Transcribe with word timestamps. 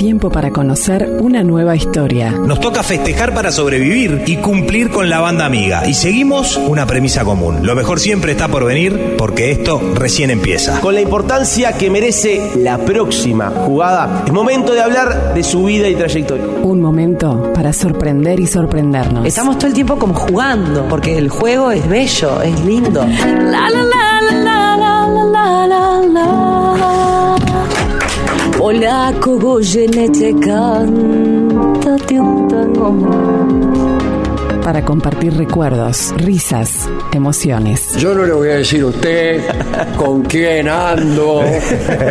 tiempo 0.00 0.30
para 0.30 0.50
conocer 0.50 1.18
una 1.20 1.44
nueva 1.44 1.76
historia. 1.76 2.30
Nos 2.30 2.58
toca 2.58 2.82
festejar 2.82 3.34
para 3.34 3.52
sobrevivir 3.52 4.22
y 4.26 4.38
cumplir 4.38 4.88
con 4.88 5.10
la 5.10 5.20
banda 5.20 5.44
amiga. 5.44 5.86
Y 5.86 5.92
seguimos 5.92 6.56
una 6.56 6.86
premisa 6.86 7.22
común. 7.22 7.66
Lo 7.66 7.74
mejor 7.74 8.00
siempre 8.00 8.32
está 8.32 8.48
por 8.48 8.64
venir 8.64 9.16
porque 9.18 9.50
esto 9.50 9.78
recién 9.94 10.30
empieza. 10.30 10.80
Con 10.80 10.94
la 10.94 11.02
importancia 11.02 11.74
que 11.74 11.90
merece 11.90 12.52
la 12.56 12.78
próxima 12.78 13.50
jugada, 13.50 14.24
es 14.26 14.32
momento 14.32 14.72
de 14.72 14.80
hablar 14.80 15.34
de 15.34 15.42
su 15.42 15.64
vida 15.64 15.86
y 15.86 15.94
trayectoria. 15.94 16.46
Un 16.62 16.80
momento 16.80 17.52
para 17.52 17.74
sorprender 17.74 18.40
y 18.40 18.46
sorprendernos. 18.46 19.26
Estamos 19.26 19.58
todo 19.58 19.66
el 19.66 19.74
tiempo 19.74 19.98
como 19.98 20.14
jugando, 20.14 20.88
porque 20.88 21.18
el 21.18 21.28
juego 21.28 21.72
es 21.72 21.86
bello, 21.86 22.40
es 22.40 22.58
lindo. 22.64 23.04
La, 23.04 23.68
la, 23.68 23.68
la, 23.68 24.20
la, 24.32 24.76
la, 24.76 24.76
la, 24.78 25.26
la, 25.26 25.66
la, 25.66 26.00
la. 26.08 26.59
Hola, 28.70 29.10
kubo 29.18 29.58
jenetzekan, 29.58 30.94
tationtan 31.82 32.70
oman. 32.78 33.69
Para 34.70 34.84
compartir 34.84 35.36
recuerdos, 35.36 36.14
risas, 36.16 36.88
emociones. 37.10 37.96
Yo 37.96 38.14
no 38.14 38.24
le 38.24 38.32
voy 38.32 38.50
a 38.50 38.54
decir 38.54 38.82
a 38.82 38.86
usted 38.86 39.42
con 39.96 40.22
quién 40.22 40.68
ando, 40.68 41.42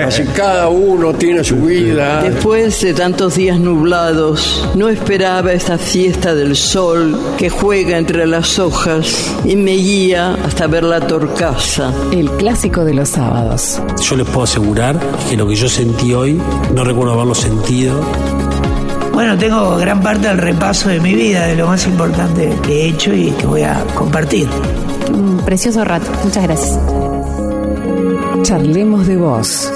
así 0.06 0.24
cada 0.36 0.68
uno 0.68 1.14
tiene 1.14 1.42
su 1.42 1.56
vida. 1.56 2.22
Después 2.22 2.82
de 2.82 2.94
tantos 2.94 3.36
días 3.36 3.58
nublados, 3.62 4.68
no 4.76 4.90
esperaba 4.90 5.54
esta 5.54 5.78
fiesta 5.78 6.36
del 6.36 6.58
sol 6.58 7.18
que 7.38 7.50
juega 7.50 7.98
entre 7.98 8.28
las 8.28 8.60
hojas 8.60 9.34
y 9.46 9.56
me 9.56 9.76
guía 9.76 10.34
hasta 10.46 10.68
ver 10.68 10.84
la 10.84 11.00
torcaza. 11.00 11.94
El 12.12 12.30
clásico 12.32 12.84
de 12.84 12.94
los 12.94 13.08
sábados. 13.08 13.82
Yo 14.02 14.18
les 14.18 14.28
puedo 14.28 14.44
asegurar 14.44 15.00
que 15.30 15.38
lo 15.38 15.48
que 15.48 15.56
yo 15.56 15.70
sentí 15.70 16.14
hoy, 16.14 16.42
no 16.76 16.84
recuerdo 16.84 17.14
haberlo 17.14 17.36
sentido 17.36 18.02
bueno, 19.20 19.38
tengo 19.38 19.76
gran 19.76 20.02
parte 20.02 20.30
del 20.30 20.38
repaso 20.38 20.88
de 20.88 21.02
mi 21.02 21.14
vida, 21.14 21.46
de 21.46 21.58
lo 21.58 21.68
más 21.68 21.86
importante 21.86 22.56
que 22.64 22.72
he 22.72 22.88
hecho 22.88 23.14
y 23.14 23.32
que 23.32 23.46
voy 23.46 23.64
a 23.64 23.84
compartir. 23.94 24.48
Un 25.12 25.42
precioso 25.44 25.84
rato. 25.84 26.10
Muchas 26.24 26.44
gracias. 26.44 26.80
Charlemos 28.44 29.08
de 29.08 29.18
vos. 29.18 29.74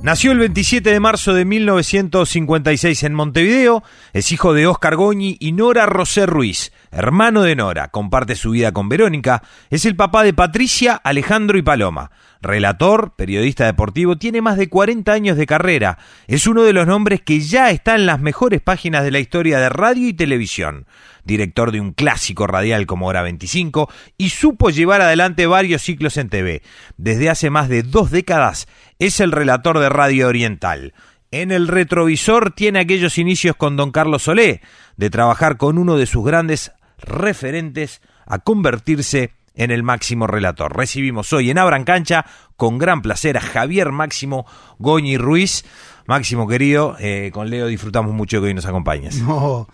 Nació 0.00 0.30
el 0.30 0.38
27 0.38 0.92
de 0.92 1.00
marzo 1.00 1.34
de 1.34 1.44
1956 1.44 3.02
en 3.02 3.14
Montevideo, 3.14 3.82
es 4.12 4.30
hijo 4.30 4.54
de 4.54 4.68
Oscar 4.68 4.94
Goñi 4.94 5.36
y 5.40 5.50
Nora 5.50 5.86
Rosé 5.86 6.26
Ruiz, 6.26 6.72
hermano 6.92 7.42
de 7.42 7.56
Nora, 7.56 7.88
comparte 7.88 8.36
su 8.36 8.52
vida 8.52 8.70
con 8.70 8.88
Verónica, 8.88 9.42
es 9.68 9.84
el 9.84 9.96
papá 9.96 10.22
de 10.22 10.32
Patricia, 10.32 10.94
Alejandro 10.94 11.58
y 11.58 11.62
Paloma. 11.62 12.12
Relator, 12.46 13.14
periodista 13.16 13.66
deportivo, 13.66 14.16
tiene 14.16 14.40
más 14.40 14.56
de 14.56 14.68
40 14.68 15.12
años 15.12 15.36
de 15.36 15.46
carrera, 15.46 15.98
es 16.26 16.46
uno 16.46 16.62
de 16.62 16.72
los 16.72 16.86
nombres 16.86 17.20
que 17.20 17.40
ya 17.40 17.70
está 17.70 17.94
en 17.94 18.06
las 18.06 18.20
mejores 18.20 18.60
páginas 18.60 19.04
de 19.04 19.10
la 19.10 19.18
historia 19.18 19.58
de 19.58 19.68
radio 19.68 20.08
y 20.08 20.12
televisión 20.14 20.86
director 21.26 21.72
de 21.72 21.80
un 21.80 21.92
clásico 21.92 22.46
radial 22.46 22.86
como 22.86 23.08
Hora 23.08 23.22
25, 23.22 23.90
y 24.16 24.30
supo 24.30 24.70
llevar 24.70 25.02
adelante 25.02 25.46
varios 25.46 25.82
ciclos 25.82 26.16
en 26.16 26.30
TV. 26.30 26.62
Desde 26.96 27.28
hace 27.28 27.50
más 27.50 27.68
de 27.68 27.82
dos 27.82 28.10
décadas 28.10 28.68
es 28.98 29.20
el 29.20 29.32
relator 29.32 29.78
de 29.78 29.88
Radio 29.88 30.28
Oriental. 30.28 30.94
En 31.32 31.50
el 31.50 31.68
retrovisor 31.68 32.52
tiene 32.52 32.78
aquellos 32.78 33.18
inicios 33.18 33.56
con 33.56 33.76
don 33.76 33.90
Carlos 33.90 34.22
Solé, 34.22 34.62
de 34.96 35.10
trabajar 35.10 35.56
con 35.56 35.76
uno 35.76 35.96
de 35.96 36.06
sus 36.06 36.24
grandes 36.24 36.72
referentes 36.98 38.00
a 38.24 38.38
convertirse 38.38 39.22
en 39.22 39.32
el 39.56 39.82
máximo 39.82 40.26
relator. 40.26 40.76
Recibimos 40.76 41.32
hoy 41.32 41.50
en 41.50 41.58
Abran 41.58 41.84
Cancha 41.84 42.26
con 42.56 42.78
gran 42.78 43.02
placer 43.02 43.36
a 43.36 43.40
Javier 43.40 43.90
Máximo 43.90 44.46
Goñi 44.78 45.16
Ruiz. 45.18 45.64
Máximo 46.06 46.46
querido, 46.46 46.96
eh, 47.00 47.30
con 47.32 47.50
Leo 47.50 47.66
disfrutamos 47.66 48.14
mucho 48.14 48.40
que 48.40 48.46
hoy 48.46 48.54
nos 48.54 48.66
acompañes. 48.66 49.20
No, 49.22 49.66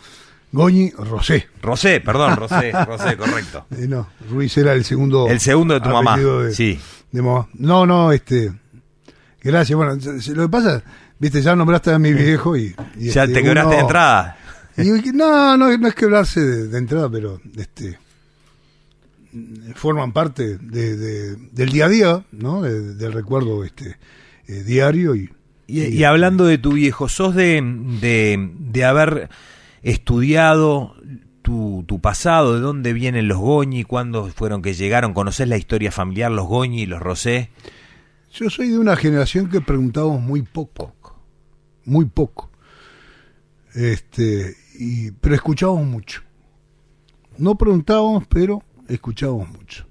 Goñi 0.53 0.91
Rosé. 0.91 1.49
Rosé, 1.61 2.01
perdón, 2.01 2.37
Rosé, 2.37 2.73
Rosé, 2.87 3.17
correcto. 3.17 3.67
Eh, 3.71 3.87
no, 3.89 4.09
Ruiz 4.31 4.57
era 4.57 4.73
el 4.73 4.85
segundo. 4.85 5.29
El 5.29 5.41
segundo 5.41 5.75
de 5.75 5.81
tu 5.81 5.89
mamá. 5.89 6.19
sí. 6.53 6.79
De 7.11 7.21
mamá. 7.21 7.49
No, 7.55 7.85
no, 7.85 8.13
este. 8.13 8.53
Gracias. 9.43 9.77
Bueno, 9.77 9.95
lo 9.95 10.43
que 10.43 10.49
pasa, 10.49 10.83
viste, 11.19 11.43
ya 11.43 11.57
nombraste 11.57 11.93
a 11.93 11.99
mi 11.99 12.13
viejo 12.13 12.57
y. 12.57 12.75
ya 12.97 13.25
este, 13.25 13.35
te 13.35 13.43
quebraste 13.43 13.75
de 13.75 13.81
entrada. 13.81 14.37
no, 14.77 15.57
no, 15.57 15.77
no 15.77 15.89
es 15.89 15.95
quebrarse 15.95 16.41
de, 16.41 16.79
entrada, 16.79 17.11
pero 17.11 17.41
este 17.57 17.99
forman 19.75 20.13
parte 20.13 20.59
de, 20.59 21.37
del 21.37 21.71
día 21.71 21.87
a 21.87 21.89
día, 21.89 22.25
¿no? 22.33 22.63
del 22.63 23.13
recuerdo 23.13 23.65
este 23.65 23.97
eh, 24.47 24.63
diario 24.65 25.15
y, 25.15 25.31
y, 25.67 26.05
hablando 26.05 26.45
de 26.45 26.59
tu 26.59 26.73
viejo, 26.73 27.09
sos 27.09 27.35
de, 27.35 27.63
de 28.59 28.85
haber 28.85 29.31
estudiado 29.83 30.95
tu, 31.41 31.85
tu, 31.87 32.01
pasado, 32.01 32.55
de 32.55 32.61
dónde 32.61 32.93
vienen 32.93 33.29
los 33.29 33.39
Goñi, 33.39 33.85
cuándo 33.85 34.27
fueron 34.27 34.61
que 34.61 34.75
llegaron, 34.75 35.15
conoces 35.15 35.49
la 35.49 35.57
historia 35.57 35.91
familiar, 35.91 36.31
los 36.31 36.47
Goñi 36.47 36.83
y 36.83 36.87
los 36.87 37.01
Rosé. 37.01 37.51
Yo 38.33 38.51
soy 38.51 38.69
de 38.69 38.79
una 38.79 38.97
generación 38.97 39.49
que 39.49 39.61
preguntábamos 39.61 40.21
muy 40.21 40.43
poco, 40.43 40.95
muy 41.85 42.05
poco. 42.07 42.51
Este, 43.75 44.55
y, 44.79 45.11
pero 45.13 45.35
escuchábamos 45.35 45.87
mucho. 45.87 46.23
No 47.39 47.57
preguntábamos, 47.57 48.27
pero 48.27 48.63
escuchábamos 48.95 49.49
mucho. 49.51 49.87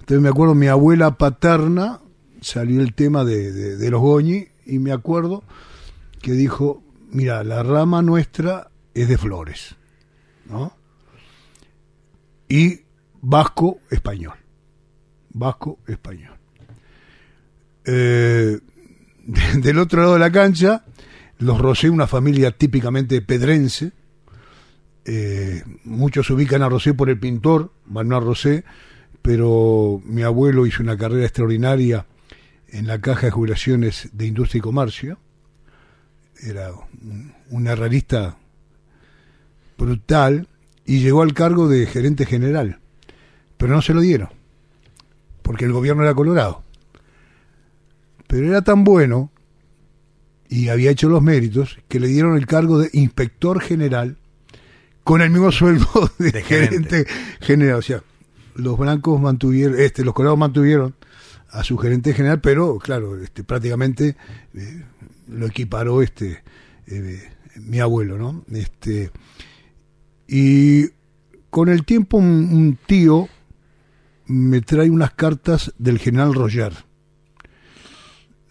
Entonces 0.00 0.20
me 0.20 0.28
acuerdo, 0.28 0.54
mi 0.54 0.66
abuela 0.66 1.16
paterna 1.16 2.00
salió 2.40 2.80
el 2.80 2.94
tema 2.94 3.24
de, 3.24 3.90
los 3.90 4.00
Goñi 4.00 4.48
y 4.66 4.78
me 4.78 4.92
acuerdo 4.92 5.42
que 6.20 6.32
dijo, 6.32 6.82
mira, 7.10 7.42
la 7.44 7.62
rama 7.62 8.02
nuestra 8.02 8.70
es 8.92 9.08
de 9.08 9.18
Flores, 9.18 9.76
¿no? 10.46 10.76
Y 12.48 12.80
vasco 13.20 13.80
español, 13.90 14.36
vasco 15.30 15.78
español. 15.86 16.36
Eh, 17.86 18.58
del 19.56 19.78
otro 19.78 20.02
lado 20.02 20.14
de 20.14 20.20
la 20.20 20.30
cancha, 20.30 20.84
los 21.38 21.58
Rosé, 21.58 21.90
una 21.90 22.06
familia 22.06 22.50
típicamente 22.52 23.20
pedrense. 23.22 23.92
Eh, 25.04 25.62
muchos 25.84 26.30
ubican 26.30 26.62
a 26.62 26.68
Rosé 26.68 26.94
por 26.94 27.10
el 27.10 27.18
pintor, 27.18 27.72
Manuel 27.86 28.24
Rosé, 28.24 28.64
pero 29.22 30.02
mi 30.04 30.22
abuelo 30.22 30.66
hizo 30.66 30.82
una 30.82 30.96
carrera 30.96 31.24
extraordinaria 31.24 32.06
en 32.68 32.86
la 32.86 33.00
caja 33.00 33.26
de 33.26 33.30
jubilaciones 33.30 34.10
de 34.12 34.26
Industria 34.26 34.58
y 34.58 34.62
Comercio. 34.62 35.18
Era 36.42 36.72
un, 36.72 37.32
un 37.50 37.66
herrerista 37.66 38.36
brutal 39.78 40.48
y 40.84 41.00
llegó 41.00 41.22
al 41.22 41.34
cargo 41.34 41.68
de 41.68 41.86
gerente 41.86 42.26
general. 42.26 42.80
Pero 43.56 43.74
no 43.74 43.82
se 43.82 43.94
lo 43.94 44.00
dieron, 44.00 44.28
porque 45.42 45.64
el 45.64 45.72
gobierno 45.72 46.02
era 46.02 46.14
colorado. 46.14 46.62
Pero 48.26 48.48
era 48.48 48.62
tan 48.62 48.84
bueno 48.84 49.30
y 50.48 50.68
había 50.68 50.90
hecho 50.90 51.08
los 51.08 51.22
méritos 51.22 51.78
que 51.88 52.00
le 52.00 52.08
dieron 52.08 52.36
el 52.36 52.46
cargo 52.46 52.78
de 52.78 52.90
inspector 52.92 53.60
general 53.60 54.18
con 55.04 55.20
el 55.20 55.30
mismo 55.30 55.52
sueldo 55.52 55.86
de, 56.18 56.42
gerente. 56.42 57.06
general. 57.40 57.76
O 57.76 57.82
sea, 57.82 58.02
los 58.56 58.76
blancos 58.76 59.20
mantuvieron, 59.20 59.78
este, 59.78 60.04
los 60.04 60.14
colorados 60.14 60.38
mantuvieron 60.38 60.94
a 61.50 61.62
su 61.62 61.78
gerente 61.78 62.14
general, 62.14 62.40
pero 62.40 62.78
claro, 62.78 63.20
este, 63.20 63.44
prácticamente 63.44 64.16
eh, 64.54 64.84
lo 65.28 65.46
equiparó 65.46 66.02
este 66.02 66.42
eh, 66.86 67.22
mi 67.56 67.78
abuelo, 67.78 68.18
¿no? 68.18 68.44
Este, 68.50 69.10
y 70.26 70.88
con 71.50 71.68
el 71.68 71.84
tiempo 71.84 72.16
un, 72.16 72.78
tío 72.86 73.28
me 74.26 74.60
trae 74.62 74.90
unas 74.90 75.12
cartas 75.12 75.72
del 75.78 75.98
general 75.98 76.34
Roger. 76.34 76.72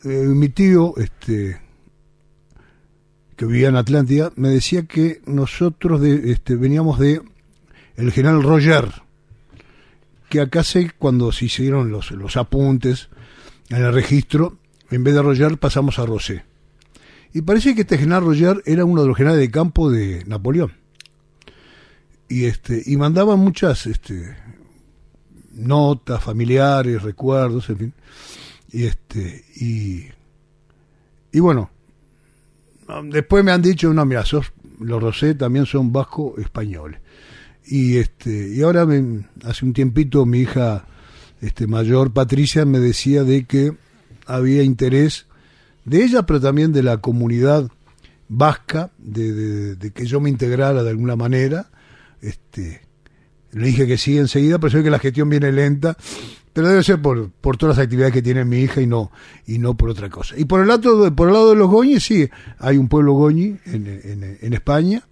Eh, 0.06 0.08
mi 0.10 0.50
tío, 0.50 0.96
este, 0.98 1.60
que 3.36 3.46
vivía 3.46 3.70
en 3.70 3.76
Atlántida, 3.76 4.32
me 4.36 4.50
decía 4.50 4.84
que 4.84 5.22
nosotros 5.26 6.02
de, 6.02 6.32
este, 6.32 6.56
veníamos 6.56 7.00
de 7.00 7.22
el 7.96 8.12
general 8.12 8.44
Roger, 8.44 8.90
que 10.30 10.42
acá 10.42 10.64
sé 10.64 10.92
cuando 10.98 11.32
se 11.32 11.46
hicieron 11.46 11.92
los, 11.92 12.12
los 12.12 12.38
apuntes 12.38 13.10
en 13.70 13.84
el 13.84 13.94
registro, 13.94 14.58
en 14.90 15.04
vez 15.04 15.14
de 15.14 15.22
Roger 15.22 15.58
pasamos 15.58 16.00
a 16.00 16.06
Rosé. 16.06 16.44
Y 17.34 17.42
parece 17.42 17.74
que 17.76 17.82
este 17.82 17.98
general 17.98 18.24
Roger 18.24 18.62
era 18.66 18.86
uno 18.86 19.02
de 19.02 19.08
los 19.08 19.18
generales 19.18 19.42
de 19.42 19.52
campo 19.52 19.90
de 19.90 20.24
Napoleón 20.26 20.74
y 22.34 22.46
este 22.46 22.82
y 22.86 22.98
mandaban 22.98 23.40
muchas 23.40 23.86
este 23.86 24.36
notas 25.52 26.24
familiares 26.24 27.04
recuerdos 27.04 27.70
en 27.70 27.78
fin 27.78 27.94
y 28.72 28.86
este 28.86 29.46
y 29.56 30.08
y 31.32 31.40
bueno 31.40 31.70
después 33.06 33.44
me 33.44 33.52
han 33.52 33.62
dicho 33.62 33.94
no 33.94 34.06
mira 34.06 34.26
sos, 34.26 34.52
los 34.80 35.02
Rosé 35.02 35.36
también 35.36 35.66
son 35.66 35.92
vasco 35.92 36.36
españoles 36.38 37.00
y 37.66 37.98
este 37.98 38.50
y 38.50 38.62
ahora 38.62 38.86
me, 38.86 39.26
hace 39.44 39.66
un 39.66 39.74
tiempito 39.74 40.26
mi 40.26 40.40
hija 40.40 40.86
este 41.42 41.68
mayor 41.68 42.12
Patricia 42.14 42.66
me 42.66 42.80
decía 42.80 43.24
de 43.24 43.46
que 43.46 43.74
había 44.26 44.64
interés 44.64 45.26
de 45.86 46.04
ella, 46.06 46.26
pero 46.26 46.40
también 46.40 46.72
de 46.72 46.82
la 46.82 46.98
comunidad 47.02 47.70
vasca, 48.30 48.92
de, 48.98 49.34
de- 49.34 49.76
de 49.76 49.92
que 49.92 50.06
yo 50.06 50.22
me 50.22 50.30
integrara 50.30 50.82
de 50.82 50.90
alguna 50.90 51.18
manera. 51.18 51.70
Este, 52.22 52.80
le 53.52 53.66
dije 53.68 53.86
que 53.86 53.98
sí 53.98 54.18
enseguida, 54.18 54.60
pero 54.60 54.72
sé 54.72 54.82
que 54.82 54.90
la 54.90 55.00
gestión 55.00 55.28
viene 55.28 55.52
lenta, 55.52 55.98
pero 56.54 56.68
debe 56.68 56.84
ser 56.84 57.02
por, 57.02 57.32
por 57.32 57.58
todas 57.58 57.78
las 57.78 57.84
actividades 57.84 58.14
que 58.14 58.22
tiene 58.22 58.46
mi 58.46 58.60
hija 58.60 58.80
y 58.82 58.86
no, 58.88 59.12
y 59.48 59.58
no 59.60 59.76
por 59.76 59.90
otra 59.90 60.10
cosa. 60.10 60.36
Y 60.38 60.46
por 60.46 60.62
el 60.62 60.68
lado 60.68 61.04
de, 61.04 61.12
por 61.12 61.28
el 61.28 61.34
lado 61.34 61.50
de 61.50 61.56
los 61.56 61.70
Goñi, 61.70 62.00
sí, 62.00 62.30
hay 62.60 62.78
un 62.78 62.88
pueblo 62.88 63.14
Goñi 63.14 63.58
en, 63.66 64.38
en- 64.42 64.54
España, 64.54 65.04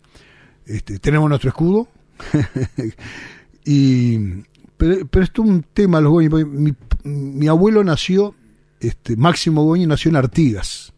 este, 0.65 0.99
tenemos 0.99 1.27
nuestro 1.29 1.49
escudo, 1.49 1.87
y 3.65 4.17
pero, 4.77 5.05
pero 5.07 5.23
esto 5.23 5.43
es 5.43 5.49
un 5.49 5.63
tema 5.73 6.01
los 6.01 6.11
Goñi, 6.11 6.29
mi, 6.45 6.73
mi 7.03 7.47
abuelo 7.47 7.83
nació, 7.83 8.35
este, 8.79 9.15
Máximo 9.15 9.63
Goñi 9.63 9.85
nació 9.85 10.09
en 10.09 10.15
Artigas, 10.17 10.93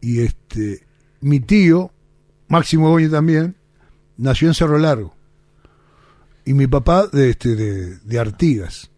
y 0.00 0.20
este, 0.20 0.84
mi 1.20 1.40
tío, 1.40 1.90
Máximo 2.48 2.90
Goñi 2.90 3.08
también, 3.08 3.56
nació 4.16 4.48
en 4.48 4.54
Cerro 4.54 4.78
Largo 4.78 5.14
y 6.44 6.54
mi 6.54 6.66
papá 6.68 7.06
de, 7.08 7.30
este, 7.30 7.56
de, 7.56 7.98
de 7.98 8.18
Artigas. 8.18 8.90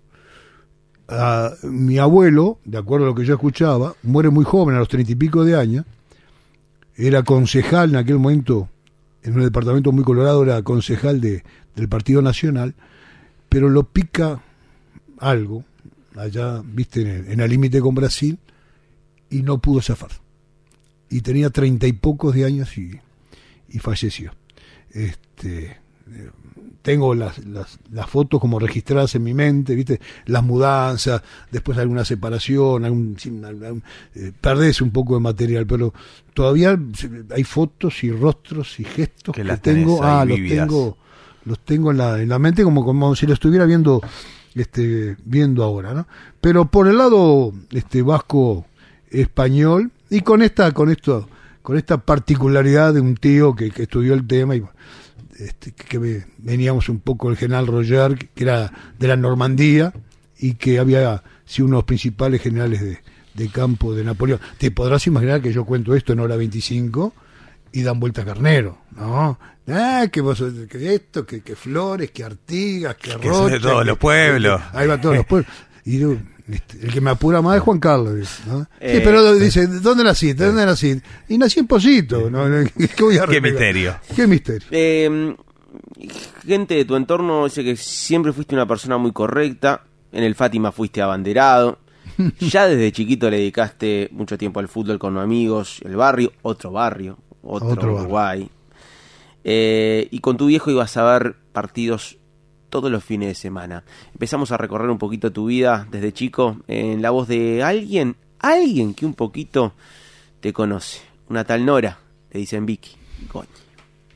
Mi 1.63 1.99
abuelo, 1.99 2.59
de 2.65 2.77
acuerdo 2.79 3.07
a 3.07 3.09
lo 3.09 3.15
que 3.15 3.25
yo 3.25 3.35
escuchaba, 3.35 3.95
muere 4.03 4.29
muy 4.29 4.45
joven, 4.45 4.77
a 4.77 4.79
los 4.79 4.89
treinta 4.89 5.13
y 5.13 5.15
pico 5.15 5.45
de 5.45 5.57
años. 5.57 5.87
Era 6.95 7.23
concejal 7.23 7.91
en 7.91 7.97
aquel 7.97 8.19
momento, 8.19 8.69
en 9.23 9.35
un 9.35 9.43
departamento 9.43 9.91
muy 9.93 10.05
colorado, 10.05 10.43
era 10.43 10.63
concejal 10.63 11.21
de, 11.21 11.45
del 11.77 11.89
Partido 11.89 12.21
Nacional, 12.21 12.75
pero 13.49 13.69
lo 13.69 13.85
pica 13.85 14.43
algo, 15.19 15.65
allá, 16.17 16.61
viste, 16.65 17.01
en 17.03 17.07
el, 17.09 17.33
en 17.33 17.41
el 17.41 17.51
límite 17.51 17.81
con 17.81 17.95
Brasil, 17.95 18.39
y 19.31 19.43
no 19.43 19.59
pudo 19.59 19.81
zafar. 19.81 20.11
Y 21.09 21.23
tenía 21.23 21.51
treinta 21.51 21.87
y 21.87 21.93
pocos 21.93 22.35
de 22.35 22.45
años 22.45 22.77
y, 22.77 23.01
y 23.69 23.79
falleció. 23.79 24.33
Este, 24.91 25.79
tengo 26.83 27.15
las, 27.15 27.45
las, 27.45 27.79
las 27.93 28.09
fotos 28.09 28.41
como 28.41 28.59
registradas 28.59 29.15
en 29.15 29.23
mi 29.25 29.35
mente, 29.35 29.75
¿viste? 29.75 30.01
Las 30.27 30.43
mudanzas, 30.43 31.23
después 31.51 31.77
alguna 31.77 32.05
separación, 32.05 32.85
algún, 32.85 33.17
algún- 33.45 33.83
eh, 34.15 34.33
perdés 34.41 34.81
un 34.81 34.91
poco 34.91 35.15
de 35.15 35.21
material, 35.21 35.67
pero 35.67 35.93
todavía 36.33 36.79
hay 37.35 37.45
fotos 37.45 38.03
y 38.05 38.11
rostros 38.13 38.81
y 38.81 38.85
gestos 38.85 39.35
Que 39.35 39.43
que, 39.43 39.49
las 39.49 39.61
tengo, 39.61 40.03
ahí 40.03 40.11
ah, 40.21 40.25
los 40.25 40.37
vividas. 40.39 40.67
tengo, 40.69 40.97
los 41.45 41.59
tengo 41.61 41.91
en 41.91 41.99
la, 41.99 42.23
en 42.23 42.29
la 42.29 42.39
mente 42.39 42.63
como, 42.63 42.85
como 42.85 43.15
si 43.17 43.27
lo 43.27 43.35
estuviera 43.35 43.67
viendo, 43.67 44.01
este, 44.55 45.17
viendo 45.25 45.65
ahora, 45.65 45.93
¿no? 45.93 46.07
Pero 46.41 46.71
por 46.71 46.89
el 46.89 46.97
lado, 46.97 47.53
este, 47.71 48.01
vasco 48.03 48.65
español, 49.11 49.91
y 50.11 50.21
con 50.23 50.43
esta, 50.43 50.73
con 50.73 50.91
esto, 50.91 51.29
con 51.63 51.77
esta 51.77 51.99
particularidad 51.99 52.95
de 52.95 53.01
un 53.01 53.15
tío 53.17 53.55
que, 53.55 53.71
que 53.71 53.83
estudió 53.83 54.15
el 54.15 54.27
tema 54.27 54.57
y 54.57 54.63
este, 55.39 55.73
que 55.73 55.99
ve- 55.99 56.27
veníamos 56.39 56.89
un 56.89 57.01
poco 57.01 57.29
del 57.29 57.37
general 57.39 57.67
Roger, 57.67 58.17
que 58.35 58.45
era 58.45 58.73
de 58.99 59.09
la 59.09 59.17
Normandía 59.17 59.93
y 60.39 60.55
que 60.55 60.79
había 60.79 61.23
sido 61.45 61.67
uno 61.67 61.77
de 61.77 61.79
los 61.81 61.85
principales 61.87 62.43
generales 62.43 62.81
de, 62.81 62.99
de 63.35 63.49
campo 63.49 63.95
de 63.95 64.05
Napoleón. 64.05 64.41
Te 64.59 64.71
podrás 64.71 65.07
imaginar 65.07 65.41
que 65.41 65.53
yo 65.53 65.65
cuento 65.65 65.95
esto 65.95 66.13
en 66.13 66.21
hora 66.21 66.37
25 66.37 67.15
y 67.73 67.83
dan 67.83 68.01
vuelta 68.01 68.23
a 68.23 68.25
carnero, 68.25 68.79
¿no? 68.97 69.39
Ah, 69.71 70.07
que 70.11 70.21
vos, 70.23 70.43
que 70.71 70.95
esto, 70.95 71.27
que, 71.27 71.43
que 71.43 71.55
Flores, 71.55 72.11
que 72.11 72.25
Artigas, 72.25 72.97
que 72.97 73.11
Que 73.17 73.29
son 73.29 73.47
de 73.51 73.57
Rocha, 73.57 73.61
todos 73.69 73.81
que- 73.83 73.89
los 73.89 73.99
pueblos. 73.99 74.61
que- 74.73 74.79
ahí 74.79 74.87
va 74.87 75.01
todos 75.01 75.17
los 75.17 75.27
pueblos. 75.27 75.53
Y 75.85 75.99
este, 75.99 76.19
el 76.49 76.93
que 76.93 77.01
me 77.01 77.11
apura 77.11 77.43
más 77.43 77.57
es 77.57 77.63
Juan 77.63 77.79
Carlos. 77.79 78.41
¿no? 78.47 78.67
Eh, 78.81 78.97
sí, 78.97 79.01
pero 79.05 79.35
dice, 79.35 79.67
¿dónde 79.67 80.05
naciste? 80.05 80.47
¿Dónde 80.47 80.65
naciste? 80.65 81.07
Y 81.29 81.39
nací 81.39 81.61
en 81.61 81.67
Posito. 81.67 82.31
¿no? 82.31 82.45
¿Qué, 82.97 83.03
voy 83.03 83.19
a 83.19 83.21
Qué 83.21 83.27
renegar? 83.27 83.43
misterio. 83.43 83.97
Qué 84.17 84.27
misterio. 84.27 84.69
Eh, 84.71 85.37
gente 86.47 86.75
de 86.75 86.85
tu 86.85 86.97
entorno 86.97 87.45
dice 87.45 87.63
que 87.63 87.77
siempre 87.77 88.33
fuiste 88.33 88.55
una 88.55 88.67
persona 88.67 88.97
muy 88.99 89.13
correcta. 89.13 89.83
En 90.13 90.25
el 90.25 90.35
Fátima 90.35 90.73
fuiste 90.73 91.03
abanderado. 91.03 91.79
Ya 92.41 92.67
desde 92.67 92.91
chiquito 92.91 93.31
le 93.31 93.37
dedicaste 93.37 94.09
mucho 94.11 94.37
tiempo 94.37 94.59
al 94.59 94.67
fútbol 94.67 94.99
con 94.99 95.19
amigos, 95.19 95.81
el 95.85 95.95
barrio, 95.95 96.33
otro 96.43 96.73
barrio, 96.73 97.17
otro, 97.43 97.69
Otro 97.69 97.75
barrio. 97.77 97.93
Uruguay. 98.01 98.51
Eh, 99.45 100.09
y 100.11 100.19
con 100.19 100.37
tu 100.37 100.47
viejo 100.47 100.71
ibas 100.71 100.97
a 100.97 101.05
ver 101.05 101.37
partidos 101.53 102.18
todos 102.69 102.91
los 102.91 103.05
fines 103.05 103.29
de 103.29 103.35
semana. 103.35 103.85
Empezamos 104.13 104.53
a 104.53 104.57
recorrer 104.57 104.91
un 104.91 104.99
poquito 104.99 105.33
tu 105.33 105.47
vida 105.47 105.87
desde 105.91 106.13
chico 106.13 106.59
en 106.69 107.03
la 107.03 107.11
voz 107.11 107.29
de 107.29 107.63
alguien, 107.63 108.17
alguien 108.39 108.95
que 108.95 109.07
un 109.07 109.15
poquito 109.15 109.73
te 110.41 110.53
conoce. 110.53 111.01
Una 111.29 111.45
tal 111.45 111.65
Nora, 111.65 111.99
le 112.31 112.41
dicen 112.41 112.67
Vicky. 112.67 112.93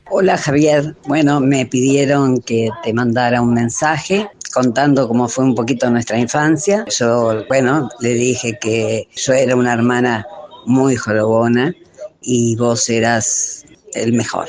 Hola 0.09 0.37
Javier, 0.37 0.95
bueno, 1.07 1.39
me 1.39 1.65
pidieron 1.65 2.41
que 2.41 2.69
te 2.83 2.93
mandara 2.93 3.41
un 3.41 3.53
mensaje 3.53 4.29
contando 4.53 5.07
cómo 5.07 5.27
fue 5.27 5.45
un 5.45 5.55
poquito 5.55 5.89
nuestra 5.89 6.19
infancia. 6.19 6.85
Yo, 6.87 7.45
bueno, 7.47 7.89
le 7.99 8.13
dije 8.13 8.57
que 8.59 9.07
yo 9.15 9.33
era 9.33 9.55
una 9.55 9.73
hermana 9.73 10.25
muy 10.65 10.95
jorobona 10.95 11.73
y 12.21 12.55
vos 12.55 12.89
eras 12.89 13.65
el 13.93 14.13
mejor. 14.13 14.47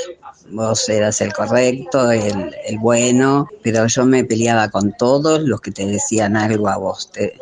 Vos 0.51 0.89
eras 0.89 1.21
el 1.21 1.33
correcto, 1.33 2.11
el, 2.11 2.55
el 2.67 2.79
bueno, 2.79 3.49
pero 3.63 3.87
yo 3.87 4.05
me 4.05 4.25
peleaba 4.25 4.69
con 4.69 4.93
todos 4.93 5.41
los 5.41 5.61
que 5.61 5.71
te 5.71 5.87
decían 5.87 6.37
algo 6.37 6.69
a 6.69 6.77
vos. 6.77 7.11
Te- 7.11 7.35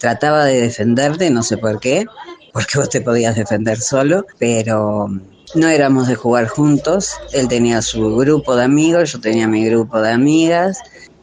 trataba 0.00 0.44
de 0.44 0.60
defenderte, 0.62 1.30
no 1.30 1.42
sé 1.42 1.56
por 1.56 1.78
qué, 1.80 2.04
porque 2.52 2.78
vos 2.78 2.88
te 2.88 3.00
podías 3.00 3.36
defender 3.36 3.78
solo, 3.80 4.26
pero 4.38 5.08
no 5.54 5.68
éramos 5.68 6.08
de 6.08 6.16
jugar 6.16 6.48
juntos. 6.48 7.12
Él 7.32 7.48
tenía 7.48 7.80
su 7.80 8.16
grupo 8.16 8.56
de 8.56 8.64
amigos, 8.64 9.12
yo 9.12 9.20
tenía 9.20 9.46
mi 9.46 9.64
grupo 9.64 10.00
de 10.00 10.10
amigas. 10.12 10.78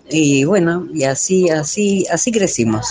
Y 0.09 0.45
bueno, 0.45 0.87
y 0.93 1.03
así, 1.03 1.49
así, 1.49 2.05
así 2.11 2.31
crecimos. 2.31 2.87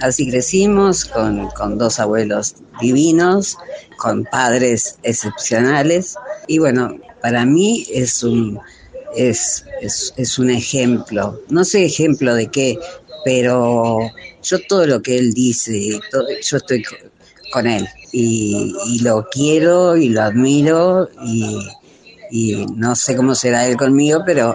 Así 0.00 0.28
crecimos 0.28 1.04
con, 1.04 1.48
con 1.50 1.78
dos 1.78 2.00
abuelos 2.00 2.56
divinos, 2.80 3.56
con 3.98 4.24
padres 4.24 4.98
excepcionales. 5.02 6.16
Y 6.48 6.58
bueno, 6.58 6.96
para 7.24 7.46
mí 7.46 7.86
es 7.90 8.22
un, 8.22 8.60
es, 9.16 9.64
es, 9.80 10.12
es 10.18 10.38
un 10.38 10.50
ejemplo. 10.50 11.40
No 11.48 11.64
sé 11.64 11.86
ejemplo 11.86 12.34
de 12.34 12.48
qué, 12.48 12.78
pero 13.24 13.98
yo 14.42 14.58
todo 14.68 14.86
lo 14.86 15.00
que 15.00 15.16
él 15.16 15.32
dice, 15.32 15.98
yo 16.42 16.56
estoy 16.58 16.82
co- 16.82 16.96
con 17.50 17.66
él. 17.66 17.88
Y, 18.12 19.00
lo 19.02 19.26
quiero 19.32 19.96
y 19.96 20.10
lo 20.10 20.20
admiro 20.20 21.08
y, 21.24 21.66
y 22.30 22.66
no 22.76 22.94
sé 22.94 23.16
cómo 23.16 23.34
será 23.34 23.66
él 23.66 23.78
conmigo, 23.78 24.20
pero 24.26 24.54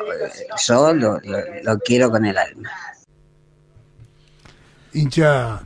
yo 0.67 0.93
lo, 0.93 1.19
lo- 1.21 1.63
lo 1.63 1.79
quiero 1.79 2.11
con 2.11 2.23
el 2.23 2.37
alma. 2.37 2.69
hincha 4.93 5.59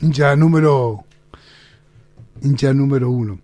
hincha 0.00 0.36
número 0.36 1.04
hincha 2.42 2.72
número 2.72 3.10
uno 3.10 3.40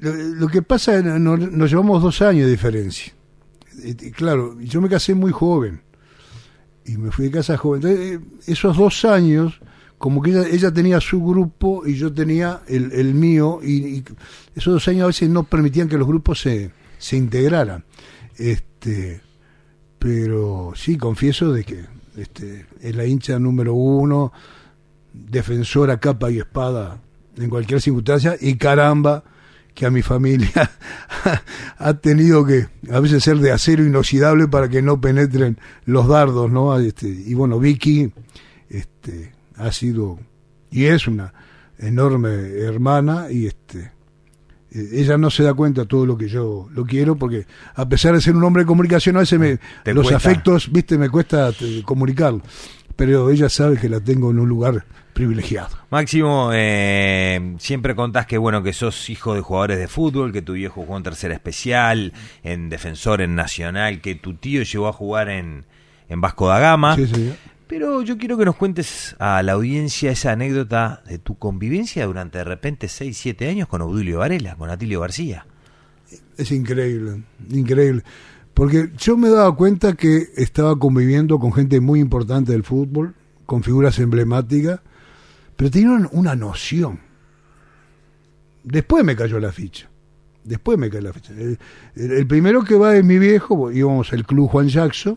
lo, 0.00 0.48
que 0.48 0.62
pasa 0.62 0.96
es 0.96 1.04
nos 1.04 1.70
llevamos 1.70 2.02
dos 2.02 2.22
años 2.22 2.46
de 2.46 2.50
diferencia. 2.50 3.12
Eh, 3.82 3.96
eh, 3.98 4.10
claro 4.10 4.56
yo 4.60 4.80
me 4.80 4.88
casé 4.88 5.14
muy 5.14 5.30
joven 5.30 5.80
y 6.84 6.96
me 6.96 7.10
fui 7.10 7.26
de 7.26 7.30
casa 7.32 7.56
joven. 7.56 7.82
Entonces 7.82 8.12
eh, 8.12 8.20
esos 8.46 8.76
dos 8.76 9.04
años 9.04 9.60
como 9.98 10.22
que 10.22 10.30
ella, 10.30 10.46
ella 10.48 10.72
tenía 10.72 11.00
su 11.00 11.24
grupo 11.24 11.86
y 11.86 11.94
yo 11.94 12.12
tenía 12.12 12.60
el, 12.68 12.92
el 12.92 13.14
mío 13.14 13.60
y, 13.62 13.72
y 13.72 14.04
esos 14.54 14.74
dos 14.74 14.88
años 14.88 15.04
a 15.04 15.06
veces 15.08 15.28
no 15.28 15.44
permitían 15.44 15.88
que 15.88 15.98
los 15.98 16.06
grupos 16.06 16.40
se, 16.40 16.70
se 16.98 17.16
integraran. 17.16 17.84
Este 18.36 19.20
pero 19.98 20.72
sí 20.76 20.96
confieso 20.96 21.52
de 21.52 21.64
que 21.64 21.84
este, 22.16 22.66
es 22.80 22.96
la 22.96 23.04
hincha 23.04 23.38
número 23.38 23.74
uno, 23.74 24.32
defensora 25.12 25.98
capa 25.98 26.30
y 26.30 26.38
espada 26.38 27.00
en 27.36 27.50
cualquier 27.50 27.80
circunstancia, 27.80 28.36
y 28.40 28.56
caramba, 28.56 29.24
que 29.78 29.86
a 29.86 29.92
mi 29.92 30.02
familia 30.02 30.72
ha 31.78 31.94
tenido 31.94 32.44
que 32.44 32.66
a 32.90 32.98
veces 32.98 33.22
ser 33.22 33.36
de 33.38 33.52
acero 33.52 33.84
inoxidable 33.84 34.48
para 34.48 34.68
que 34.68 34.82
no 34.82 35.00
penetren 35.00 35.56
los 35.84 36.08
dardos, 36.08 36.50
¿no? 36.50 36.76
Este, 36.80 37.06
y 37.06 37.32
bueno, 37.34 37.60
Vicky 37.60 38.12
este, 38.68 39.32
ha 39.54 39.70
sido 39.70 40.18
y 40.72 40.86
es 40.86 41.06
una 41.06 41.32
enorme 41.78 42.28
hermana 42.58 43.30
y 43.30 43.46
este 43.46 43.92
eh, 44.72 44.88
ella 44.94 45.16
no 45.16 45.30
se 45.30 45.44
da 45.44 45.54
cuenta 45.54 45.82
de 45.82 45.86
todo 45.86 46.06
lo 46.06 46.18
que 46.18 46.26
yo 46.26 46.66
lo 46.72 46.84
quiero 46.84 47.14
porque 47.14 47.46
a 47.76 47.88
pesar 47.88 48.16
de 48.16 48.20
ser 48.20 48.34
un 48.34 48.42
hombre 48.42 48.64
de 48.64 48.66
comunicación 48.66 49.16
a 49.16 49.20
veces 49.20 49.38
me, 49.38 49.60
los 49.94 50.08
cuesta. 50.08 50.16
afectos 50.16 50.72
viste 50.72 50.98
me 50.98 51.08
cuesta 51.08 51.52
eh, 51.60 51.82
comunicarlo 51.84 52.42
pero 52.98 53.30
ella 53.30 53.48
sabe 53.48 53.78
que 53.78 53.88
la 53.88 54.00
tengo 54.00 54.32
en 54.32 54.40
un 54.40 54.48
lugar 54.48 54.84
privilegiado 55.14 55.78
Máximo, 55.88 56.50
eh, 56.52 57.54
siempre 57.60 57.94
contás 57.94 58.26
que 58.26 58.38
bueno 58.38 58.64
que 58.64 58.72
sos 58.72 59.08
hijo 59.08 59.34
de 59.34 59.40
jugadores 59.40 59.78
de 59.78 59.86
fútbol, 59.86 60.32
que 60.32 60.42
tu 60.42 60.54
viejo 60.54 60.82
jugó 60.82 60.96
en 60.96 61.04
tercera 61.04 61.32
especial, 61.32 62.12
en 62.42 62.68
defensor, 62.68 63.20
en 63.22 63.36
nacional, 63.36 64.00
que 64.00 64.16
tu 64.16 64.34
tío 64.34 64.64
llegó 64.64 64.88
a 64.88 64.92
jugar 64.92 65.28
en, 65.28 65.64
en 66.08 66.20
Vasco 66.20 66.48
da 66.48 66.58
Gama. 66.58 66.96
Sí, 66.96 67.06
sí. 67.06 67.32
Pero 67.68 68.02
yo 68.02 68.18
quiero 68.18 68.36
que 68.36 68.44
nos 68.44 68.56
cuentes 68.56 69.14
a 69.18 69.42
la 69.42 69.52
audiencia 69.52 70.10
esa 70.10 70.32
anécdota 70.32 71.02
de 71.06 71.18
tu 71.18 71.38
convivencia 71.38 72.04
durante 72.06 72.38
de 72.38 72.44
repente 72.44 72.88
6, 72.88 73.16
7 73.16 73.48
años 73.48 73.68
con 73.68 73.80
Obdulio 73.82 74.18
Varela, 74.18 74.56
con 74.56 74.70
Atilio 74.70 75.00
García. 75.00 75.46
Es 76.36 76.50
increíble, 76.50 77.22
increíble. 77.50 78.02
Porque 78.58 78.90
yo 78.96 79.16
me 79.16 79.28
daba 79.28 79.54
cuenta 79.54 79.94
que 79.94 80.30
estaba 80.34 80.76
conviviendo 80.76 81.38
con 81.38 81.52
gente 81.52 81.78
muy 81.78 82.00
importante 82.00 82.50
del 82.50 82.64
fútbol, 82.64 83.14
con 83.46 83.62
figuras 83.62 84.00
emblemáticas, 84.00 84.80
pero 85.54 85.70
tenían 85.70 86.08
una 86.10 86.34
noción. 86.34 86.98
Después 88.64 89.04
me 89.04 89.14
cayó 89.14 89.38
la 89.38 89.52
ficha. 89.52 89.88
Después 90.42 90.76
me 90.76 90.90
cayó 90.90 91.02
la 91.02 91.12
ficha. 91.12 91.32
El, 91.34 91.56
el 91.94 92.26
primero 92.26 92.64
que 92.64 92.74
va 92.74 92.96
es 92.96 93.04
mi 93.04 93.20
viejo, 93.20 93.70
íbamos 93.70 94.12
al 94.12 94.26
club 94.26 94.48
Juan 94.48 94.68
Jackson. 94.68 95.16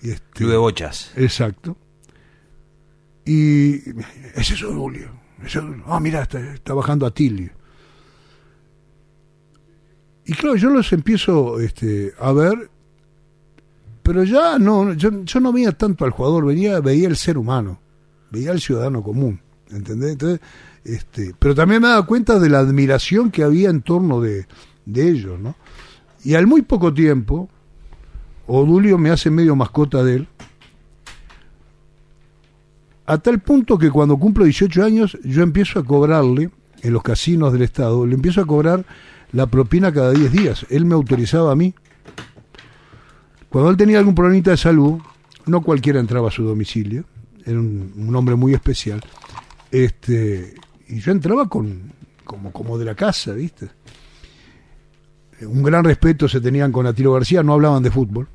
Este, 0.00 0.22
club 0.30 0.50
de 0.50 0.56
bochas. 0.56 1.12
Exacto. 1.16 1.76
Y 3.26 3.90
ese 4.34 4.54
es 4.54 4.62
Julio. 4.62 5.10
Ah, 5.84 6.00
mira, 6.00 6.22
está, 6.22 6.40
está 6.54 6.72
bajando 6.72 7.04
a 7.04 7.10
Tilio. 7.10 7.57
Y 10.28 10.34
claro, 10.34 10.56
yo 10.56 10.68
los 10.68 10.92
empiezo 10.92 11.58
este, 11.58 12.12
a 12.20 12.32
ver, 12.32 12.70
pero 14.02 14.24
ya 14.24 14.58
no, 14.58 14.92
yo, 14.92 15.10
no 15.10 15.52
veía 15.54 15.72
tanto 15.72 16.04
al 16.04 16.10
jugador, 16.10 16.44
veía, 16.44 16.80
veía 16.80 17.08
el 17.08 17.16
ser 17.16 17.38
humano, 17.38 17.80
veía 18.30 18.50
al 18.50 18.60
ciudadano 18.60 19.02
común, 19.02 19.40
¿entendés? 19.70 20.12
Entonces, 20.12 20.40
este, 20.84 21.34
pero 21.38 21.54
también 21.54 21.80
me 21.80 21.88
daba 21.88 22.04
cuenta 22.04 22.38
de 22.38 22.50
la 22.50 22.58
admiración 22.58 23.30
que 23.30 23.42
había 23.42 23.70
en 23.70 23.80
torno 23.80 24.20
de, 24.20 24.46
de 24.84 25.08
ellos, 25.08 25.40
¿no? 25.40 25.56
Y 26.22 26.34
al 26.34 26.46
muy 26.46 26.60
poco 26.60 26.92
tiempo, 26.92 27.48
Odulio 28.46 28.98
me 28.98 29.08
hace 29.08 29.30
medio 29.30 29.56
mascota 29.56 30.04
de 30.04 30.16
él, 30.16 30.28
a 33.06 33.16
tal 33.16 33.40
punto 33.40 33.78
que 33.78 33.90
cuando 33.90 34.18
cumplo 34.18 34.44
18 34.44 34.84
años 34.84 35.16
yo 35.24 35.42
empiezo 35.42 35.78
a 35.78 35.84
cobrarle 35.84 36.50
en 36.82 36.92
los 36.92 37.02
casinos 37.02 37.50
del 37.54 37.62
Estado, 37.62 38.04
le 38.04 38.14
empiezo 38.14 38.42
a 38.42 38.46
cobrar 38.46 38.84
la 39.32 39.46
propina 39.46 39.92
cada 39.92 40.12
10 40.12 40.32
días. 40.32 40.66
Él 40.70 40.84
me 40.84 40.94
autorizaba 40.94 41.52
a 41.52 41.56
mí. 41.56 41.74
Cuando 43.48 43.70
él 43.70 43.76
tenía 43.76 43.98
algún 43.98 44.14
problemita 44.14 44.50
de 44.50 44.56
salud, 44.56 45.00
no 45.46 45.62
cualquiera 45.62 46.00
entraba 46.00 46.28
a 46.28 46.30
su 46.30 46.44
domicilio, 46.44 47.04
era 47.44 47.58
un, 47.58 47.92
un 47.96 48.14
hombre 48.14 48.34
muy 48.34 48.52
especial. 48.54 49.00
Este, 49.70 50.54
y 50.88 51.00
yo 51.00 51.12
entraba 51.12 51.48
con 51.48 51.92
como, 52.28 52.52
como 52.52 52.78
de 52.78 52.84
la 52.84 52.94
casa, 52.94 53.32
¿viste? 53.32 53.70
Un 55.40 55.62
gran 55.62 55.82
respeto 55.82 56.28
se 56.28 56.40
tenían 56.40 56.70
con 56.70 56.86
Atilo 56.86 57.12
García, 57.14 57.42
no 57.42 57.54
hablaban 57.54 57.82
de 57.82 57.90
fútbol. 57.90 58.28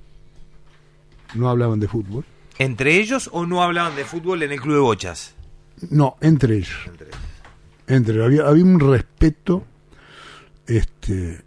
No 1.35 1.49
hablaban 1.49 1.79
de 1.79 1.87
fútbol. 1.87 2.25
¿Entre 2.57 2.97
ellos 2.97 3.29
o 3.31 3.45
no 3.45 3.63
hablaban 3.63 3.95
de 3.95 4.03
fútbol 4.03 4.43
en 4.43 4.51
el 4.51 4.61
club 4.61 4.75
de 4.75 4.81
bochas? 4.81 5.35
No, 5.89 6.17
entre 6.21 6.57
ellos. 6.57 6.79
Entre 6.85 7.07
ellos. 7.07 7.19
Entre, 7.87 8.23
había, 8.23 8.47
había 8.47 8.63
un 8.63 8.79
respeto 8.79 9.65
este 10.67 11.43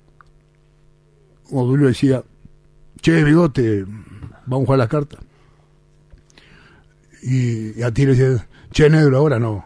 Odulio 1.50 1.88
decía 1.88 2.22
che 3.00 3.24
bigote 3.24 3.84
vamos 4.46 4.64
a 4.64 4.66
jugar 4.66 4.78
las 4.78 4.88
cartas 4.88 5.20
y, 7.22 7.78
y 7.78 7.82
Atilio 7.82 8.14
decía 8.14 8.46
che 8.70 8.90
negro 8.90 9.18
ahora 9.18 9.38
no 9.38 9.64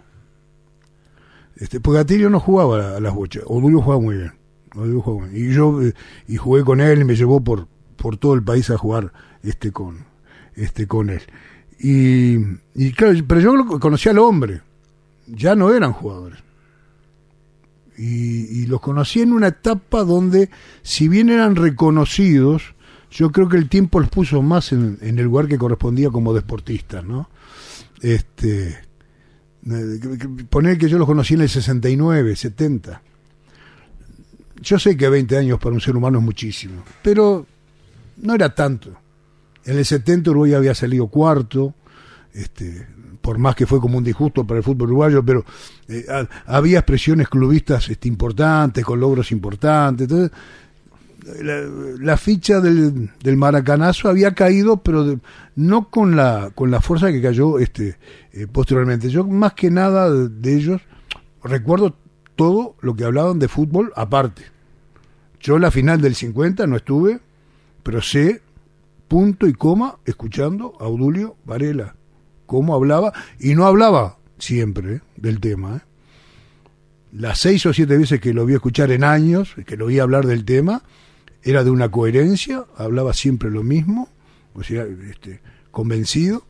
este 1.57 1.81
porque 1.81 2.01
Atilio 2.01 2.31
no 2.31 2.41
jugaba 2.41 2.97
a 2.97 3.01
las 3.01 3.15
bochas 3.15 3.45
Odulio 3.47 3.81
jugaba 3.81 4.01
muy 4.01 4.17
bien 4.17 4.33
Odulio 4.75 5.01
jugaba 5.01 5.33
y 5.33 5.53
yo 5.53 5.83
eh, 5.83 5.95
y 6.29 6.37
jugué 6.37 6.65
con 6.65 6.81
él 6.81 7.01
y 7.01 7.05
me 7.05 7.17
llevó 7.17 7.43
por 7.43 7.67
por 7.97 8.17
todo 8.17 8.35
el 8.35 8.43
país 8.43 8.71
a 8.71 8.79
jugar 8.79 9.13
este 9.43 9.73
con 9.73 10.07
este 10.55 10.87
con 10.87 11.11
él. 11.11 11.23
Y, 11.79 12.37
y 12.75 12.93
claro 12.93 13.19
pero 13.27 13.41
yo 13.41 13.81
conocía 13.81 14.13
al 14.13 14.19
hombre 14.19 14.63
ya 15.27 15.55
no 15.55 15.73
eran 15.73 15.93
jugadores 15.93 16.39
y, 18.01 18.63
y, 18.63 18.67
los 18.67 18.81
conocí 18.81 19.21
en 19.21 19.35
una 19.35 19.49
etapa 19.49 20.05
donde, 20.05 20.49
si 20.83 21.07
bien 21.07 21.29
eran 21.29 21.55
reconocidos, 21.55 22.75
yo 23.11 23.31
creo 23.31 23.49
que 23.49 23.59
el 23.59 23.69
tiempo 23.69 24.01
los 24.01 24.09
puso 24.09 24.41
más 24.41 24.73
en, 24.73 24.99
el 25.03 25.17
lugar 25.17 25.49
que 25.49 25.59
correspondía 25.59 26.11
como 26.11 26.33
deportistas, 26.33 27.05
¿no? 27.05 27.29
Este, 28.01 28.79
poner 30.49 30.79
que 30.79 30.89
yo 30.89 30.97
los 30.97 31.07
conocí 31.07 31.35
en 31.35 31.43
el 31.43 31.49
69, 31.51 32.37
70. 32.37 33.03
Yo 34.63 34.79
sé 34.79 34.97
que 34.97 35.09
20 35.09 35.37
años 35.37 35.59
para 35.59 35.75
un 35.75 35.81
ser 35.81 35.97
humano 35.97 36.19
es 36.19 36.25
muchísimo, 36.25 36.83
pero 37.03 37.47
no 38.19 38.35
era 38.35 38.55
tanto. 38.55 38.97
En 39.65 39.77
el 39.77 39.85
70 39.85 40.31
Uruguay 40.31 40.55
había 40.55 40.75
salido 40.75 41.09
cuarto, 41.09 41.75
este, 42.33 42.87
por 43.21 43.39
más 43.39 43.55
que 43.55 43.67
fue 43.67 43.81
como 43.81 43.99
un 43.99 44.05
disgusto 44.05 44.47
para 44.47 44.59
el 44.59 44.65
fútbol 44.65 44.89
uruguayo, 44.89 45.25
pero 45.25 45.45
eh, 45.89 46.05
había 46.47 46.79
expresiones 46.79 47.29
clubistas 47.29 47.89
este, 47.89 48.09
importantes, 48.09 48.85
con 48.85 49.01
logros 49.01 49.31
importantes. 49.33 50.09
La, 52.01 52.17
ficha 52.17 52.61
del, 52.61 53.11
del, 53.23 53.37
maracanazo 53.37 54.09
había 54.09 54.35
caído, 54.35 54.79
pero 54.79 55.21
no 55.55 55.91
con 55.91 56.17
la, 56.17 56.51
con 56.55 56.71
la 56.71 56.81
fuerza 56.81 57.13
que 57.13 57.21
cayó 57.21 57.59
este, 57.59 57.99
eh, 58.33 58.47
posteriormente. 58.51 59.11
Yo, 59.11 59.27
más 59.27 59.53
que 59.53 59.71
nada 59.71 60.11
de, 60.11 60.57
ellos, 60.57 60.81
recuerdo 61.45 61.95
todo 62.37 62.75
lo 62.81 62.95
que 62.97 63.05
hablaban 63.05 63.39
de 63.39 63.49
fútbol 63.49 63.93
aparte. 63.97 64.45
Yo 65.41 65.59
la 65.59 65.71
final 65.71 66.01
del 66.01 66.15
50 66.15 66.67
no 66.67 66.77
estuve, 66.77 67.21
pero 67.83 68.01
sé 68.01 68.41
punto 69.09 69.47
y 69.47 69.53
coma 69.53 69.99
escuchando 70.05 70.75
a 70.81 70.85
Audulio 70.85 71.37
Varela 71.45 71.97
cómo 72.51 72.75
hablaba, 72.75 73.13
y 73.39 73.55
no 73.55 73.65
hablaba 73.65 74.19
siempre 74.41 74.95
¿eh? 74.95 75.01
del 75.17 75.39
tema. 75.39 75.77
¿eh? 75.77 75.81
Las 77.13 77.39
seis 77.39 77.65
o 77.65 77.73
siete 77.73 77.97
veces 77.97 78.21
que 78.21 78.35
lo 78.35 78.45
vi 78.45 78.55
escuchar 78.55 78.91
en 78.91 79.05
años, 79.05 79.55
que 79.65 79.77
lo 79.77 79.87
vi 79.87 80.01
hablar 80.01 80.27
del 80.27 80.45
tema, 80.45 80.83
era 81.45 81.63
de 81.63 81.71
una 81.71 81.93
coherencia, 81.93 82.65
hablaba 82.77 83.15
siempre 83.15 83.53
lo 83.53 83.63
mismo, 83.63 84.09
o 84.55 84.65
sea, 84.65 84.85
este, 85.09 85.41
convencido, 85.71 86.45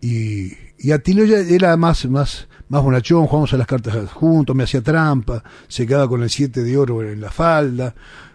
y, 0.00 0.52
y 0.78 0.90
Atilio 0.90 1.24
ya 1.26 1.38
era 1.38 1.76
más, 1.76 2.06
más, 2.06 2.48
más 2.68 2.82
bonachón, 2.82 3.28
jugamos 3.28 3.54
a 3.54 3.56
las 3.56 3.68
cartas 3.68 4.10
juntos, 4.10 4.56
me 4.56 4.64
hacía 4.64 4.82
trampa, 4.82 5.44
se 5.68 5.86
quedaba 5.86 6.08
con 6.08 6.24
el 6.24 6.30
siete 6.30 6.64
de 6.64 6.76
oro 6.76 7.08
en 7.08 7.20
la 7.20 7.30
falda, 7.30 7.94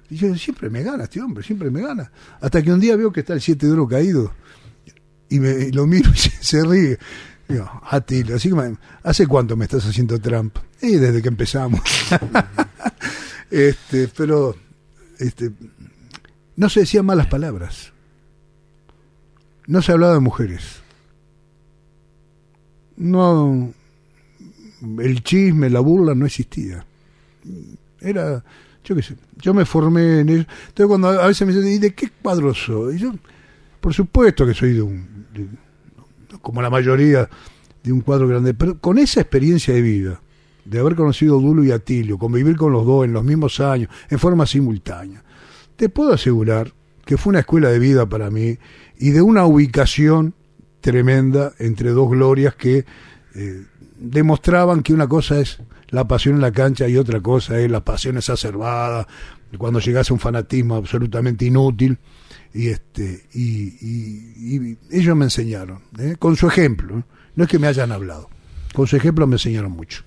y 0.09 0.15
yo 0.15 0.33
siempre 0.35 0.69
me 0.69 0.81
gana 0.81 1.03
este 1.03 1.19
hombre, 1.19 1.43
siempre 1.43 1.69
me 1.69 1.81
gana, 1.81 2.09
hasta 2.39 2.61
que 2.61 2.71
un 2.71 2.79
día 2.79 2.95
veo 2.95 3.11
que 3.11 3.19
está 3.19 3.33
el 3.33 3.41
siete 3.41 3.65
de 3.67 3.73
oro 3.73 3.85
caído, 3.85 4.31
y, 5.29 5.39
me, 5.39 5.71
lo 5.71 5.85
miro 5.87 6.11
y 6.11 6.17
se, 6.41 6.63
ríe. 6.63 6.97
Digo, 7.47 7.69
Atilio, 7.89 8.35
así 8.35 8.49
que 8.49 8.75
¿hace 9.03 9.25
cuánto 9.25 9.55
me 9.55 9.65
estás 9.65 9.85
haciendo 9.85 10.19
trampa? 10.19 10.61
Y 10.81 10.95
desde 10.95 11.21
que 11.21 11.29
empezamos. 11.29 11.81
este, 13.51 14.07
pero 14.09 14.55
este, 15.17 15.51
no 16.55 16.69
se 16.69 16.81
decían 16.81 17.05
malas 17.05 17.27
palabras. 17.27 17.91
No 19.65 19.81
se 19.81 19.91
hablaba 19.91 20.13
de 20.13 20.19
mujeres. 20.19 20.81
No, 22.97 23.71
el 24.99 25.23
chisme, 25.23 25.69
la 25.69 25.79
burla 25.79 26.15
no 26.15 26.25
existía. 26.25 26.85
Era, 28.01 28.43
yo 28.83 28.95
qué 28.95 29.01
sé, 29.01 29.15
yo 29.37 29.53
me 29.53 29.65
formé 29.65 30.19
en 30.19 30.29
ello. 30.29 30.45
Entonces 30.67 30.87
cuando 30.87 31.09
a 31.09 31.27
veces 31.27 31.47
me 31.47 31.53
dicen, 31.53 31.71
¿y 31.71 31.77
de 31.77 31.93
qué 31.93 32.09
cuadro 32.21 32.53
soy? 32.53 32.95
Y 32.95 32.99
yo, 32.99 33.13
por 33.79 33.93
supuesto 33.93 34.45
que 34.45 34.53
soy 34.53 34.73
de 34.73 34.81
un, 34.81 35.18
como 36.41 36.61
la 36.61 36.69
mayoría, 36.69 37.29
de 37.83 37.93
un 37.93 38.01
cuadro 38.01 38.27
grande, 38.27 38.53
pero 38.53 38.79
con 38.79 38.97
esa 38.97 39.21
experiencia 39.21 39.73
de 39.73 39.81
vida, 39.81 40.21
de 40.65 40.79
haber 40.79 40.95
conocido 40.95 41.37
a 41.37 41.41
Dulo 41.41 41.63
y 41.63 41.71
Atilio, 41.71 42.17
convivir 42.17 42.57
con 42.57 42.71
los 42.71 42.85
dos 42.85 43.05
en 43.05 43.13
los 43.13 43.23
mismos 43.23 43.59
años, 43.59 43.89
en 44.09 44.19
forma 44.19 44.45
simultánea, 44.45 45.23
te 45.75 45.89
puedo 45.89 46.13
asegurar 46.13 46.73
que 47.05 47.17
fue 47.17 47.31
una 47.31 47.39
escuela 47.39 47.69
de 47.69 47.79
vida 47.79 48.07
para 48.07 48.29
mí 48.29 48.57
y 48.97 49.09
de 49.11 49.21
una 49.21 49.45
ubicación 49.45 50.35
tremenda 50.81 51.53
entre 51.57 51.91
dos 51.91 52.09
glorias 52.09 52.55
que 52.55 52.85
eh, 53.35 53.65
demostraban 53.97 54.83
que 54.83 54.93
una 54.93 55.07
cosa 55.07 55.39
es 55.39 55.59
la 55.89 56.07
pasión 56.07 56.35
en 56.35 56.41
la 56.41 56.51
cancha 56.51 56.87
y 56.87 56.97
otra 56.97 57.19
cosa 57.21 57.59
es 57.59 57.71
la 57.71 57.83
pasión 57.83 58.17
exacerbada, 58.17 59.07
cuando 59.57 59.79
llegase 59.79 60.13
a 60.13 60.15
un 60.15 60.19
fanatismo 60.19 60.75
absolutamente 60.75 61.45
inútil 61.45 61.97
y 62.53 62.69
este 62.69 63.25
y, 63.33 63.75
y, 63.79 64.55
y 64.55 64.77
ellos 64.91 65.15
me 65.15 65.25
enseñaron 65.25 65.81
¿eh? 65.99 66.15
con 66.17 66.35
su 66.35 66.47
ejemplo 66.47 67.03
no 67.35 67.43
es 67.43 67.49
que 67.49 67.59
me 67.59 67.67
hayan 67.67 67.91
hablado 67.91 68.29
con 68.73 68.87
su 68.87 68.95
ejemplo 68.95 69.25
me 69.27 69.35
enseñaron 69.35 69.71
mucho. 69.71 70.03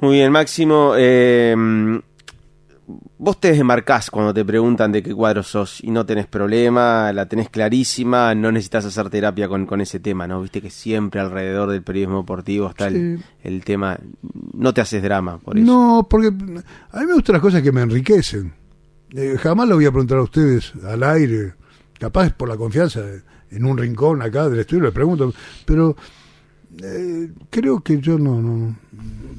Muy 0.00 0.16
bien 0.16 0.32
Máximo 0.32 0.94
eh, 0.96 1.54
vos 3.18 3.40
te 3.40 3.52
desmarcás 3.52 4.10
cuando 4.10 4.32
te 4.32 4.44
preguntan 4.44 4.92
de 4.92 5.02
qué 5.02 5.14
cuadro 5.14 5.42
sos 5.42 5.82
y 5.82 5.90
no 5.90 6.06
tenés 6.06 6.26
problema 6.26 7.12
la 7.12 7.26
tenés 7.26 7.50
clarísima 7.50 8.34
no 8.34 8.50
necesitas 8.50 8.86
hacer 8.86 9.10
terapia 9.10 9.46
con, 9.46 9.66
con 9.66 9.80
ese 9.80 10.00
tema 10.00 10.26
no 10.26 10.40
viste 10.40 10.62
que 10.62 10.70
siempre 10.70 11.20
alrededor 11.20 11.70
del 11.70 11.82
periodismo 11.82 12.20
deportivo 12.20 12.70
está 12.70 12.88
sí. 12.88 12.96
el, 12.96 13.24
el, 13.42 13.64
tema 13.64 13.98
no 14.54 14.72
te 14.72 14.80
haces 14.80 15.02
drama 15.02 15.38
por 15.38 15.58
eso. 15.58 15.66
No 15.66 16.06
porque 16.08 16.28
a 16.28 17.00
mí 17.00 17.06
me 17.06 17.14
gustan 17.14 17.34
las 17.34 17.42
cosas 17.42 17.62
que 17.62 17.72
me 17.72 17.82
enriquecen 17.82 18.59
eh, 19.14 19.36
jamás 19.38 19.68
lo 19.68 19.76
voy 19.76 19.86
a 19.86 19.90
preguntar 19.90 20.18
a 20.18 20.22
ustedes 20.22 20.72
al 20.84 21.02
aire, 21.02 21.54
capaz 21.98 22.32
por 22.32 22.48
la 22.48 22.56
confianza 22.56 23.02
en 23.50 23.64
un 23.64 23.76
rincón 23.76 24.22
acá 24.22 24.48
del 24.48 24.60
estudio, 24.60 24.84
le 24.84 24.92
pregunto, 24.92 25.32
pero 25.64 25.96
eh, 26.82 27.30
creo 27.50 27.80
que 27.80 28.00
yo 28.00 28.18
no, 28.18 28.40
no, 28.40 28.76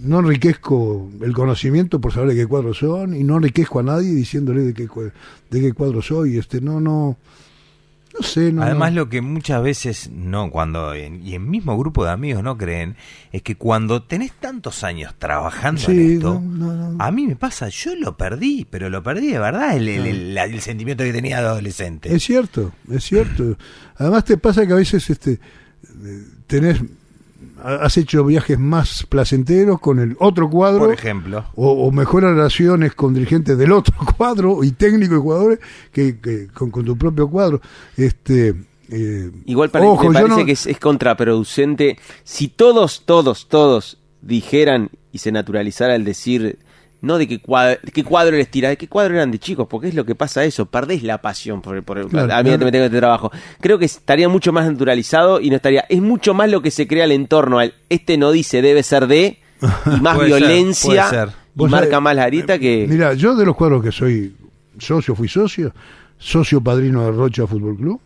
no 0.01 0.20
enriquezco 0.20 1.10
el 1.22 1.34
conocimiento 1.34 2.01
por 2.01 2.12
saber 2.12 2.30
de 2.30 2.36
qué 2.36 2.48
cuadros 2.48 2.78
son 2.78 3.16
y 3.16 3.24
no 3.24 3.38
enriquezco 3.38 3.80
a 3.80 3.84
nadie 3.84 4.13
diciéndole 4.13 4.62
de 4.62 4.74
qué, 4.74 4.88
de 5.50 5.62
qué 5.62 5.74
cuadro 5.74 6.01
soy. 6.01 6.38
Este, 6.38 6.60
no, 6.60 6.82
no, 6.82 7.18
no 8.13 8.22
sé. 8.25 8.51
No, 8.51 8.63
Además, 8.63 8.91
no. 8.91 9.01
lo 9.01 9.10
que 9.10 9.22
muchas 9.22 9.62
veces 9.63 10.10
no, 10.12 10.50
cuando 10.51 10.94
en- 10.94 11.25
y 11.25 11.36
en 11.36 11.50
mismo 11.50 11.77
grupo 11.77 12.03
de 12.06 12.12
amigos 12.12 12.44
no 12.44 12.58
creen, 12.58 12.96
es 13.32 13.41
que 13.41 13.56
cuando 13.56 14.03
tenés 14.03 14.34
tantos 14.34 14.84
años 14.84 15.13
trabajando 15.18 15.82
en 15.89 16.12
esto, 16.13 16.41
no, 16.44 16.74
no, 16.74 16.91
no. 16.91 17.03
a 17.03 17.12
mí 17.12 17.27
me 17.27 17.36
pasa, 17.36 17.70
yo 17.70 17.96
lo 17.96 18.18
perdí, 18.18 18.65
pero 18.70 18.89
lo 18.89 19.01
perdí 19.03 19.32
de 19.32 19.39
verdad, 19.39 19.75
el, 19.75 19.88
el- 19.88 20.06
el- 20.08 20.38
el 20.38 20.62
sentimiento 20.62 21.03
que 21.03 21.13
tenía 21.13 21.41
de 21.41 21.48
adolescente. 21.48 22.13
Es 22.13 22.24
cierto, 22.24 22.72
es 22.89 23.03
cierto. 23.03 23.58
Además 23.98 24.25
te 24.25 24.38
pasa 24.38 24.65
que 24.68 24.74
a 24.74 24.77
veces 24.77 25.10
este 25.10 25.34
eh, 25.34 26.24
tenés 26.48 26.82
has 27.63 27.98
hecho 27.98 28.24
viajes 28.25 28.58
más 28.60 29.06
placenteros 29.08 29.80
con 29.80 30.00
el 30.00 30.15
otro 30.20 30.50
cuadro 30.50 30.86
Por 30.86 30.94
ejemplo. 30.94 31.46
o, 31.56 31.72
o 31.88 31.91
mejores 31.91 32.32
relaciones 32.32 32.94
con 32.94 33.13
dirigentes 33.13 33.58
del 33.58 33.72
otro 33.72 33.94
cuadro 34.18 34.63
y 34.63 34.72
técnicos 34.72 35.18
y 35.18 35.22
jugadores 35.22 35.60
que, 35.91 36.20
que 36.20 36.48
con, 36.48 36.72
con 36.72 36.86
tu 36.86 36.98
propio 36.98 37.30
cuadro. 37.30 37.62
Este 37.98 38.53
eh, 38.89 39.32
Igual 39.46 39.70
pare- 39.70 39.86
ojo, 39.86 40.08
me 40.10 40.13
parece 40.13 40.39
no- 40.39 40.46
que 40.46 40.51
es, 40.51 40.68
es 40.68 40.77
contraproducente. 40.80 41.98
Si 42.24 42.48
todos, 42.48 43.03
todos, 43.06 43.48
todos 43.48 43.98
dijeran 44.22 44.89
y 45.12 45.20
se 45.20 45.32
naturalizara 45.32 45.96
el 45.96 46.03
decir, 46.06 46.60
no 47.01 47.17
de 47.17 47.27
qué 47.27 47.39
cuadro, 47.39 47.79
qué 47.93 48.03
cuadro 48.03 48.38
les 48.38 48.50
tira, 48.50 48.70
de 48.70 48.77
qué 48.77 48.88
cuadro 48.88 49.15
eran 49.15 49.31
de 49.31 49.39
chicos, 49.39 49.67
porque 49.67 49.88
es 49.88 49.96
lo 49.96 50.05
que 50.05 50.15
pasa 50.15 50.43
eso, 50.46 50.67
perdés 50.67 51.03
la 51.03 51.20
pasión 51.22 51.62
por, 51.62 51.81
por 51.84 52.08
Claro, 52.10 52.34
a 52.34 52.38
mí 52.43 52.50
claro. 52.50 52.65
me 52.65 52.72
tengo 52.72 52.86
este 52.86 52.98
trabajo. 52.98 53.31
Creo 53.60 53.79
que 53.79 53.86
estaría 53.86 54.29
mucho 54.29 54.53
más 54.53 54.70
naturalizado 54.70 55.41
y 55.41 55.50
no 55.50 55.55
estaría, 55.55 55.86
es 55.89 56.01
mucho 56.01 56.34
más 56.34 56.50
lo 56.50 56.62
que 56.62 56.72
se 56.72 56.88
crea 56.88 57.05
el 57.05 57.12
entorno 57.12 57.60
al 57.60 57.74
este 57.89 58.17
no 58.17 58.31
dice 58.31 58.62
debe 58.62 58.84
ser 58.84 59.08
de 59.08 59.39
y 59.62 60.00
más 60.01 60.15
Puede 60.17 60.29
ser, 60.29 60.39
violencia 60.39 61.08
puede 61.10 61.10
ser. 61.10 61.29
y 61.55 61.62
marca 61.63 61.86
sabés, 61.89 62.01
más 62.03 62.15
la 62.15 62.24
arita 62.24 62.60
que 62.60 62.86
Mira, 62.88 63.13
yo 63.13 63.36
de 63.36 63.46
los 63.46 63.55
cuadros 63.55 63.84
que 63.84 63.91
soy 63.91 64.36
socio, 64.77 65.15
fui 65.15 65.27
socio, 65.27 65.74
socio 66.17 66.62
padrino 66.62 67.03
de 67.05 67.12
Rocha 67.12 67.48
Fútbol 67.48 67.77
Club. 67.77 68.00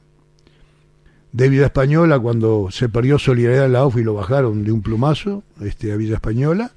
De 1.31 1.49
Villa 1.49 1.65
Española, 1.65 2.17
cuando 2.17 2.69
se 2.71 2.87
perdió 2.87 3.19
Solidaridad 3.19 3.65
en 3.65 3.73
la 3.73 3.79
AUF 3.79 3.97
y 3.97 4.03
lo 4.03 4.13
bajaron 4.13 4.63
de 4.63 4.71
un 4.71 4.81
plumazo 4.81 5.43
este, 5.61 5.91
a 5.91 5.97
Villa 5.97 6.15
Española. 6.15 6.71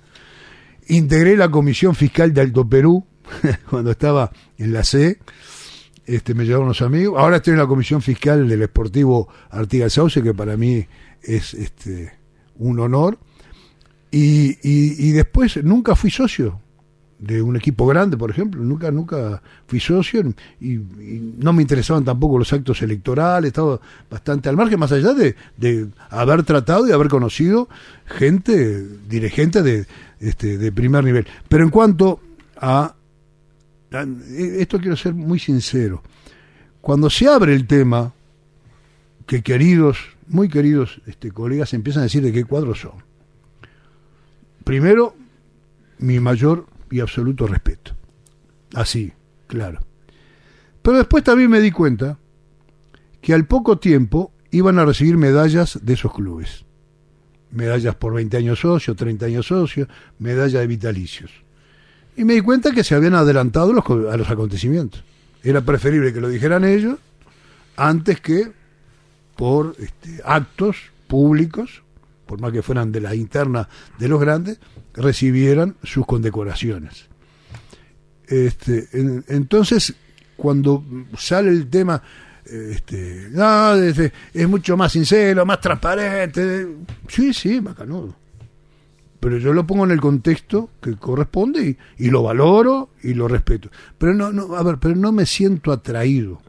Integré 0.88 1.37
la 1.37 1.50
comisión 1.50 1.95
fiscal 1.95 2.33
de 2.33 2.40
Alto 2.40 2.68
Perú, 2.68 3.04
cuando 3.71 3.90
estaba 3.90 4.30
en 4.57 4.73
la 4.73 4.85
C. 4.85 5.18
Este, 6.07 6.33
me 6.33 6.45
llevaron 6.45 6.66
unos 6.66 6.80
amigos. 6.80 7.21
Ahora 7.21 7.37
estoy 7.37 7.52
en 7.52 7.59
la 7.59 7.66
comisión 7.66 8.00
fiscal 8.00 8.49
del 8.49 8.62
Esportivo 8.62 9.28
Artigas 9.50 9.92
Sauce, 9.92 10.23
que 10.23 10.33
para 10.33 10.57
mí 10.57 10.87
es 11.23 11.52
este, 11.52 12.14
un 12.57 12.80
honor. 12.80 13.18
Y, 14.11 14.57
y, 14.62 15.11
después 15.12 15.62
nunca 15.62 15.95
fui 15.95 16.11
socio 16.11 16.62
de 17.18 17.42
un 17.42 17.57
equipo 17.57 17.87
grande, 17.87 18.16
por 18.16 18.30
ejemplo, 18.30 18.62
nunca 18.62 18.90
nunca 18.90 19.42
fui 19.66 19.80
socio 19.80 20.23
y, 20.61 20.76
y 20.76 21.35
no 21.37 21.52
me 21.52 21.61
interesaban 21.61 22.04
tampoco 22.04 22.38
los 22.38 22.50
actos 22.52 22.80
electorales, 22.80 23.49
estaba 23.49 23.78
bastante 24.09 24.49
al 24.49 24.57
margen, 24.57 24.78
más 24.78 24.92
allá 24.92 25.12
de, 25.12 25.35
de 25.59 25.88
haber 26.09 26.45
tratado 26.45 26.88
y 26.88 26.92
haber 26.92 27.09
conocido 27.09 27.68
gente, 28.07 28.83
dirigente 29.09 29.62
de, 29.62 29.87
este, 30.20 30.58
de 30.58 30.72
primer 30.72 31.04
nivel. 31.04 31.26
Pero 31.48 31.64
en 31.64 31.70
cuanto 31.70 32.20
a, 32.56 32.94
a- 33.92 34.06
esto 34.37 34.78
quiero 34.78 34.96
ser 34.96 35.14
muy 35.14 35.38
sincero, 35.38 36.02
cuando 36.80 37.10
se 37.10 37.28
abre 37.28 37.54
el 37.54 37.66
tema, 37.66 38.12
que 39.26 39.42
queridos, 39.42 39.98
muy 40.26 40.48
queridos 40.48 41.00
este, 41.06 41.30
colegas 41.30 41.75
empiezan 41.75 42.00
a 42.00 42.04
decir 42.04 42.22
de 42.22 42.32
qué 42.32 42.44
cuadros 42.44 42.80
son. 42.80 43.02
Primero, 44.64 45.14
mi 45.98 46.20
mayor 46.20 46.66
y 46.90 47.00
absoluto 47.00 47.46
respeto. 47.46 47.92
Así, 48.75 49.12
claro. 49.46 49.81
Pero 50.83 50.98
después 50.98 51.24
también 51.24 51.50
me 51.50 51.61
di 51.61 51.70
cuenta 51.70 52.18
que 53.20 53.35
al 53.35 53.46
poco 53.46 53.78
tiempo 53.78 54.33
iban 54.50 54.78
a 54.78 54.85
recibir 54.85 55.16
medallas 55.16 55.78
de 55.83 55.94
esos 55.94 56.12
clubes. 56.14 56.64
Medallas 57.52 57.94
por 57.94 58.12
20 58.14 58.37
años 58.37 58.61
socio, 58.61 58.94
30 58.94 59.26
años 59.26 59.46
socio, 59.46 59.88
medalla 60.18 60.61
de 60.61 60.66
vitalicios. 60.66 61.30
Y 62.16 62.24
me 62.24 62.34
di 62.34 62.40
cuenta 62.40 62.72
que 62.72 62.84
se 62.84 62.94
habían 62.94 63.14
adelantado 63.14 63.72
los 63.72 63.84
a 64.12 64.16
los 64.16 64.28
acontecimientos. 64.30 65.02
Era 65.42 65.61
preferible 65.62 66.12
que 66.12 66.20
lo 66.20 66.28
dijeran 66.28 66.64
ellos 66.64 66.98
antes 67.76 68.20
que 68.20 68.50
por 69.37 69.76
este, 69.78 70.20
actos 70.24 70.76
públicos, 71.06 71.82
por 72.26 72.40
más 72.40 72.52
que 72.52 72.61
fueran 72.61 72.90
de 72.92 73.00
la 73.00 73.14
interna 73.14 73.68
de 73.98 74.08
los 74.08 74.20
grandes, 74.20 74.58
recibieran 74.94 75.76
sus 75.84 76.04
condecoraciones. 76.06 77.06
Este, 78.26 78.88
en- 78.92 79.24
entonces, 79.28 79.94
cuando 80.37 80.84
sale 81.16 81.50
el 81.50 81.68
tema, 81.70 82.02
este, 82.48 83.28
no, 83.30 83.74
este, 83.74 84.12
es 84.32 84.48
mucho 84.48 84.76
más 84.76 84.92
sincero, 84.92 85.44
más 85.44 85.61
transparente, 85.61 86.66
sí, 87.06 87.32
sí, 87.32 87.61
macanudo. 87.61 88.14
Pero 89.20 89.38
yo 89.38 89.52
lo 89.52 89.66
pongo 89.66 89.84
en 89.84 89.90
el 89.90 90.00
contexto 90.00 90.70
que 90.80 90.96
corresponde 90.96 91.76
y, 91.98 92.04
y 92.06 92.11
lo 92.11 92.22
valoro 92.22 92.90
y 93.02 93.14
lo 93.14 93.26
respeto. 93.26 93.68
Pero 93.98 94.14
no, 94.14 94.32
no, 94.32 94.54
a 94.54 94.62
ver, 94.62 94.78
pero 94.78 94.94
no 94.94 95.11
me 95.11 95.26
siento 95.26 95.72
atraído 95.72 96.40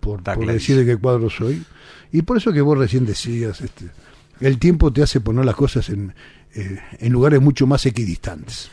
por, 0.00 0.22
decir 0.46 0.76
de 0.76 0.86
qué 0.86 0.96
cuadro 0.96 1.30
soy. 1.30 1.62
Y 2.12 2.22
por 2.22 2.36
eso 2.36 2.52
que 2.52 2.60
vos 2.60 2.76
recién 2.78 3.06
decías, 3.06 3.60
este, 3.60 3.86
el 4.40 4.58
tiempo 4.58 4.92
te 4.92 5.02
hace 5.02 5.20
poner 5.20 5.44
las 5.44 5.56
cosas 5.56 5.88
en, 5.90 6.14
eh, 6.54 6.78
en 6.98 7.12
lugares 7.12 7.40
mucho 7.40 7.66
más 7.66 7.84
equidistantes. 7.86 8.70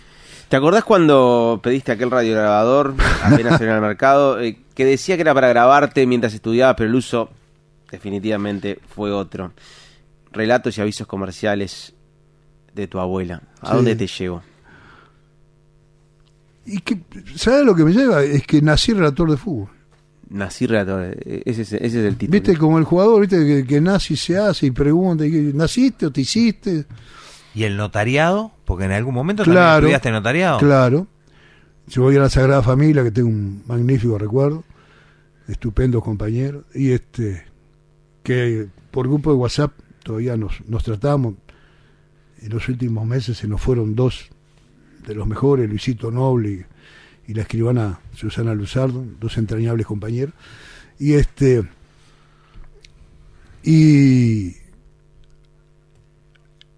¿Te 0.49 0.55
acordás 0.55 0.83
cuando 0.83 1.59
pediste 1.61 1.91
aquel 1.91 2.11
radiograbador 2.11 2.93
apenas 3.23 3.59
en 3.61 3.69
el 3.69 3.81
mercado 3.81 4.39
eh, 4.39 4.57
que 4.75 4.85
decía 4.85 5.15
que 5.15 5.21
era 5.21 5.33
para 5.33 5.47
grabarte 5.49 6.05
mientras 6.05 6.33
estudiabas, 6.33 6.75
pero 6.77 6.89
el 6.89 6.95
uso 6.95 7.29
definitivamente 7.91 8.79
fue 8.87 9.11
otro? 9.11 9.53
Relatos 10.31 10.77
y 10.77 10.81
avisos 10.81 11.07
comerciales 11.07 11.93
de 12.73 12.87
tu 12.87 12.99
abuela. 12.99 13.41
¿A 13.61 13.69
Sí. 13.69 13.75
dónde 13.75 13.95
te 13.95 14.05
llevo? 14.05 14.43
Y 16.65 16.79
que, 16.79 16.99
¿sabes 17.35 17.63
lo 17.63 17.75
que 17.75 17.83
me 17.83 17.93
lleva? 17.93 18.23
Es 18.23 18.45
que 18.45 18.61
nací 18.61 18.91
relator 18.93 19.29
de 19.29 19.37
fútbol. 19.37 19.69
Nací 20.29 20.65
relator, 20.65 21.15
eh, 21.23 21.43
ese, 21.45 21.61
es- 21.61 21.73
ese 21.73 21.85
es 21.85 21.93
el 21.95 22.17
título. 22.17 22.31
Viste, 22.41 22.57
como 22.57 22.79
el 22.79 22.83
jugador, 22.83 23.21
viste, 23.21 23.45
que, 23.45 23.65
que 23.67 23.79
nace 23.79 24.15
y 24.15 24.17
se 24.17 24.37
hace 24.37 24.65
y 24.65 24.71
pregunta, 24.71 25.25
y 25.25 25.31
que, 25.31 25.37
¿naciste 25.53 26.07
o 26.07 26.11
te 26.11 26.21
hiciste? 26.21 26.85
¿Y 27.53 27.63
el 27.63 27.77
notariado? 27.77 28.51
Porque 28.65 28.85
en 28.85 28.91
algún 28.91 29.13
momento 29.13 29.43
también 29.43 29.61
Claro, 29.61 29.77
estudiaste 29.85 30.11
notariado. 30.11 30.57
claro. 30.57 31.07
Yo 31.87 32.01
voy 32.01 32.15
a 32.15 32.19
la 32.19 32.29
Sagrada 32.29 32.63
Familia, 32.63 33.03
que 33.03 33.11
tengo 33.11 33.29
un 33.29 33.63
magnífico 33.67 34.17
recuerdo, 34.17 34.63
estupendo 35.47 36.01
compañero, 36.01 36.65
y 36.73 36.91
este, 36.91 37.45
que 38.23 38.67
por 38.91 39.07
grupo 39.07 39.31
de 39.31 39.37
WhatsApp 39.37 39.71
todavía 40.03 40.35
nos, 40.37 40.61
nos 40.67 40.83
tratamos. 40.83 41.35
En 42.41 42.49
los 42.49 42.67
últimos 42.69 43.05
meses 43.05 43.37
se 43.37 43.47
nos 43.47 43.61
fueron 43.61 43.95
dos 43.95 44.29
de 45.07 45.15
los 45.15 45.27
mejores, 45.27 45.69
Luisito 45.69 46.11
Noble 46.11 46.65
y, 47.27 47.31
y 47.31 47.33
la 47.33 47.43
escribana 47.43 47.99
Susana 48.13 48.53
Luzardo, 48.53 49.05
dos 49.19 49.37
entrañables 49.37 49.85
compañeros. 49.85 50.33
Y 50.99 51.13
este, 51.13 51.63
y, 53.63 54.55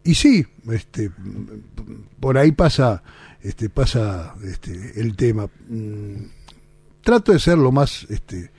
y 0.04 0.16
sí, 0.16 0.46
este, 0.72 1.12
por 2.20 2.38
ahí 2.38 2.54
pasa, 2.54 3.04
este, 3.42 3.70
pasa 3.70 4.36
este, 4.44 5.00
el 5.00 5.16
tema. 5.16 5.48
Mm, 5.70 6.16
Trato 7.02 7.32
de 7.32 7.40
ser 7.40 7.58
lo 7.58 7.72
más 7.72 8.06
este, 8.10 8.52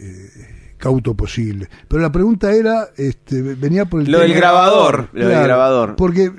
eh, 0.00 0.74
cauto 0.76 1.14
posible. 1.14 1.68
Pero 1.86 2.02
la 2.02 2.10
pregunta 2.10 2.52
era, 2.52 2.88
este, 2.96 3.40
venía 3.42 3.84
por 3.84 4.00
el 4.00 4.10
Lo 4.10 4.18
tema- 4.18 4.28
del 4.28 4.36
grabador, 4.36 5.08
lo 5.12 5.28
del 5.28 5.42
grabador. 5.44 5.94
Porque 5.96 6.32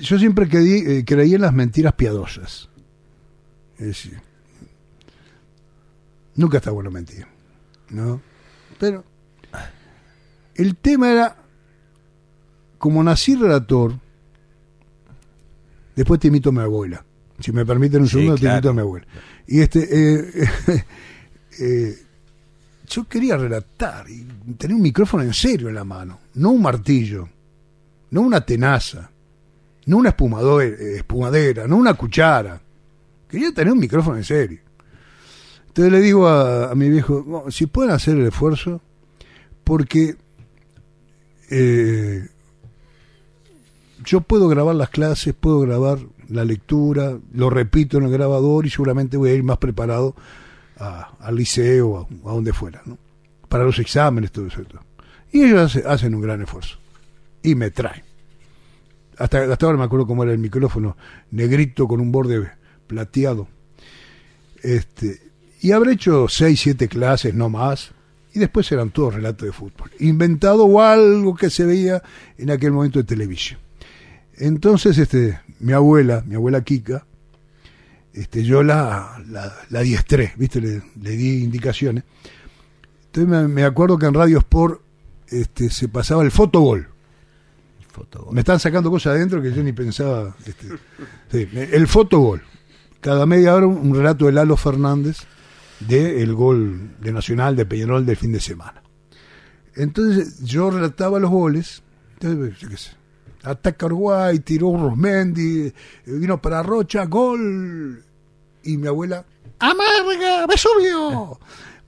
yo 0.00 0.18
siempre 0.20 0.48
creí, 0.48 0.84
eh, 0.86 1.04
creí 1.04 1.34
en 1.34 1.40
las 1.40 1.52
mentiras 1.52 1.94
piadosas. 1.94 2.68
Es 3.76 3.86
decir, 3.86 4.20
nunca 6.36 6.58
está 6.58 6.70
bueno 6.70 6.90
mentir, 6.92 7.26
¿no? 7.88 8.20
Pero 8.78 9.04
el 10.54 10.76
tema 10.76 11.10
era, 11.10 11.36
como 12.78 13.02
nací 13.02 13.34
relator, 13.34 13.94
después 15.96 16.20
te 16.20 16.28
invito 16.28 16.50
a 16.50 16.52
mi 16.52 16.60
abuela. 16.60 17.04
Si 17.40 17.52
me 17.52 17.64
permiten 17.64 18.02
un 18.02 18.06
Sí, 18.08 18.12
segundo, 18.12 18.34
te 18.34 18.40
claro. 18.40 18.56
invito 18.56 18.70
a 18.70 18.74
mi 18.74 18.80
abuela. 18.80 19.06
Y 19.46 19.60
este, 19.60 19.88
eh, 19.90 20.48
eh, 21.60 21.98
yo 22.88 23.04
quería 23.08 23.36
relatar 23.36 24.08
y 24.10 24.24
tener 24.58 24.74
un 24.76 24.82
micrófono 24.82 25.22
en 25.22 25.32
serio 25.34 25.68
en 25.68 25.74
la 25.76 25.84
mano, 25.84 26.20
no 26.34 26.50
un 26.50 26.62
martillo, 26.62 27.28
no 28.10 28.20
una 28.22 28.40
tenaza, 28.44 29.10
no 29.86 29.96
una 29.98 30.10
espumadera, 30.10 31.66
no 31.66 31.76
una 31.76 31.94
cuchara. 31.94 32.60
Quería 33.28 33.52
tener 33.52 33.72
un 33.72 33.78
micrófono 33.78 34.16
en 34.16 34.24
serio. 34.24 34.58
Entonces 35.68 35.92
le 35.92 36.00
digo 36.00 36.26
a, 36.26 36.72
a 36.72 36.74
mi 36.74 36.88
viejo, 36.90 37.24
"No, 37.26 37.50
si 37.50 37.66
pueden 37.66 37.92
hacer 37.92 38.16
el 38.18 38.26
esfuerzo, 38.26 38.82
porque 39.62 40.16
eh, 41.50 42.28
yo 44.04 44.20
puedo 44.20 44.48
grabar 44.48 44.74
las 44.74 44.90
clases, 44.90 45.32
puedo 45.38 45.60
grabar 45.60 45.98
la 46.30 46.44
lectura, 46.44 47.18
lo 47.32 47.50
repito 47.50 47.98
en 47.98 48.04
el 48.04 48.10
grabador 48.10 48.66
y 48.66 48.70
seguramente 48.70 49.16
voy 49.16 49.30
a 49.30 49.34
ir 49.34 49.42
más 49.42 49.58
preparado 49.58 50.14
al 50.76 51.36
liceo, 51.36 51.98
a, 51.98 52.28
a 52.30 52.32
donde 52.32 52.52
fuera, 52.52 52.80
¿no? 52.86 52.96
Para 53.48 53.64
los 53.64 53.78
exámenes, 53.78 54.32
todo 54.32 54.46
eso. 54.46 54.62
Y 55.32 55.42
ellos 55.42 55.60
hace- 55.60 55.86
hacen 55.86 56.14
un 56.14 56.22
gran 56.22 56.40
esfuerzo. 56.42 56.78
Y 57.42 57.54
me 57.54 57.70
traen. 57.70 58.02
Hasta, 59.18 59.42
hasta 59.52 59.66
ahora 59.66 59.76
me 59.78 59.84
acuerdo 59.84 60.06
cómo 60.06 60.22
era 60.22 60.32
el 60.32 60.38
micrófono, 60.38 60.96
negrito 61.30 61.86
con 61.86 62.00
un 62.00 62.10
borde 62.10 62.50
plateado. 62.86 63.48
Este, 64.62 65.20
y 65.60 65.72
habré 65.72 65.92
hecho 65.92 66.26
seis, 66.28 66.60
siete 66.60 66.88
clases, 66.88 67.34
no 67.34 67.48
más. 67.50 67.92
Y 68.32 68.38
después 68.38 68.70
eran 68.72 68.90
todos 68.90 69.14
relatos 69.14 69.46
de 69.46 69.52
fútbol. 69.52 69.90
Inventado 69.98 70.64
o 70.64 70.80
algo 70.80 71.34
que 71.34 71.50
se 71.50 71.64
veía 71.64 72.02
en 72.38 72.50
aquel 72.50 72.70
momento 72.72 72.98
de 73.00 73.04
televisión. 73.04 73.58
Entonces, 74.36 74.96
este, 74.98 75.40
mi 75.60 75.72
abuela, 75.72 76.22
mi 76.26 76.34
abuela 76.34 76.62
Kika, 76.62 77.06
este, 78.12 78.42
yo 78.42 78.62
la, 78.62 79.22
la, 79.28 79.52
la 79.68 79.80
diestré, 79.80 80.32
¿viste? 80.36 80.60
Le, 80.60 80.82
le 81.00 81.10
di 81.10 81.42
indicaciones. 81.42 82.04
Entonces 83.06 83.28
me, 83.28 83.48
me 83.48 83.64
acuerdo 83.64 83.98
que 83.98 84.06
en 84.06 84.14
Radio 84.14 84.38
Sport 84.38 84.80
este, 85.28 85.70
se 85.70 85.88
pasaba 85.88 86.22
el 86.24 86.30
fotogol. 86.30 86.88
Me 88.30 88.40
están 88.40 88.60
sacando 88.60 88.90
cosas 88.90 89.14
adentro 89.14 89.42
que 89.42 89.52
yo 89.52 89.62
ni 89.62 89.72
pensaba. 89.72 90.34
este, 90.46 90.68
sí, 91.30 91.48
el 91.54 91.86
fotogol. 91.86 92.42
Cada 93.00 93.26
media 93.26 93.54
hora 93.54 93.66
un, 93.66 93.94
relato 93.94 94.26
de 94.26 94.32
Lalo 94.32 94.56
Fernández 94.56 95.18
de 95.80 96.22
el 96.22 96.34
gol 96.34 96.96
de 97.00 97.12
Nacional 97.12 97.56
de 97.56 97.66
Peñarol 97.66 98.04
del 98.06 98.16
fin 98.16 98.32
de 98.32 98.40
semana. 98.40 98.82
Entonces 99.74 100.42
yo 100.44 100.70
relataba 100.70 101.18
los 101.18 101.30
goles. 101.30 101.82
Entonces, 102.20 102.58
yo 102.58 102.68
qué 102.68 102.76
sé, 102.76 102.90
ataca 103.42 103.86
Uruguay, 103.86 104.38
tiró 104.40 104.76
Rosmendi, 104.76 105.66
eh, 105.66 105.72
vino 106.06 106.40
para 106.40 106.62
Rocha, 106.62 107.06
gol. 107.06 108.02
Y 108.62 108.76
mi 108.76 108.86
abuela, 108.86 109.24
¡Amarga, 109.58 110.46
Vesubio! 110.46 111.38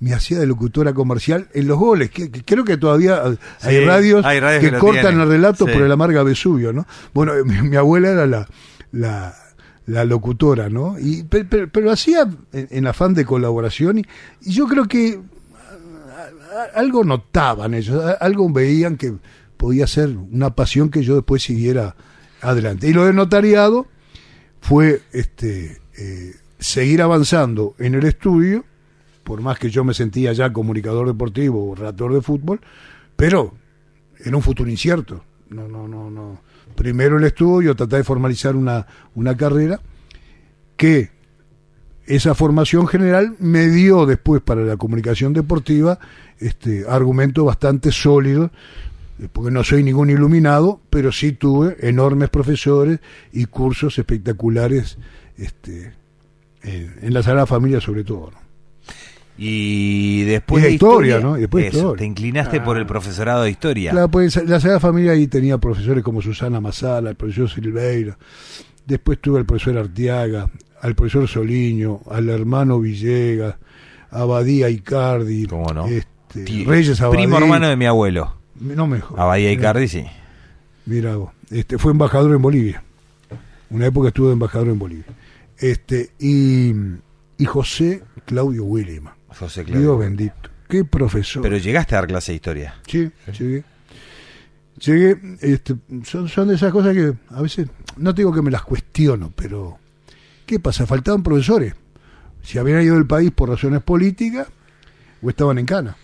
Me 0.00 0.12
hacía 0.14 0.38
de 0.40 0.46
locutora 0.46 0.92
comercial 0.92 1.48
en 1.54 1.68
los 1.68 1.78
goles. 1.78 2.10
Que, 2.10 2.30
que 2.30 2.44
creo 2.44 2.64
que 2.64 2.76
todavía 2.76 3.22
hay 3.22 3.36
Sí, 3.78 3.84
radios, 3.84 4.24
hay 4.24 4.40
radios 4.40 4.72
que, 4.72 4.78
cortan 4.78 5.20
el 5.20 5.28
relato 5.28 5.64
Sí. 5.66 5.72
por 5.72 5.82
el 5.82 5.92
Amarga 5.92 6.22
Vesubio, 6.24 6.72
¿no? 6.72 6.86
Bueno, 7.14 7.32
mi, 7.44 7.62
mi 7.68 7.76
abuela 7.76 8.08
era 8.10 8.26
la, 8.26 8.48
la, 8.90 9.34
la 9.86 10.04
locutora, 10.04 10.68
¿no? 10.68 10.96
Y, 10.98 11.22
pe- 11.22 11.44
pe- 11.44 11.68
pero, 11.68 11.92
hacía 11.92 12.28
en, 12.52 12.68
en 12.70 12.86
afán 12.88 13.14
de 13.14 13.24
colaboración 13.24 13.98
y, 13.98 14.04
y 14.40 14.52
yo 14.52 14.66
creo 14.66 14.86
que 14.88 15.20
a- 16.18 16.58
a- 16.76 16.80
algo 16.80 17.04
notaban 17.04 17.72
ellos, 17.74 18.02
a- 18.04 18.12
algo 18.14 18.50
veían 18.52 18.96
que 18.96 19.12
podía 19.62 19.86
ser 19.86 20.08
una 20.08 20.56
pasión 20.56 20.90
que 20.90 21.04
yo 21.04 21.14
después 21.14 21.40
siguiera 21.40 21.94
adelante. 22.40 22.88
Y 22.88 22.92
lo 22.92 23.04
de 23.04 23.12
notariado 23.12 23.86
fue 24.60 25.02
este 25.12 25.80
eh, 25.96 26.32
seguir 26.58 27.00
avanzando 27.00 27.76
en 27.78 27.94
el 27.94 28.04
estudio, 28.04 28.64
por 29.22 29.40
más 29.40 29.60
que 29.60 29.70
yo 29.70 29.84
me 29.84 29.94
sentía 29.94 30.32
ya 30.32 30.52
comunicador 30.52 31.06
deportivo 31.06 31.70
o 31.70 31.74
relator 31.76 32.12
de 32.12 32.22
fútbol, 32.22 32.60
pero 33.14 33.54
en 34.24 34.34
un 34.34 34.42
futuro 34.42 34.68
incierto. 34.68 35.22
No, 35.48 35.68
no, 35.68 35.86
no, 35.86 36.10
no. 36.10 36.40
Primero 36.74 37.18
el 37.18 37.22
estudio, 37.22 37.76
tratar 37.76 37.98
de 37.98 38.04
formalizar 38.04 38.56
una, 38.56 38.84
una 39.14 39.36
carrera 39.36 39.80
que 40.76 41.10
esa 42.06 42.34
formación 42.34 42.88
general 42.88 43.36
me 43.38 43.68
dio 43.68 44.06
después 44.06 44.42
para 44.42 44.62
la 44.62 44.76
comunicación 44.76 45.32
deportiva 45.32 46.00
este 46.40 46.84
argumentos 46.88 47.44
bastante 47.44 47.92
sólidos 47.92 48.50
porque 49.32 49.50
no 49.50 49.62
soy 49.64 49.82
ningún 49.82 50.10
iluminado, 50.10 50.80
pero 50.90 51.12
sí 51.12 51.32
tuve 51.32 51.76
enormes 51.80 52.28
profesores 52.30 53.00
y 53.32 53.44
cursos 53.46 53.98
espectaculares 53.98 54.98
este, 55.36 55.92
en, 56.62 56.94
en 57.02 57.14
la 57.14 57.22
Sagrada 57.22 57.46
Familia 57.46 57.80
sobre 57.80 58.04
todo. 58.04 58.30
¿no? 58.32 58.42
Y 59.38 60.24
después 60.24 60.60
Y 60.60 60.64
de 60.64 60.68
de 60.68 60.74
historia, 60.74 61.18
¿no? 61.20 61.36
Y 61.36 61.40
después 61.40 61.64
de 61.64 61.68
eso, 61.68 61.78
historia. 61.78 61.98
te 61.98 62.04
inclinaste 62.04 62.60
por 62.60 62.76
el 62.76 62.86
profesorado 62.86 63.42
de 63.44 63.50
historia. 63.50 63.92
La, 63.92 64.08
pues, 64.08 64.36
la 64.46 64.60
Sagrada 64.60 64.78
Familia 64.80 65.12
ahí 65.12 65.26
tenía 65.26 65.58
profesores 65.58 66.04
como 66.04 66.20
Susana 66.20 66.60
Masala, 66.60 67.10
el 67.10 67.16
profesor 67.16 67.48
Silveira, 67.50 68.18
después 68.86 69.18
tuve 69.20 69.38
al 69.38 69.46
profesor 69.46 69.78
Artiaga, 69.78 70.50
al 70.80 70.94
profesor 70.94 71.26
Soliño, 71.28 72.00
al 72.10 72.28
hermano 72.28 72.78
Villegas, 72.80 73.56
a 74.10 74.24
Badía 74.24 74.68
Icardi, 74.68 75.46
este, 75.88 76.44
Ti- 76.44 76.64
Reyes 76.64 77.00
Abadí. 77.00 77.18
Primo 77.22 77.38
hermano 77.38 77.68
de 77.68 77.76
mi 77.76 77.86
abuelo. 77.86 78.36
No 78.62 78.86
me 78.86 79.00
jodas. 79.00 79.20
Abadía 79.22 79.52
Icardi, 79.52 79.88
sí. 79.88 80.06
Mira 80.86 81.16
vos, 81.16 81.32
este, 81.50 81.78
fue 81.78 81.92
embajador 81.92 82.32
en 82.34 82.42
Bolivia. 82.42 82.82
Una 83.70 83.86
época 83.86 84.08
estuvo 84.08 84.28
de 84.28 84.34
embajador 84.34 84.68
en 84.68 84.78
Bolivia. 84.78 85.06
Este, 85.58 86.10
y, 86.18 86.72
y 87.38 87.44
José 87.44 88.02
Claudio 88.24 88.64
Willima. 88.64 89.16
José 89.28 89.64
Claudio. 89.64 89.80
Dios 89.80 89.98
bendito. 89.98 90.50
Qué 90.68 90.84
profesor. 90.84 91.42
Pero 91.42 91.56
llegaste 91.56 91.94
a 91.94 91.98
dar 91.98 92.08
clase 92.08 92.32
de 92.32 92.36
historia. 92.36 92.74
Sí, 92.86 93.10
llegué. 93.38 93.64
Llegué, 94.78 95.18
este, 95.40 95.74
son, 96.04 96.28
son 96.28 96.48
de 96.48 96.54
esas 96.54 96.72
cosas 96.72 96.94
que 96.94 97.12
a 97.28 97.42
veces, 97.42 97.68
no 97.96 98.14
te 98.14 98.22
digo 98.22 98.32
que 98.32 98.42
me 98.42 98.50
las 98.50 98.62
cuestiono, 98.62 99.32
pero 99.34 99.78
¿qué 100.46 100.58
pasa? 100.58 100.86
Faltaban 100.86 101.22
profesores. 101.22 101.74
Si 102.42 102.58
habían 102.58 102.82
ido 102.82 102.94
del 102.94 103.06
país 103.06 103.30
por 103.30 103.48
razones 103.48 103.82
políticas 103.82 104.48
o 105.22 105.30
estaban 105.30 105.58
en 105.58 105.66
cana. 105.66 105.96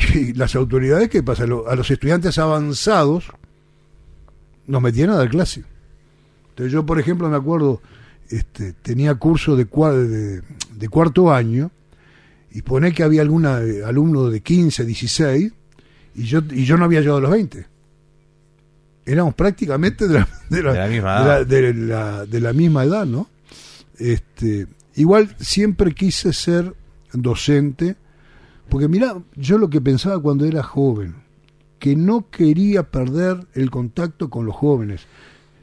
Y 0.14 0.32
las 0.34 0.54
autoridades, 0.54 1.08
¿qué 1.08 1.22
pasa? 1.22 1.44
A 1.44 1.74
los 1.76 1.90
estudiantes 1.90 2.38
avanzados 2.38 3.26
nos 4.66 4.80
metían 4.82 5.10
a 5.10 5.16
dar 5.16 5.28
clase. 5.30 5.64
Entonces 6.50 6.72
yo, 6.72 6.84
por 6.86 6.98
ejemplo, 7.00 7.28
me 7.28 7.36
acuerdo, 7.36 7.80
este, 8.28 8.72
tenía 8.74 9.14
curso 9.16 9.56
de, 9.56 9.64
de, 9.64 10.42
de 10.76 10.88
cuarto 10.88 11.32
año 11.32 11.70
y 12.52 12.62
pone 12.62 12.92
que 12.92 13.02
había 13.02 13.22
algún 13.22 13.46
alumno 13.46 14.28
de 14.30 14.40
15, 14.40 14.84
16 14.84 15.52
y 16.16 16.22
yo, 16.24 16.40
y 16.50 16.64
yo 16.64 16.76
no 16.76 16.84
había 16.84 17.00
llegado 17.00 17.18
a 17.18 17.22
los 17.22 17.30
20. 17.30 17.66
Éramos 19.06 19.34
prácticamente 19.34 20.06
de 20.06 20.14
la, 20.14 20.28
de 20.48 20.62
la- 20.62 20.72
De 20.72 20.78
la 20.78 20.86
misma 20.88 21.22
edad. 21.22 21.46
de 21.46 21.74
la- 21.74 22.26
de 22.26 22.40
la 22.40 22.52
misma 22.52 22.84
edad, 22.84 23.06
¿no? 23.06 23.28
Este, 23.98 24.66
igual 24.96 25.34
siempre 25.40 25.92
quise 25.94 26.32
ser 26.32 26.74
docente, 27.12 27.96
porque 28.70 28.88
mira, 28.88 29.22
yo 29.36 29.58
lo 29.58 29.68
que 29.68 29.80
pensaba 29.80 30.20
cuando 30.20 30.46
era 30.46 30.62
joven, 30.62 31.16
que 31.78 31.96
no 31.96 32.30
quería 32.30 32.90
perder 32.90 33.46
el 33.54 33.70
contacto 33.70 34.30
con 34.30 34.46
los 34.46 34.54
jóvenes, 34.54 35.02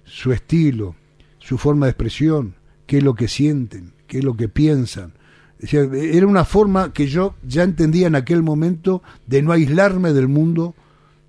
su 0.04 0.32
estilo, 0.32 0.96
su 1.40 1.58
forma 1.58 1.86
de 1.86 1.92
expresión, 1.92 2.56
qué 2.86 2.98
es 2.98 3.04
lo 3.04 3.16
que 3.16 3.28
sienten, 3.28 3.94
qué 4.08 4.20
es 4.20 4.24
lo 4.24 4.36
que 4.36 4.50
piensan. 4.50 5.14
Era 5.60 6.28
una 6.28 6.46
forma 6.46 6.94
que 6.94 7.08
yo 7.08 7.36
ya 7.44 7.64
entendía 7.64 8.08
en 8.08 8.16
aquel 8.16 8.44
momento 8.44 9.02
de 9.26 9.42
no 9.42 9.52
aislarme 9.52 10.14
del 10.14 10.28
mundo 10.28 10.76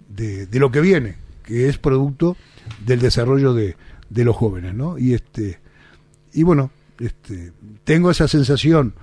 de, 0.08 0.46
de 0.46 0.58
lo 0.58 0.70
que 0.70 0.80
viene, 0.80 1.16
que 1.44 1.68
es 1.68 1.78
producto 1.78 2.36
del 2.84 3.00
desarrollo 3.00 3.54
de, 3.54 3.76
de 4.10 4.24
los 4.24 4.36
jóvenes, 4.36 4.74
¿no? 4.74 4.98
Y 4.98 5.14
este 5.14 5.60
y 6.32 6.42
bueno, 6.42 6.70
este 6.98 7.52
tengo 7.84 8.10
esa 8.10 8.28
sensación 8.28 8.94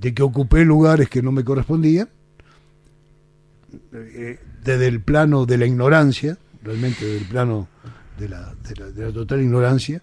de 0.00 0.14
que 0.14 0.22
ocupé 0.22 0.64
lugares 0.64 1.08
que 1.08 1.22
no 1.22 1.30
me 1.30 1.44
correspondían 1.44 2.08
eh, 3.92 4.38
desde 4.64 4.88
el 4.88 5.00
plano 5.00 5.46
de 5.46 5.58
la 5.58 5.66
ignorancia, 5.66 6.38
realmente 6.62 7.04
del 7.04 7.24
plano 7.24 7.68
de 8.18 8.28
la, 8.28 8.54
de 8.54 9.06
la, 9.06 9.12
total 9.12 9.42
ignorancia, 9.42 10.02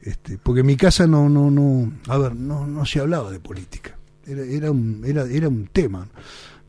este, 0.00 0.38
porque 0.38 0.60
en 0.60 0.66
mi 0.66 0.76
casa 0.76 1.06
no, 1.06 1.28
no, 1.28 1.50
no, 1.50 1.92
a 2.08 2.18
ver, 2.18 2.34
no, 2.34 2.66
no 2.66 2.84
se 2.84 3.00
hablaba 3.00 3.30
de 3.30 3.40
política, 3.40 3.96
era, 4.26 4.42
era, 4.42 4.70
un, 4.70 5.02
era, 5.04 5.48
un 5.48 5.68
tema. 5.72 6.06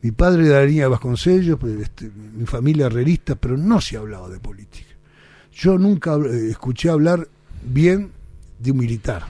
Mi 0.02 0.12
padre 0.12 0.44
de 0.44 0.54
la 0.54 0.64
línea 0.64 0.84
de 0.84 0.88
Vasconcellos, 0.88 1.58
pues, 1.58 1.80
este, 1.80 2.10
mi 2.10 2.46
familia 2.46 2.86
herrerista, 2.86 3.34
pero 3.34 3.56
no 3.56 3.80
se 3.80 3.98
hablaba 3.98 4.30
de 4.30 4.40
política. 4.40 4.88
Yo 5.52 5.76
nunca 5.76 6.16
eh, 6.16 6.48
escuché 6.50 6.88
hablar 6.88 7.28
bien 7.62 8.10
de 8.58 8.70
un 8.70 8.78
militar, 8.78 9.26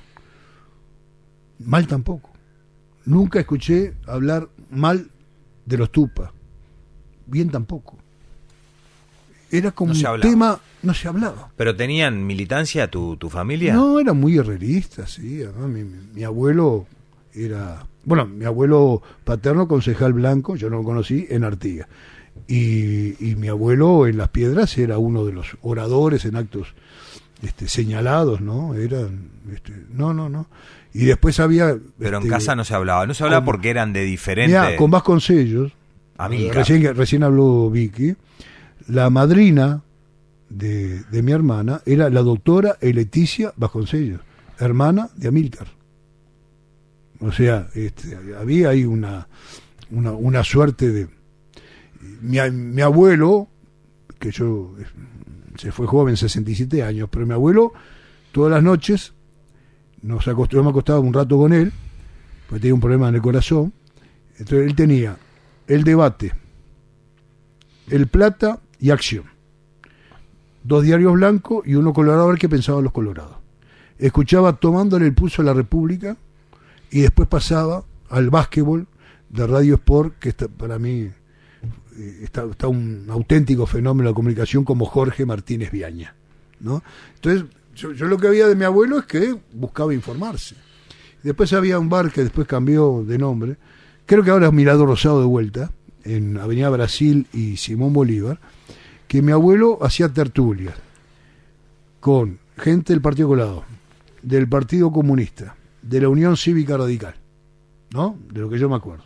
mal 1.58 1.86
tampoco. 1.88 2.29
Nunca 3.06 3.40
escuché 3.40 3.94
hablar 4.06 4.48
mal 4.70 5.10
de 5.66 5.76
los 5.78 5.90
tupas, 5.90 6.30
bien 7.26 7.50
tampoco. 7.50 7.96
Era 9.50 9.72
como 9.72 9.92
No 9.92 9.98
un 9.98 10.20
tema, 10.20 10.60
no 10.82 10.94
se 10.94 11.08
hablaba. 11.08 11.50
¿Pero 11.56 11.74
tenían 11.74 12.24
militancia 12.24 12.88
tu, 12.88 13.16
tu 13.16 13.28
familia? 13.28 13.74
No, 13.74 13.98
era 13.98 14.12
muy 14.12 14.36
herrerista, 14.36 15.06
sí. 15.06 15.42
además 15.42 15.68
mi- 15.70 15.84
mi 16.14 16.22
abuelo 16.22 16.86
era, 17.34 17.84
bueno, 18.04 18.26
mi 18.26 18.44
abuelo 18.44 19.02
paterno, 19.24 19.66
concejal 19.66 20.12
blanco, 20.12 20.54
yo 20.54 20.70
no 20.70 20.76
lo 20.78 20.84
conocí, 20.84 21.26
en 21.30 21.42
Artigas. 21.44 21.88
Y, 22.46 23.24
y 23.28 23.34
mi 23.36 23.48
abuelo 23.48 24.06
en 24.06 24.18
Las 24.18 24.28
Piedras 24.28 24.78
era 24.78 24.98
uno 24.98 25.24
de 25.24 25.32
los 25.32 25.56
oradores 25.62 26.24
en 26.24 26.36
actos 26.36 26.68
este, 27.42 27.68
señalados, 27.68 28.40
¿no? 28.40 28.74
Eran, 28.74 29.30
este, 29.52 29.72
no, 29.90 30.14
no, 30.14 30.28
no. 30.28 30.46
Y 30.92 31.04
después 31.04 31.38
había... 31.40 31.76
Pero 31.98 32.16
en 32.18 32.22
este, 32.24 32.28
casa 32.34 32.56
no 32.56 32.64
se 32.64 32.74
hablaba. 32.74 33.06
No 33.06 33.14
se 33.14 33.22
hablaba 33.24 33.44
con- 33.44 33.54
porque 33.54 33.70
eran 33.70 33.92
de 33.92 34.02
diferente. 34.04 34.58
Mirá, 34.58 34.76
con 34.76 34.90
Vasconcellos, 34.90 35.72
Amilcar. 36.18 36.56
Recién, 36.56 36.94
recién 36.96 37.22
habló 37.22 37.70
Vicky. 37.70 38.16
La 38.88 39.08
madrina 39.10 39.82
de, 40.48 41.02
de 41.04 41.22
mi 41.22 41.32
hermana 41.32 41.80
era 41.86 42.10
la 42.10 42.22
doctora 42.22 42.76
Leticia 42.80 43.52
Vasconcellos, 43.56 44.20
hermana 44.58 45.10
de 45.16 45.28
Amílcar. 45.28 45.68
O 47.20 47.30
sea, 47.32 47.68
este, 47.74 48.16
había 48.38 48.70
ahí 48.70 48.84
una, 48.84 49.28
una, 49.90 50.12
una 50.12 50.42
suerte 50.42 50.90
de... 50.90 51.08
Mi, 52.22 52.38
mi 52.50 52.80
abuelo, 52.82 53.48
que 54.18 54.30
yo 54.30 54.74
eh, 54.80 54.84
se 55.56 55.70
fue 55.70 55.86
joven, 55.86 56.16
67 56.16 56.82
años, 56.82 57.08
pero 57.12 57.26
mi 57.26 57.34
abuelo 57.34 57.72
todas 58.32 58.50
las 58.52 58.62
noches 58.62 59.12
nos 60.02 60.26
acost- 60.26 60.52
yo 60.52 60.62
me 60.62 60.70
acostaba 60.70 61.00
un 61.00 61.12
rato 61.12 61.36
con 61.36 61.52
él, 61.52 61.72
porque 62.48 62.60
tenía 62.62 62.74
un 62.74 62.80
problema 62.80 63.08
en 63.08 63.16
el 63.16 63.22
corazón. 63.22 63.72
Entonces 64.38 64.66
él 64.66 64.74
tenía 64.74 65.16
el 65.66 65.84
debate, 65.84 66.32
el 67.88 68.06
plata 68.06 68.60
y 68.78 68.90
acción. 68.90 69.24
Dos 70.62 70.82
diarios 70.84 71.12
blancos 71.14 71.66
y 71.66 71.74
uno 71.74 71.92
colorado 71.92 72.24
a 72.24 72.28
ver 72.28 72.38
qué 72.38 72.48
pensaban 72.48 72.84
los 72.84 72.92
colorados. 72.92 73.36
Escuchaba 73.98 74.54
tomándole 74.54 75.06
el 75.06 75.14
pulso 75.14 75.42
a 75.42 75.44
la 75.44 75.52
República 75.52 76.16
y 76.90 77.00
después 77.00 77.28
pasaba 77.28 77.84
al 78.08 78.30
básquetbol 78.30 78.86
de 79.28 79.46
Radio 79.46 79.74
Sport, 79.76 80.18
que 80.18 80.32
para 80.32 80.78
mí 80.78 81.10
eh, 81.96 82.20
está, 82.22 82.44
está 82.44 82.66
un 82.68 83.06
auténtico 83.10 83.66
fenómeno 83.66 84.08
de 84.08 84.14
comunicación 84.14 84.64
como 84.64 84.86
Jorge 84.86 85.24
Martínez 85.26 85.70
Viaña. 85.70 86.14
¿no? 86.60 86.82
Entonces, 87.14 87.44
yo, 87.74 87.92
yo 87.92 88.06
lo 88.06 88.18
que 88.18 88.28
había 88.28 88.46
de 88.46 88.54
mi 88.54 88.64
abuelo 88.64 88.98
es 88.98 89.06
que 89.06 89.36
buscaba 89.52 89.94
informarse. 89.94 90.56
Después 91.22 91.52
había 91.52 91.78
un 91.78 91.88
bar 91.88 92.10
que 92.10 92.22
después 92.22 92.46
cambió 92.46 93.04
de 93.06 93.18
nombre, 93.18 93.56
creo 94.06 94.24
que 94.24 94.30
ahora 94.30 94.46
es 94.46 94.52
Mirador 94.52 94.88
Rosado 94.88 95.20
de 95.20 95.26
vuelta, 95.26 95.70
en 96.04 96.38
Avenida 96.38 96.70
Brasil 96.70 97.26
y 97.32 97.56
Simón 97.56 97.92
Bolívar, 97.92 98.40
que 99.06 99.22
mi 99.22 99.32
abuelo 99.32 99.78
hacía 99.82 100.08
tertulias 100.08 100.74
con 102.00 102.38
gente 102.56 102.92
del 102.92 103.02
Partido 103.02 103.28
Colado, 103.28 103.64
del 104.22 104.48
Partido 104.48 104.90
Comunista, 104.90 105.56
de 105.82 106.00
la 106.00 106.08
Unión 106.08 106.36
Cívica 106.36 106.76
Radical, 106.76 107.14
¿no? 107.92 108.16
De 108.32 108.40
lo 108.40 108.48
que 108.48 108.58
yo 108.58 108.68
me 108.68 108.76
acuerdo. 108.76 109.04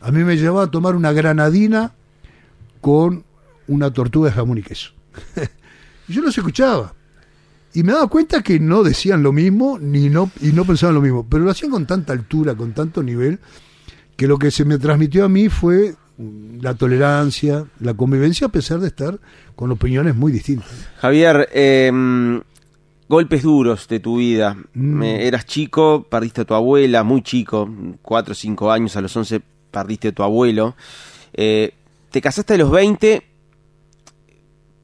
A 0.00 0.10
mí 0.10 0.24
me 0.24 0.36
llevaba 0.36 0.64
a 0.64 0.70
tomar 0.70 0.96
una 0.96 1.12
granadina 1.12 1.92
con 2.80 3.24
una 3.68 3.92
tortuga 3.92 4.28
de 4.28 4.34
jamón 4.34 4.58
y 4.58 4.62
queso. 4.62 4.90
y 6.08 6.12
yo 6.12 6.22
los 6.22 6.36
escuchaba. 6.36 6.92
Y 7.74 7.82
me 7.82 7.92
daba 7.92 8.06
cuenta 8.06 8.42
que 8.42 8.60
no 8.60 8.84
decían 8.84 9.22
lo 9.22 9.32
mismo 9.32 9.78
ni 9.80 10.08
no, 10.08 10.30
y 10.40 10.52
no 10.52 10.64
pensaban 10.64 10.94
lo 10.94 11.02
mismo, 11.02 11.26
pero 11.28 11.44
lo 11.44 11.50
hacían 11.50 11.72
con 11.72 11.86
tanta 11.86 12.12
altura, 12.12 12.54
con 12.54 12.72
tanto 12.72 13.02
nivel, 13.02 13.40
que 14.16 14.28
lo 14.28 14.38
que 14.38 14.52
se 14.52 14.64
me 14.64 14.78
transmitió 14.78 15.24
a 15.24 15.28
mí 15.28 15.48
fue 15.48 15.94
mm, 16.16 16.60
la 16.60 16.74
tolerancia, 16.74 17.66
la 17.80 17.94
convivencia, 17.94 18.46
a 18.46 18.50
pesar 18.50 18.78
de 18.78 18.86
estar 18.86 19.18
con 19.56 19.72
opiniones 19.72 20.14
muy 20.14 20.30
distintas. 20.30 20.68
Javier, 20.98 21.48
eh, 21.52 21.90
golpes 23.08 23.42
duros 23.42 23.88
de 23.88 24.00
tu 24.00 24.18
vida. 24.18 24.56
Mm. 24.74 25.02
Eras 25.02 25.46
chico, 25.46 26.06
perdiste 26.08 26.42
a 26.42 26.44
tu 26.44 26.54
abuela, 26.54 27.02
muy 27.02 27.22
chico, 27.22 27.68
4 28.02 28.32
o 28.32 28.34
5 28.34 28.70
años, 28.70 28.96
a 28.96 29.00
los 29.00 29.16
11 29.16 29.42
perdiste 29.70 30.08
a 30.08 30.12
tu 30.12 30.22
abuelo. 30.22 30.76
Eh, 31.32 31.74
te 32.10 32.20
casaste 32.20 32.54
a 32.54 32.58
los 32.58 32.70
20, 32.70 33.22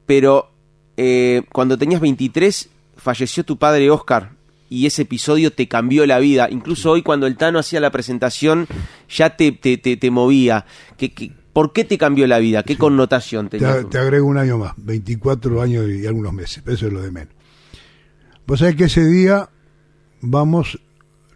pero 0.05 0.51
eh, 0.97 1.43
cuando 1.53 1.77
tenías 1.77 2.01
23 2.01 2.69
falleció 3.01 3.43
tu 3.43 3.57
padre 3.57 3.89
Oscar 3.89 4.31
y 4.69 4.85
ese 4.85 5.01
episodio 5.01 5.51
te 5.51 5.67
cambió 5.67 6.05
la 6.05 6.19
vida. 6.19 6.47
Incluso 6.49 6.91
hoy 6.91 7.01
cuando 7.01 7.27
el 7.27 7.35
Tano 7.35 7.59
hacía 7.59 7.79
la 7.79 7.91
presentación 7.91 8.67
ya 9.09 9.35
te, 9.35 9.51
te, 9.51 9.77
te, 9.77 9.97
te 9.97 10.11
movía. 10.11 10.65
¿Qué, 10.97 11.13
qué, 11.13 11.31
por 11.51 11.73
qué 11.73 11.83
te 11.83 11.97
cambió 11.97 12.25
la 12.27 12.39
vida? 12.39 12.63
¿Qué 12.63 12.77
connotación 12.77 13.49
tenía? 13.49 13.79
Te, 13.79 13.85
te, 13.85 13.97
agrego 13.97 14.27
un 14.27 14.37
año 14.37 14.57
más, 14.57 14.73
24 14.77 15.61
años 15.61 15.89
y 15.89 16.05
algunos 16.05 16.31
meses, 16.31 16.63
eso 16.65 16.87
es 16.87 16.93
lo 16.93 17.01
de 17.01 17.11
menos. 17.11 17.33
Vos 18.47 18.59
sabés 18.59 18.75
que 18.75 18.85
ese 18.85 19.05
día 19.05 19.49
vamos, 20.21 20.79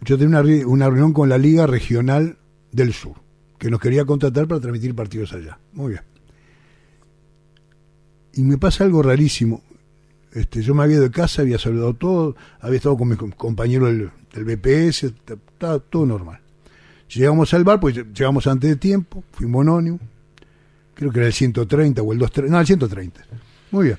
yo 0.00 0.16
tenía 0.16 0.40
una, 0.40 0.66
una 0.66 0.86
reunión 0.86 1.12
con 1.12 1.28
la 1.28 1.36
Liga 1.36 1.66
Regional 1.66 2.38
del 2.72 2.94
Sur, 2.94 3.16
que 3.58 3.70
nos 3.70 3.80
quería 3.80 4.04
contratar 4.04 4.46
para 4.46 4.60
transmitir 4.60 4.94
partidos 4.94 5.32
allá. 5.32 5.58
Muy 5.72 5.90
bien. 5.90 6.02
Y 8.32 8.42
me 8.42 8.56
pasa 8.56 8.84
algo 8.84 9.02
rarísimo. 9.02 9.62
Este, 10.36 10.60
yo 10.60 10.74
me 10.74 10.82
había 10.82 10.96
ido 10.96 11.04
de 11.04 11.10
casa, 11.10 11.40
había 11.40 11.58
saludado 11.58 11.94
todo, 11.94 12.36
había 12.60 12.76
estado 12.76 12.98
con 12.98 13.08
mis 13.08 13.16
compañeros 13.16 13.88
del, 13.88 14.44
BPS, 14.44 15.04
estaba 15.04 15.78
todo 15.78 16.04
normal. 16.04 16.38
Llegamos 17.08 17.54
al 17.54 17.64
bar, 17.64 17.80
pues 17.80 17.96
llegamos 17.96 18.46
antes 18.46 18.68
de 18.68 18.76
tiempo, 18.76 19.24
fuimos 19.32 19.62
anónimos, 19.62 20.02
creo 20.92 21.10
que 21.10 21.20
era 21.20 21.28
el 21.28 21.32
130 21.32 22.02
o 22.02 22.12
el 22.12 22.18
230, 22.18 22.52
no, 22.52 22.60
el 22.60 22.66
130. 22.66 23.20
Muy 23.70 23.86
bien. 23.86 23.98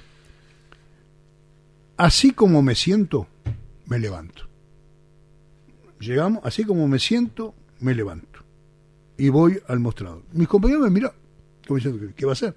Así 1.98 2.30
como 2.34 2.62
me 2.62 2.76
siento, 2.76 3.26
me 3.88 3.98
levanto. 3.98 4.44
Llegamos, 6.00 6.42
así 6.44 6.66
como 6.66 6.88
me 6.88 7.00
siento, 7.00 7.56
me 7.80 7.96
levanto. 7.96 8.42
Y 9.18 9.30
voy 9.30 9.60
al 9.68 9.80
mostrador. 9.80 10.22
Mis 10.34 10.48
compañeros 10.48 10.92
me 10.92 11.02
diciendo, 11.68 12.14
¿qué 12.16 12.26
va 12.28 12.34
a 12.34 12.34
hacer? 12.34 12.56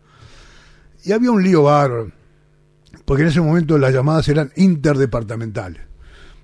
Y 1.03 1.13
había 1.13 1.31
un 1.31 1.43
lío 1.43 1.63
bárbaro, 1.63 2.13
porque 3.05 3.23
en 3.23 3.29
ese 3.29 3.41
momento 3.41 3.79
las 3.79 3.93
llamadas 3.93 4.29
eran 4.29 4.53
interdepartamentales. 4.57 5.83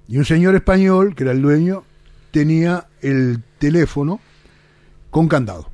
Y 0.09 0.19
un 0.19 0.25
señor 0.25 0.55
español, 0.55 1.15
que 1.15 1.25
era 1.25 1.33
el 1.33 1.43
dueño, 1.43 1.85
tenía 2.31 2.87
el 3.01 3.43
teléfono 3.59 4.21
con 5.11 5.29
candado. 5.29 5.71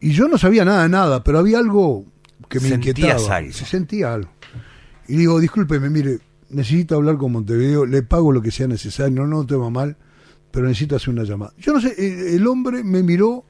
Y 0.00 0.12
yo 0.12 0.28
no 0.28 0.38
sabía 0.38 0.64
nada 0.64 0.82
de 0.82 0.88
nada, 0.88 1.24
pero 1.24 1.38
había 1.38 1.58
algo 1.58 2.04
que 2.48 2.60
me 2.60 2.68
inquietaba. 2.68 3.36
algo. 3.36 3.52
Se 3.52 3.64
sentía 3.64 4.14
algo. 4.14 4.30
Y 5.08 5.16
digo, 5.16 5.40
discúlpeme, 5.40 5.90
mire, 5.90 6.18
necesito 6.50 6.96
hablar 6.96 7.16
con 7.16 7.32
Montevideo, 7.32 7.86
le 7.86 8.02
pago 8.02 8.32
lo 8.32 8.40
que 8.40 8.50
sea 8.50 8.66
necesario, 8.66 9.14
no, 9.14 9.26
no 9.26 9.46
tema 9.46 9.70
mal, 9.70 9.96
pero 10.50 10.66
necesito 10.66 10.96
hacer 10.96 11.10
una 11.10 11.24
llamada. 11.24 11.52
Yo 11.58 11.72
no 11.72 11.80
sé, 11.80 11.94
el 12.36 12.46
hombre 12.46 12.84
me 12.84 13.02
miró 13.02 13.44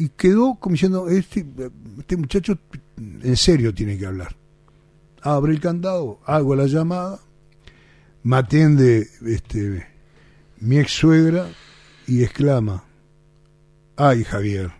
y 0.00 0.08
quedó 0.08 0.54
como 0.54 0.72
diciendo, 0.72 1.10
este, 1.10 1.46
este 1.98 2.16
muchacho 2.16 2.58
en 2.96 3.36
serio 3.36 3.74
tiene 3.74 3.98
que 3.98 4.06
hablar. 4.06 4.34
Abre 5.20 5.52
el 5.52 5.60
candado, 5.60 6.20
hago 6.24 6.56
la 6.56 6.66
llamada, 6.66 7.20
me 8.22 8.36
atiende 8.36 9.06
este, 9.26 9.86
mi 10.58 10.78
ex 10.78 10.92
suegra 10.92 11.48
y 12.06 12.22
exclama, 12.22 12.82
ay 13.96 14.24
Javier, 14.24 14.72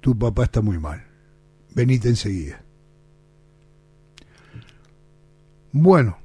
tu 0.00 0.18
papá 0.18 0.44
está 0.44 0.60
muy 0.60 0.80
mal, 0.80 1.06
venite 1.72 2.08
enseguida. 2.08 2.60
Bueno, 5.70 6.18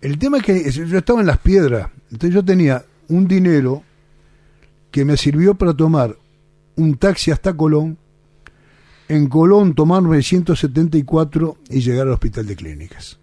el 0.00 0.18
tema 0.18 0.38
es 0.38 0.44
que 0.44 0.70
yo 0.70 0.96
estaba 0.96 1.20
en 1.20 1.26
las 1.26 1.38
piedras, 1.38 1.90
entonces 2.10 2.32
yo 2.34 2.42
tenía 2.42 2.86
un 3.08 3.28
dinero 3.28 3.82
que 4.96 5.04
me 5.04 5.18
sirvió 5.18 5.54
para 5.56 5.74
tomar 5.74 6.16
un 6.76 6.96
taxi 6.96 7.30
hasta 7.30 7.54
Colón, 7.54 7.98
en 9.08 9.28
Colón 9.28 9.74
tomar 9.74 10.02
974 10.02 11.58
y 11.68 11.80
llegar 11.80 12.06
al 12.06 12.14
hospital 12.14 12.46
de 12.46 12.56
clínicas, 12.56 13.18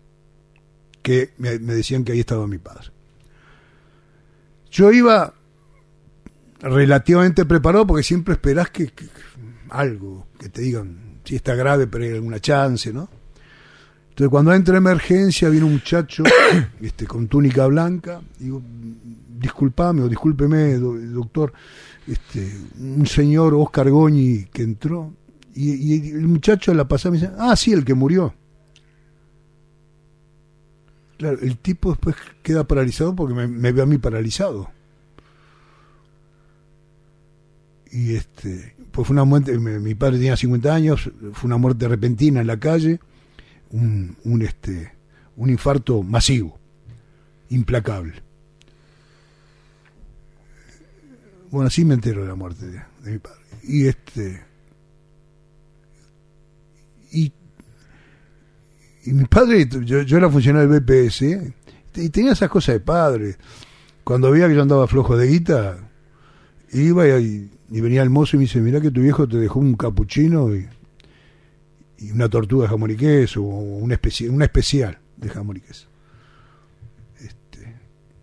que 1.02 1.34
me, 1.40 1.58
decían 1.58 2.04
que 2.04 2.12
ahí 2.12 2.20
estaba 2.20 2.46
mi 2.46 2.60
padre. 2.60 2.92
Yo 4.70 4.92
iba 4.92 5.34
relativamente 6.60 7.44
preparado 7.44 7.88
porque 7.88 8.04
siempre 8.04 8.36
esperás 8.36 8.70
que, 8.70 8.90
que, 8.90 9.06
algo, 9.72 10.28
que 10.38 10.50
te 10.50 10.62
digan 10.62 11.22
si 11.24 11.38
está 11.38 11.56
grave, 11.56 11.88
pero 11.88 12.04
hay 12.04 12.12
alguna 12.12 12.40
chance, 12.40 12.94
¿no? 12.94 13.10
Entonces 14.10 14.30
cuando 14.30 14.54
entra 14.54 14.78
emergencia 14.78 15.50
viene 15.50 15.66
un 15.66 15.74
muchacho 15.74 16.24
este, 16.82 17.08
con 17.08 17.28
túnica 17.28 17.66
blanca, 17.66 18.22
digo, 18.38 18.62
disculpame 19.44 20.02
o 20.02 20.10
discúlpeme, 20.10 20.80
do, 20.80 20.96
doctor, 20.96 21.54
este, 22.08 22.42
un 22.80 23.06
señor 23.06 23.54
Oscar 23.54 23.90
Goñi 23.90 24.46
que 24.52 24.64
entró, 24.64 25.14
y, 25.54 26.10
el 26.12 26.28
muchacho 26.28 26.74
la 26.74 26.88
pasaba 26.88 27.16
y 27.16 27.20
me 27.20 27.28
dice, 27.28 27.36
ah, 27.38 27.56
sí, 27.56 27.74
el 27.74 27.86
que 27.86 27.94
murió. 27.94 28.34
Claro, 31.18 31.38
el 31.42 31.58
tipo 31.58 31.92
después 31.92 32.16
queda 32.42 32.64
paralizado 32.64 33.16
porque 33.16 33.36
me, 33.36 33.48
me 33.48 33.72
ve 33.72 33.82
a 33.84 33.86
mí 33.86 33.98
paralizado. 34.00 34.72
Y 37.92 38.16
este, 38.16 38.76
pues 38.92 39.06
fue 39.06 39.14
una 39.14 39.26
muerte, 39.26 39.60
mi, 39.60 39.78
mi 39.78 39.94
padre 39.94 40.18
tenía 40.18 40.36
50 40.36 40.74
años, 40.74 41.12
fue 41.34 41.48
una 41.48 41.58
muerte 41.58 41.88
repentina 41.88 42.42
en 42.42 42.48
la 42.48 42.60
calle, 42.60 43.00
un, 43.70 44.18
un, 44.24 44.42
este, 44.42 44.92
un 45.36 45.52
infarto 45.52 46.02
masivo, 46.02 46.58
implacable. 47.50 48.23
Bueno, 51.54 51.68
así 51.68 51.86
me 51.86 51.94
entero 51.94 52.24
de 52.24 52.30
la 52.30 52.34
muerte 52.34 52.66
de, 52.66 53.12
mi 53.12 53.20
padre. 53.20 53.42
Y 53.62 53.86
este. 53.86 54.44
Y, 57.12 57.32
y 59.06 59.14
mi 59.14 59.26
padre, 59.26 59.70
yo, 59.86 60.02
yo 60.02 60.18
era 60.18 60.32
funcionario 60.32 60.68
del 60.68 60.80
BPS, 60.82 61.22
y 61.94 62.10
tenía 62.10 62.32
esas 62.32 62.50
cosas 62.50 62.74
de 62.74 62.80
padre. 62.80 63.36
Cuando 64.04 64.32
veía 64.32 64.48
que 64.48 64.56
yo 64.56 64.64
andaba 64.64 64.88
flojo 64.88 65.16
de 65.16 65.28
guita, 65.28 65.78
iba 66.72 67.08
y, 67.20 67.52
venía 67.70 68.02
el 68.02 68.10
mozo 68.10 68.36
y 68.36 68.40
me 68.40 68.46
dice, 68.46 68.60
mirá 68.60 68.82
que 68.82 68.90
tu 68.90 69.02
viejo 69.02 69.28
te 69.28 69.38
dejó 69.38 69.60
un 69.60 69.76
capuchino 69.76 70.56
y, 70.56 70.68
y 72.00 72.10
una 72.10 72.30
tortuga 72.30 72.64
de 72.64 72.70
jamón 72.70 72.90
y 72.90 72.96
queso, 72.96 73.44
o 73.44 73.60
una, 73.78 73.94
especie, 73.94 74.28
una 74.28 74.46
especial 74.46 74.98
de 75.18 75.30
jamón 75.30 75.58
y 75.58 75.60
queso. 75.60 75.88
Este, 77.20 77.78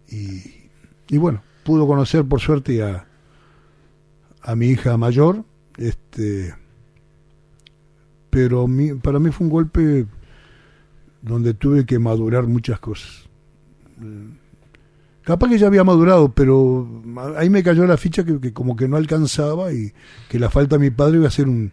y, 0.09 0.69
y 1.14 1.16
bueno, 1.16 1.45
pudo 1.62 1.87
conocer 1.87 2.25
por 2.25 2.40
suerte 2.40 2.83
a, 2.83 3.07
a 4.42 4.55
mi 4.57 4.68
hija 4.68 4.96
mayor, 4.96 5.44
este, 5.76 6.55
pero 8.31 8.66
mi- 8.66 8.94
para 8.94 9.18
mí 9.18 9.31
fue 9.31 9.46
un 9.46 9.50
golpe 9.53 10.07
donde 11.22 11.55
tuve 11.55 11.85
que 11.85 11.98
madurar 11.98 12.46
muchas 12.46 12.79
cosas. 12.81 13.29
Eh, 14.03 14.29
Capaz 15.22 15.48
que 15.50 15.59
ya 15.59 15.66
había 15.66 15.85
madurado, 15.85 16.33
pero 16.33 16.88
ahí 17.37 17.50
me 17.50 17.62
cayó 17.62 17.87
la 17.87 17.98
ficha 17.98 18.24
que, 18.24 18.40
que 18.40 18.53
como 18.55 18.74
que 18.74 18.88
no 18.88 18.96
alcanzaba 18.96 19.72
y 19.72 19.92
que 20.29 20.38
la 20.40 20.48
falta 20.50 20.76
de 20.76 20.81
mi 20.81 20.90
padre 20.90 21.18
iba 21.18 21.29
a 21.29 21.31
ser 21.31 21.46
un, 21.46 21.70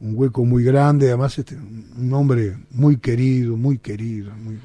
un 0.00 0.12
hueco 0.14 0.44
muy 0.44 0.62
grande, 0.62 1.08
además 1.08 1.36
este, 1.38 1.56
un 1.56 2.12
hombre 2.12 2.58
muy 2.70 2.98
querido, 2.98 3.56
muy 3.56 3.78
querido, 3.78 4.30
muy- 4.36 4.58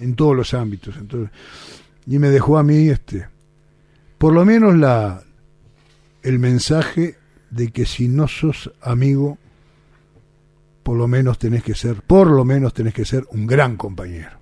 en 0.00 0.14
todos 0.14 0.36
los 0.36 0.54
ámbitos. 0.54 0.96
Entonces, 0.96 1.30
y 2.06 2.18
me 2.20 2.28
dejó 2.30 2.56
a 2.58 2.62
mí, 2.62 2.88
este, 2.88 3.26
por 4.18 4.32
lo 4.32 4.44
menos 4.44 4.76
la, 4.76 5.22
el 6.22 6.38
mensaje 6.38 7.16
de 7.50 7.70
que 7.70 7.84
si 7.84 8.08
no 8.08 8.28
sos 8.28 8.72
amigo, 8.80 9.38
por 10.82 10.96
lo 10.96 11.06
menos 11.08 11.38
tenés 11.38 11.62
que 11.62 11.74
ser, 11.74 12.02
por 12.02 12.30
lo 12.30 12.44
menos 12.44 12.74
tenés 12.74 12.94
que 12.94 13.04
ser 13.04 13.26
un 13.30 13.46
gran 13.46 13.76
compañero, 13.76 14.38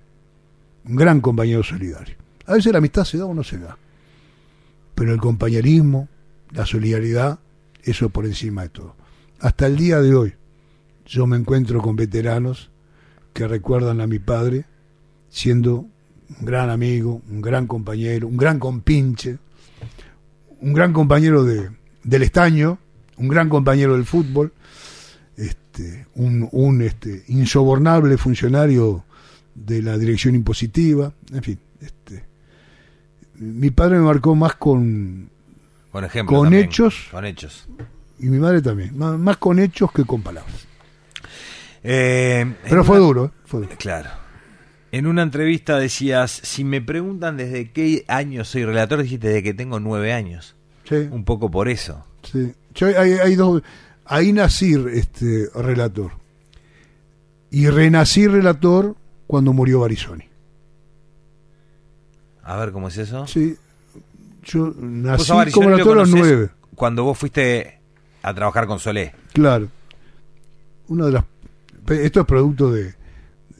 un 0.85 0.95
gran 0.95 1.21
compañero 1.21 1.63
solidario. 1.63 2.15
A 2.45 2.53
veces 2.53 2.71
la 2.71 2.79
amistad 2.79 3.03
se 3.03 3.17
da 3.17 3.25
o 3.25 3.33
no 3.33 3.43
se 3.43 3.57
da, 3.57 3.77
pero 4.95 5.13
el 5.13 5.19
compañerismo, 5.19 6.07
la 6.51 6.65
solidaridad, 6.65 7.39
eso 7.83 8.09
por 8.09 8.25
encima 8.25 8.63
de 8.63 8.69
todo. 8.69 8.95
Hasta 9.39 9.67
el 9.67 9.75
día 9.75 10.01
de 10.01 10.15
hoy, 10.15 10.33
yo 11.05 11.25
me 11.25 11.37
encuentro 11.37 11.81
con 11.81 11.95
veteranos 11.95 12.71
que 13.33 13.47
recuerdan 13.47 14.01
a 14.01 14.07
mi 14.07 14.19
padre 14.19 14.65
siendo 15.29 15.85
un 16.39 16.45
gran 16.45 16.69
amigo, 16.69 17.21
un 17.29 17.41
gran 17.41 17.67
compañero, 17.67 18.27
un 18.27 18.37
gran 18.37 18.59
compinche, 18.59 19.37
un 20.61 20.73
gran 20.73 20.93
compañero 20.93 21.43
de, 21.43 21.69
del 22.03 22.23
estaño, 22.23 22.77
un 23.17 23.27
gran 23.27 23.49
compañero 23.49 23.93
del 23.95 24.05
fútbol, 24.05 24.53
este, 25.37 26.05
un, 26.15 26.47
un 26.51 26.81
este, 26.81 27.23
insobornable 27.27 28.17
funcionario 28.17 29.03
de 29.55 29.81
la 29.81 29.97
dirección 29.97 30.35
impositiva, 30.35 31.13
en 31.33 31.43
fin. 31.43 31.59
Este, 31.81 32.23
mi 33.35 33.71
padre 33.71 33.97
me 33.97 34.05
marcó 34.05 34.35
más 34.35 34.55
con, 34.55 35.29
Con 35.91 36.03
ejemplo. 36.05 36.37
con 36.37 36.45
también, 36.45 36.65
hechos 36.65 37.07
Con 37.11 37.25
hechos. 37.25 37.67
y 38.19 38.27
mi 38.27 38.37
madre 38.39 38.61
también, 38.61 38.97
más, 38.97 39.17
más 39.19 39.37
con 39.37 39.59
hechos 39.59 39.91
que 39.91 40.05
con 40.05 40.21
palabras. 40.21 40.67
Eh, 41.83 42.53
Pero 42.63 42.81
en 42.81 42.85
fue 42.85 42.97
una- 42.97 43.05
duro, 43.07 43.25
¿eh? 43.25 43.31
fue 43.45 43.61
duro. 43.61 43.71
Claro. 43.77 44.09
En 44.91 45.07
una 45.07 45.21
entrevista 45.21 45.79
decías, 45.79 46.31
si 46.31 46.65
me 46.65 46.81
preguntan 46.81 47.37
desde 47.37 47.71
qué 47.71 48.03
año 48.09 48.43
soy 48.43 48.65
relator, 48.65 49.01
dijiste 49.01 49.29
desde 49.29 49.43
que 49.43 49.53
tengo 49.53 49.79
nueve 49.79 50.11
años. 50.11 50.55
Sí. 50.83 50.95
Un 51.09 51.23
poco 51.23 51.49
por 51.49 51.69
eso. 51.69 52.05
Sí. 52.23 52.53
Yo, 52.75 52.87
hay, 52.87 53.13
hay 53.13 53.35
dos. 53.35 53.63
Ahí 54.05 54.33
nací 54.33 54.75
este, 54.93 55.47
relator. 55.55 56.11
Y 57.49 57.67
renací 57.67 58.27
relator 58.27 58.95
cuando 59.27 59.53
murió 59.53 59.79
Barizoni. 59.79 60.25
A 62.43 62.57
ver 62.57 62.71
cómo 62.73 62.89
es 62.89 62.97
eso. 62.97 63.25
Sí. 63.27 63.55
Yo 64.43 64.73
nací 64.77 65.31
a 65.31 65.49
como 65.51 65.69
relator 65.69 65.93
a 65.93 66.01
los 66.01 66.09
nueve. 66.09 66.49
Cuando 66.75 67.05
vos 67.05 67.17
fuiste 67.17 67.79
a 68.23 68.33
trabajar 68.33 68.67
con 68.67 68.79
Solé. 68.79 69.13
Claro. 69.31 69.69
Una 70.89 71.05
de 71.05 71.11
las. 71.13 71.25
Esto 71.87 72.21
es 72.21 72.25
producto 72.25 72.71
de, 72.71 72.93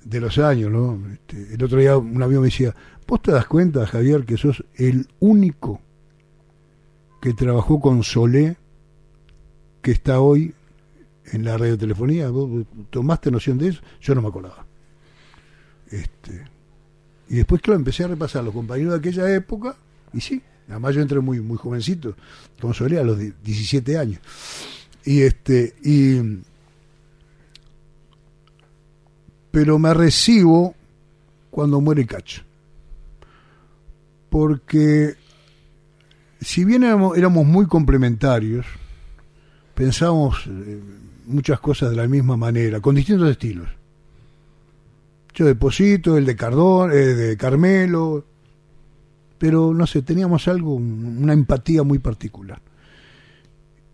de 0.03 0.19
los 0.19 0.37
años, 0.37 0.71
¿no? 0.71 0.99
Este, 1.13 1.53
el 1.55 1.63
otro 1.63 1.79
día 1.79 1.97
un 1.97 2.21
amigo 2.21 2.41
me 2.41 2.47
decía: 2.47 2.75
¿Vos 3.07 3.21
te 3.21 3.31
das 3.31 3.45
cuenta, 3.47 3.85
Javier, 3.85 4.25
que 4.25 4.37
sos 4.37 4.63
el 4.75 5.07
único 5.19 5.81
que 7.21 7.33
trabajó 7.33 7.79
con 7.79 8.03
Solé 8.03 8.57
que 9.81 9.91
está 9.91 10.19
hoy 10.21 10.53
en 11.25 11.45
la 11.45 11.57
radiotelefonía? 11.57 12.29
¿Vos 12.29 12.65
tomaste 12.89 13.31
noción 13.31 13.57
de 13.57 13.69
eso? 13.69 13.81
Yo 14.01 14.15
no 14.15 14.21
me 14.21 14.27
acordaba. 14.29 14.65
Este, 15.89 16.45
y 17.29 17.35
después, 17.35 17.61
claro, 17.61 17.77
empecé 17.79 18.03
a 18.03 18.07
repasar 18.07 18.43
los 18.43 18.53
compañeros 18.53 18.93
de 18.93 18.99
aquella 18.99 19.33
época, 19.33 19.75
y 20.13 20.21
sí, 20.21 20.41
además 20.69 20.95
yo 20.95 21.01
entré 21.01 21.19
muy, 21.19 21.39
muy 21.41 21.57
jovencito, 21.57 22.15
con 22.59 22.73
Solé 22.73 22.97
a 22.99 23.03
los 23.03 23.17
die- 23.19 23.33
17 23.43 23.97
años. 23.97 24.19
Y 25.05 25.21
este, 25.21 25.75
y. 25.83 26.41
Pero 29.51 29.77
me 29.77 29.93
recibo 29.93 30.75
cuando 31.49 31.81
muere 31.81 32.05
Cacho. 32.05 32.41
Porque 34.29 35.15
si 36.41 36.65
bien 36.65 36.83
éramos, 36.83 37.45
muy 37.45 37.67
complementarios, 37.67 38.65
pensábamos 39.75 40.47
eh, 40.47 40.79
muchas 41.27 41.59
cosas 41.59 41.91
de 41.91 41.97
la 41.97 42.07
misma 42.07 42.35
manera, 42.35 42.79
con 42.79 42.95
distintos 42.95 43.29
estilos. 43.29 43.67
Yo 45.33 45.45
de 45.45 45.55
Posito, 45.55 46.17
el 46.17 46.25
de 46.25 46.35
Cardón, 46.35 46.91
eh, 46.91 46.95
de 46.95 47.37
Carmelo, 47.37 48.25
pero 49.37 49.73
no 49.73 49.85
sé, 49.85 50.01
teníamos 50.01 50.47
algo, 50.47 50.75
una 50.75 51.33
empatía 51.33 51.83
muy 51.83 51.99
particular. 51.99 52.61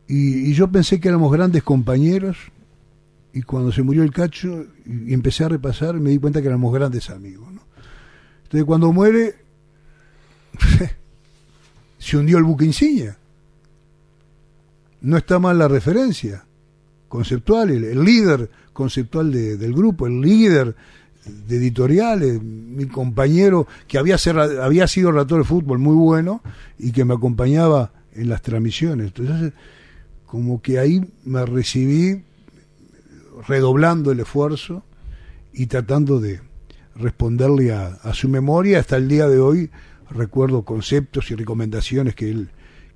Y 0.09 0.53
yo 0.53 0.71
pensé 0.71 1.01
que 1.01 1.09
éramos 1.09 1.33
grandes 1.33 1.63
compañeros, 1.63 2.37
y 3.37 3.41
cuando 3.43 3.71
se 3.71 3.83
murió 3.83 4.03
el 4.03 4.11
cacho, 4.11 4.65
y, 4.85 5.13
empecé 5.13 5.43
a 5.43 5.49
repasar, 5.49 5.99
me 5.99 6.09
di 6.11 6.17
cuenta 6.17 6.41
que 6.41 6.47
éramos 6.47 6.73
grandes 6.73 7.09
amigos. 7.09 7.47
Entonces 8.43 8.65
cuando 8.65 8.91
muere, 8.93 9.35
se 11.97 12.17
hundió 12.17 12.37
el 12.37 12.43
buque 12.43 12.65
insignia. 12.65 13.17
No 15.01 15.17
está 15.17 15.39
mal 15.39 15.57
la 15.59 15.67
referencia 15.67 16.43
conceptual, 17.07 17.69
el, 17.69 17.83
el 17.83 18.03
líder 18.03 18.49
conceptual 18.73 19.31
de- 19.31 19.57
del 19.57 19.73
grupo, 19.73 20.07
el 20.07 20.19
líder 20.21 20.75
de 21.47 21.57
editoriales, 21.57 22.41
mi 22.41 22.85
compañero 22.85 23.67
que 23.87 23.97
había, 23.97 24.17
ser- 24.17 24.39
había 24.39 24.87
sido 24.87 25.11
relator 25.11 25.39
de 25.39 25.45
fútbol 25.45 25.77
muy 25.79 25.95
bueno 25.95 26.41
y 26.79 26.91
que 26.91 27.05
me 27.05 27.13
acompañaba 27.13 27.91
en 28.13 28.29
las 28.29 28.41
transmisiones. 28.41 29.07
Entonces, 29.07 29.53
como 30.25 30.61
que 30.61 30.79
ahí 30.79 31.01
me 31.25 31.45
recibí 31.45 32.23
redoblando 33.47 34.11
el 34.11 34.19
esfuerzo 34.19 34.83
y 35.53 35.65
tratando 35.67 36.19
de 36.19 36.39
responderle 36.95 37.71
a, 37.73 37.87
a 38.03 38.13
su 38.13 38.29
memoria. 38.29 38.79
Hasta 38.79 38.97
el 38.97 39.07
día 39.07 39.27
de 39.27 39.39
hoy 39.39 39.69
recuerdo 40.09 40.63
conceptos 40.63 41.29
y 41.31 41.35
recomendaciones 41.35 42.15
que 42.15 42.29
él, 42.31 42.49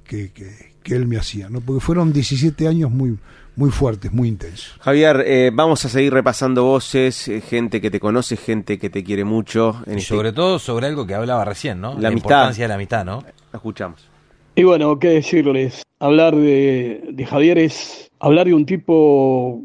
que, 0.04 0.32
que- 0.32 0.72
que 0.82 0.96
él 0.96 1.06
me 1.06 1.16
hacía, 1.18 1.48
¿no? 1.48 1.62
porque 1.62 1.80
fueron 1.80 2.12
17 2.12 2.68
años 2.68 2.90
muy, 2.90 3.16
muy 3.56 3.70
fuertes, 3.70 4.12
muy 4.12 4.28
intensos. 4.30 4.80
Javier, 4.80 5.24
eh, 5.28 5.52
vamos 5.54 5.86
a 5.86 5.90
seguir 5.90 6.12
repasando 6.12 6.64
voces, 6.64 7.28
eh, 7.28 7.40
gente 7.40 7.80
que 7.80 7.92
te 7.92 8.00
conoce, 8.00 8.36
gente 8.36 8.80
que 8.80 8.90
te 8.90 9.04
quiere 9.04 9.24
mucho. 9.24 9.84
En 9.86 9.94
Y 9.94 10.02
este- 10.02 10.08
sobre 10.16 10.34
todo 10.34 10.58
sobre 10.58 10.88
algo 10.88 11.06
que 11.06 11.14
hablaba 11.14 11.46
recién, 11.46 11.80
¿no? 11.82 11.90
La 12.00 12.08
amistad. 12.08 12.16
importancia 12.32 12.64
de 12.64 12.68
la 12.70 12.74
amistad, 12.76 13.06
¿no? 13.06 13.22
La 13.22 13.58
escuchamos. 13.58 14.10
Y 14.56 14.64
bueno, 14.64 14.98
qué 14.98 15.10
decirles. 15.10 15.84
Hablar 16.00 16.36
de, 16.36 17.10
de 17.14 17.26
Javier 17.28 17.60
es 17.60 18.10
hablar 18.20 18.48
de 18.48 18.56
un 18.56 18.66
tipo 18.66 19.62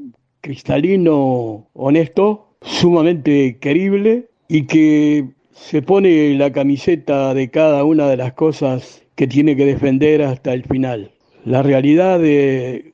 cristalino, 0.47 1.67
honesto, 1.75 2.47
sumamente 2.63 3.59
querible 3.59 4.29
y 4.49 4.63
que 4.67 5.25
se 5.51 5.83
pone 5.83 6.35
la 6.39 6.53
camiseta 6.53 7.35
de 7.35 7.51
cada 7.51 7.83
una 7.85 8.07
de 8.09 8.17
las 8.17 8.33
cosas 8.35 9.03
que 9.17 9.27
tiene 9.27 9.57
que 9.57 9.67
defender 9.67 10.23
hasta 10.23 10.55
el 10.55 10.63
final. 10.63 11.11
La 11.45 11.63
realidad 11.65 12.21
de 12.21 12.93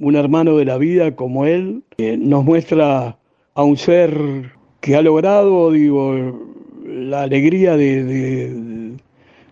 un 0.00 0.16
hermano 0.16 0.56
de 0.56 0.64
la 0.64 0.76
vida 0.76 1.14
como 1.14 1.46
él 1.46 1.84
eh, 1.98 2.16
nos 2.18 2.44
muestra 2.44 3.16
a 3.54 3.62
un 3.62 3.76
ser 3.76 4.12
que 4.80 4.96
ha 4.96 5.02
logrado, 5.02 5.70
digo, 5.70 6.16
la 6.84 7.22
alegría 7.22 7.76
de, 7.76 8.02
de- 8.02 8.92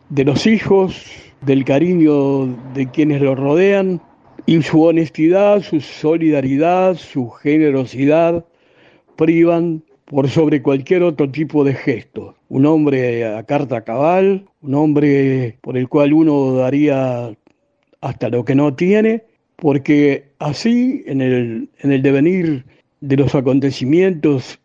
de 0.09 0.25
los 0.25 0.47
hijos, 0.49 1.05
del 1.43 1.65
cariño 1.65 2.47
de 2.75 2.91
quienes 2.93 3.21
lo 3.23 3.35
rodean 3.37 4.01
y 4.47 4.63
su 4.63 4.83
honestidad, 4.83 5.61
su 5.63 5.81
solidaridad, 5.81 6.95
su 6.95 7.29
generosidad 7.31 8.45
privan 9.17 9.83
por 10.05 10.29
sobre 10.31 10.63
cualquier 10.63 11.03
otro 11.03 11.31
tipo 11.31 11.65
de 11.65 11.75
gesto. 11.75 12.37
Un 12.49 12.65
hombre 12.65 13.27
a 13.27 13.43
carta 13.43 13.83
cabal, 13.83 14.47
un 14.63 14.75
hombre 14.75 15.59
por 15.61 15.77
el 15.77 15.89
cual 15.89 16.13
uno 16.13 16.55
daría 16.55 17.37
hasta 18.01 18.29
lo 18.29 18.45
que 18.45 18.55
no 18.55 18.75
tiene, 18.75 19.25
porque 19.57 20.29
así 20.39 21.03
en 21.07 21.21
el, 21.21 21.69
en 21.81 21.93
el 21.93 22.03
devenir 22.03 22.65
de 23.01 23.17
los 23.17 23.35
acontecimientos 23.35 24.61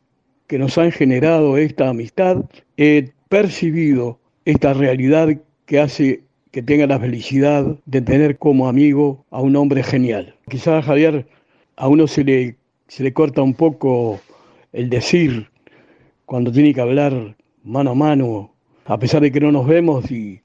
que 0.45 0.59
nos 0.59 0.77
han 0.77 0.91
generado 0.91 1.57
esta 1.57 1.89
amistad, 1.89 2.45
he 2.77 3.09
percibido 3.29 4.19
esta 4.45 4.73
realidad 4.73 5.37
que 5.65 5.79
hace 5.79 6.21
que 6.51 6.61
tenga 6.61 6.85
la 6.85 6.99
felicidad 6.99 7.65
de 7.85 8.01
tener 8.01 8.37
como 8.37 8.67
amigo 8.67 9.25
a 9.31 9.41
un 9.41 9.55
hombre 9.55 9.83
genial. 9.83 10.35
Quizás 10.49 10.85
Javier 10.85 11.25
a 11.77 11.87
uno 11.87 12.07
se 12.07 12.23
le, 12.23 12.57
se 12.87 13.03
le 13.03 13.13
corta 13.13 13.41
un 13.41 13.53
poco 13.53 14.19
el 14.73 14.89
decir 14.89 15.49
cuando 16.25 16.51
tiene 16.51 16.73
que 16.73 16.81
hablar 16.81 17.35
mano 17.63 17.91
a 17.91 17.95
mano, 17.95 18.53
a 18.85 18.97
pesar 18.97 19.21
de 19.21 19.31
que 19.31 19.39
no 19.39 19.51
nos 19.51 19.65
vemos 19.65 20.11
y, 20.11 20.41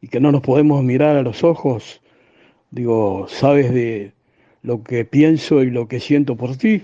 y 0.00 0.08
que 0.08 0.20
no 0.20 0.32
nos 0.32 0.42
podemos 0.42 0.82
mirar 0.82 1.16
a 1.16 1.22
los 1.22 1.44
ojos, 1.44 2.00
digo, 2.70 3.26
sabes 3.28 3.72
de 3.72 4.12
lo 4.62 4.82
que 4.82 5.04
pienso 5.04 5.62
y 5.62 5.70
lo 5.70 5.86
que 5.88 6.00
siento 6.00 6.36
por 6.36 6.56
ti, 6.56 6.82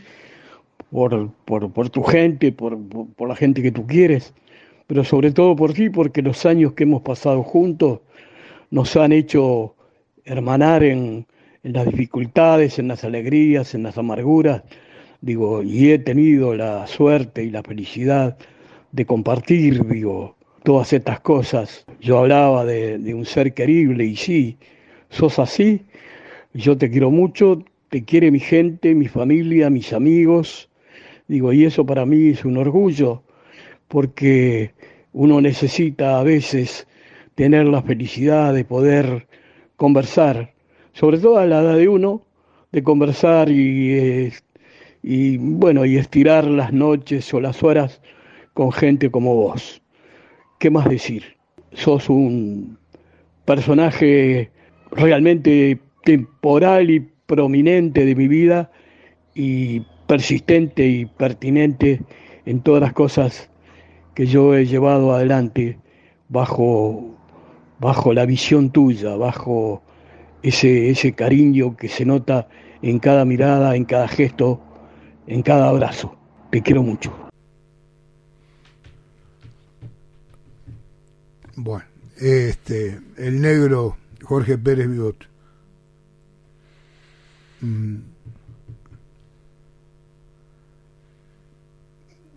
por, 0.90 1.30
por, 1.44 1.72
por 1.72 1.90
tu 1.90 2.02
gente, 2.02 2.52
por, 2.52 2.78
por, 3.16 3.28
la 3.28 3.36
gente 3.36 3.62
que 3.62 3.72
tú 3.72 3.86
quieres, 3.86 4.34
pero 4.86 5.04
sobre 5.04 5.32
todo 5.32 5.56
por 5.56 5.72
ti, 5.72 5.88
porque 5.88 6.22
los 6.22 6.46
años 6.46 6.74
que 6.74 6.84
hemos 6.84 7.02
pasado 7.02 7.42
juntos 7.42 8.00
nos 8.70 8.96
han 8.96 9.12
hecho 9.12 9.74
hermanar 10.24 10.82
en, 10.82 11.26
las 11.62 11.86
dificultades, 11.86 12.78
en 12.78 12.88
las 12.88 13.04
alegrías, 13.04 13.74
en 13.74 13.82
las 13.82 13.98
amarguras, 13.98 14.62
digo, 15.20 15.62
y 15.62 15.90
he 15.90 15.98
tenido 15.98 16.54
la 16.54 16.86
suerte 16.86 17.44
y 17.44 17.50
la 17.50 17.62
felicidad 17.62 18.38
de 18.92 19.04
compartir, 19.04 19.84
digo, 19.86 20.36
todas 20.62 20.92
estas 20.94 21.20
cosas. 21.20 21.84
Yo 22.00 22.18
hablaba 22.18 22.64
de, 22.64 22.98
de, 22.98 23.12
un 23.12 23.26
ser 23.26 23.52
querible 23.52 24.06
y 24.06 24.16
sí, 24.16 24.56
sos 25.10 25.38
así, 25.38 25.82
yo 26.54 26.78
te 26.78 26.90
quiero 26.90 27.10
mucho, 27.10 27.62
te 27.90 28.04
quiere 28.04 28.30
mi 28.30 28.40
gente, 28.40 28.94
mi 28.94 29.08
familia, 29.08 29.68
mis 29.68 29.92
amigos, 29.92 30.70
digo, 31.28 31.52
y 31.52 31.64
eso 31.64 31.84
para 31.84 32.06
mí 32.06 32.28
es 32.28 32.44
un 32.44 32.56
orgullo, 32.56 33.22
porque 33.88 34.72
uno 35.12 35.40
necesita 35.40 36.18
a 36.18 36.22
veces 36.22 36.86
tener 37.40 37.64
la 37.68 37.80
felicidad 37.80 38.52
de 38.52 38.66
poder 38.66 39.26
conversar, 39.76 40.52
sobre 40.92 41.16
todo 41.16 41.38
a 41.38 41.46
la 41.46 41.62
edad 41.62 41.76
de 41.78 41.88
uno, 41.88 42.20
de 42.70 42.82
conversar 42.82 43.48
y, 43.50 44.30
bueno, 45.38 45.86
y 45.86 45.96
estirar 45.96 46.44
las 46.44 46.70
noches 46.74 47.32
o 47.32 47.40
las 47.40 47.62
horas 47.62 48.02
con 48.52 48.70
gente 48.72 49.10
como 49.10 49.34
vos. 49.36 49.80
¿Qué 50.58 50.68
más 50.68 50.86
decir? 50.86 51.38
Sos 51.72 52.10
un 52.10 52.76
personaje 53.46 54.50
realmente 54.90 55.78
temporal 56.04 56.90
y 56.90 57.08
prominente 57.24 58.04
de 58.04 58.14
mi 58.16 58.28
vida 58.28 58.70
y 59.34 59.80
persistente 60.06 60.86
y 60.86 61.06
pertinente 61.06 62.02
en 62.44 62.60
todas 62.60 62.82
las 62.82 62.92
cosas 62.92 63.48
que 64.14 64.26
yo 64.26 64.54
he 64.54 64.66
llevado 64.66 65.14
adelante 65.14 65.78
bajo, 66.28 67.16
bajo 67.80 68.12
la 68.12 68.26
visión 68.26 68.70
tuya, 68.70 69.16
bajo 69.16 69.82
ese, 70.42 70.90
ese 70.90 71.14
cariño 71.14 71.76
que 71.76 71.88
se 71.88 72.04
nota 72.04 72.48
en 72.82 72.98
cada 72.98 73.24
mirada, 73.24 73.74
en 73.74 73.84
cada 73.86 74.06
gesto, 74.06 74.60
en 75.26 75.42
cada 75.42 75.68
abrazo. 75.68 76.16
Te 76.50 76.62
quiero 76.62 76.82
mucho. 76.82 77.12
Bueno, 81.56 81.84
este, 82.18 83.00
el 83.16 83.40
negro 83.40 83.96
Jorge 84.22 84.58
Pérez 84.58 84.88
Bigot. 84.88 85.28
Mm. 87.60 87.96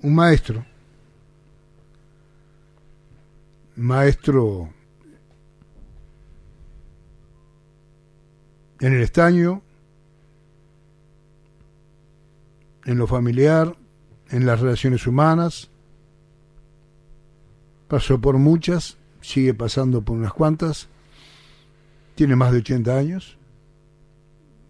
Un 0.03 0.15
maestro. 0.15 0.65
Maestro 3.75 4.69
en 8.83 8.91
el 8.91 9.01
estaño, 9.01 9.61
en 12.83 12.97
lo 12.97 13.07
familiar, 13.07 13.77
en 14.29 14.45
las 14.45 14.59
relaciones 14.59 15.07
humanas. 15.07 15.71
Pasó 17.87 18.19
por 18.19 18.37
muchas, 18.37 18.97
sigue 19.21 19.53
pasando 19.53 20.01
por 20.01 20.17
unas 20.17 20.33
cuantas. 20.33 20.89
Tiene 22.15 22.35
más 22.35 22.51
de 22.51 22.57
80 22.57 22.97
años. 22.97 23.37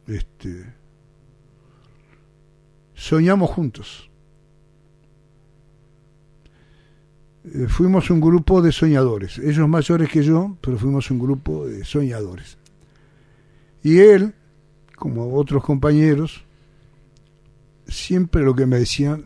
Este 0.06 0.76
soñamos 2.94 3.50
juntos. 3.50 4.12
Eh, 7.46 7.66
fuimos 7.68 8.12
un 8.12 8.22
grupo 8.22 8.62
de 8.62 8.72
soñadores, 8.72 9.40
ellos 9.40 9.68
mayores 9.68 10.10
que 10.12 10.22
yo, 10.22 10.56
pero 10.62 10.78
fuimos 10.78 11.10
un 11.10 11.18
grupo 11.18 11.66
de 11.66 11.84
soñadores. 11.84 12.60
Y 13.84 14.00
él, 14.00 14.34
como 14.96 15.36
otros 15.36 15.64
compañeros, 15.64 16.46
siempre 17.88 18.42
lo 18.42 18.56
que 18.56 18.66
me 18.66 18.80
decían, 18.80 19.26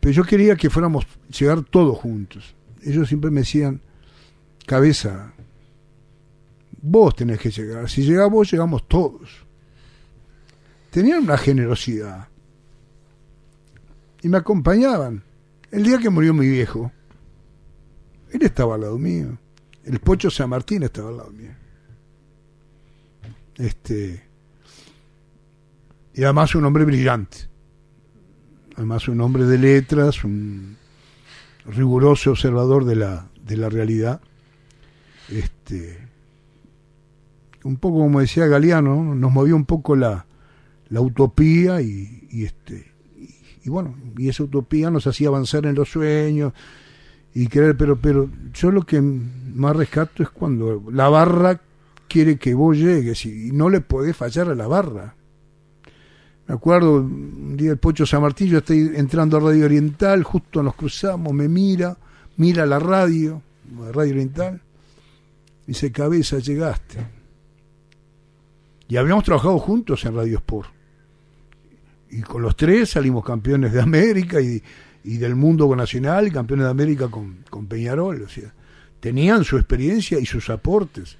pero 0.00 0.12
yo 0.14 0.24
quería 0.24 0.54
que 0.54 0.70
fuéramos 0.70 1.06
llegar 1.36 1.62
todos 1.64 1.98
juntos. 1.98 2.54
Ellos 2.82 3.08
siempre 3.08 3.30
me 3.32 3.40
decían, 3.40 3.80
cabeza, 4.64 5.32
vos 6.80 7.16
tenés 7.16 7.40
que 7.40 7.50
llegar. 7.50 7.90
Si 7.90 8.02
llegás 8.02 8.30
vos, 8.30 8.48
llegamos 8.50 8.86
todos. 8.86 9.44
Tenían 10.90 11.24
una 11.24 11.36
generosidad. 11.36 12.28
Y 14.22 14.28
me 14.28 14.38
acompañaban. 14.38 15.24
El 15.72 15.82
día 15.82 15.98
que 15.98 16.08
murió 16.10 16.32
mi 16.32 16.48
viejo, 16.48 16.92
él 18.30 18.42
estaba 18.42 18.76
al 18.76 18.82
lado 18.82 18.98
mío. 18.98 19.36
El 19.84 19.98
Pocho 19.98 20.30
San 20.30 20.50
Martín 20.50 20.84
estaba 20.84 21.08
al 21.08 21.16
lado 21.16 21.30
mío. 21.32 21.65
Este, 23.58 24.22
y 26.14 26.24
además 26.24 26.54
un 26.54 26.64
hombre 26.64 26.84
brillante. 26.84 27.48
Además 28.76 29.08
un 29.08 29.20
hombre 29.20 29.44
de 29.44 29.58
letras, 29.58 30.24
un 30.24 30.76
riguroso 31.66 32.30
observador 32.30 32.84
de 32.84 32.96
la, 32.96 33.28
de 33.44 33.56
la 33.56 33.68
realidad. 33.68 34.20
Este, 35.30 35.98
un 37.64 37.76
poco 37.76 37.98
como 37.98 38.20
decía 38.20 38.46
Galeano, 38.46 39.14
nos 39.14 39.32
movió 39.32 39.56
un 39.56 39.64
poco 39.64 39.96
la, 39.96 40.26
la 40.88 41.00
utopía 41.00 41.80
y, 41.80 42.28
este 42.30 42.92
y, 43.64 43.68
bueno, 43.68 43.96
y 44.16 44.28
esa 44.28 44.44
utopía 44.44 44.90
nos 44.90 45.06
hacía 45.06 45.28
avanzar 45.28 45.66
en 45.66 45.74
los 45.74 45.90
sueños 45.90 46.52
y 47.34 47.48
querer, 47.48 47.76
pero 47.76 47.96
pero 47.96 48.30
yo 48.54 48.70
lo 48.70 48.82
que 48.82 49.00
más 49.00 49.74
rescato 49.74 50.22
es 50.22 50.30
cuando 50.30 50.84
la 50.92 51.08
barra 51.08 51.60
quiere 52.08 52.36
que 52.36 52.54
vos 52.54 52.76
llegues 52.76 53.24
y 53.26 53.50
no 53.52 53.68
le 53.68 53.80
podés 53.80 54.16
fallar 54.16 54.48
a 54.48 54.54
la 54.54 54.66
barra. 54.66 55.14
Me 56.46 56.54
acuerdo 56.54 56.98
un 56.98 57.56
día 57.56 57.72
el 57.72 57.78
Pocho 57.78 58.04
yo 58.04 58.58
estoy 58.58 58.92
entrando 58.94 59.36
a 59.36 59.40
Radio 59.40 59.64
Oriental, 59.64 60.22
justo 60.22 60.62
nos 60.62 60.76
cruzamos, 60.76 61.32
me 61.32 61.48
mira, 61.48 61.96
mira 62.36 62.64
la 62.66 62.78
radio, 62.78 63.42
Radio 63.92 64.12
Oriental, 64.12 64.60
dice, 65.66 65.90
cabeza, 65.90 66.38
llegaste. 66.38 67.04
Y 68.88 68.96
habíamos 68.96 69.24
trabajado 69.24 69.58
juntos 69.58 70.04
en 70.04 70.14
Radio 70.14 70.38
Sport. 70.38 70.70
Y 72.10 72.22
con 72.22 72.42
los 72.42 72.54
tres 72.54 72.90
salimos 72.90 73.24
campeones 73.24 73.72
de 73.72 73.80
América 73.80 74.40
y, 74.40 74.62
y 75.02 75.16
del 75.16 75.34
mundo 75.34 75.74
nacional, 75.74 76.32
campeones 76.32 76.66
de 76.66 76.70
América 76.70 77.08
con, 77.08 77.38
con 77.50 77.66
Peñarol. 77.66 78.22
O 78.22 78.28
sea, 78.28 78.54
tenían 79.00 79.42
su 79.42 79.56
experiencia 79.56 80.20
y 80.20 80.26
sus 80.26 80.48
aportes 80.48 81.18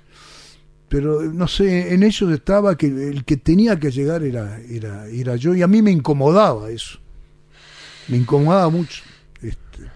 pero 0.89 1.23
no 1.23 1.49
sé, 1.49 1.95
en 1.95 2.03
ellos 2.03 2.31
estaba 2.31 2.77
que 2.77 2.87
el 2.87 3.25
que 3.25 3.37
tenía 3.37 3.79
que 3.79 3.91
llegar 3.91 4.23
era, 4.23 4.61
era, 4.61 5.07
era 5.09 5.37
yo 5.37 5.55
y 5.55 5.63
a 5.63 5.67
mí 5.67 5.83
me 5.83 5.91
incomodaba 5.91 6.71
eso, 6.71 6.99
me 8.09 8.19
incomodaba 8.19 8.69
mucho. 8.69 9.03
Este. 9.43 9.91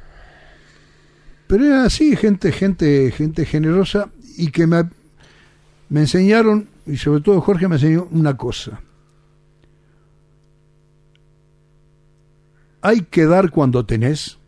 Pero 1.47 1.65
era 1.65 1.85
así, 1.85 2.17
gente, 2.17 2.51
gente, 2.51 3.13
gente 3.13 3.45
generosa 3.45 4.11
y 4.37 4.51
que 4.51 4.67
me, 4.67 4.89
me 5.89 6.01
enseñaron, 6.01 6.69
y 6.87 6.97
sobre 6.97 7.21
todo 7.21 7.41
Jorge 7.41 7.69
me 7.69 7.77
enseñó 7.77 8.09
una 8.11 8.37
cosa. 8.37 8.81
Hay 12.83 13.03
que 13.03 13.27
dar 13.27 13.51
cuando 13.51 13.85
tenés 13.85 14.39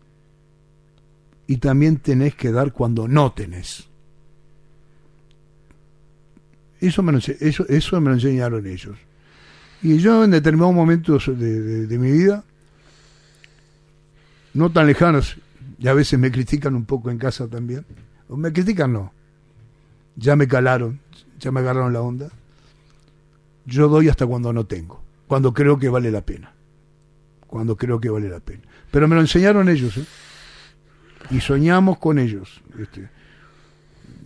y 1.47 1.59
también 1.59 1.99
tenés 1.99 2.35
que 2.35 2.51
dar 2.51 2.73
cuando 2.73 3.07
no 3.07 3.33
tenés. 3.33 3.92
Eso 6.83 7.01
me 7.05 7.13
lo, 7.13 7.19
eso, 7.19 7.65
eso 7.69 8.01
me 8.01 8.09
lo 8.09 8.15
enseñaron 8.17 8.67
ellos. 8.67 8.99
Y 9.83 9.99
yo 9.99 10.25
en 10.25 10.33
determinados 10.33 10.75
momentos 10.75 11.27
de, 11.27 11.87
de, 11.87 11.99
mi 11.99 12.11
vida, 12.11 12.45
no 14.53 14.71
tan 14.73 14.89
lejanos, 14.89 15.37
y 15.79 15.87
a 15.87 15.95
veces 15.95 16.19
me 16.19 16.33
critican 16.33 16.75
un 16.75 16.85
poco 16.85 17.09
en 17.11 17.19
casa 17.19 17.47
también, 17.47 17.87
o 18.29 18.37
me 18.37 18.53
critican 18.53 18.93
no, 18.93 19.13
ya 20.17 20.35
me 20.35 20.49
calaron, 20.49 20.99
ya 21.39 21.53
me 21.53 21.61
agarraron 21.61 21.93
la 21.93 22.01
onda, 22.01 22.31
yo 23.65 23.89
doy 23.89 24.09
hasta 24.09 24.27
cuando 24.27 24.53
no 24.53 24.67
tengo, 24.67 25.01
cuando 25.29 25.55
creo 25.55 25.79
que 25.79 25.89
vale 25.89 26.11
la 26.11 26.23
pena, 26.23 26.53
cuando 27.47 27.77
creo 27.77 28.01
que 28.01 28.11
vale 28.11 28.29
la 28.29 28.41
pena. 28.41 28.63
Pero 28.91 29.07
me 29.07 29.15
lo 29.15 29.21
enseñaron 29.21 29.69
ellos, 29.69 29.97
¿eh? 29.99 30.05
y 31.31 31.41
soñamos 31.41 31.99
con 31.99 32.19
ellos. 32.19 32.61
Este 32.77 33.09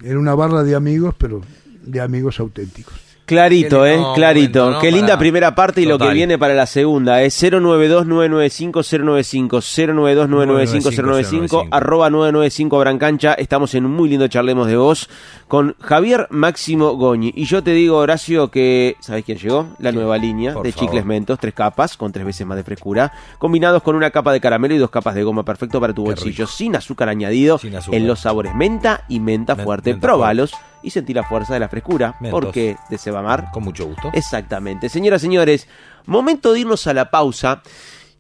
Era 0.03 0.19
una 0.19 0.35
barra 0.35 0.63
de 0.65 0.75
amigos, 0.75 1.15
pero 1.19 1.43
de 1.87 2.01
amigos 2.01 2.41
auténticos. 2.41 2.95
Clarito, 3.27 3.83
Qué 3.83 3.95
eh, 3.95 3.99
clarito. 4.15 4.59
momento, 4.61 4.77
¿no? 4.77 4.81
Qué 4.81 4.93
linda 4.93 5.07
Para- 5.09 5.19
primera 5.19 5.55
parte 5.57 5.81
y 5.81 5.85
lo 5.87 5.99
que 5.99 6.09
viene 6.11 6.39
para 6.39 6.55
la 6.55 6.65
segunda 6.67 7.23
es 7.23 7.35
092-995-095, 7.43 9.61
092-995-095, 9.63 11.69
arroba 11.71 12.11
995 12.11 12.79
Brancancha. 12.79 13.35
Estamos 13.35 13.75
en 13.75 13.87
un 13.87 13.93
muy 13.93 14.09
lindo 14.09 14.29
charlemos 14.29 14.67
de 14.69 14.77
voz 14.77 15.09
con 15.49 15.75
Javier 15.81 16.27
Máximo 16.31 16.93
Goñi. 16.95 17.33
Y 17.35 17.45
yo 17.47 17.63
te 17.63 17.73
digo, 17.73 17.99
Horacio, 17.99 18.51
que 18.51 18.97
¿sabés 19.01 19.25
quién 19.25 19.39
llegó? 19.39 19.69
La 19.79 19.93
nueva 19.93 20.19
línea 20.19 20.55
Por 20.55 20.65
de 20.65 20.73
favor. 20.73 20.87
chicles 20.89 21.05
mentos, 21.05 21.39
tres 21.39 21.55
capas 21.55 21.97
con 21.97 22.13
tres 22.13 22.25
veces 22.27 22.47
más 22.47 22.57
de 22.57 22.65
frescura, 22.65 23.13
combinados 23.39 23.83
con 23.83 23.97
una 23.97 24.11
capa 24.11 24.33
de 24.33 24.41
caramelo 24.41 24.75
y 24.75 24.79
dos 24.79 24.91
capas 24.91 25.15
de 25.15 25.23
goma, 25.25 25.45
perfecto 25.45 25.81
para 25.81 25.93
tu 25.93 26.05
bolsillo, 26.05 26.47
sin 26.47 26.77
azúcar 26.77 27.09
añadido 27.09 27.59
Sin 27.59 27.75
azúcar. 27.75 27.99
en 28.01 28.07
los 28.07 28.21
sabores 28.21 28.55
menta 28.55 29.05
y 29.09 29.21
menta 29.21 29.55
Men- 29.55 29.65
fuerte. 29.65 29.91
menta 29.91 30.07
Probalos 30.07 30.53
y 30.87 30.91
sentí 30.91 31.13
la 31.13 31.25
fuerza 31.25 31.53
de 31.53 31.59
la 31.59 31.69
frescura, 31.69 32.15
Mentos. 32.21 32.41
porque 32.41 32.77
de 32.89 32.97
Sebamar 32.97 33.51
Con 33.51 33.65
mucho 33.65 33.87
gusto. 33.87 34.11
Exactamente. 34.13 34.89
Señoras, 34.89 35.21
señores, 35.21 35.67
momento 36.07 36.53
de 36.53 36.61
irnos 36.61 36.87
a 36.87 36.95
la 36.95 37.11
pausa. 37.11 37.61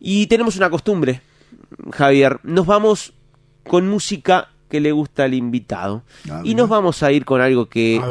Y 0.00 0.26
tenemos 0.26 0.56
una 0.56 0.68
costumbre, 0.68 1.22
Javier. 1.92 2.40
Nos 2.42 2.66
vamos 2.66 3.12
con 3.68 3.88
música 3.88 4.48
que 4.68 4.80
le 4.80 4.90
gusta 4.90 5.22
al 5.24 5.34
invitado. 5.34 6.02
Ah, 6.28 6.40
y 6.42 6.56
nos 6.56 6.68
vamos 6.68 7.04
a 7.04 7.12
ir 7.12 7.24
con 7.24 7.40
algo 7.40 7.66
que 7.66 8.02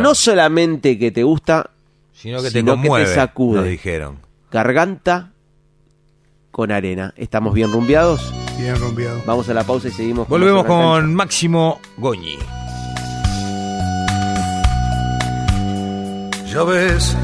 no 0.00 0.14
solamente 0.14 0.98
que 0.98 1.10
te 1.10 1.22
gusta, 1.22 1.68
sino 2.14 2.38
que 2.38 2.44
te 2.44 2.60
sino 2.60 2.72
que 2.76 2.80
te 2.80 2.88
conmueve, 2.88 3.14
sacude. 3.14 3.60
nos 3.60 3.68
dijeron. 3.68 4.20
garganta 4.50 5.32
con 6.50 6.72
arena. 6.72 7.12
¿Estamos 7.18 7.52
bien 7.52 7.70
rumbeados? 7.70 8.32
Bien 8.58 8.74
rompeado. 8.80 9.20
Vamos 9.26 9.50
a 9.50 9.54
la 9.54 9.64
pausa 9.64 9.88
y 9.88 9.90
seguimos. 9.90 10.26
Volvemos 10.28 10.62
la 10.62 10.68
con 10.68 11.14
Máximo 11.14 11.78
Goñi. 11.98 12.38
Ya 16.52 16.62
ves, 16.62 17.14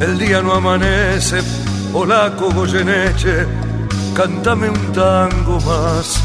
el 0.00 0.18
día 0.18 0.42
no 0.42 0.54
amanece, 0.54 1.38
polaco 1.92 2.50
Goyeneche, 2.50 3.46
cántame 4.12 4.68
un 4.68 4.92
tango 4.92 5.60
más. 5.60 6.20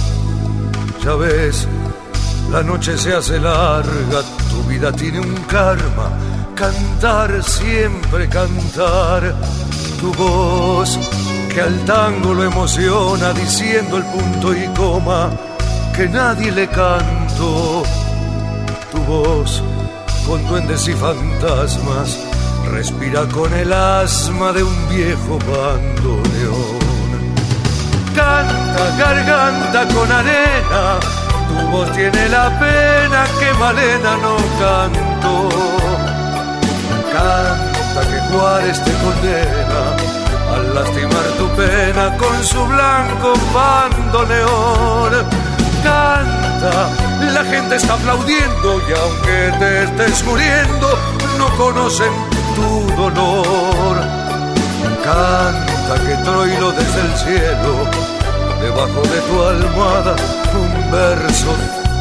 Ya 1.04 1.14
ves, 1.14 1.68
la 2.52 2.64
noche 2.64 2.98
se 2.98 3.14
hace 3.14 3.40
larga, 3.40 4.24
tu 4.50 4.64
vida 4.64 4.92
tiene 4.92 5.20
un 5.20 5.36
karma, 5.44 6.10
cantar 6.56 7.44
siempre 7.44 8.28
cantar. 8.28 9.36
Tu 10.02 10.12
voz 10.14 10.98
que 11.54 11.62
al 11.62 11.78
tango 11.86 12.34
lo 12.34 12.44
emociona 12.44 13.34
diciendo 13.34 13.98
el 13.98 14.04
punto 14.06 14.52
y 14.52 14.66
coma 14.76 15.30
que 15.96 16.10
nadie 16.10 16.52
le 16.52 16.68
cantó. 16.68 17.84
Tu 18.92 18.98
voz 19.04 19.62
con 20.28 20.46
duendes 20.48 20.88
y 20.88 20.94
fantasmas, 20.94 22.20
respira 22.72 23.28
con 23.30 23.54
el 23.54 23.72
asma 23.72 24.54
de 24.54 24.64
un 24.64 24.90
viejo 24.90 25.38
bandoneón. 25.40 26.84
Canta 28.16 28.98
garganta 28.98 29.88
con 29.94 30.12
arena, 30.12 31.00
tu 31.48 31.68
voz 31.72 31.92
tiene 31.94 32.30
la 32.30 32.50
pena 32.60 33.26
que 33.40 33.54
Malena 33.60 34.18
no 34.18 34.36
cantó. 34.60 35.50
Canta 37.12 38.02
que 38.10 38.20
Juárez 38.32 38.84
te 38.84 38.92
condena 38.92 40.14
al 40.54 40.76
lastimar 40.76 41.26
tu 41.38 41.48
pena 41.56 42.18
con 42.18 42.44
su 42.44 42.64
blanco 42.66 43.34
bandoneón. 43.54 45.12
Canta, 45.84 46.90
la 47.32 47.44
gente 47.46 47.76
está 47.76 47.94
aplaudiendo 47.94 48.82
y 48.88 48.94
aunque 48.94 49.58
te 49.60 49.84
estés 49.84 50.24
muriendo, 50.26 50.88
no 51.38 51.48
conocen 51.58 52.12
tu 52.56 52.96
dolor. 52.96 53.98
Canta 55.04 55.96
que 56.06 56.16
Troilo 56.24 56.72
desde 56.72 57.02
el 57.02 57.18
cielo, 57.18 57.72
debajo 58.62 59.02
de 59.02 59.20
tu 59.28 59.44
almohada, 59.44 60.16
un 60.54 60.92
verso 60.92 61.54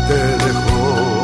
te 0.09 0.21
dejó. 0.45 1.23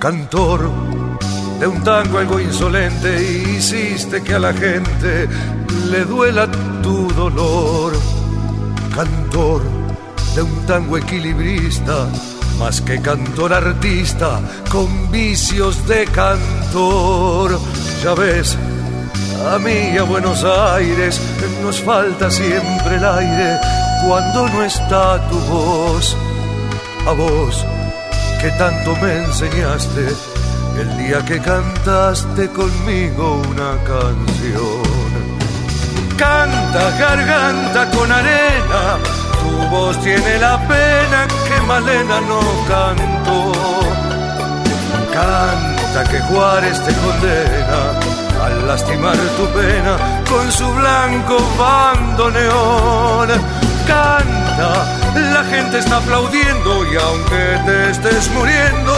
Cantor 0.00 0.93
de 1.58 1.66
un 1.66 1.82
tango 1.82 2.18
algo 2.18 2.40
insolente, 2.40 3.22
hiciste 3.22 4.22
que 4.22 4.34
a 4.34 4.38
la 4.38 4.52
gente 4.52 5.28
le 5.90 6.04
duela 6.04 6.48
tu 6.82 7.08
dolor. 7.12 7.92
Cantor 8.94 9.62
de 10.34 10.42
un 10.42 10.66
tango 10.66 10.98
equilibrista, 10.98 12.08
más 12.58 12.80
que 12.80 13.00
cantor 13.00 13.52
artista, 13.52 14.40
con 14.70 15.10
vicios 15.10 15.86
de 15.86 16.04
cantor. 16.06 17.58
Ya 18.02 18.14
ves, 18.14 18.56
a 19.52 19.58
mí 19.58 19.92
y 19.94 19.98
a 19.98 20.02
Buenos 20.02 20.44
Aires 20.44 21.20
nos 21.62 21.80
falta 21.80 22.30
siempre 22.30 22.96
el 22.96 23.04
aire 23.04 23.58
cuando 24.06 24.48
no 24.48 24.62
está 24.62 25.28
tu 25.28 25.38
voz. 25.38 26.16
A 27.06 27.12
vos 27.12 27.64
que 28.40 28.50
tanto 28.52 28.96
me 28.96 29.24
enseñaste 29.24 30.33
el 30.78 30.98
día 30.98 31.24
que 31.24 31.38
cantaste 31.40 32.48
conmigo 32.50 33.42
una 33.50 33.72
canción. 33.84 35.04
Canta 36.16 36.90
garganta 36.98 37.90
con 37.90 38.10
arena, 38.10 38.98
tu 39.40 39.68
voz 39.68 40.00
tiene 40.02 40.38
la 40.38 40.58
pena 40.68 41.26
que 41.48 41.60
Malena 41.66 42.20
no 42.20 42.40
cantó. 42.68 43.52
Canta 45.12 46.10
que 46.10 46.18
Juárez 46.20 46.80
te 46.84 46.92
condena 46.94 48.14
al 48.44 48.66
lastimar 48.66 49.16
tu 49.36 49.46
pena 49.58 49.96
con 50.28 50.50
su 50.52 50.68
blanco 50.72 51.36
bandoneón. 51.58 53.28
Canta, 53.86 54.70
la 55.14 55.44
gente 55.44 55.78
está 55.78 55.98
aplaudiendo 55.98 56.92
y 56.92 56.96
aunque 56.96 57.60
te 57.66 57.90
estés 57.90 58.30
muriendo, 58.32 58.92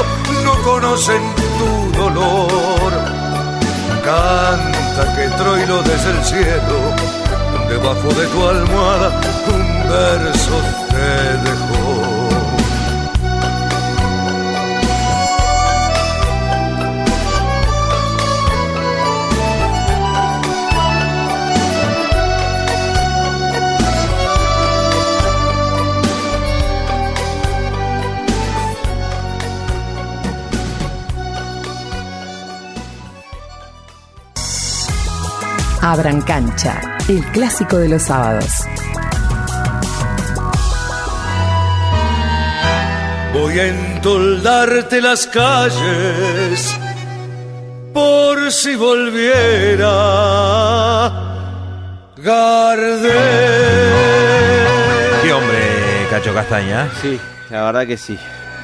no 0.47 0.55
conocen 0.63 1.23
tu 1.59 1.99
dolor. 1.99 2.93
Canta 4.09 5.03
que 5.15 5.25
Troilo 5.39 5.83
desde 5.83 6.11
el 6.17 6.25
cielo, 6.25 6.79
debajo 7.69 8.09
de 8.19 8.27
tu 8.33 8.39
almohada, 8.55 9.09
un 9.57 9.67
verso 9.91 10.57
te 10.91 11.56
Abran 35.97 36.21
cancha, 36.21 36.99
el 37.09 37.25
clásico 37.33 37.79
de 37.79 37.89
los 37.89 38.03
sábados. 38.03 38.65
Voy 43.33 43.59
a 43.59 43.69
entoldarte 43.69 45.01
las 45.01 45.27
calles 45.27 46.79
por 47.95 48.53
si 48.53 48.77
volviera 48.77 49.87
Gardel. 52.19 53.13
Qué 55.23 55.33
hombre, 55.33 55.57
Cacho 56.11 56.35
Castaña. 56.35 56.91
Sí, 57.01 57.19
la 57.49 57.63
verdad 57.65 57.87
que 57.87 57.97
sí. 57.97 58.19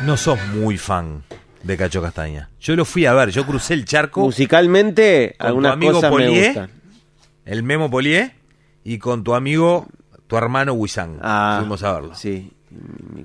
No 0.05 0.19
sos 0.19 0.39
muy 0.49 0.77
fan 0.77 1.23
de 1.63 1.79
Cacho 1.79 2.03
Castaña. 2.03 2.51
Yo 2.61 2.77
lo 2.77 2.85
fui 2.85 3.07
a 3.07 3.15
ver, 3.15 3.31
yo 3.31 3.47
crucé 3.47 3.73
el 3.73 3.87
charco. 3.87 4.21
Musicalmente, 4.21 5.35
con 5.39 5.39
tu 5.39 5.47
algunas 5.47 5.73
amigo 5.73 5.93
cosas 5.95 6.13
me 6.13 6.29
gustan. 6.29 6.82
El 7.45 7.63
Memo 7.63 7.91
Polié, 7.91 8.33
y 8.85 8.99
con 8.99 9.23
tu 9.25 9.35
amigo, 9.35 9.87
tu 10.27 10.37
hermano 10.37 10.73
Wisang. 10.75 11.19
Ah, 11.23 11.57
Fuimos 11.61 11.83
a 11.83 11.93
verlo. 11.93 12.15
Sí, 12.15 12.51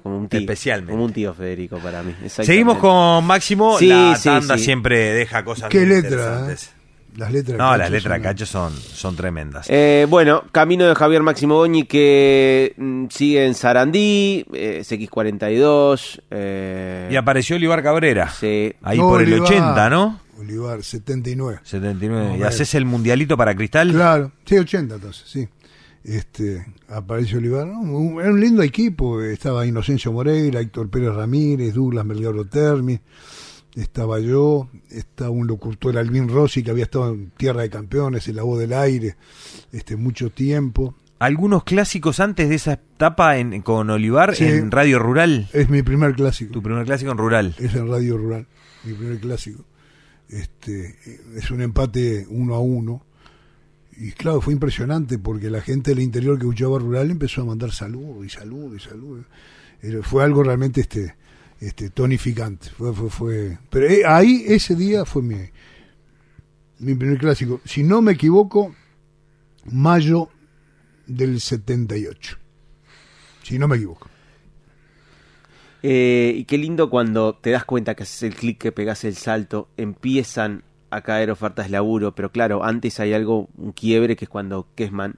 como 0.04 0.18
un 0.18 0.28
tío. 0.28 0.40
Especialmente. 0.40 0.92
Como 0.92 1.06
un 1.06 1.14
tío 1.14 1.34
Federico 1.34 1.78
para 1.80 2.04
mí. 2.04 2.14
Seguimos 2.28 2.78
con 2.80 3.26
Máximo. 3.26 3.78
Sí, 3.80 3.88
la 3.88 4.16
sí, 4.16 4.30
tanda 4.30 4.58
sí. 4.58 4.66
siempre 4.66 5.14
deja 5.14 5.44
cosas 5.44 5.70
Qué 5.70 5.86
letra, 5.86 6.10
interesantes. 6.10 6.68
¿eh? 6.68 6.70
Las 7.16 7.32
letras. 7.32 7.54
de 7.58 7.64
No, 7.64 7.70
Cacho 7.70 7.78
las 7.80 7.90
letras 7.92 8.20
Cacho 8.22 8.46
son, 8.46 8.74
son 8.76 9.16
tremendas. 9.16 9.66
Eh, 9.70 10.06
bueno, 10.08 10.44
camino 10.52 10.86
de 10.86 10.94
Javier 10.94 11.24
Máximo 11.24 11.56
Goñi 11.56 11.86
que 11.86 12.76
mm, 12.78 13.06
sigue 13.10 13.46
en 13.48 13.56
Sarandí, 13.56 14.46
eh, 14.54 14.82
CX42. 14.84 16.22
Eh, 16.30 17.10
y 17.12 17.16
apareció 17.16 17.56
Olivar 17.56 17.82
Cabrera. 17.82 18.30
sí. 18.30 18.74
Ahí 18.84 19.00
No, 19.00 19.08
por 19.10 19.22
el 19.24 19.30
Olivar. 19.34 19.48
80, 19.52 19.90
¿no? 19.90 20.20
Olivar, 20.40 20.84
79. 20.84 21.60
79. 21.64 22.36
¿Y 22.36 22.40
No, 22.40 22.48
haces 22.48 22.74
el 22.76 22.86
mundialito 22.86 23.36
para 23.38 23.56
Cristal? 23.56 23.92
Claro, 23.92 24.32
sí, 24.46 24.58
80 24.58 24.96
entonces, 24.96 25.24
sí. 25.28 25.48
Este, 26.04 26.66
aparece 26.88 27.38
Olivar, 27.38 27.68
¿no? 27.68 27.80
Un- 27.82 28.22
era 28.22 28.32
un 28.32 28.40
lindo 28.40 28.62
equipo, 28.64 29.22
estaba 29.22 29.66
Inocencio 29.66 30.12
Moreira, 30.14 30.60
Héctor 30.62 30.90
Pérez 30.90 31.14
Ramírez, 31.14 31.74
Douglas 31.74 32.06
Melgaro 32.06 32.46
Termi, 32.46 32.98
estaba 33.76 34.20
yo, 34.20 34.70
estaba 34.90 35.30
un 35.32 35.48
locutor 35.48 35.98
Alvin 35.98 36.30
Rossi 36.30 36.64
que 36.64 36.72
había 36.72 36.86
estado 36.86 37.10
en 37.14 37.32
Tierra 37.32 37.62
de 37.64 37.70
Campeones, 37.70 38.28
en 38.28 38.38
La 38.38 38.44
Voz 38.44 38.60
del 38.60 38.74
Aire, 38.74 39.18
este, 39.72 39.98
mucho 39.98 40.30
tiempo. 40.30 40.96
¿Algunos 41.20 41.64
clásicos 41.64 42.20
antes 42.20 42.48
de 42.48 42.56
esa 42.56 42.74
etapa 42.74 43.38
en- 43.38 43.62
con 43.64 43.90
Olivar 43.90 44.36
Sí. 44.36 44.46
en 44.46 44.72
Radio 44.72 45.00
Rural? 45.00 45.50
Es 45.52 45.68
mi 45.70 45.82
primer 45.82 46.14
clásico. 46.14 46.54
Tu 46.54 46.62
primer 46.64 46.86
clásico 46.86 47.12
en 47.12 47.18
Rural. 47.18 47.56
Es 47.60 47.74
en 47.76 47.88
Radio 47.90 48.18
Rural, 48.18 48.48
mi 48.84 48.94
primer 48.94 49.20
clásico. 49.20 49.66
Este, 50.30 50.96
es 51.36 51.52
un 51.52 51.62
empate 51.62 52.26
uno 52.30 52.56
a 52.56 52.60
uno. 52.60 53.06
Y 53.98 54.12
claro, 54.12 54.42
fue 54.42 54.54
impresionante 54.54 55.18
porque 55.18 55.50
la 55.50 55.62
gente 55.62 55.92
del 55.92 56.02
interior 56.02 56.38
que 56.38 56.44
escuchaba 56.44 56.78
Rural 56.78 57.10
empezó 57.10 57.42
a 57.42 57.46
mandar 57.46 57.72
saludos 57.72 58.26
y 58.26 58.30
saludos 58.30 58.76
y 58.76 58.90
saludos. 58.90 59.26
Fue 60.04 60.24
algo 60.24 60.44
realmente 60.44 60.82
este, 60.82 61.16
este 61.60 61.90
tonificante. 61.90 62.70
Fue, 62.70 62.94
fue, 62.94 63.10
fue. 63.10 63.58
Pero 63.70 63.88
eh, 63.88 64.04
ahí, 64.06 64.44
ese 64.48 64.76
día, 64.76 65.06
fue 65.06 65.22
mi, 65.22 65.38
mi 66.80 66.94
primer 66.94 67.18
clásico. 67.18 67.62
Si 67.66 67.84
no 67.84 68.02
me 68.02 68.14
equivoco, 68.14 68.76
mayo 69.66 70.30
del 71.08 71.40
78. 71.40 72.38
Si 73.44 73.58
no 73.58 73.68
me 73.68 73.78
equivoco. 73.78 74.10
Eh, 75.84 76.34
y 76.36 76.46
qué 76.46 76.58
lindo 76.58 76.90
cuando 76.90 77.36
te 77.36 77.52
das 77.52 77.64
cuenta 77.66 77.96
que 77.96 78.04
haces 78.04 78.24
el 78.24 78.36
clic, 78.36 78.58
que 78.58 78.72
pegas 78.72 79.04
el 79.04 79.16
salto, 79.16 79.70
empiezan 79.78 80.64
a 80.90 81.02
caer 81.02 81.30
ofertas 81.32 81.66
de 81.68 81.72
laburo, 81.74 82.16
pero 82.16 82.32
claro, 82.32 82.64
antes 82.64 83.00
hay 83.00 83.14
algo, 83.14 83.50
un 83.58 83.72
quiebre, 83.74 84.16
que 84.16 84.26
es 84.26 84.30
cuando 84.30 84.68
Kessman 84.76 85.16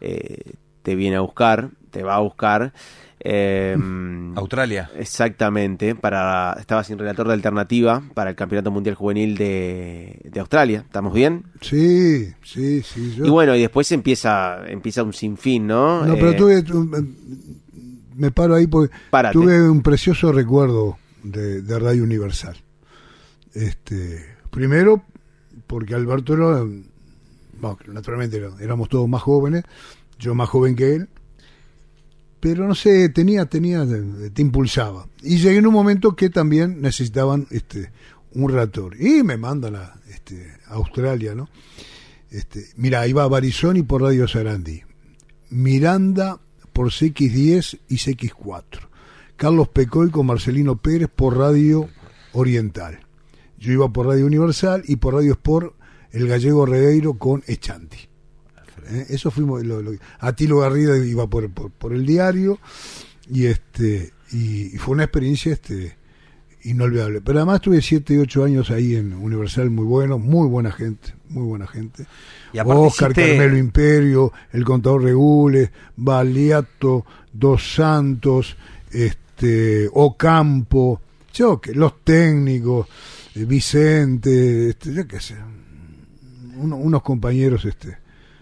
eh, 0.00 0.52
te 0.82 0.94
viene 0.94 1.16
a 1.16 1.20
buscar, 1.20 1.70
te 1.90 2.02
va 2.02 2.14
a 2.16 2.20
buscar. 2.20 2.72
eh, 3.20 3.76
Australia. 4.36 4.88
Exactamente, 4.96 5.94
para 5.96 6.56
estaba 6.60 6.84
sin 6.84 6.98
relator 6.98 7.26
de 7.26 7.34
alternativa 7.34 8.02
para 8.14 8.30
el 8.30 8.36
Campeonato 8.36 8.70
Mundial 8.70 8.94
Juvenil 8.94 9.36
de, 9.36 10.20
de 10.24 10.40
Australia. 10.40 10.84
¿Estamos 10.86 11.12
bien? 11.12 11.44
Sí, 11.60 12.28
sí, 12.44 12.82
sí. 12.82 13.14
yo- 13.16 13.26
Y 13.26 13.30
bueno, 13.30 13.54
y 13.56 13.60
después 13.60 13.90
empieza 13.92 14.62
empieza 14.68 15.02
un 15.02 15.12
sinfín, 15.12 15.66
¿no? 15.66 16.06
No, 16.06 16.14
Eh, 16.14 16.16
pero 16.20 16.36
tuve. 16.36 16.62
tu- 16.62 16.88
Me 18.18 18.30
paro 18.30 18.54
ahí 18.54 18.66
porque 18.66 18.94
Párate. 19.10 19.32
tuve 19.32 19.68
un 19.68 19.82
precioso 19.82 20.32
recuerdo 20.32 20.98
de, 21.22 21.62
de 21.62 21.78
Radio 21.78 22.02
Universal. 22.02 22.56
Este, 23.54 24.24
primero, 24.50 25.02
porque 25.66 25.94
Alberto 25.94 26.34
era. 26.34 26.64
bueno, 27.60 27.78
naturalmente 27.92 28.42
éramos 28.60 28.88
todos 28.88 29.08
más 29.08 29.22
jóvenes, 29.22 29.64
yo 30.18 30.34
más 30.34 30.48
joven 30.48 30.74
que 30.76 30.94
él. 30.96 31.08
Pero 32.40 32.68
no 32.68 32.74
sé, 32.74 33.08
tenía, 33.08 33.46
tenía, 33.46 33.84
te 34.32 34.42
impulsaba. 34.42 35.06
Y 35.22 35.38
llegué 35.38 35.58
en 35.58 35.66
un 35.66 35.74
momento 35.74 36.14
que 36.14 36.30
también 36.30 36.80
necesitaban 36.80 37.46
este 37.50 37.90
un 38.32 38.48
relator. 38.50 39.00
Y 39.00 39.22
me 39.22 39.36
mandan 39.36 39.76
a, 39.76 39.94
este, 40.08 40.52
a 40.66 40.74
Australia, 40.74 41.34
¿no? 41.34 41.48
Este, 42.30 42.66
mira, 42.76 43.06
iba 43.06 43.24
a 43.24 43.28
Barizoni 43.28 43.82
por 43.82 44.02
Radio 44.02 44.28
Sarandí. 44.28 44.82
Miranda 45.50 46.38
por 46.78 46.90
CX10 46.90 47.80
y 47.88 47.96
CX4. 47.96 48.78
Carlos 49.34 49.66
Pecoy 49.66 50.10
con 50.12 50.26
Marcelino 50.26 50.76
Pérez 50.76 51.08
por 51.12 51.36
Radio 51.36 51.88
Oriental. 52.32 53.00
Yo 53.58 53.72
iba 53.72 53.92
por 53.92 54.06
Radio 54.06 54.26
Universal 54.26 54.84
y 54.86 54.94
por 54.94 55.14
Radio 55.14 55.32
Sport 55.32 55.74
el 56.12 56.28
gallego 56.28 56.66
Regueiro 56.66 57.14
con 57.14 57.42
Echanti. 57.48 57.98
¿Eh? 58.90 59.06
Eso 59.08 59.32
fuimos. 59.32 59.64
Lo, 59.64 59.82
lo- 59.82 59.90
Atilo 60.20 60.58
Garrido 60.60 60.94
iba 61.04 61.26
por, 61.26 61.50
por, 61.50 61.72
por 61.72 61.92
el 61.92 62.06
diario 62.06 62.60
y 63.28 63.46
este 63.46 64.12
y, 64.30 64.72
y 64.76 64.78
fue 64.78 64.94
una 64.94 65.02
experiencia 65.02 65.54
este 65.54 65.96
inolvidable. 66.62 67.20
Pero 67.22 67.40
además 67.40 67.60
tuve 67.60 67.82
7 67.82 68.14
y 68.14 68.18
8 68.18 68.44
años 68.44 68.70
ahí 68.70 68.94
en 68.94 69.14
Universal 69.14 69.68
muy 69.70 69.84
bueno, 69.84 70.16
muy 70.20 70.46
buena 70.46 70.70
gente, 70.70 71.12
muy 71.30 71.44
buena 71.44 71.66
gente. 71.66 72.06
Y 72.52 72.58
Oscar 72.60 73.10
hiciste- 73.10 73.36
Carmelo 73.36 73.56
Imperio, 73.58 74.32
el 74.52 74.64
contador 74.64 75.02
Regules, 75.04 75.70
Baliato, 75.96 77.04
Dos 77.32 77.74
Santos, 77.74 78.56
este 78.90 79.88
Ocampo, 79.92 81.00
yo 81.32 81.60
que 81.60 81.72
los 81.74 82.02
técnicos, 82.04 82.88
eh, 83.34 83.44
Vicente, 83.44 84.70
este, 84.70 84.92
yo 84.94 85.06
qué 85.06 85.20
sé, 85.20 85.36
uno- 86.56 86.76
unos 86.76 87.02
compañeros 87.02 87.64
este 87.64 87.96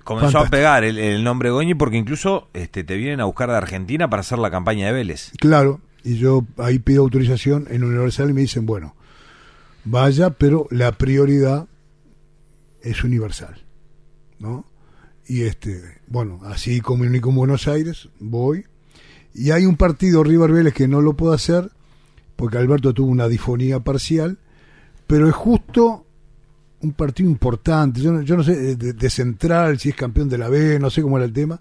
Comenzó 0.04 0.38
a 0.38 0.46
pegar 0.48 0.84
el, 0.84 0.98
el 0.98 1.24
nombre 1.24 1.50
Goñi 1.50 1.74
porque 1.74 1.96
incluso 1.96 2.48
este, 2.54 2.84
te 2.84 2.94
vienen 2.96 3.20
a 3.20 3.24
buscar 3.24 3.50
de 3.50 3.56
Argentina 3.56 4.08
para 4.08 4.20
hacer 4.20 4.38
la 4.38 4.52
campaña 4.52 4.86
de 4.86 4.92
Vélez. 4.92 5.32
Claro, 5.40 5.80
y 6.04 6.16
yo 6.16 6.46
ahí 6.58 6.78
pido 6.78 7.02
autorización 7.02 7.66
en 7.70 7.82
Universal 7.82 8.30
y 8.30 8.32
me 8.32 8.42
dicen, 8.42 8.66
bueno, 8.66 8.94
vaya, 9.84 10.30
pero 10.30 10.68
la 10.70 10.92
prioridad 10.92 11.66
es 12.86 13.04
Universal, 13.04 13.64
¿no? 14.38 14.64
Y 15.26 15.42
este, 15.42 15.82
bueno, 16.06 16.40
así 16.44 16.80
comunico 16.80 17.30
en 17.30 17.36
Buenos 17.36 17.66
Aires, 17.66 18.08
voy, 18.20 18.64
y 19.34 19.50
hay 19.50 19.66
un 19.66 19.76
partido 19.76 20.22
River 20.22 20.52
Vélez 20.52 20.72
que 20.72 20.88
no 20.88 21.02
lo 21.02 21.14
puedo 21.14 21.32
hacer 21.32 21.70
porque 22.36 22.58
Alberto 22.58 22.94
tuvo 22.94 23.10
una 23.10 23.28
difonía 23.28 23.80
parcial, 23.80 24.38
pero 25.06 25.28
es 25.28 25.34
justo 25.34 26.06
un 26.80 26.92
partido 26.92 27.28
importante, 27.28 28.00
yo 28.00 28.12
no, 28.12 28.22
yo 28.22 28.36
no 28.36 28.44
sé 28.44 28.76
de, 28.76 29.10
central, 29.10 29.78
si 29.78 29.88
es 29.88 29.96
campeón 29.96 30.28
de 30.28 30.38
la 30.38 30.48
B, 30.48 30.78
no 30.78 30.90
sé 30.90 31.02
cómo 31.02 31.16
era 31.16 31.24
el 31.24 31.32
tema, 31.32 31.60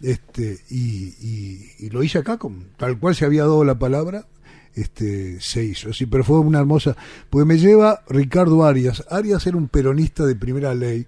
este 0.00 0.60
y 0.70 1.88
lo 1.90 2.02
hice 2.02 2.18
acá 2.18 2.36
con 2.36 2.66
tal 2.76 2.98
cual 2.98 3.14
se 3.14 3.24
había 3.24 3.42
dado 3.42 3.64
la 3.64 3.78
palabra 3.78 4.26
este 4.74 5.40
se 5.40 5.64
hizo 5.64 5.92
sí 5.92 6.06
pero 6.06 6.24
fue 6.24 6.38
una 6.40 6.58
hermosa 6.60 6.96
porque 7.28 7.44
me 7.44 7.58
lleva 7.58 8.02
Ricardo 8.08 8.64
Arias 8.64 9.04
Arias 9.10 9.46
era 9.46 9.56
un 9.56 9.68
peronista 9.68 10.24
de 10.24 10.34
primera 10.34 10.74
ley 10.74 11.06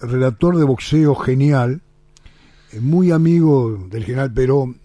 relator 0.00 0.56
de 0.56 0.64
boxeo 0.64 1.14
genial 1.14 1.82
eh, 2.72 2.80
muy 2.80 3.10
amigo 3.12 3.86
del 3.90 4.04
general 4.04 4.32
Perón 4.32 4.78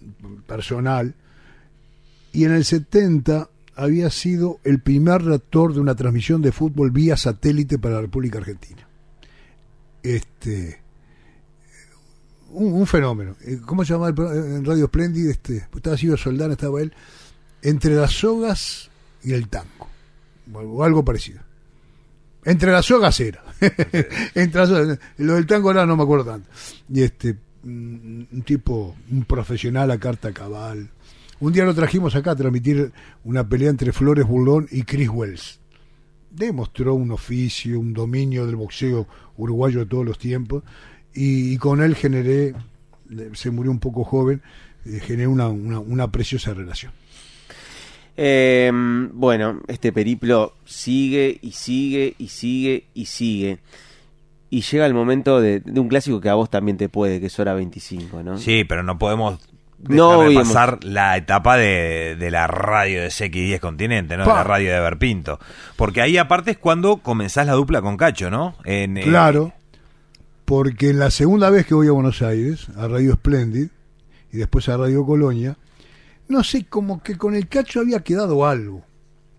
personal 0.46 1.16
y 2.32 2.46
en 2.46 2.52
el 2.52 2.64
70 2.64 3.50
había 3.76 4.10
sido 4.12 4.60
el 4.64 4.80
primer 4.82 5.24
relator 5.24 5.74
de 5.74 5.80
una 5.80 5.96
transmisión 5.96 6.42
de 6.44 6.52
fútbol 6.52 6.92
vía 6.92 7.18
satélite 7.18 7.80
para 7.80 7.96
la 7.96 8.02
República 8.02 8.38
Argentina 8.38 8.88
este 10.04 10.82
un, 12.52 12.88
fenómeno. 12.88 13.36
Eh, 13.46 13.60
¿Cómo 13.64 13.86
se 13.86 13.94
llamaba 13.94 14.14
pro- 14.16 14.34
en 14.34 14.66
Radio 14.66 14.88
Splendid? 14.88 15.30
Este, 15.30 15.68
estaba 15.76 15.96
Silvio 15.98 16.18
Soldán, 16.18 16.52
estaba 16.52 16.82
él, 16.82 16.92
entre 17.62 17.96
las 17.96 18.12
sogas 18.12 18.90
y 19.24 19.34
el 19.34 19.48
tango, 19.50 19.88
o 20.54 20.84
algo- 20.84 21.04
parecido. 21.06 21.42
Entre 22.46 22.72
las 22.72 22.86
sogas 22.86 23.20
era. 23.20 23.44
entre 24.36 24.62
las. 24.66 25.00
Lo 25.18 25.34
del 25.36 25.46
tango 25.46 25.70
ahora 25.70 25.86
no 25.86 25.98
me 25.98 26.04
acuerdo 26.04 26.26
tanto. 26.32 26.50
Y 26.92 27.02
este, 27.02 27.34
mm, 27.64 28.22
un 28.32 28.42
tipo, 28.46 28.96
un 29.12 29.26
profesional 29.26 29.92
a 29.92 30.00
carta 30.00 30.32
cabal. 30.32 30.90
Un 31.42 31.54
día 31.54 31.66
lo 31.66 31.74
trajimos 31.76 32.16
acá 32.16 32.32
a 32.32 32.36
transmitir 32.36 32.92
una 33.24 33.48
pelea 33.48 33.70
entre 33.70 33.92
Flores 33.92 34.26
Burlón 34.26 34.68
y 34.72 34.84
Chris 34.84 35.10
Wells. 35.10 35.60
Demostró 36.32 36.94
un 36.96 37.12
oficio, 37.12 37.80
un 37.80 37.94
dominio 37.94 38.46
del 38.46 38.56
boxeo 38.56 39.08
uruguayo 39.38 39.80
de 39.80 39.86
todos 39.88 40.06
los 40.06 40.18
tiempos 40.20 40.64
y, 41.14 41.58
con 41.58 41.82
él 41.82 41.96
generé, 41.96 42.54
se 43.34 43.52
murió 43.52 43.72
un 43.72 43.80
poco 43.80 44.04
joven, 44.04 44.42
eh, 44.86 45.00
generé 45.02 45.28
una, 45.28 45.48
una 45.50 46.12
preciosa 46.12 46.54
relación. 46.54 46.92
Eh, 48.22 48.70
bueno, 49.14 49.62
este 49.70 49.94
periplo 49.94 50.54
sigue 50.66 51.40
y 51.42 51.52
sigue 51.52 52.16
y 52.18 52.28
sigue 52.28 52.84
y 52.94 53.06
sigue. 53.06 53.60
Y 54.50 54.62
llega 54.62 54.86
el 54.86 54.94
momento 54.94 55.40
de, 55.40 55.62
de 55.62 55.80
un 55.80 55.88
clásico 55.88 56.20
que 56.20 56.28
a 56.28 56.34
vos 56.34 56.50
también 56.50 56.76
te 56.76 56.90
puede, 56.90 57.22
que 57.22 57.28
es 57.28 57.40
hora 57.40 57.54
25, 57.54 58.22
¿no? 58.24 58.38
Sí, 58.38 58.66
pero 58.66 58.84
no 58.84 58.98
podemos 58.98 59.40
dejar 59.78 59.96
No, 59.96 60.24
de 60.24 60.34
pasar 60.34 60.84
la 60.84 61.16
etapa 61.16 61.56
de, 61.56 62.18
de 62.20 62.30
la 62.32 62.48
radio 62.48 63.02
de 63.02 63.08
CX10 63.08 63.60
Continente, 63.60 64.18
¿no? 64.18 64.24
De 64.26 64.34
la 64.34 64.44
radio 64.44 64.74
de 64.74 64.80
Berpinto. 64.82 65.40
Porque 65.78 66.02
ahí 66.02 66.18
aparte 66.18 66.52
es 66.52 66.58
cuando 66.58 66.98
comenzás 66.98 67.46
la 67.46 67.54
dupla 67.54 67.82
con 67.82 67.96
Cacho, 67.96 68.30
¿no? 68.30 68.56
En, 68.66 68.98
eh, 68.98 69.04
Claro, 69.04 69.54
porque 70.44 70.94
la 70.94 71.12
segunda 71.12 71.50
vez 71.52 71.66
que 71.66 71.76
voy 71.76 71.88
a 71.88 71.92
Buenos 71.92 72.22
Aires, 72.22 72.68
a 72.76 72.88
Radio 72.88 73.14
Splendid, 73.14 73.68
y 74.34 74.38
después 74.38 74.68
a 74.68 74.76
Radio 74.78 75.06
Colonia, 75.06 75.58
no 76.30 76.44
sé, 76.44 76.66
como 76.66 77.02
que 77.02 77.18
con 77.18 77.36
el 77.36 77.48
cacho 77.48 77.82
había 77.82 78.02
quedado 78.02 78.46
algo. 78.46 78.86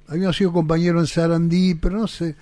Habíamos 0.09 0.36
sido 0.36 0.53
compañeros 0.53 1.03
en 1.03 1.07
Sarandí, 1.07 1.76
pero 1.76 1.99
no 1.99 2.09
sé. 2.09 2.34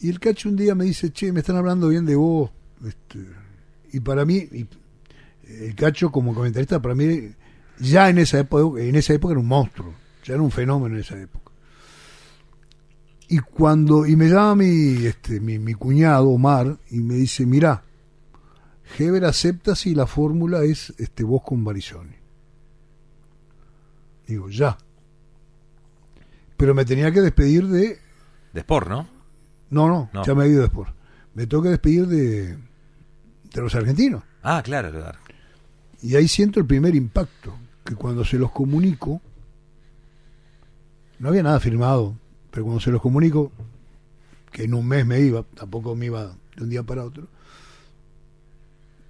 Y 0.00 0.08
el 0.08 0.18
cacho 0.18 0.48
un 0.48 0.56
día 0.56 0.74
me 0.74 0.84
dice, 0.84 1.12
che, 1.12 1.32
me 1.32 1.40
están 1.40 1.56
hablando 1.56 1.88
bien 1.88 2.04
de 2.04 2.16
vos. 2.16 2.50
Este, 2.84 3.20
y 3.92 4.00
para 4.00 4.24
mí, 4.24 4.34
y 4.34 4.66
el 5.46 5.74
cacho 5.76 6.10
como 6.10 6.34
comentarista, 6.34 6.82
para 6.82 6.96
mí, 6.96 7.32
ya 7.78 8.10
en 8.10 8.18
esa 8.18 8.40
época, 8.40 8.82
en 8.82 8.96
esa 8.96 9.14
época 9.14 9.32
era 9.32 9.40
un 9.40 9.46
monstruo, 9.46 9.94
ya 10.24 10.34
era 10.34 10.42
un 10.42 10.50
fenómeno 10.50 10.96
en 10.96 11.02
esa 11.02 11.20
época. 11.20 11.52
Y 13.28 13.38
cuando, 13.38 14.04
y 14.04 14.16
me 14.16 14.28
llama 14.28 14.56
mi, 14.56 15.06
este, 15.06 15.38
mi, 15.38 15.60
mi 15.60 15.74
cuñado 15.74 16.28
Omar 16.28 16.76
y 16.90 16.98
me 17.00 17.14
dice, 17.14 17.46
mira, 17.46 17.84
Heber 18.98 19.24
acepta 19.24 19.76
si 19.76 19.94
la 19.94 20.08
fórmula 20.08 20.64
es 20.64 20.92
este, 20.98 21.22
vos 21.22 21.42
con 21.44 21.62
Barizoni. 21.62 22.21
Digo, 24.32 24.48
ya. 24.48 24.78
Pero 26.56 26.74
me 26.74 26.86
tenía 26.86 27.12
que 27.12 27.20
despedir 27.20 27.66
de... 27.68 27.98
De 28.54 28.60
Sport, 28.60 28.88
¿no? 28.88 29.06
No, 29.68 29.88
no, 29.88 30.08
No. 30.14 30.24
ya 30.24 30.34
me 30.34 30.44
he 30.44 30.48
ido 30.48 30.60
de 30.60 30.66
Sport. 30.68 30.94
Me 31.34 31.46
tengo 31.46 31.62
que 31.62 31.68
despedir 31.68 32.06
de, 32.06 32.56
de 32.56 33.60
los 33.60 33.74
argentinos. 33.74 34.22
Ah, 34.42 34.62
claro, 34.64 34.90
claro. 34.90 35.18
Y 36.00 36.16
ahí 36.16 36.28
siento 36.28 36.60
el 36.60 36.66
primer 36.66 36.94
impacto, 36.94 37.54
que 37.84 37.94
cuando 37.94 38.24
se 38.24 38.38
los 38.38 38.50
comunico, 38.52 39.20
no 41.18 41.28
había 41.28 41.42
nada 41.42 41.60
firmado, 41.60 42.16
pero 42.50 42.64
cuando 42.64 42.80
se 42.80 42.90
los 42.90 43.02
comunico, 43.02 43.52
que 44.50 44.64
en 44.64 44.72
un 44.72 44.88
mes 44.88 45.04
me 45.06 45.20
iba, 45.20 45.42
tampoco 45.42 45.94
me 45.94 46.06
iba 46.06 46.34
de 46.56 46.62
un 46.64 46.70
día 46.70 46.82
para 46.82 47.04
otro, 47.04 47.28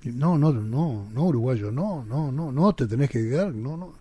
no, 0.04 0.36
no, 0.36 0.52
no, 0.52 1.08
no, 1.12 1.22
uruguayo, 1.24 1.70
no, 1.70 2.04
no, 2.04 2.32
no, 2.32 2.50
no, 2.50 2.74
te 2.74 2.86
tenés 2.88 3.08
que 3.08 3.20
quedar, 3.22 3.54
no, 3.54 3.76
no. 3.76 3.94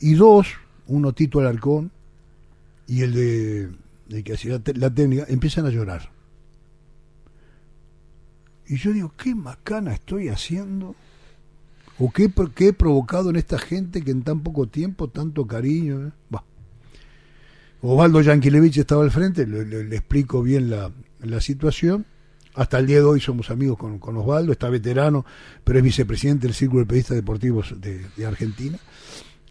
Y 0.00 0.14
dos, 0.14 0.48
uno 0.92 1.12
Tito 1.12 1.40
Alarcón 1.40 1.90
y 2.86 3.02
el 3.02 3.14
de, 4.08 4.22
que 4.22 4.34
hacía 4.34 4.60
la 4.74 4.90
técnica, 4.94 5.24
empiezan 5.28 5.66
a 5.66 5.70
llorar. 5.70 6.10
Y 8.66 8.76
yo 8.76 8.92
digo, 8.92 9.12
¿qué 9.16 9.34
macana 9.34 9.94
estoy 9.94 10.28
haciendo? 10.28 10.94
¿O 11.98 12.10
qué, 12.10 12.30
qué 12.54 12.68
he 12.68 12.72
provocado 12.72 13.30
en 13.30 13.36
esta 13.36 13.58
gente 13.58 14.02
que 14.02 14.10
en 14.10 14.22
tan 14.22 14.40
poco 14.40 14.66
tiempo, 14.66 15.08
tanto 15.08 15.46
cariño? 15.46 16.08
eh? 16.08 16.12
Bah. 16.30 16.44
Osvaldo 17.80 18.20
Yankelevich 18.20 18.78
estaba 18.78 19.02
al 19.02 19.10
frente, 19.10 19.46
le, 19.46 19.96
explico 19.96 20.42
bien 20.42 20.70
la, 20.70 20.92
la 21.20 21.40
situación. 21.40 22.06
Hasta 22.54 22.78
el 22.78 22.86
día 22.86 22.98
de 22.98 23.04
hoy 23.04 23.20
somos 23.20 23.50
amigos 23.50 23.78
con, 23.78 23.98
con 23.98 24.16
Osvaldo, 24.18 24.52
está 24.52 24.68
veterano, 24.68 25.24
pero 25.64 25.78
es 25.78 25.84
vicepresidente 25.84 26.46
del 26.46 26.54
Círculo 26.54 26.80
de 26.80 26.86
Periodistas 26.86 27.16
Deportivos 27.16 27.80
de, 27.80 28.06
de 28.14 28.26
Argentina. 28.26 28.78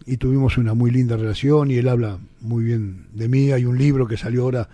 Y 0.06 0.16
tuvimos 0.16 0.58
una 0.58 0.74
muy 0.74 0.90
linda 0.90 1.16
relación 1.16 1.70
y 1.70 1.76
él 1.76 1.88
habla 1.88 2.18
muy 2.40 2.64
bien 2.64 3.06
de 3.12 3.28
mí. 3.28 3.52
Hay 3.52 3.64
un 3.64 3.78
libro 3.78 4.06
que 4.06 4.16
salió 4.16 4.42
ahora 4.42 4.68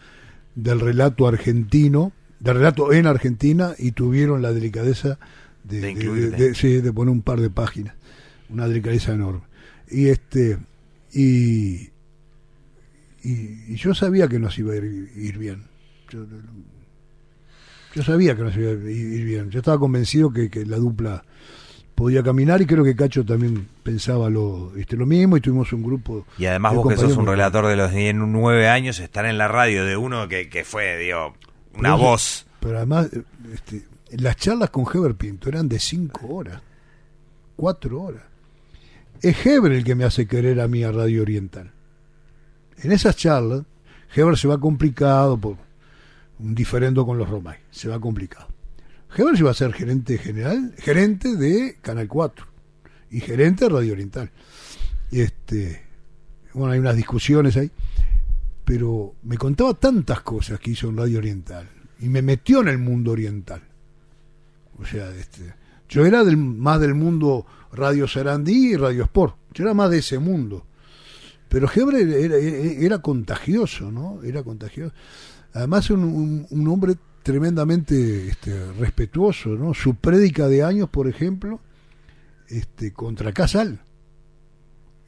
del 0.55 0.81
relato 0.81 1.26
argentino, 1.29 2.12
del 2.41 2.55
relato 2.57 2.93
en 2.93 3.07
Argentina, 3.07 3.74
y 3.79 3.93
tuvieron 3.93 4.41
la 4.43 4.53
delicadeza 4.53 5.18
de, 5.64 5.76
De 5.76 5.83
de- 5.83 5.91
incluirte. 5.93 6.43
de- 6.49 6.55
sí, 6.55 6.81
de 6.81 6.93
poner 6.93 7.12
un 7.12 7.22
par 7.22 7.41
de 7.41 7.51
páginas. 7.51 7.95
Una 8.49 8.66
delicadeza 8.66 9.12
enorme. 9.12 9.43
Y 9.91 10.07
este 10.09 10.59
y, 11.12 11.89
y, 13.22 13.72
y 13.72 13.74
yo 13.76 13.95
sabía 13.95 14.29
que 14.29 14.39
nos 14.39 14.59
iba 14.59 14.72
a 14.72 14.76
ir, 14.76 15.11
ir 15.16 15.39
bien. 15.39 15.64
Yo, 16.11 16.24
yo 17.95 18.03
sabía 18.03 18.37
que 18.37 18.43
nos 18.43 18.57
iba 18.57 18.70
a 18.70 18.72
ir, 18.74 18.87
ir 18.91 19.24
bien. 19.24 19.51
Yo 19.51 19.59
estaba 19.59 19.79
convencido 19.79 20.31
que, 20.33 20.51
que 20.51 20.64
la 20.64 20.76
dupla 20.76 21.24
podía 21.99 22.22
caminar 22.22 22.62
y 22.62 22.66
creo 22.66 22.84
que 22.84 22.94
Cacho 22.94 23.24
también 23.24 23.66
pensaba 23.82 24.30
lo, 24.30 24.72
este, 24.76 24.96
lo 24.96 25.05
mismo 25.05 25.36
y 25.36 25.40
tuvimos 25.40 25.72
un 25.72 25.82
grupo. 25.82 26.24
Y 26.38 26.46
además 26.46 26.70
de 26.72 26.78
vos 26.78 26.88
que 26.88 26.96
sos 26.96 27.16
un 27.16 27.26
relator 27.26 27.66
de 27.66 27.74
los 27.74 27.92
en 27.92 28.30
nueve 28.30 28.68
años, 28.68 29.01
estar 29.01 29.26
en 29.26 29.36
la 29.36 29.49
radio 29.49 29.84
de 29.84 29.96
uno 29.96 30.28
que, 30.28 30.49
que 30.49 30.64
fue, 30.64 30.96
digo, 30.96 31.34
una 31.74 31.96
Pero- 31.96 32.11
voz. 32.11 32.46
Pero 32.61 32.76
además, 32.76 33.09
este, 33.53 33.84
las 34.12 34.36
charlas 34.36 34.70
con 34.70 34.84
Heber 34.92 35.16
Pinto 35.16 35.49
eran 35.49 35.68
de 35.68 35.80
cinco 35.80 36.28
horas, 36.28 36.62
cuatro 37.57 38.01
horas. 38.01 38.22
Es 39.20 39.44
Heber 39.44 39.72
el 39.72 39.82
que 39.82 39.96
me 39.96 40.05
hace 40.05 40.28
querer 40.28 40.61
a 40.61 40.68
mí 40.68 40.84
a 40.84 40.92
Radio 40.92 41.22
Oriental. 41.22 41.72
En 42.80 42.92
esas 42.92 43.16
charlas, 43.16 43.62
Heber 44.14 44.36
se 44.38 44.46
va 44.46 44.59
complicado 44.61 45.36
por 45.36 45.57
un 46.38 46.55
diferendo 46.55 47.05
con 47.05 47.18
los 47.18 47.28
Romay, 47.28 47.59
se 47.72 47.88
va 47.88 47.99
complicado. 47.99 48.47
Heber 49.16 49.36
se 49.36 49.42
va 49.44 49.50
a 49.52 49.54
ser 49.54 49.72
gerente 49.72 50.18
general, 50.18 50.74
gerente 50.78 51.36
de 51.36 51.78
Canal 51.80 52.09
4 52.09 52.46
y 53.11 53.20
gerente 53.20 53.64
de 53.64 53.70
Radio 53.70 53.92
Oriental. 53.94 54.30
Este, 55.11 55.82
bueno, 56.54 56.72
hay 56.72 56.78
unas 56.78 56.96
discusiones 56.96 57.56
ahí 57.56 57.70
pero 58.64 59.14
me 59.22 59.38
contaba 59.38 59.72
tantas 59.72 60.20
cosas 60.20 60.61
que 60.61 60.72
hizo 60.72 60.90
en 60.90 60.98
Radio 60.98 61.16
Oriental 61.20 61.66
y 62.00 62.11
me 62.11 62.20
metió 62.20 62.61
en 62.61 62.68
el 62.68 62.76
mundo 62.76 63.12
oriental. 63.12 63.62
O 64.78 64.84
sea, 64.84 65.09
este, 65.14 65.54
yo 65.88 66.04
era 66.04 66.22
del, 66.22 66.36
más 66.36 66.78
del 66.78 66.94
mundo 66.94 67.46
Radio 67.72 68.06
Sarandí 68.06 68.72
y 68.72 68.76
Radio 68.76 69.04
Sport. 69.04 69.36
Yo 69.54 69.64
era 69.64 69.72
más 69.72 69.88
de 69.90 70.00
ese 70.00 70.18
mundo. 70.18 70.66
Pero 71.48 71.66
Hebre 71.74 72.84
era, 72.84 72.98
contagioso, 72.98 73.90
¿no? 73.90 74.22
Era 74.22 74.42
contagioso. 74.42 74.92
Además, 75.54 75.88
un- 75.88 76.46
un 76.50 76.68
hombre 76.68 76.96
tremendamente 77.29 78.29
este, 78.29 78.72
respetuoso, 78.72 79.51
¿no? 79.51 79.74
Su 79.74 79.97
prédica 79.97 80.49
de 80.49 80.62
años, 80.62 80.89
por 80.89 81.07
ejemplo, 81.09 81.61
este, 82.49 82.95
contra 82.95 83.35
Casal. 83.35 83.81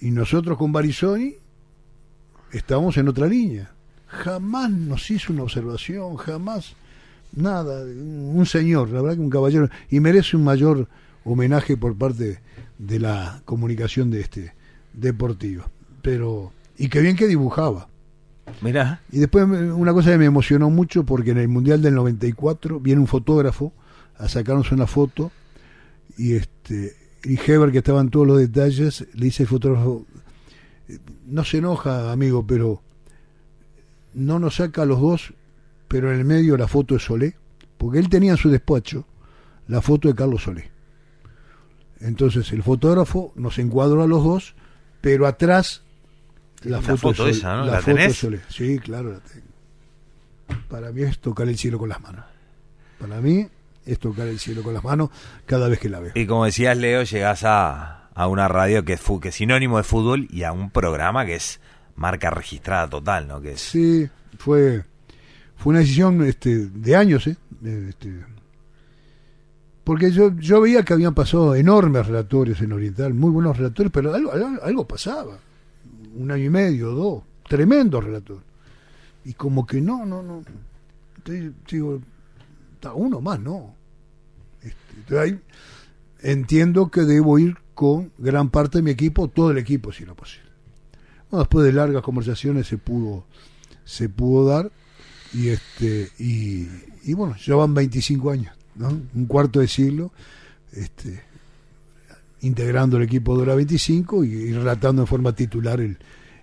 Y 0.01 0.11
nosotros 0.11 0.59
con 0.59 0.71
Barizoni 0.71 1.37
estábamos 2.53 2.99
en 2.99 3.09
otra 3.09 3.27
línea. 3.27 3.73
Jamás 4.07 4.71
nos 4.71 5.11
hizo 5.11 5.33
una 5.33 5.45
observación, 5.45 6.17
jamás 6.17 6.75
nada. 7.33 7.85
Un 7.87 8.45
señor, 8.45 8.91
la 8.91 9.01
verdad 9.01 9.17
que 9.17 9.23
un 9.23 9.31
caballero, 9.31 9.71
y 9.89 10.01
merece 10.01 10.37
un 10.37 10.45
mayor 10.45 10.89
homenaje 11.25 11.79
por 11.79 11.97
parte 11.97 12.41
de 12.77 12.99
la 12.99 13.41
comunicación 13.47 14.11
de 14.11 14.21
este 14.21 14.53
deportiva. 14.93 15.71
Pero, 16.03 16.53
y 16.77 16.91
qué 16.91 17.01
bien 17.01 17.17
que 17.17 17.27
dibujaba. 17.27 17.89
Y 19.13 19.19
después 19.19 19.47
me- 19.47 19.73
una 19.73 19.93
cosa 19.93 20.11
que 20.11 20.19
me 20.19 20.27
emocionó 20.27 20.71
mucho 20.71 21.05
porque 21.05 21.31
en 21.31 21.39
el 21.39 21.49
Mundial 21.49 21.83
del 21.83 21.95
94 21.95 22.81
viene 22.81 23.01
un 23.01 23.07
fotógrafo 23.07 23.73
a 24.19 24.29
sacarnos 24.29 24.71
una 24.73 24.87
foto 24.87 25.31
y 26.17 26.35
este 26.35 26.97
y 27.25 27.39
Heber 27.39 27.71
que 27.71 27.79
estaba 27.79 28.01
en 28.01 28.09
todos 28.11 28.27
los 28.27 28.39
detalles 28.39 29.07
le 29.15 29.25
dice 29.27 29.43
al 29.43 29.49
fotógrafo 29.49 30.05
no 31.27 31.45
se 31.45 31.59
enoja 31.59 32.11
amigo 32.13 32.47
pero 32.47 32.83
no 34.15 34.39
nos 34.39 34.57
saca 34.57 34.83
a 34.83 34.87
los 34.87 35.01
dos 35.01 35.33
pero 35.89 36.11
en 36.13 36.19
el 36.19 36.25
medio 36.25 36.57
la 36.57 36.69
foto 36.69 36.95
de 36.95 37.01
Solé 37.01 37.37
porque 37.79 37.99
él 37.99 38.09
tenía 38.09 38.33
en 38.33 38.37
su 38.37 38.51
despacho 38.51 39.07
la 39.69 39.81
foto 39.83 40.09
de 40.09 40.15
Carlos 40.15 40.43
Solé 40.45 40.71
entonces 42.01 42.51
el 42.53 42.63
fotógrafo 42.63 43.33
nos 43.37 43.59
encuadró 43.59 44.03
a 44.03 44.07
los 44.07 44.23
dos 44.25 44.55
pero 45.01 45.27
atrás 45.27 45.83
la 46.63 46.81
La 46.81 46.97
foto, 46.97 47.27
esa, 47.29 47.57
¿no? 47.57 47.65
la 47.67 47.73
¿La 47.73 47.79
foto 47.81 47.97
de 47.97 48.09
tenés? 48.09 48.45
Sí 48.49 48.79
claro 48.79 49.13
la 49.13 49.21
tengo 49.21 49.47
para 50.69 50.91
mí 50.93 51.03
es 51.03 51.19
tocar 51.19 51.49
el 51.49 51.57
cielo 51.57 51.79
con 51.79 51.89
las 51.89 52.01
manos 52.01 52.25
para 52.99 53.21
mí 53.21 53.47
es 53.87 53.99
tocar 53.99 54.27
el 54.27 54.39
cielo 54.39 54.63
con 54.63 54.75
las 54.75 54.85
manos 54.85 55.11
cada 55.47 55.69
vez 55.69 55.79
que 55.79 55.89
la 55.89 56.01
veo 56.01 56.13
Y 56.15 56.27
como 56.27 56.45
decías, 56.45 56.77
Leo, 56.77 57.03
llegás 57.03 57.45
a, 57.45 58.09
a 58.15 58.27
una 58.27 58.47
radio 58.49 58.85
que 58.85 58.93
es, 58.95 59.01
que 59.23 59.29
es 59.31 59.35
sinónimo 59.35 59.79
de 59.79 59.85
fútbol 59.85 60.29
y 60.31 60.43
a 60.43 60.53
un 60.53 60.71
programa 60.71 61.25
que 61.25 61.37
es 61.37 61.61
marca 61.97 62.31
registrada 62.31 62.89
total, 62.89 63.27
¿no? 63.29 63.41
Que 63.41 63.53
es, 63.53 63.61
Sí, 63.61 64.09
fue, 64.39 64.85
fue 65.57 65.71
una 65.71 65.81
decisión 65.81 66.23
este, 66.25 66.67
de 66.69 66.97
años, 66.97 67.27
¿eh? 67.27 67.37
Eh, 67.65 67.87
Este, 67.91 68.25
porque 69.85 70.11
yo, 70.13 70.31
yo 70.37 70.61
veía 70.61 70.85
que 70.85 70.93
habían 70.93 71.15
pasado 71.15 71.55
enormes 71.55 72.07
relatorios 72.07 72.61
en 72.61 72.73
Oriental, 72.73 73.15
muy 73.15 73.31
buenos 73.31 73.57
relatorios, 73.57 73.93
pero 73.93 74.15
algo, 74.15 74.33
algo, 74.33 74.63
algo 74.63 74.87
pasaba. 74.87 75.39
Un 76.15 76.31
año 76.31 76.45
y 76.45 76.51
medio, 76.51 76.91
dos, 76.91 77.23
tremendos 77.49 78.05
relatorios. 78.05 78.45
Y 79.25 79.35
como 79.35 79.67
que 79.67 79.81
no, 79.81 80.05
no, 80.07 80.23
no. 80.23 80.43
Entonces, 81.17 81.53
digo, 81.71 82.01
"Ta, 82.81 82.95
uno 82.95 83.21
más, 83.21 83.39
no. 83.41 83.75
Este, 84.63 84.77
entonces 84.97 85.39
entiendo 86.23 86.91
que 86.91 87.03
debo 87.03 87.39
ir 87.39 87.57
con 87.75 88.13
gran 88.19 88.51
parte 88.51 88.79
de 88.79 88.83
mi 88.83 88.91
equipo, 88.91 89.29
todo 89.29 89.51
el 89.51 89.59
equipo, 89.59 89.93
si 89.93 90.05
no 90.05 90.15
posible. 90.15 90.51
Bueno, 91.31 91.45
después 91.45 91.65
de 91.65 91.73
largas 91.73 92.03
conversaciones 92.03 92.67
se 92.67 92.77
pudo 92.79 93.25
se 93.85 94.09
pudo 94.09 94.47
dar 94.47 94.71
y 95.33 95.49
este 95.49 96.11
y, 96.19 96.69
y 97.03 97.15
bueno 97.15 97.37
ya 97.37 97.55
van 97.55 97.75
25 97.75 98.31
años 98.31 98.55
¿no? 98.77 98.89
un 98.89 99.27
cuarto 99.27 99.61
de 99.61 99.69
siglo 99.69 100.13
este 100.73 101.23
integrando 102.43 102.97
el 102.97 103.05
equipo 103.05 103.37
de 103.37 103.43
hora 103.43 103.55
25 103.55 104.25
y, 104.25 104.33
y 104.33 104.53
relatando 104.53 105.03
en 105.03 105.07
forma 105.07 105.35
titular 105.35 105.81
el, 105.81 105.99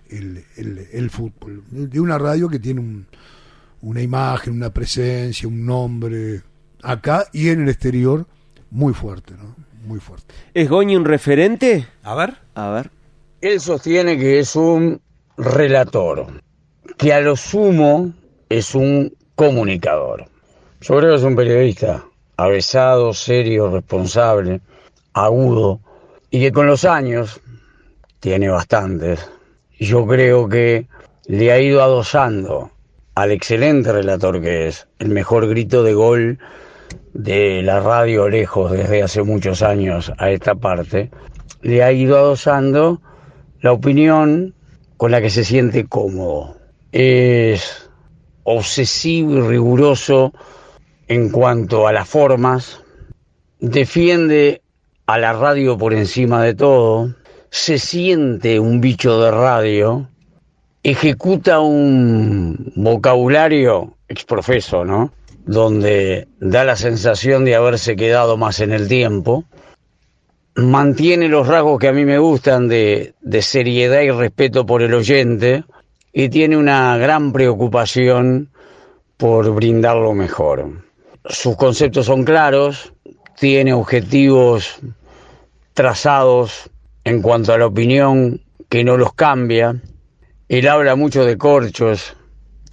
el, 0.08 0.44
el, 0.56 0.86
el 0.92 1.10
fútbol 1.10 1.64
de 1.70 2.00
una 2.00 2.18
radio 2.18 2.48
que 2.48 2.58
tiene 2.58 2.80
un, 2.80 3.06
una 3.82 4.00
imagen 4.00 4.54
una 4.54 4.70
presencia 4.70 5.48
un 5.48 5.66
nombre 5.66 6.42
acá 6.82 7.26
y 7.32 7.48
en 7.48 7.62
el 7.62 7.68
exterior 7.68 8.26
muy 8.70 8.92
fuerte 8.94 9.34
no 9.34 9.54
muy 9.84 10.00
fuerte 10.00 10.34
¿Es 10.54 10.68
Goñi 10.68 10.96
un 10.96 11.04
referente? 11.04 11.86
A 12.02 12.14
ver. 12.14 12.34
A 12.54 12.70
ver. 12.70 12.90
Él 13.40 13.60
sostiene 13.60 14.18
que 14.18 14.40
es 14.40 14.56
un 14.56 15.00
relator, 15.36 16.26
que 16.96 17.12
a 17.12 17.20
lo 17.20 17.36
sumo 17.36 18.12
es 18.48 18.74
un 18.74 19.14
comunicador. 19.36 20.26
Yo 20.80 20.98
creo 20.98 21.10
que 21.10 21.16
es 21.16 21.22
un 21.22 21.36
periodista 21.36 22.04
avesado, 22.36 23.14
serio, 23.14 23.70
responsable, 23.70 24.60
agudo, 25.12 25.80
y 26.30 26.40
que 26.40 26.52
con 26.52 26.66
los 26.66 26.84
años, 26.84 27.40
tiene 28.20 28.48
bastantes, 28.48 29.30
yo 29.78 30.06
creo 30.06 30.48
que 30.48 30.86
le 31.26 31.52
ha 31.52 31.60
ido 31.60 31.82
adosando 31.82 32.70
al 33.14 33.32
excelente 33.32 33.92
relator 33.92 34.40
que 34.40 34.68
es, 34.68 34.88
el 34.98 35.08
mejor 35.08 35.48
grito 35.48 35.82
de 35.82 35.94
gol 35.94 36.38
de 37.14 37.62
la 37.62 37.80
radio 37.80 38.28
lejos 38.28 38.70
desde 38.72 39.02
hace 39.02 39.22
muchos 39.22 39.62
años 39.62 40.12
a 40.18 40.30
esta 40.30 40.54
parte, 40.54 41.10
le 41.62 41.82
ha 41.82 41.92
ido 41.92 42.16
adosando 42.16 43.00
la 43.60 43.72
opinión 43.72 44.54
con 44.96 45.10
la 45.10 45.20
que 45.20 45.30
se 45.30 45.44
siente 45.44 45.86
cómodo. 45.86 46.56
Es 46.92 47.90
obsesivo 48.44 49.32
y 49.32 49.40
riguroso 49.40 50.32
en 51.08 51.30
cuanto 51.30 51.88
a 51.88 51.92
las 51.92 52.08
formas, 52.08 52.82
defiende 53.60 54.62
a 55.08 55.16
la 55.16 55.32
radio 55.32 55.78
por 55.78 55.94
encima 55.94 56.42
de 56.42 56.54
todo, 56.54 57.14
se 57.48 57.78
siente 57.78 58.60
un 58.60 58.82
bicho 58.82 59.18
de 59.22 59.30
radio, 59.30 60.06
ejecuta 60.82 61.60
un 61.60 62.74
vocabulario 62.76 63.96
exprofeso, 64.06 64.84
¿no? 64.84 65.10
Donde 65.46 66.28
da 66.40 66.62
la 66.64 66.76
sensación 66.76 67.46
de 67.46 67.54
haberse 67.54 67.96
quedado 67.96 68.36
más 68.36 68.60
en 68.60 68.70
el 68.70 68.86
tiempo, 68.86 69.44
mantiene 70.56 71.28
los 71.28 71.46
rasgos 71.48 71.78
que 71.78 71.88
a 71.88 71.92
mí 71.94 72.04
me 72.04 72.18
gustan 72.18 72.68
de, 72.68 73.14
seriedad 73.40 74.02
y 74.02 74.10
respeto 74.10 74.66
por 74.66 74.82
el 74.82 74.92
oyente 74.92 75.64
y 76.12 76.28
tiene 76.28 76.58
una 76.58 76.98
gran 76.98 77.32
preocupación 77.32 78.50
por 79.16 79.54
brindar 79.54 79.96
lo 79.96 80.12
mejor. 80.12 80.70
Sus 81.24 81.56
conceptos 81.56 82.04
son 82.04 82.24
claros, 82.24 82.92
tiene 83.38 83.72
objetivos 83.72 84.80
trazados 85.78 86.68
en 87.04 87.22
cuanto 87.22 87.52
a 87.52 87.58
la 87.58 87.66
opinión 87.66 88.40
que 88.68 88.82
no 88.82 88.96
los 88.96 89.12
cambia. 89.12 89.80
Él 90.48 90.66
habla 90.66 90.96
mucho 90.96 91.24
de 91.24 91.38
corchos, 91.38 92.16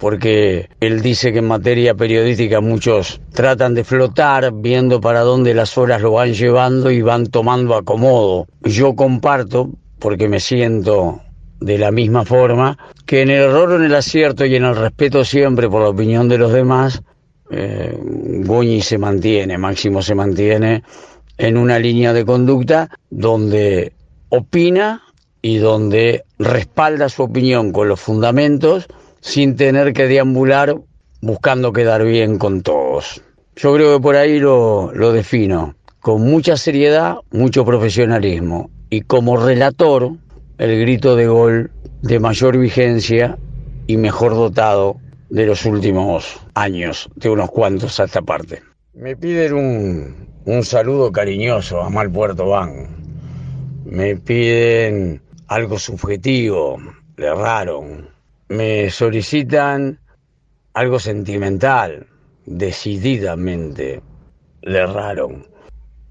porque 0.00 0.70
él 0.80 1.02
dice 1.02 1.32
que 1.32 1.38
en 1.38 1.46
materia 1.46 1.94
periodística 1.94 2.60
muchos 2.60 3.20
tratan 3.32 3.76
de 3.76 3.84
flotar 3.84 4.52
viendo 4.52 5.00
para 5.00 5.20
dónde 5.20 5.54
las 5.54 5.78
horas 5.78 6.02
lo 6.02 6.10
van 6.10 6.34
llevando 6.34 6.90
y 6.90 7.00
van 7.00 7.26
tomando 7.28 7.76
acomodo. 7.76 8.48
Yo 8.64 8.96
comparto, 8.96 9.70
porque 10.00 10.28
me 10.28 10.40
siento 10.40 11.20
de 11.60 11.78
la 11.78 11.92
misma 11.92 12.24
forma, 12.24 12.76
que 13.06 13.22
en 13.22 13.30
el 13.30 13.42
error 13.42 13.70
o 13.70 13.76
en 13.76 13.84
el 13.84 13.94
acierto 13.94 14.44
y 14.44 14.56
en 14.56 14.64
el 14.64 14.74
respeto 14.74 15.24
siempre 15.24 15.70
por 15.70 15.80
la 15.80 15.90
opinión 15.90 16.28
de 16.28 16.38
los 16.38 16.52
demás, 16.52 17.04
eh, 17.52 17.96
se 18.82 18.98
mantiene, 18.98 19.58
Máximo 19.58 20.02
se 20.02 20.16
mantiene 20.16 20.82
en 21.38 21.56
una 21.56 21.78
línea 21.78 22.12
de 22.12 22.24
conducta 22.24 22.90
donde 23.10 23.92
opina 24.28 25.02
y 25.42 25.58
donde 25.58 26.24
respalda 26.38 27.08
su 27.08 27.22
opinión 27.22 27.72
con 27.72 27.88
los 27.88 28.00
fundamentos 28.00 28.86
sin 29.20 29.56
tener 29.56 29.92
que 29.92 30.06
deambular 30.06 30.76
buscando 31.20 31.72
quedar 31.72 32.04
bien 32.04 32.38
con 32.38 32.62
todos. 32.62 33.22
Yo 33.56 33.74
creo 33.74 33.96
que 33.96 34.02
por 34.02 34.16
ahí 34.16 34.38
lo, 34.38 34.92
lo 34.92 35.12
defino, 35.12 35.74
con 36.00 36.22
mucha 36.22 36.56
seriedad, 36.56 37.16
mucho 37.30 37.64
profesionalismo 37.64 38.70
y 38.90 39.02
como 39.02 39.36
relator 39.36 40.12
el 40.58 40.80
grito 40.80 41.16
de 41.16 41.26
gol 41.26 41.70
de 42.02 42.20
mayor 42.20 42.56
vigencia 42.58 43.38
y 43.86 43.96
mejor 43.96 44.34
dotado 44.34 44.96
de 45.30 45.46
los 45.46 45.64
últimos 45.64 46.38
años, 46.54 47.08
de 47.16 47.30
unos 47.30 47.50
cuantos 47.50 47.98
a 48.00 48.04
esta 48.04 48.22
parte. 48.22 48.62
Me 48.96 49.14
piden 49.14 49.52
un, 49.52 50.28
un 50.46 50.64
saludo 50.64 51.12
cariñoso 51.12 51.82
a 51.82 51.90
Mal 51.90 52.10
Puerto 52.10 52.48
Van. 52.48 52.86
Me 53.84 54.16
piden 54.16 55.20
algo 55.48 55.78
subjetivo, 55.78 56.80
le 57.18 57.26
erraron. 57.26 58.08
Me 58.48 58.88
solicitan 58.88 60.00
algo 60.72 60.98
sentimental, 60.98 62.06
decididamente, 62.46 64.00
le 64.62 64.78
erraron. 64.78 65.46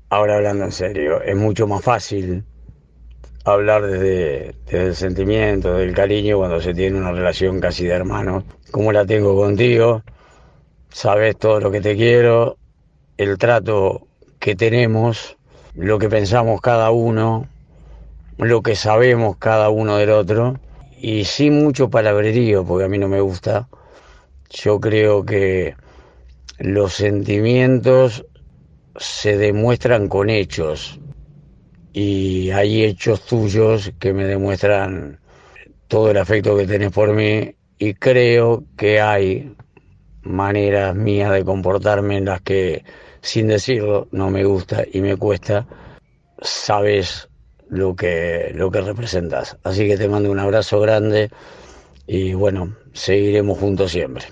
Ahora 0.09 0.35
hablando 0.35 0.65
en 0.65 0.71
serio, 0.71 1.23
es 1.23 1.35
mucho 1.35 1.65
más 1.65 1.83
fácil 1.83 2.43
hablar 3.45 3.81
desde, 3.81 4.53
desde, 4.65 4.85
el 4.85 4.95
sentimiento, 4.95 5.73
del 5.73 5.95
cariño, 5.95 6.37
cuando 6.37 6.61
se 6.61 6.75
tiene 6.75 6.99
una 6.99 7.13
relación 7.13 7.59
casi 7.59 7.85
de 7.85 7.93
hermanos, 7.93 8.43
como 8.69 8.91
la 8.91 9.07
tengo 9.07 9.35
contigo. 9.35 10.03
Sabes 10.89 11.35
todo 11.37 11.59
lo 11.59 11.71
que 11.71 11.81
te 11.81 11.95
quiero, 11.95 12.57
el 13.17 13.37
trato 13.37 14.07
que 14.39 14.55
tenemos, 14.55 15.37
lo 15.73 15.99
que 15.99 16.09
pensamos 16.09 16.61
cada 16.61 16.91
uno, 16.91 17.47
lo 18.37 18.61
que 18.61 18.75
sabemos 18.75 19.37
cada 19.37 19.69
uno 19.69 19.97
del 19.97 20.11
otro, 20.11 20.59
y 20.99 21.25
sin 21.25 21.63
mucho 21.63 21.89
palabrerío, 21.89 22.65
porque 22.65 22.85
a 22.85 22.89
mí 22.89 22.97
no 22.97 23.07
me 23.07 23.21
gusta. 23.21 23.67
Yo 24.49 24.79
creo 24.79 25.25
que 25.25 25.75
los 26.59 26.93
sentimientos 26.93 28.25
se 28.97 29.37
demuestran 29.37 30.07
con 30.07 30.29
hechos, 30.29 30.99
y 31.93 32.51
hay 32.51 32.83
hechos 32.83 33.25
tuyos 33.25 33.93
que 33.99 34.11
me 34.11 34.25
demuestran 34.25 35.17
todo 35.87 36.11
el 36.11 36.17
afecto 36.17 36.57
que 36.57 36.67
tenés 36.67 36.91
por 36.91 37.13
mí 37.13 37.55
y 37.77 37.93
creo 37.93 38.65
que 38.75 38.99
hay 38.99 39.55
maneras 40.21 40.93
mías 40.93 41.31
de 41.31 41.45
comportarme 41.45 42.17
en 42.17 42.25
las 42.25 42.41
que 42.41 42.83
sin 43.25 43.47
decirlo 43.47 44.07
no 44.11 44.29
me 44.29 44.43
gusta 44.43 44.83
y 44.91 45.01
me 45.01 45.17
cuesta 45.17 45.65
sabes 46.41 47.27
lo 47.69 47.95
que 47.95 48.51
lo 48.53 48.69
que 48.71 48.81
representas 48.81 49.57
así 49.63 49.87
que 49.87 49.97
te 49.97 50.07
mando 50.07 50.31
un 50.31 50.39
abrazo 50.39 50.79
grande 50.79 51.31
y 52.07 52.33
bueno 52.33 52.75
seguiremos 52.93 53.57
juntos 53.57 53.91
siempre 53.91 54.25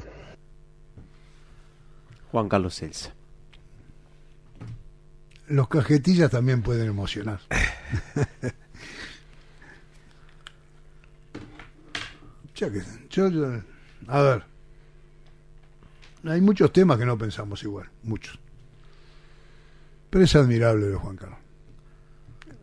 Juan 2.32 2.48
Carlos 2.48 2.76
Celsa 2.76 3.14
los 5.48 5.68
cajetillas 5.68 6.32
también 6.32 6.62
pueden 6.62 6.88
emocionar. 6.88 7.42
yo, 12.56 12.68
yo, 13.10 13.62
a 14.08 14.22
ver, 14.22 14.44
hay 16.26 16.40
muchos 16.42 16.72
temas 16.72 16.98
que 16.98 17.06
no 17.06 17.18
pensamos 17.18 17.62
igual, 17.64 17.90
muchos. 18.04 18.40
Pero 20.14 20.26
es 20.26 20.36
admirable 20.36 20.90
de 20.90 20.96
Juan 20.96 21.16
Carlos. 21.16 21.40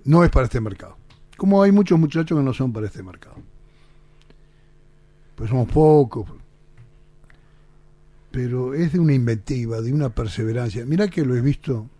No 0.04 0.22
es 0.22 0.30
para 0.30 0.44
este 0.44 0.60
mercado. 0.60 0.96
Como 1.36 1.60
hay 1.60 1.72
muchos 1.72 1.98
muchachos 1.98 2.38
que 2.38 2.44
no 2.44 2.54
son 2.54 2.72
para 2.72 2.86
este 2.86 3.02
mercado. 3.02 3.38
Pues 5.34 5.50
somos 5.50 5.68
pocos. 5.68 6.30
Pero 8.30 8.72
es 8.72 8.92
de 8.92 9.00
una 9.00 9.14
inventiva, 9.14 9.80
de 9.80 9.92
una 9.92 10.10
perseverancia. 10.10 10.86
Mira 10.86 11.08
que 11.08 11.24
lo 11.24 11.34
he 11.34 11.40
visto 11.40 11.90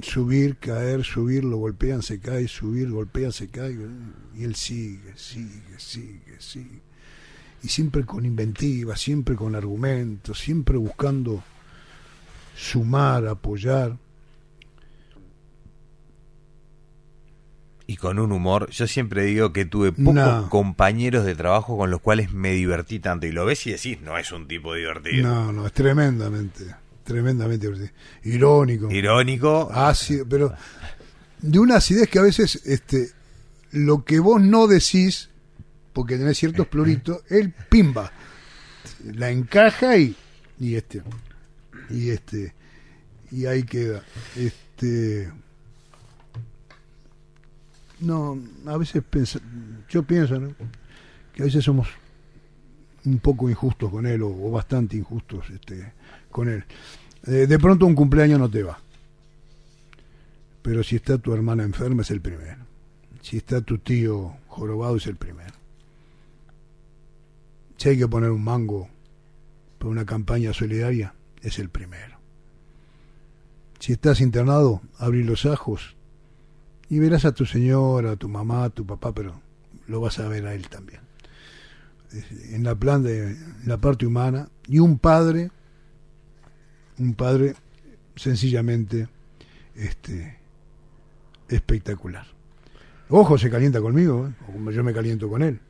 subir, 0.00 0.56
caer, 0.56 1.04
subir, 1.04 1.44
lo 1.44 1.58
golpean, 1.58 2.02
se 2.02 2.18
cae, 2.18 2.48
subir, 2.48 2.90
golpean, 2.90 3.30
se 3.30 3.46
cae, 3.46 3.78
y 4.34 4.42
él 4.42 4.56
sigue, 4.56 5.12
sigue, 5.14 5.78
sigue, 5.78 6.40
sigue. 6.40 6.80
Y 7.62 7.68
siempre 7.68 8.04
con 8.04 8.26
inventiva, 8.26 8.96
siempre 8.96 9.36
con 9.36 9.54
argumentos, 9.54 10.40
siempre 10.40 10.76
buscando 10.76 11.44
sumar, 12.62 13.26
apoyar. 13.26 13.96
Y 17.86 17.96
con 17.96 18.18
un 18.18 18.32
humor, 18.32 18.70
yo 18.70 18.86
siempre 18.86 19.24
digo 19.24 19.52
que 19.52 19.64
tuve 19.64 19.92
pocos 19.92 20.48
compañeros 20.48 21.26
de 21.26 21.34
trabajo 21.34 21.76
con 21.76 21.90
los 21.90 22.00
cuales 22.00 22.32
me 22.32 22.52
divertí 22.52 23.00
tanto. 23.00 23.26
Y 23.26 23.32
lo 23.32 23.44
ves 23.44 23.66
y 23.66 23.72
decís, 23.72 24.00
no 24.00 24.16
es 24.16 24.32
un 24.32 24.46
tipo 24.48 24.74
divertido. 24.74 25.28
No, 25.28 25.52
no, 25.52 25.66
es 25.66 25.72
tremendamente 25.72 26.82
tremendamente 27.02 27.68
irónico. 28.24 28.90
Irónico. 28.90 29.70
Ácido, 29.72 30.24
pero 30.28 30.54
de 31.40 31.58
una 31.58 31.76
acidez 31.76 32.08
que 32.08 32.18
a 32.18 32.22
veces 32.22 32.62
este 32.64 33.10
lo 33.72 34.04
que 34.04 34.20
vos 34.20 34.40
no 34.40 34.66
decís, 34.66 35.30
porque 35.92 36.16
tenés 36.16 36.38
ciertos 36.38 36.68
pluritos, 36.68 37.22
él 37.28 37.52
pimba. 37.68 38.12
La 39.04 39.30
encaja 39.30 39.96
y, 39.96 40.14
y 40.60 40.76
este. 40.76 41.02
Y 41.92 42.10
este. 42.10 42.54
Y 43.30 43.46
ahí 43.46 43.62
queda. 43.62 44.02
Este. 44.36 45.30
No, 48.00 48.36
a 48.66 48.76
veces 48.76 49.02
yo 49.88 50.02
pienso 50.02 50.40
que 51.32 51.42
a 51.42 51.44
veces 51.44 51.64
somos 51.64 51.88
un 53.04 53.18
poco 53.18 53.48
injustos 53.48 53.90
con 53.90 54.06
él 54.06 54.22
o, 54.22 54.50
bastante 54.50 54.96
injustos 54.96 55.48
este, 55.50 55.92
con 56.30 56.48
él. 56.48 56.64
Eh, 57.26 57.46
de 57.46 57.58
pronto 57.58 57.86
un 57.86 57.94
cumpleaños 57.94 58.40
no 58.40 58.50
te 58.50 58.62
va. 58.62 58.78
Pero 60.62 60.82
si 60.82 60.96
está 60.96 61.18
tu 61.18 61.32
hermana 61.32 61.62
enferma 61.62 62.02
es 62.02 62.10
el 62.10 62.20
primero. 62.20 62.64
Si 63.20 63.36
está 63.36 63.60
tu 63.60 63.78
tío 63.78 64.36
jorobado 64.48 64.96
es 64.96 65.06
el 65.06 65.16
primero. 65.16 65.54
Si 67.76 67.88
hay 67.88 67.98
que 67.98 68.08
poner 68.08 68.30
un 68.30 68.42
mango 68.42 68.88
para 69.78 69.90
una 69.90 70.04
campaña 70.04 70.52
solidaria, 70.52 71.14
es 71.42 71.58
el 71.58 71.68
primero. 71.68 72.18
Si 73.78 73.92
estás 73.92 74.20
internado, 74.20 74.80
abrí 74.98 75.24
los 75.24 75.44
ajos 75.44 75.96
y 76.88 76.98
verás 76.98 77.24
a 77.24 77.32
tu 77.32 77.46
señora, 77.46 78.12
a 78.12 78.16
tu 78.16 78.28
mamá, 78.28 78.64
a 78.64 78.70
tu 78.70 78.86
papá, 78.86 79.12
pero 79.12 79.40
lo 79.88 80.00
vas 80.00 80.18
a 80.18 80.28
ver 80.28 80.46
a 80.46 80.54
él 80.54 80.68
también. 80.68 81.00
en 82.50 82.62
la 82.62 82.74
plan 82.74 83.02
de 83.02 83.30
en 83.30 83.62
la 83.66 83.78
parte 83.78 84.06
humana 84.06 84.48
y 84.68 84.78
un 84.78 84.98
padre 84.98 85.50
un 86.98 87.14
padre 87.14 87.54
sencillamente 88.16 89.08
este 89.74 90.38
espectacular 91.48 92.26
ojo 93.08 93.38
se 93.38 93.50
calienta 93.50 93.80
conmigo 93.80 94.28
¿eh? 94.28 94.34
o 94.46 94.52
como 94.52 94.70
yo 94.70 94.84
me 94.84 94.92
caliento 94.92 95.28
con 95.28 95.42
él 95.42 95.60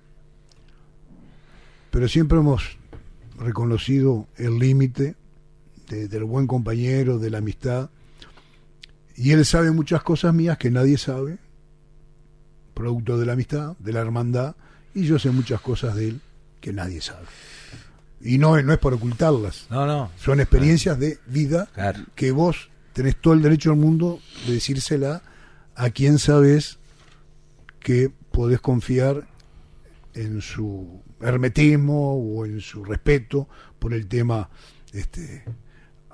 pero 1.91 2.09
siempre 2.09 2.39
hemos 2.39 2.77
reconocido 3.39 4.27
el 4.37 4.59
límite 4.59 5.14
de- 5.93 6.09
del 6.09 6.24
buen 6.24 6.47
compañero 6.47 7.18
de 7.18 7.30
la 7.30 7.38
amistad 7.38 7.90
y 9.16 9.32
él 9.32 9.45
sabe 9.45 9.70
muchas 9.70 10.03
cosas 10.03 10.32
mías 10.34 10.57
que 10.59 10.70
nadie 10.70 10.97
sabe 10.99 11.38
producto 12.74 13.18
de 13.18 13.26
la 13.26 13.34
amistad 13.34 13.76
de 13.78 13.93
la 13.93 14.01
hermandad 14.01 14.57
y 14.95 15.05
yo 15.05 15.18
sé 15.18 15.30
muchas 15.30 15.61
cosas 15.61 15.95
de 15.95 16.09
él 16.09 16.20
que 16.61 16.72
nadie 16.72 17.01
sabe 17.01 17.26
y 18.22 18.38
no, 18.38 18.61
no 18.62 18.72
es 18.72 18.78
por 18.78 18.95
ocultarlas 18.95 19.66
No, 19.70 19.86
no. 19.86 20.11
son 20.16 20.40
experiencias 20.40 20.99
de 20.99 21.18
vida 21.26 21.68
Claro. 21.74 22.01
que 22.14 22.30
vos 22.32 22.70
tenés 22.95 23.16
todo 23.20 23.34
el 23.34 23.43
derecho 23.43 23.70
del 23.70 23.78
mundo 23.80 24.20
de 24.47 24.55
decírsela 24.55 25.22
a 25.74 25.90
quien 25.90 26.18
sabes 26.18 26.78
que 27.80 28.11
podés 28.30 28.61
confiar 28.61 29.26
en 30.14 30.40
su 30.40 31.03
hermetismo 31.20 32.14
o 32.14 32.47
en 32.47 32.61
su 32.61 32.84
respeto 32.84 33.49
por 33.78 33.93
el 33.93 34.07
tema 34.07 34.49
este 34.93 35.45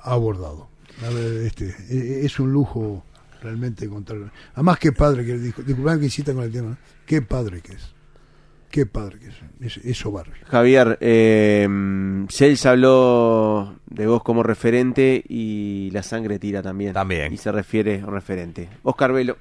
abordado. 0.02 0.68
A 1.06 1.10
ver, 1.10 1.46
este, 1.46 1.74
e- 1.90 2.24
es 2.24 2.38
un 2.40 2.52
lujo 2.52 3.04
realmente 3.42 3.88
contar. 3.88 4.16
Además, 4.54 4.78
qué 4.78 4.92
padre 4.92 5.24
que 5.24 5.38
dijo, 5.38 5.62
disculpame 5.62 5.98
que 5.98 6.04
insista 6.06 6.32
con 6.34 6.42
el 6.44 6.52
tema, 6.52 6.70
¿no? 6.70 6.76
qué 7.06 7.22
padre 7.22 7.60
que 7.60 7.72
es. 7.74 7.94
Qué 8.70 8.84
padre 8.84 9.18
que 9.18 9.28
es. 9.28 9.34
Es, 9.78 9.84
es 9.84 9.96
soberbio. 9.96 10.34
Javier, 10.46 10.98
eh, 11.00 11.66
Cels 12.28 12.66
habló 12.66 13.76
de 13.86 14.06
vos 14.06 14.22
como 14.22 14.42
referente 14.42 15.24
y 15.26 15.88
la 15.92 16.02
sangre 16.02 16.38
tira 16.38 16.62
también. 16.62 16.92
También. 16.92 17.32
Y 17.32 17.38
se 17.38 17.50
refiere 17.50 18.00
a 18.00 18.06
un 18.06 18.12
referente. 18.12 18.68
Oscar 18.82 19.12
Velo. 19.12 19.38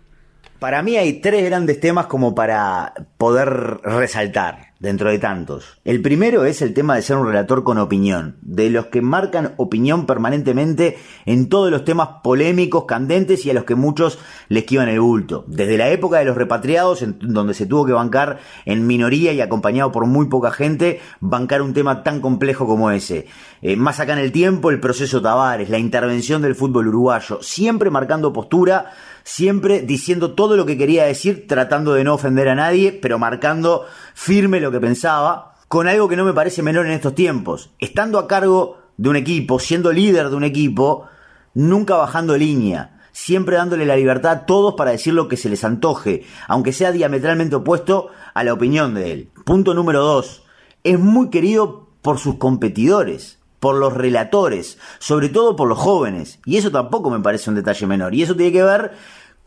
Para 0.60 0.82
mí 0.82 0.98
hay 0.98 1.22
tres 1.22 1.46
grandes 1.46 1.80
temas 1.80 2.08
como 2.08 2.34
para 2.34 2.94
poder 3.20 3.80
resaltar 3.84 4.74
dentro 4.80 5.10
de 5.10 5.20
tantos. 5.20 5.80
El 5.86 6.02
primero 6.02 6.46
es 6.46 6.62
el 6.62 6.74
tema 6.74 6.96
de 6.96 7.02
ser 7.02 7.18
un 7.18 7.28
relator 7.28 7.64
con 7.64 7.78
opinión, 7.78 8.38
de 8.42 8.70
los 8.70 8.88
que 8.88 9.02
marcan 9.02 9.54
opinión 9.58 10.06
permanentemente 10.06 10.98
en 11.26 11.50
todos 11.50 11.72
los 11.72 11.84
temas 11.84 12.10
polémicos, 12.24 12.86
candentes 12.86 13.46
y 13.46 13.52
a 13.52 13.54
los 13.54 13.64
que 13.64 13.76
muchos 13.76 14.20
les 14.50 14.64
esquivan 14.64 14.90
el 14.90 15.00
bulto. 15.00 15.46
Desde 15.48 15.78
la 15.78 15.90
época 15.90 16.20
de 16.20 16.26
los 16.26 16.38
repatriados, 16.38 17.02
en 17.02 17.18
donde 17.20 17.54
se 17.54 17.66
tuvo 17.66 17.86
que 17.86 17.94
bancar 17.94 18.40
en 18.66 18.88
minoría 18.88 19.34
y 19.34 19.42
acompañado 19.42 19.92
por 19.92 20.06
muy 20.06 20.28
poca 20.28 20.52
gente, 20.52 21.02
bancar 21.20 21.62
un 21.62 21.74
tema 21.74 22.04
tan 22.04 22.20
complejo 22.20 22.68
como 22.68 22.92
ese. 22.92 23.28
Eh, 23.62 23.76
más 23.76 24.00
acá 24.00 24.14
en 24.14 24.20
el 24.20 24.32
tiempo, 24.32 24.70
el 24.70 24.80
proceso 24.80 25.22
Tavares, 25.22 25.70
la 25.70 25.80
intervención 25.80 26.42
del 26.42 26.56
fútbol 26.56 26.88
uruguayo, 26.88 27.40
siempre 27.42 27.90
marcando 27.90 28.34
postura, 28.34 28.92
siempre 29.28 29.82
diciendo 29.82 30.36
todo 30.36 30.56
lo 30.56 30.66
que 30.66 30.78
quería 30.78 31.04
decir, 31.04 31.48
tratando 31.48 31.94
de 31.94 32.06
no 32.06 32.14
ofender 32.14 32.48
a 32.48 32.56
nadie, 32.56 32.94
pero 32.94 33.20
marcando 33.20 33.86
firme 34.14 34.62
lo 34.62 34.72
que 34.72 34.80
pensaba, 34.80 35.56
con 35.68 35.90
algo 35.90 36.08
que 36.08 36.16
no 36.16 36.24
me 36.24 36.34
parece 36.34 36.64
menor 36.64 36.86
en 36.86 36.94
estos 36.94 37.14
tiempos. 37.14 37.72
Estando 37.78 38.20
a 38.20 38.28
cargo 38.28 38.78
de 38.96 39.10
un 39.10 39.18
equipo, 39.18 39.60
siendo 39.60 39.92
líder 39.92 40.30
de 40.30 40.36
un 40.38 40.46
equipo, 40.46 41.08
nunca 41.54 41.98
bajando 41.98 42.38
línea, 42.38 43.02
siempre 43.12 43.58
dándole 43.58 43.86
la 43.86 43.98
libertad 43.98 44.32
a 44.32 44.46
todos 44.46 44.76
para 44.76 44.92
decir 44.92 45.14
lo 45.14 45.28
que 45.28 45.36
se 45.36 45.50
les 45.50 45.66
antoje, 45.66 46.24
aunque 46.48 46.72
sea 46.72 46.94
diametralmente 46.94 47.58
opuesto 47.58 48.08
a 48.34 48.46
la 48.46 48.54
opinión 48.54 48.94
de 48.94 49.12
él. 49.12 49.30
Punto 49.44 49.74
número 49.74 50.04
dos, 50.04 50.44
es 50.86 50.98
muy 50.98 51.30
querido 51.30 51.90
por 52.02 52.18
sus 52.18 52.36
competidores, 52.36 53.37
por 53.60 53.76
los 53.76 53.94
relatores, 53.94 54.78
sobre 55.00 55.30
todo 55.30 55.56
por 55.56 55.68
los 55.68 55.78
jóvenes, 55.78 56.40
y 56.46 56.58
eso 56.58 56.72
tampoco 56.72 57.10
me 57.10 57.20
parece 57.20 57.50
un 57.50 57.56
detalle 57.56 57.88
menor, 57.88 58.14
y 58.14 58.24
eso 58.24 58.36
tiene 58.36 58.52
que 58.52 58.64
ver 58.64 58.92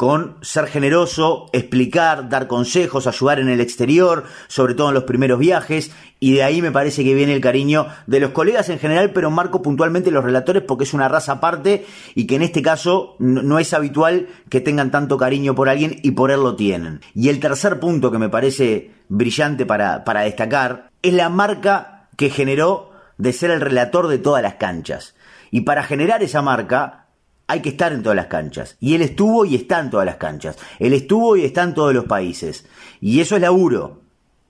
con 0.00 0.36
ser 0.40 0.66
generoso, 0.66 1.50
explicar, 1.52 2.30
dar 2.30 2.46
consejos, 2.46 3.06
ayudar 3.06 3.38
en 3.38 3.50
el 3.50 3.60
exterior, 3.60 4.24
sobre 4.48 4.72
todo 4.72 4.88
en 4.88 4.94
los 4.94 5.04
primeros 5.04 5.38
viajes, 5.38 5.90
y 6.18 6.32
de 6.32 6.42
ahí 6.42 6.62
me 6.62 6.72
parece 6.72 7.04
que 7.04 7.12
viene 7.12 7.34
el 7.34 7.42
cariño 7.42 7.86
de 8.06 8.18
los 8.18 8.30
colegas 8.30 8.70
en 8.70 8.78
general, 8.78 9.10
pero 9.12 9.30
marco 9.30 9.60
puntualmente 9.60 10.10
los 10.10 10.24
relatores 10.24 10.62
porque 10.62 10.84
es 10.84 10.94
una 10.94 11.10
raza 11.10 11.32
aparte 11.32 11.84
y 12.14 12.26
que 12.26 12.36
en 12.36 12.42
este 12.42 12.62
caso 12.62 13.14
no 13.18 13.58
es 13.58 13.74
habitual 13.74 14.28
que 14.48 14.62
tengan 14.62 14.90
tanto 14.90 15.18
cariño 15.18 15.54
por 15.54 15.68
alguien 15.68 16.00
y 16.02 16.12
por 16.12 16.30
él 16.30 16.40
lo 16.40 16.56
tienen. 16.56 17.02
Y 17.14 17.28
el 17.28 17.38
tercer 17.38 17.78
punto 17.78 18.10
que 18.10 18.16
me 18.16 18.30
parece 18.30 18.92
brillante 19.10 19.66
para, 19.66 20.04
para 20.04 20.22
destacar 20.22 20.88
es 21.02 21.12
la 21.12 21.28
marca 21.28 22.08
que 22.16 22.30
generó 22.30 22.89
de 23.20 23.32
ser 23.32 23.50
el 23.50 23.60
relator 23.60 24.08
de 24.08 24.18
todas 24.18 24.42
las 24.42 24.54
canchas. 24.54 25.14
Y 25.50 25.62
para 25.62 25.82
generar 25.82 26.22
esa 26.22 26.42
marca 26.42 27.06
hay 27.46 27.60
que 27.60 27.70
estar 27.70 27.92
en 27.92 28.02
todas 28.02 28.16
las 28.16 28.26
canchas. 28.26 28.76
Y 28.80 28.94
él 28.94 29.02
estuvo 29.02 29.44
y 29.44 29.56
está 29.56 29.80
en 29.80 29.90
todas 29.90 30.06
las 30.06 30.16
canchas. 30.16 30.56
Él 30.78 30.92
estuvo 30.92 31.36
y 31.36 31.44
está 31.44 31.62
en 31.62 31.74
todos 31.74 31.92
los 31.92 32.04
países. 32.04 32.66
Y 33.00 33.20
eso 33.20 33.36
es 33.36 33.42
laburo. 33.42 34.00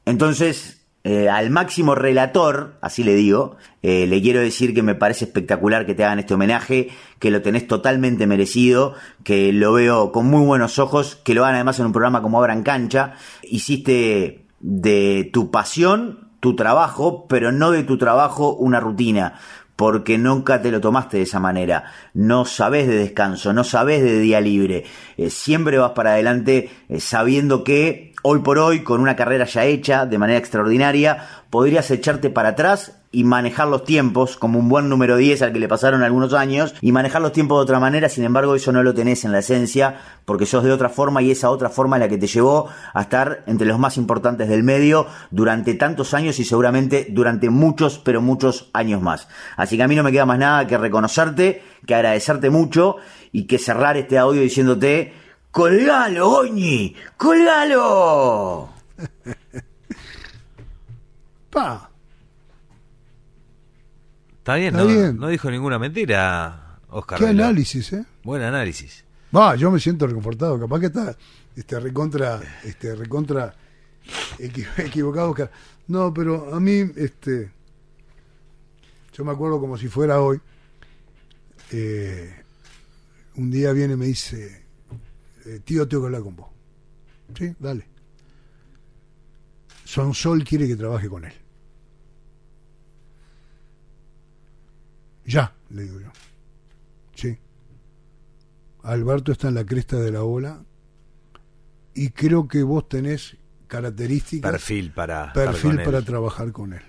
Entonces, 0.05 0.83
eh, 1.03 1.29
al 1.29 1.51
máximo 1.51 1.95
relator, 1.95 2.77
así 2.83 3.03
le 3.03 3.14
digo, 3.14 3.57
eh, 3.83 4.07
le 4.07 4.21
quiero 4.21 4.41
decir 4.41 4.75
que 4.75 4.83
me 4.83 4.95
parece 4.95 5.25
espectacular 5.25 5.87
que 5.87 5.95
te 5.95 6.05
hagan 6.05 6.18
este 6.18 6.35
homenaje, 6.35 6.91
que 7.18 7.31
lo 7.31 7.43
tenés 7.43 7.66
totalmente 7.66 8.27
merecido, 8.27 8.95
que 9.25 9.53
lo 9.53 9.73
veo 9.73 10.12
con 10.12 10.27
muy 10.27 10.45
buenos 10.45 10.79
ojos, 10.79 11.16
que 11.16 11.35
lo 11.35 11.45
hagan 11.45 11.57
además 11.57 11.81
en 11.81 11.87
un 11.87 11.93
programa 11.93 12.23
como 12.23 12.39
Abran 12.39 12.62
Cancha. 12.62 13.14
Hiciste 13.43 14.45
de 14.61 15.31
tu 15.33 15.51
pasión 15.51 16.30
tu 16.41 16.57
trabajo, 16.57 17.26
pero 17.28 17.53
no 17.53 17.70
de 17.70 17.84
tu 17.84 17.99
trabajo 17.99 18.55
una 18.55 18.80
rutina 18.80 19.34
porque 19.80 20.18
nunca 20.18 20.61
te 20.61 20.70
lo 20.70 20.78
tomaste 20.78 21.16
de 21.16 21.22
esa 21.22 21.41
manera. 21.41 21.84
No 22.12 22.45
sabes 22.45 22.86
de 22.86 22.97
descanso, 22.97 23.55
no 23.55 23.64
sabes 23.64 24.03
de 24.03 24.20
día 24.20 24.38
libre. 24.38 24.84
Eh, 25.16 25.30
siempre 25.30 25.78
vas 25.78 25.93
para 25.93 26.11
adelante 26.11 26.68
eh, 26.91 27.01
sabiendo 27.01 27.64
que 27.64 28.12
hoy 28.22 28.41
por 28.41 28.59
hoy, 28.59 28.82
con 28.82 29.01
una 29.01 29.16
carrera 29.16 29.47
ya 29.47 29.64
hecha 29.64 30.05
de 30.05 30.18
manera 30.18 30.38
extraordinaria, 30.38 31.26
podrías 31.49 31.91
echarte 31.91 32.28
para 32.28 32.51
atrás 32.51 33.00
y 33.13 33.25
manejar 33.25 33.69
los 33.69 33.85
tiempos 33.85 34.37
como 34.37 34.59
un 34.59 34.69
buen 34.69 34.89
número 34.89 35.17
10 35.17 35.43
al 35.43 35.53
que 35.53 35.59
le 35.59 35.69
pasaron 35.69 36.03
algunos 36.03 36.33
años 36.33 36.75
y 36.81 36.93
manejar 36.93 37.21
los 37.21 37.33
tiempos 37.33 37.59
de 37.59 37.63
otra 37.63 37.81
manera, 37.81 38.09
sin 38.09 38.25
embargo 38.25 38.55
eso 38.55 38.71
no 38.71 38.83
lo 38.83 38.95
tenés 38.95 39.25
en 39.25 39.33
la 39.33 39.41
esencia 39.41 40.01
porque 40.25 40.47
sos 40.47 40.63
de 40.63 40.71
otra 40.71 40.89
forma 40.89 41.21
y 41.21 41.33
esa 41.33 41.51
otra 41.51 41.71
forma 41.71 41.97
es 41.97 42.01
la 42.01 42.09
que 42.09 42.19
te 42.19 42.29
llevó 42.29 42.69
a 42.95 43.03
estar 43.03 43.43
entre 43.47 43.67
los 43.67 43.79
más 43.79 43.97
importantes 43.97 44.49
del 44.49 44.63
medio 44.63 45.07
durante 45.31 45.75
tantos 45.75 46.15
años 46.15 46.39
y 46.39 46.45
seguramente 46.45 47.07
durante 47.11 47.51
muchos 47.51 47.99
pero 47.99 48.21
muchos 48.21 48.71
años 48.73 49.03
más. 49.03 49.29
Así 49.57 49.77
que 49.77 49.83
a 49.83 49.89
mí 49.89 49.97
no 49.97 50.05
me 50.05 50.13
queda 50.13 50.27
más 50.27 50.39
nada 50.39 50.67
que 50.67 50.79
reconocerte, 50.79 51.63
que 51.87 51.95
agradecerte 51.95 52.51
mucho 52.51 52.97
y 53.33 53.47
que 53.47 53.59
cerrar 53.59 53.97
este 53.97 54.19
audio 54.19 54.43
diciéndote 54.43 55.15
¡Colgalo, 55.51 56.29
Goñi! 56.29 56.95
¡Colgalo! 57.17 58.69
Pa. 61.51 61.89
Está 64.41 64.55
bien, 64.57 64.74
Está 64.74 64.80
no, 64.82 64.86
bien. 64.88 65.16
no 65.18 65.28
dijo 65.28 65.51
ninguna 65.51 65.78
mentira, 65.78 66.78
Oscar. 66.88 67.18
Qué 67.18 67.26
Vela. 67.26 67.45
análisis, 67.47 67.93
¿eh? 67.93 68.05
Buen 68.24 68.43
análisis. 68.43 69.05
Va, 69.34 69.55
yo 69.55 69.70
me 69.70 69.78
siento 69.78 70.07
reconfortado. 70.07 70.59
Capaz 70.59 70.80
que 70.80 70.86
está 70.86 71.16
este, 71.55 71.78
recontra, 71.78 72.41
este, 72.64 72.95
recontra 72.97 73.55
equi- 74.38 74.66
equivocado. 74.78 75.30
Oscar. 75.30 75.51
No, 75.88 76.12
pero 76.12 76.55
a 76.55 76.59
mí, 76.61 76.91
este, 76.97 77.53
yo 79.12 79.24
me 79.24 79.32
acuerdo 79.32 79.61
como 79.61 79.76
si 79.78 79.88
fuera 79.88 80.20
hoy. 80.20 80.41
eh, 81.72 82.34
un 83.36 83.51
día 83.51 83.72
viene 83.72 83.95
y 83.95 83.97
me 83.97 84.07
dice, 84.07 84.64
eh, 85.47 85.61
tío, 85.64 85.86
tengo 85.86 86.03
que 86.03 86.07
hablar 86.09 86.22
con 86.22 86.34
vos. 86.36 86.49
Sí, 87.38 87.55
dale. 87.59 87.86
Sonsol 89.84 90.45
quiere 90.45 90.66
que 90.66 90.76
trabaje 90.76 91.09
con 91.09 91.24
él. 91.24 91.32
Ya, 95.31 95.55
le 95.70 95.85
digo 95.85 96.01
yo. 96.01 96.11
Sí. 97.14 97.39
Alberto 98.83 99.31
está 99.31 99.49
en 99.49 99.55
la 99.55 99.64
cresta 99.64 99.97
de 99.97 100.11
la 100.11 100.24
ola 100.24 100.64
y 101.95 102.11
creo 102.11 102.49
que 102.49 102.62
vos 102.64 102.89
tenés 102.89 103.37
características 103.68 104.51
Perfil 104.51 104.91
para 104.91 105.33
perfil 105.33 105.83
para 105.85 106.03
trabajar 106.03 106.51
con 106.51 106.72
él. 106.72 106.83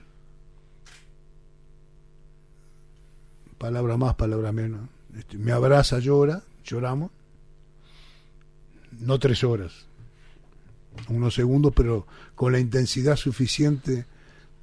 Palabra 3.60 3.98
más, 3.98 4.16
palabra 4.16 4.52
menos. 4.52 4.90
Este, 5.16 5.38
me 5.38 5.52
abraza, 5.52 6.00
llora, 6.00 6.42
lloramos. 6.64 7.12
No 8.92 9.20
tres 9.20 9.44
horas, 9.44 9.86
unos 11.10 11.36
segundos, 11.36 11.74
pero 11.76 12.08
con 12.34 12.54
la 12.54 12.60
intensidad 12.60 13.18
suficiente 13.18 14.08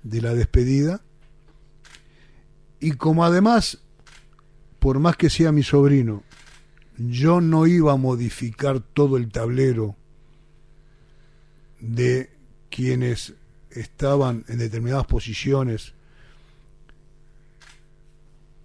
de 0.03 0.21
la 0.21 0.35
despedida. 0.35 1.01
Y 2.81 2.93
como 2.93 3.25
además, 3.25 3.79
por 4.79 4.99
más 4.99 5.17
que 5.17 5.31
sea 5.31 5.53
mi 5.53 5.63
sobrino, 5.63 6.23
yo 6.97 7.41
no 7.41 7.67
iba 7.67 7.93
a 7.93 7.97
modificar 7.97 8.81
todo 8.81 9.17
el 9.17 9.31
tablero 9.31 9.97
de 11.81 12.31
quienes 12.71 13.35
estaban 13.71 14.45
en 14.49 14.59
determinadas 14.59 15.07
posiciones 15.07 15.95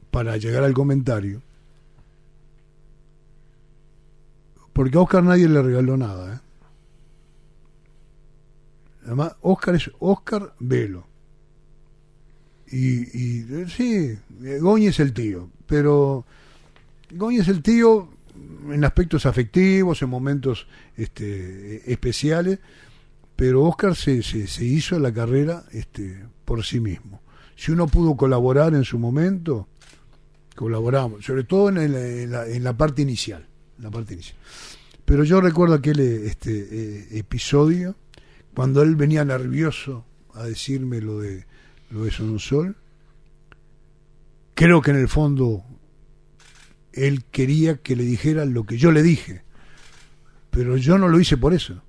para 0.10 0.38
llegar 0.38 0.64
al 0.64 0.74
comentario, 0.74 1.42
porque 4.74 4.98
a 4.98 5.02
Oscar 5.02 5.24
nadie 5.24 5.48
le 5.48 5.62
regaló 5.62 5.98
nada. 5.98 6.36
¿eh? 6.36 6.40
Además, 9.06 9.36
Oscar 9.42 9.76
es 9.76 9.92
Oscar 10.00 10.54
Velo. 10.60 11.13
Y, 12.74 13.04
y 13.16 13.66
sí, 13.70 14.18
Goñi 14.60 14.88
es 14.88 15.00
el 15.00 15.14
tío, 15.14 15.48
pero 15.68 16.26
Goñi 17.12 17.38
es 17.38 17.48
el 17.48 17.62
tío 17.62 18.10
en 18.72 18.84
aspectos 18.84 19.28
afectivos, 19.28 20.02
en 20.02 20.10
momentos 20.10 20.66
este, 20.98 21.92
especiales, 21.92 22.58
pero 23.36 23.64
Oscar 23.64 23.96
se, 23.96 24.24
se, 24.24 24.48
se, 24.48 24.66
hizo 24.66 24.98
la 24.98 25.14
carrera 25.14 25.66
este, 25.72 26.26
por 26.46 26.66
sí 26.66 26.80
mismo. 26.80 27.22
Si 27.56 27.72
uno 27.72 27.86
pudo 27.86 28.18
colaborar 28.18 28.74
en 28.74 28.86
su 28.86 28.98
momento, 28.98 29.68
colaboramos, 30.56 31.24
sobre 31.24 31.44
todo 31.44 31.70
en, 31.70 32.32
la, 32.32 32.48
en 32.48 32.64
la, 32.64 32.76
parte 32.76 33.04
inicial, 33.04 33.46
la 33.78 33.92
parte 33.92 34.16
inicial. 34.16 34.38
Pero 35.06 35.24
yo 35.24 35.42
recuerdo 35.42 35.76
aquel 35.76 36.00
este, 36.00 36.52
eh, 36.72 37.08
episodio 37.20 37.96
cuando 38.56 38.82
él 38.82 38.96
venía 38.96 39.24
nervioso 39.24 40.06
a 40.34 40.44
decirme 40.46 41.02
lo 41.02 41.20
de 41.20 41.46
lo 41.94 42.04
de 42.04 42.40
Sol. 42.40 42.76
Creo 44.56 44.82
que 44.82 44.92
en 44.92 44.98
el 44.98 45.08
fondo 45.08 45.64
él 46.92 47.24
quería 47.26 47.78
que 47.78 47.96
le 47.96 48.04
dijera 48.04 48.46
lo 48.46 48.66
que 48.66 48.78
yo 48.78 48.92
le 48.92 49.02
dije, 49.02 49.44
pero 50.52 50.78
yo 50.78 50.98
no 50.98 51.08
lo 51.08 51.20
hice 51.20 51.38
por 51.38 51.54
eso. 51.54 51.82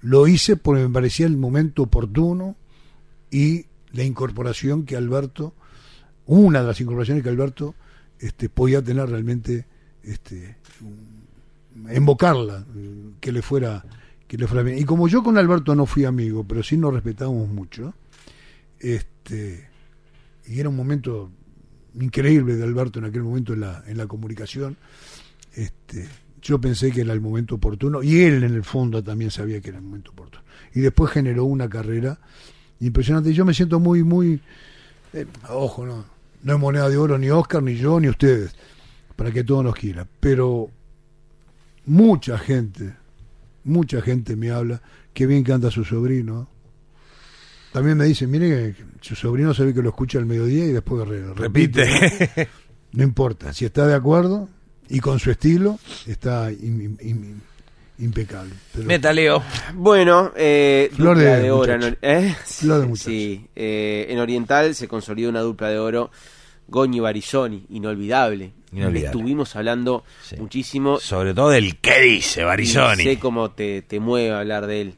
Lo 0.00 0.28
hice 0.28 0.56
porque 0.56 0.82
me 0.82 0.90
parecía 0.90 1.26
el 1.26 1.36
momento 1.36 1.82
oportuno 1.82 2.56
y 3.30 3.66
la 3.92 4.04
incorporación 4.04 4.84
que 4.84 4.96
Alberto, 4.96 5.54
una 6.26 6.60
de 6.60 6.66
las 6.68 6.80
incorporaciones 6.80 7.24
que 7.24 7.30
Alberto 7.30 7.74
este, 8.20 8.48
podía 8.48 8.82
tener 8.82 9.08
realmente, 9.08 9.66
este, 10.02 10.56
invocarla, 11.92 12.64
que 13.20 13.32
le 13.32 13.42
fuera 13.42 13.84
que 14.28 14.36
le 14.36 14.46
fuera 14.46 14.62
bien. 14.62 14.78
Y 14.78 14.84
como 14.84 15.08
yo 15.08 15.22
con 15.22 15.38
Alberto 15.38 15.74
no 15.74 15.86
fui 15.86 16.04
amigo, 16.04 16.44
pero 16.44 16.62
sí 16.62 16.76
nos 16.76 16.92
respetamos 16.92 17.48
mucho, 17.48 17.94
este, 18.80 19.68
y 20.46 20.60
era 20.60 20.68
un 20.68 20.76
momento 20.76 21.30
increíble 21.94 22.56
de 22.56 22.64
Alberto 22.64 22.98
en 22.98 23.06
aquel 23.06 23.22
momento 23.22 23.54
en 23.54 23.60
la, 23.60 23.82
en 23.86 23.96
la 23.96 24.06
comunicación, 24.06 24.76
este, 25.54 26.08
yo 26.40 26.60
pensé 26.60 26.90
que 26.92 27.00
era 27.00 27.12
el 27.12 27.20
momento 27.20 27.56
oportuno, 27.56 28.02
y 28.02 28.20
él 28.20 28.44
en 28.44 28.54
el 28.54 28.64
fondo 28.64 29.02
también 29.02 29.30
sabía 29.30 29.60
que 29.60 29.70
era 29.70 29.78
el 29.78 29.84
momento 29.84 30.12
oportuno. 30.12 30.44
Y 30.74 30.80
después 30.80 31.10
generó 31.10 31.44
una 31.44 31.68
carrera 31.68 32.18
impresionante. 32.80 33.30
Y 33.30 33.34
yo 33.34 33.44
me 33.44 33.54
siento 33.54 33.80
muy, 33.80 34.04
muy, 34.04 34.40
eh, 35.12 35.26
ojo, 35.48 35.84
no, 35.84 36.04
no 36.42 36.52
es 36.52 36.58
moneda 36.58 36.88
de 36.88 36.96
oro 36.96 37.18
ni 37.18 37.30
Oscar, 37.30 37.62
ni 37.62 37.76
yo, 37.76 37.98
ni 38.00 38.08
ustedes, 38.08 38.54
para 39.16 39.32
que 39.32 39.44
todo 39.44 39.62
nos 39.62 39.74
quiera, 39.74 40.06
pero 40.20 40.70
mucha 41.86 42.38
gente, 42.38 42.94
mucha 43.64 44.00
gente 44.00 44.36
me 44.36 44.50
habla, 44.50 44.80
qué 45.12 45.26
bien 45.26 45.42
canta 45.42 45.70
su 45.70 45.84
sobrino. 45.84 46.48
También 47.78 47.96
me 47.96 48.06
dicen, 48.06 48.28
mire 48.28 48.74
que 48.74 48.84
su 49.00 49.14
sobrino 49.14 49.54
sabe 49.54 49.72
que 49.72 49.80
lo 49.80 49.90
escucha 49.90 50.18
al 50.18 50.26
mediodía 50.26 50.64
y 50.64 50.72
después 50.72 51.06
repite. 51.06 51.84
repite. 51.84 52.48
No 52.92 53.04
importa, 53.04 53.52
si 53.52 53.66
está 53.66 53.86
de 53.86 53.94
acuerdo 53.94 54.48
y 54.88 54.98
con 54.98 55.20
su 55.20 55.30
estilo, 55.30 55.78
está 56.08 56.50
impecable. 57.98 58.52
Pero... 58.74 59.12
Leo. 59.12 59.44
Bueno, 59.74 60.32
eh, 60.34 60.90
Flor 60.92 61.18
de, 61.18 61.42
de 61.42 61.50
oro. 61.52 61.96
¿eh? 62.02 62.34
Flor 62.44 62.88
de 62.88 62.96
sí, 62.96 63.46
eh, 63.54 64.06
en 64.08 64.18
Oriental 64.18 64.74
se 64.74 64.88
consolidó 64.88 65.28
una 65.28 65.42
dupla 65.42 65.68
de 65.68 65.78
oro. 65.78 66.10
Goñi 66.66 66.98
Barizoni, 66.98 67.64
inolvidable. 67.68 68.54
Estuvimos 68.72 69.54
hablando 69.54 70.02
muchísimo. 70.36 70.98
Sobre 70.98 71.32
todo 71.32 71.50
del 71.50 71.76
qué 71.76 72.00
dice 72.00 72.42
Barizoni. 72.42 73.04
Sé 73.04 73.20
cómo 73.20 73.52
te, 73.52 73.82
te 73.82 74.00
mueve 74.00 74.32
hablar 74.32 74.66
de 74.66 74.80
él. 74.80 74.94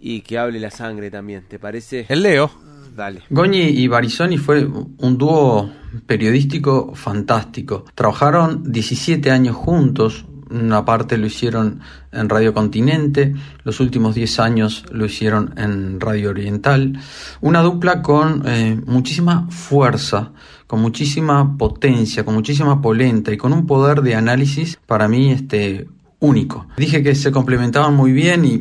Y 0.00 0.20
que 0.20 0.38
hable 0.38 0.60
la 0.60 0.70
sangre 0.70 1.10
también, 1.10 1.44
¿te 1.48 1.58
parece? 1.58 2.06
El 2.08 2.22
Leo. 2.22 2.50
Dale. 2.96 3.22
Goñi 3.30 3.60
y 3.60 3.86
Barizoni 3.86 4.38
fue 4.38 4.64
un 4.66 5.18
dúo 5.18 5.70
periodístico 6.06 6.94
fantástico. 6.94 7.84
Trabajaron 7.94 8.64
17 8.72 9.30
años 9.30 9.54
juntos, 9.54 10.24
una 10.50 10.84
parte 10.84 11.16
lo 11.18 11.26
hicieron 11.26 11.80
en 12.10 12.28
Radio 12.28 12.54
Continente, 12.54 13.34
los 13.64 13.80
últimos 13.80 14.14
10 14.14 14.40
años 14.40 14.84
lo 14.90 15.06
hicieron 15.06 15.54
en 15.56 16.00
Radio 16.00 16.30
Oriental. 16.30 16.98
Una 17.40 17.62
dupla 17.62 18.02
con 18.02 18.42
eh, 18.46 18.80
muchísima 18.86 19.46
fuerza, 19.50 20.32
con 20.66 20.80
muchísima 20.80 21.56
potencia, 21.56 22.24
con 22.24 22.34
muchísima 22.34 22.80
polenta 22.80 23.32
y 23.32 23.36
con 23.36 23.52
un 23.52 23.66
poder 23.66 24.02
de 24.02 24.14
análisis 24.14 24.78
para 24.86 25.08
mí 25.08 25.30
este, 25.30 25.86
único. 26.20 26.66
Dije 26.76 27.02
que 27.02 27.14
se 27.14 27.30
complementaban 27.30 27.94
muy 27.94 28.12
bien 28.12 28.44
y, 28.44 28.58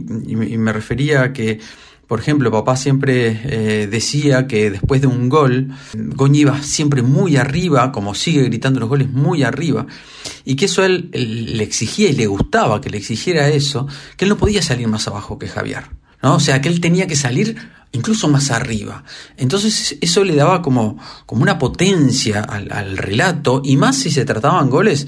me 0.58 0.74
refería 0.74 1.24
a 1.24 1.34
que 1.34 1.60
por 2.08 2.22
ejemplo, 2.22 2.50
papá 2.52 2.78
siempre 2.78 3.42
eh, 3.44 3.88
decía 3.88 4.48
que 4.48 4.72
después 4.72 5.02
de 5.02 5.08
un 5.08 5.28
gol, 5.28 5.74
Goñi 5.94 6.40
iba 6.40 6.62
siempre 6.64 7.02
muy 7.02 7.36
arriba, 7.36 7.92
como 7.92 8.16
sigue 8.16 8.44
gritando 8.44 8.80
los 8.80 8.88
goles, 8.88 9.12
muy 9.12 9.44
arriba, 9.44 9.86
y 10.46 10.56
que 10.56 10.66
eso 10.66 10.86
él, 10.86 11.10
le 11.12 11.62
exigía 11.64 12.10
y 12.10 12.14
le 12.14 12.26
gustaba 12.28 12.80
que 12.80 12.90
le 12.90 12.98
exigiera 12.98 13.50
eso, 13.50 13.88
que 14.16 14.24
él 14.24 14.30
no 14.30 14.38
podía 14.38 14.62
salir 14.62 14.88
más 14.88 15.06
abajo 15.10 15.38
que 15.38 15.50
Javier. 15.50 15.84
¿no? 16.24 16.36
O 16.36 16.40
sea, 16.40 16.62
que 16.62 16.70
él 16.70 16.80
tenía 16.80 17.08
que 17.08 17.18
salir 17.18 17.58
incluso 17.92 18.30
más 18.30 18.52
arriba. 18.52 19.04
Entonces 19.36 19.98
eso 20.00 20.24
le 20.24 20.36
daba 20.36 20.62
como, 20.62 20.98
como 21.26 21.42
una 21.42 21.60
potencia 21.60 22.42
al 22.42 22.98
relato, 22.98 23.62
y 23.66 23.76
más 23.76 23.98
si 23.98 24.12
se 24.12 24.24
trataban 24.24 24.70
goles 24.70 25.08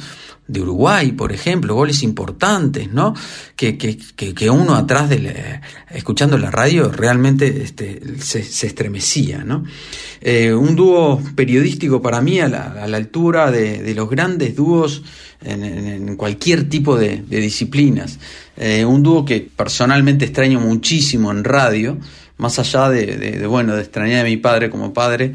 de 0.50 0.62
Uruguay, 0.62 1.12
por 1.12 1.32
ejemplo, 1.32 1.76
goles 1.76 2.02
importantes, 2.02 2.92
¿no? 2.92 3.14
Que, 3.56 3.78
que, 3.78 3.98
que, 3.98 4.50
uno 4.50 4.74
atrás 4.76 5.08
de 5.10 5.62
escuchando 5.92 6.40
la 6.40 6.50
radio 6.50 6.92
realmente 6.92 7.62
este, 7.62 8.02
se, 8.20 8.40
estremecía, 8.40 9.44
¿no? 9.44 9.64
Eh, 10.22 10.52
un 10.52 10.76
dúo 10.76 11.22
periodístico 11.36 12.02
para 12.02 12.20
mí 12.22 12.40
a 12.40 12.50
la, 12.50 12.84
a 12.84 12.88
la 12.88 12.98
altura 12.98 13.52
de, 13.52 13.94
los 13.94 14.10
grandes 14.10 14.56
dúos 14.56 15.04
en, 15.44 16.16
cualquier 16.16 16.68
tipo 16.68 16.98
de, 16.98 17.18
de 17.18 17.40
disciplinas. 17.40 18.18
Eh, 18.58 18.84
un 18.84 19.04
dúo 19.04 19.24
que 19.24 19.48
personalmente 19.56 20.26
extraño 20.26 20.60
muchísimo 20.60 21.32
en 21.32 21.44
radio, 21.44 22.00
más 22.38 22.58
allá 22.58 22.90
de, 22.90 23.06
de, 23.06 23.46
bueno, 23.46 23.76
de 23.76 23.82
extrañar 23.82 24.26
a 24.26 24.30
mi 24.30 24.38
padre 24.38 24.72
como 24.72 24.94
padre, 24.94 25.34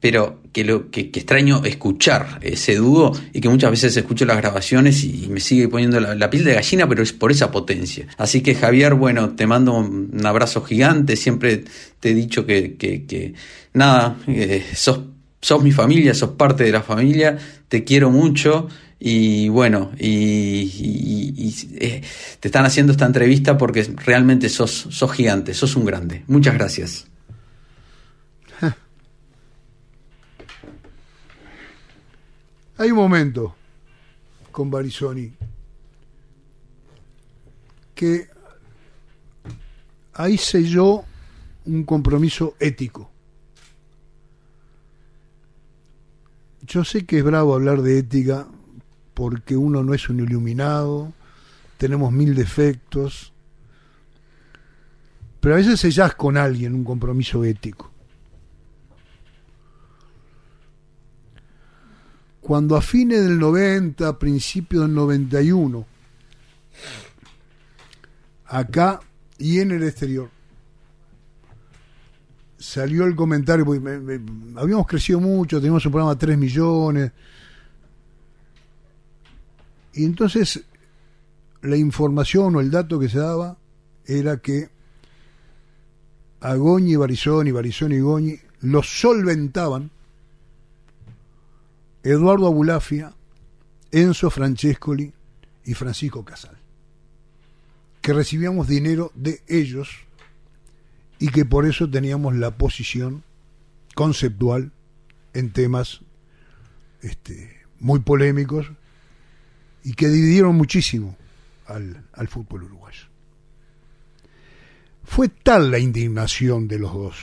pero 0.00 0.40
que, 0.52 0.64
lo, 0.64 0.90
que, 0.90 1.02
extraño 1.12 1.62
escuchar 1.64 2.38
ese 2.42 2.76
dúo 2.76 3.12
y 3.32 3.40
que 3.40 3.48
muchas 3.48 3.70
veces 3.70 3.96
escucho 3.96 4.24
las 4.24 4.38
grabaciones 4.38 5.04
y, 5.04 5.28
me 5.28 5.40
sigue 5.40 5.68
poniendo 5.68 6.00
la, 6.00 6.30
piel 6.30 6.44
de 6.44 6.54
gallina, 6.54 6.88
pero 6.88 7.02
es 7.02 7.12
por 7.12 7.30
esa 7.30 7.50
potencia. 7.50 8.06
Así 8.16 8.40
que 8.40 8.54
Javier, 8.54 8.94
bueno, 8.94 9.30
te 9.30 9.46
mando 9.46 9.74
un 9.74 10.26
abrazo 10.26 10.62
gigante, 10.62 11.16
siempre 11.16 11.64
te 12.00 12.10
he 12.10 12.14
dicho 12.14 12.46
que, 12.46 12.76
que, 12.76 13.34
nada, 13.74 14.16
eh, 14.26 14.64
sos, 14.74 15.00
sos 15.40 15.62
mi 15.62 15.72
familia, 15.72 16.14
sos 16.14 16.30
parte 16.30 16.64
de 16.64 16.72
la 16.72 16.82
familia, 16.82 17.38
te 17.68 17.84
quiero 17.84 18.10
mucho 18.10 18.68
y 18.98 19.48
bueno, 19.48 19.92
y, 19.98 21.54
eh, 21.78 22.02
te 22.38 22.48
están 22.48 22.66
haciendo 22.66 22.92
esta 22.92 23.06
entrevista 23.06 23.56
porque 23.56 23.82
realmente 24.04 24.48
sos, 24.48 24.88
sos 24.90 25.12
gigante, 25.12 25.54
sos 25.54 25.76
un 25.76 25.84
grande. 25.84 26.22
Muchas 26.26 26.54
gracias. 26.54 27.09
Hay 32.80 32.92
un 32.92 32.96
momento 32.96 33.54
con 34.50 34.70
Barizoni 34.70 35.30
que 37.94 38.26
ahí 40.14 40.38
selló 40.38 41.04
un 41.66 41.84
compromiso 41.84 42.56
ético. 42.58 43.10
Yo 46.62 46.82
sé 46.82 47.04
que 47.04 47.18
es 47.18 47.24
bravo 47.24 47.54
hablar 47.54 47.82
de 47.82 47.98
ética 47.98 48.48
porque 49.12 49.58
uno 49.58 49.82
no 49.82 49.92
es 49.92 50.08
un 50.08 50.20
iluminado, 50.20 51.12
tenemos 51.76 52.10
mil 52.12 52.34
defectos, 52.34 53.34
pero 55.38 55.54
a 55.54 55.58
veces 55.58 55.80
sellás 55.80 56.14
con 56.14 56.38
alguien 56.38 56.74
un 56.74 56.84
compromiso 56.84 57.44
ético. 57.44 57.89
Cuando 62.50 62.74
a 62.74 62.82
fines 62.82 63.22
del 63.22 63.38
90, 63.38 64.18
principio 64.18 64.80
del 64.80 64.92
91, 64.92 65.86
acá 68.46 68.98
y 69.38 69.60
en 69.60 69.70
el 69.70 69.84
exterior, 69.84 70.28
salió 72.58 73.04
el 73.04 73.14
comentario, 73.14 73.64
porque 73.64 74.20
habíamos 74.56 74.84
crecido 74.88 75.20
mucho, 75.20 75.58
teníamos 75.58 75.86
un 75.86 75.92
programa 75.92 76.14
de 76.14 76.18
3 76.18 76.38
millones, 76.38 77.12
y 79.94 80.04
entonces 80.04 80.64
la 81.62 81.76
información 81.76 82.56
o 82.56 82.60
el 82.60 82.72
dato 82.72 82.98
que 82.98 83.08
se 83.08 83.20
daba 83.20 83.58
era 84.04 84.38
que 84.38 84.70
a 86.40 86.56
Goñi, 86.56 86.96
Barizoni, 86.96 87.52
Barizoni 87.52 87.94
y 87.94 88.00
Goñi, 88.00 88.40
los 88.62 88.88
solventaban 88.88 89.92
Eduardo 92.02 92.46
Abulafia, 92.46 93.14
Enzo 93.90 94.30
Francescoli 94.30 95.12
y 95.64 95.74
Francisco 95.74 96.24
Casal, 96.24 96.56
que 98.00 98.12
recibíamos 98.12 98.68
dinero 98.68 99.12
de 99.14 99.42
ellos 99.48 99.90
y 101.18 101.28
que 101.28 101.44
por 101.44 101.66
eso 101.66 101.90
teníamos 101.90 102.34
la 102.36 102.56
posición 102.56 103.22
conceptual 103.94 104.72
en 105.34 105.52
temas 105.52 106.00
este, 107.02 107.60
muy 107.78 108.00
polémicos 108.00 108.70
y 109.84 109.94
que 109.94 110.08
dividieron 110.08 110.56
muchísimo 110.56 111.16
al, 111.66 112.04
al 112.12 112.28
fútbol 112.28 112.64
uruguayo. 112.64 113.04
Fue 115.04 115.28
tal 115.28 115.70
la 115.70 115.78
indignación 115.78 116.68
de 116.68 116.78
los 116.78 116.92
dos, 116.92 117.16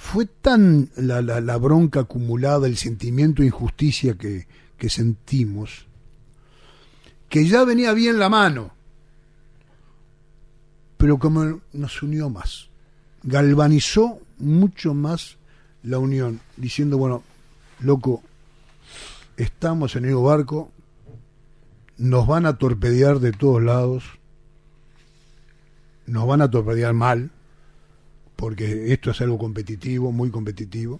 fue 0.00 0.24
tan 0.24 0.88
la, 0.96 1.20
la, 1.20 1.40
la 1.42 1.56
bronca 1.58 2.00
acumulada, 2.00 2.66
el 2.66 2.78
sentimiento 2.78 3.42
de 3.42 3.48
injusticia 3.48 4.14
que, 4.14 4.48
que 4.78 4.88
sentimos, 4.88 5.86
que 7.28 7.46
ya 7.46 7.64
venía 7.64 7.92
bien 7.92 8.18
la 8.18 8.30
mano, 8.30 8.72
pero 10.96 11.18
como 11.18 11.60
nos 11.74 12.02
unió 12.02 12.30
más, 12.30 12.70
galvanizó 13.22 14.18
mucho 14.38 14.94
más 14.94 15.36
la 15.82 15.98
unión, 15.98 16.40
diciendo, 16.56 16.96
bueno, 16.96 17.22
loco, 17.78 18.22
estamos 19.36 19.96
en 19.96 20.06
el 20.06 20.16
barco, 20.16 20.72
nos 21.98 22.26
van 22.26 22.46
a 22.46 22.56
torpedear 22.56 23.20
de 23.20 23.32
todos 23.32 23.62
lados, 23.62 24.04
nos 26.06 26.26
van 26.26 26.40
a 26.40 26.50
torpedear 26.50 26.94
mal, 26.94 27.30
porque 28.40 28.90
esto 28.94 29.10
es 29.10 29.20
algo 29.20 29.36
competitivo, 29.36 30.12
muy 30.12 30.30
competitivo, 30.30 30.98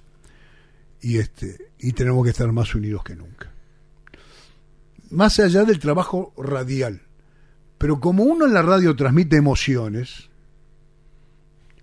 y 1.01 1.17
este, 1.17 1.71
y 1.79 1.93
tenemos 1.93 2.23
que 2.23 2.29
estar 2.33 2.53
más 2.53 2.75
unidos 2.75 3.03
que 3.03 3.17
nunca. 3.17 3.51
Más 5.09 5.41
allá 5.41 5.65
del 5.65 5.79
trabajo 5.79 6.35
radial. 6.37 7.01
Pero 7.79 7.99
como 7.99 8.25
uno 8.25 8.45
en 8.45 8.53
la 8.53 8.61
radio 8.61 8.95
transmite 8.95 9.39
emociones, 9.39 10.29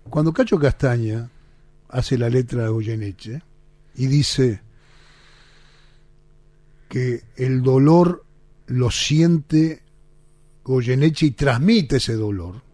cuando 0.08 0.32
Cacho 0.32 0.60
Castaña 0.60 1.28
hace 1.88 2.16
la 2.16 2.30
letra 2.30 2.62
de 2.62 2.68
Goyeneche 2.68 3.42
y 3.96 4.06
dice 4.06 4.60
que 6.88 7.24
el 7.34 7.62
dolor 7.62 8.24
lo 8.68 8.92
siente 8.92 9.82
Goyeneche 10.62 11.26
y 11.26 11.30
transmite 11.32 11.96
ese 11.96 12.14
dolor. 12.14 12.67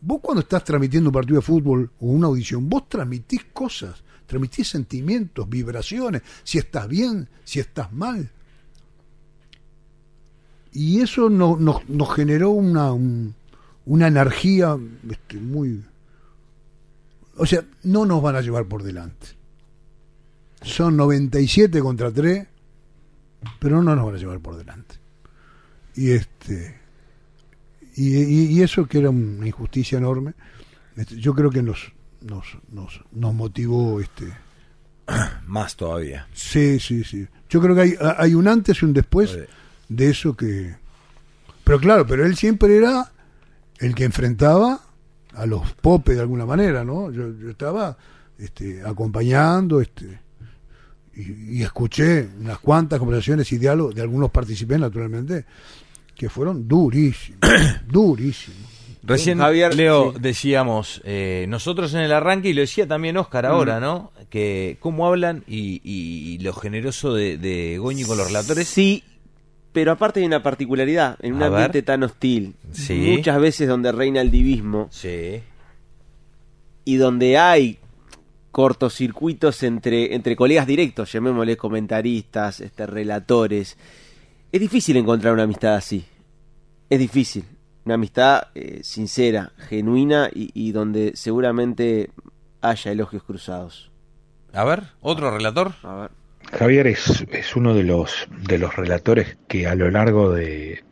Vos 0.00 0.20
cuando 0.22 0.42
estás 0.42 0.64
transmitiendo 0.64 1.10
un 1.10 1.14
partido 1.14 1.36
de 1.36 1.42
fútbol 1.42 1.90
o 2.00 2.06
una 2.06 2.26
audición, 2.26 2.68
vos 2.68 2.88
transmitís 2.88 3.44
cosas, 3.52 4.02
transmitís 4.26 4.68
sentimientos, 4.68 5.48
vibraciones, 5.48 6.22
si 6.44 6.58
estás 6.58 6.86
bien, 6.88 7.28
si 7.44 7.60
estás 7.60 7.92
mal. 7.92 8.30
Y 10.72 11.00
eso 11.00 11.30
nos, 11.30 11.58
nos, 11.58 12.14
generó 12.14 12.50
una, 12.50 12.92
un, 12.92 13.34
una 13.86 14.08
energía 14.08 14.76
este, 15.08 15.38
muy... 15.38 15.82
O 17.38 17.46
sea, 17.46 17.64
no 17.82 18.04
nos 18.04 18.20
van 18.22 18.36
a 18.36 18.40
llevar 18.42 18.66
por 18.66 18.82
delante. 18.82 19.28
Son 20.62 20.96
97 20.96 21.80
contra 21.80 22.10
3, 22.10 22.46
pero 23.58 23.82
no 23.82 23.94
nos 23.94 24.04
van 24.04 24.14
a 24.16 24.18
llevar 24.18 24.40
por 24.40 24.56
delante. 24.56 24.96
Y 25.94 26.10
este 26.10 26.85
y, 27.96 28.16
y, 28.16 28.46
y 28.52 28.62
eso 28.62 28.86
que 28.86 28.98
era 28.98 29.10
una 29.10 29.46
injusticia 29.46 29.98
enorme, 29.98 30.34
este, 30.96 31.16
yo 31.16 31.34
creo 31.34 31.50
que 31.50 31.62
nos 31.62 31.92
nos, 32.26 32.44
nos, 32.70 33.00
nos 33.12 33.34
motivó 33.34 34.00
este 34.00 34.26
más 35.46 35.76
todavía. 35.76 36.26
Sí, 36.32 36.78
sí, 36.80 37.04
sí. 37.04 37.26
Yo 37.48 37.60
creo 37.60 37.74
que 37.74 37.80
hay, 37.82 37.94
hay 38.18 38.34
un 38.34 38.48
antes 38.48 38.82
y 38.82 38.84
un 38.84 38.92
después 38.92 39.38
de 39.88 40.10
eso 40.10 40.36
que... 40.36 40.74
Pero 41.64 41.80
claro, 41.80 42.06
pero 42.06 42.24
él 42.24 42.36
siempre 42.36 42.76
era 42.76 43.12
el 43.78 43.94
que 43.94 44.04
enfrentaba 44.04 44.80
a 45.34 45.46
los 45.46 45.72
popes 45.74 46.16
de 46.16 46.22
alguna 46.22 46.46
manera, 46.46 46.84
¿no? 46.84 47.10
Yo, 47.10 47.32
yo 47.36 47.50
estaba 47.50 47.96
este, 48.38 48.82
acompañando 48.84 49.80
este, 49.80 50.20
y, 51.14 51.58
y, 51.58 51.62
escuché 51.62 52.28
unas 52.40 52.58
cuantas 52.58 52.98
conversaciones 52.98 53.50
y 53.52 53.58
diálogos 53.58 53.94
de 53.94 54.02
algunos 54.02 54.30
participé 54.30 54.78
naturalmente 54.78 55.44
que 56.16 56.28
fueron 56.28 56.66
durísimos, 56.66 57.38
durísimos. 57.86 58.58
Recién, 59.02 59.38
Javier, 59.38 59.72
Leo, 59.76 60.12
sí. 60.14 60.18
decíamos, 60.20 61.00
eh, 61.04 61.46
nosotros 61.48 61.94
en 61.94 62.00
el 62.00 62.12
arranque, 62.12 62.48
y 62.48 62.54
lo 62.54 62.62
decía 62.62 62.88
también 62.88 63.16
Oscar 63.16 63.46
ahora, 63.46 63.78
Mm. 63.78 63.82
¿no? 63.82 64.12
Que 64.30 64.78
cómo 64.80 65.06
hablan 65.06 65.44
y, 65.46 65.80
y- 65.84 66.32
y 66.34 66.38
lo 66.38 66.52
generoso 66.52 67.14
de, 67.14 67.38
de 67.38 67.78
Goñi 67.78 68.02
con 68.02 68.16
los 68.18 68.26
relatores. 68.26 68.66
Sí, 68.66 69.04
pero 69.72 69.92
aparte 69.92 70.18
hay 70.20 70.26
una 70.26 70.42
particularidad, 70.42 71.18
en 71.22 71.34
un 71.34 71.42
A 71.44 71.46
ambiente 71.46 71.78
ver. 71.78 71.84
tan 71.84 72.02
hostil, 72.02 72.54
Sí. 72.72 72.94
muchas 73.16 73.38
veces 73.40 73.68
donde 73.68 73.92
reina 73.92 74.20
el 74.22 74.32
divismo 74.32 74.88
Sí. 74.90 75.40
y 76.84 76.96
donde 76.96 77.38
hay 77.38 77.78
cortocircuitos 78.50 79.62
entre, 79.62 80.14
entre 80.14 80.34
colegas 80.34 80.66
directos, 80.66 81.12
llamémosle 81.12 81.56
comentaristas, 81.56 82.60
este, 82.60 82.86
relatores, 82.86 83.76
es 84.56 84.60
difícil 84.60 84.96
encontrar 84.96 85.34
una 85.34 85.42
amistad 85.42 85.74
así. 85.74 86.04
Es 86.88 86.98
difícil. 86.98 87.44
Una 87.84 87.96
amistad 87.96 88.48
eh, 88.54 88.80
sincera, 88.82 89.52
genuina 89.68 90.30
y, 90.32 90.50
y 90.54 90.72
donde 90.72 91.12
seguramente 91.14 92.10
haya 92.62 92.90
elogios 92.90 93.22
cruzados. 93.22 93.92
A 94.54 94.64
ver, 94.64 94.84
otro 95.02 95.30
relator. 95.30 95.72
A 95.82 95.94
ver. 95.94 96.10
Javier 96.52 96.86
es, 96.86 97.26
es 97.30 97.54
uno 97.54 97.74
de 97.74 97.82
los, 97.82 98.28
de 98.48 98.58
los 98.58 98.74
relatores 98.74 99.36
que 99.46 99.66
a 99.66 99.74
lo 99.74 99.90
largo 99.90 100.32
de, 100.32 100.82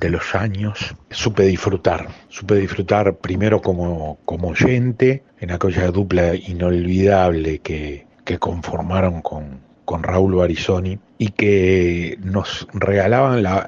de 0.00 0.10
los 0.10 0.36
años 0.36 0.94
supe 1.10 1.42
disfrutar. 1.42 2.08
Supe 2.28 2.54
disfrutar 2.54 3.16
primero 3.16 3.60
como, 3.60 4.20
como 4.24 4.48
oyente 4.48 5.24
en 5.40 5.50
aquella 5.50 5.90
dupla 5.90 6.36
inolvidable 6.36 7.58
que, 7.58 8.06
que 8.24 8.38
conformaron 8.38 9.22
con, 9.22 9.67
con 9.88 10.02
Raúl 10.02 10.34
Barizoni 10.34 10.98
y 11.16 11.28
que 11.30 12.18
nos 12.20 12.68
regalaban 12.74 13.42
la, 13.42 13.66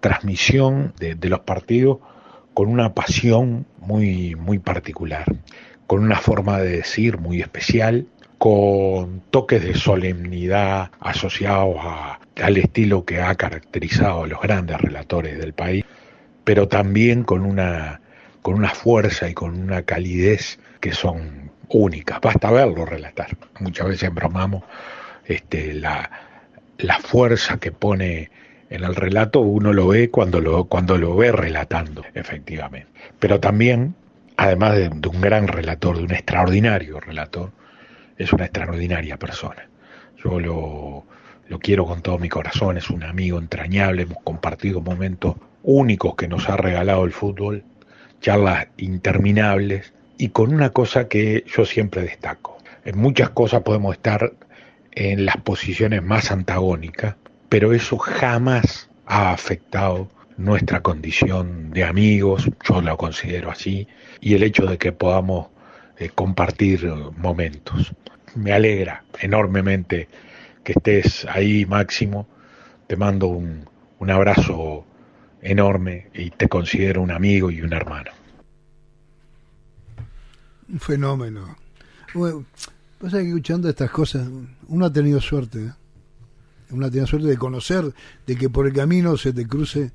transmisión 0.00 0.94
de, 0.98 1.14
de 1.14 1.28
los 1.28 1.38
partidos 1.40 1.98
con 2.54 2.68
una 2.68 2.92
pasión 2.92 3.66
muy, 3.78 4.34
muy 4.34 4.58
particular, 4.58 5.26
con 5.86 6.02
una 6.02 6.16
forma 6.16 6.58
de 6.58 6.78
decir 6.78 7.18
muy 7.18 7.40
especial, 7.40 8.08
con 8.38 9.20
toques 9.30 9.62
de 9.62 9.74
solemnidad 9.76 10.90
asociados 10.98 11.76
a- 11.78 12.18
al 12.42 12.56
estilo 12.56 13.04
que 13.04 13.20
ha 13.20 13.36
caracterizado 13.36 14.24
a 14.24 14.26
los 14.26 14.40
grandes 14.40 14.80
relatores 14.80 15.38
del 15.38 15.52
país, 15.52 15.84
pero 16.42 16.66
también 16.66 17.22
con 17.22 17.46
una, 17.46 18.00
con 18.42 18.54
una 18.54 18.70
fuerza 18.70 19.28
y 19.28 19.34
con 19.34 19.56
una 19.56 19.82
calidez 19.82 20.58
que 20.80 20.90
son 20.90 21.49
únicas. 21.70 22.20
Basta 22.20 22.50
verlo 22.50 22.84
relatar. 22.84 23.28
Muchas 23.60 23.88
veces 23.88 24.12
bromamos 24.12 24.64
este, 25.24 25.74
la, 25.74 26.10
fuerza 27.02 27.58
que 27.58 27.72
pone 27.72 28.30
en 28.70 28.84
el 28.84 28.94
relato, 28.94 29.40
uno 29.40 29.72
lo 29.72 29.88
ve 29.88 30.10
cuando 30.10 30.40
lo, 30.40 30.64
cuando 30.64 30.96
lo 30.96 31.16
ve 31.16 31.32
relatando, 31.32 32.04
efectivamente. 32.14 32.88
Pero 33.18 33.40
también, 33.40 33.94
además 34.36 34.76
de, 34.76 34.88
de 34.88 35.08
un 35.08 35.20
gran 35.20 35.48
relator, 35.48 35.96
de 35.96 36.04
un 36.04 36.12
extraordinario 36.12 37.00
relator, 37.00 37.50
es 38.16 38.32
una 38.32 38.44
extraordinaria 38.44 39.16
persona. 39.16 39.68
Yo 40.22 40.38
lo, 40.38 41.04
lo 41.48 41.58
quiero 41.58 41.84
con 41.84 42.00
todo 42.02 42.18
mi 42.18 42.28
corazón, 42.28 42.76
es 42.76 42.90
un 42.90 43.02
amigo 43.02 43.38
entrañable, 43.38 44.02
hemos 44.02 44.22
compartido 44.22 44.80
momentos 44.80 45.34
únicos 45.62 46.14
que 46.14 46.28
nos 46.28 46.48
ha 46.48 46.56
regalado 46.56 47.04
el 47.04 47.12
fútbol, 47.12 47.64
charlas 48.20 48.68
interminables 48.76 49.92
y 50.20 50.28
con 50.28 50.52
una 50.52 50.68
cosa 50.68 51.08
que 51.08 51.44
yo 51.46 51.64
siempre 51.64 52.02
destaco. 52.02 52.58
En 52.84 52.98
muchas 52.98 53.30
cosas 53.30 53.62
podemos 53.62 53.94
estar 53.94 54.34
en 54.92 55.24
las 55.24 55.38
posiciones 55.38 56.02
más 56.02 56.30
antagónicas, 56.30 57.16
pero 57.48 57.72
eso 57.72 57.96
jamás 57.96 58.90
ha 59.06 59.32
afectado 59.32 60.10
nuestra 60.36 60.82
condición 60.82 61.70
de 61.70 61.84
amigos, 61.84 62.50
yo 62.68 62.82
lo 62.82 62.98
considero 62.98 63.50
así, 63.50 63.88
y 64.20 64.34
el 64.34 64.42
hecho 64.42 64.66
de 64.66 64.76
que 64.76 64.92
podamos 64.92 65.48
eh, 65.98 66.10
compartir 66.14 66.86
momentos. 67.16 67.90
Me 68.34 68.52
alegra 68.52 69.04
enormemente 69.20 70.06
que 70.62 70.72
estés 70.72 71.24
ahí, 71.30 71.64
Máximo. 71.64 72.26
Te 72.86 72.96
mando 72.96 73.28
un, 73.28 73.64
un 73.98 74.10
abrazo 74.10 74.84
enorme 75.40 76.08
y 76.12 76.28
te 76.28 76.46
considero 76.46 77.00
un 77.00 77.10
amigo 77.10 77.50
y 77.50 77.62
un 77.62 77.72
hermano. 77.72 78.19
Un 80.70 80.78
fenómeno. 80.78 81.56
Bueno, 82.14 82.44
pasa 82.98 83.18
que 83.18 83.28
escuchando 83.28 83.68
estas 83.68 83.90
cosas, 83.90 84.28
uno 84.68 84.86
ha 84.86 84.92
tenido 84.92 85.20
suerte. 85.20 85.64
¿eh? 85.64 85.72
Uno 86.70 86.86
ha 86.86 86.90
tenido 86.90 87.06
suerte 87.06 87.28
de 87.28 87.36
conocer, 87.36 87.92
de 88.26 88.36
que 88.36 88.48
por 88.48 88.66
el 88.66 88.72
camino 88.72 89.16
se 89.16 89.32
te 89.32 89.46
cruce 89.46 89.92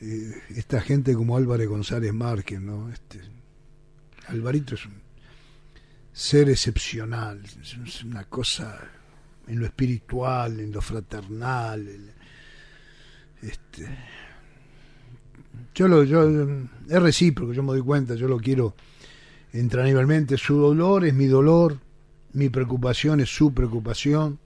eh, 0.00 0.42
esta 0.50 0.80
gente 0.80 1.14
como 1.14 1.36
Álvarez 1.36 1.68
González 1.68 2.12
Márquez, 2.12 2.60
¿no? 2.60 2.90
Este, 2.90 3.20
Alvarito 4.28 4.74
es 4.74 4.86
un 4.86 5.00
ser 6.12 6.50
excepcional, 6.50 7.42
es 7.84 8.04
una 8.04 8.24
cosa 8.24 8.78
en 9.46 9.58
lo 9.58 9.64
espiritual, 9.66 10.60
en 10.60 10.72
lo 10.72 10.82
fraternal. 10.82 11.88
Este, 13.40 13.88
yo 15.74 15.88
lo, 15.88 16.04
yo, 16.04 16.28
es 16.88 17.02
recíproco, 17.02 17.52
yo 17.52 17.62
me 17.62 17.70
doy 17.70 17.82
cuenta, 17.82 18.14
yo 18.14 18.28
lo 18.28 18.38
quiero 18.38 18.74
entrañablemente. 19.52 20.36
Su 20.36 20.56
dolor 20.56 21.04
es 21.04 21.14
mi 21.14 21.26
dolor, 21.26 21.78
mi 22.32 22.48
preocupación 22.48 23.20
es 23.20 23.28
su 23.28 23.52
preocupación. 23.52 24.38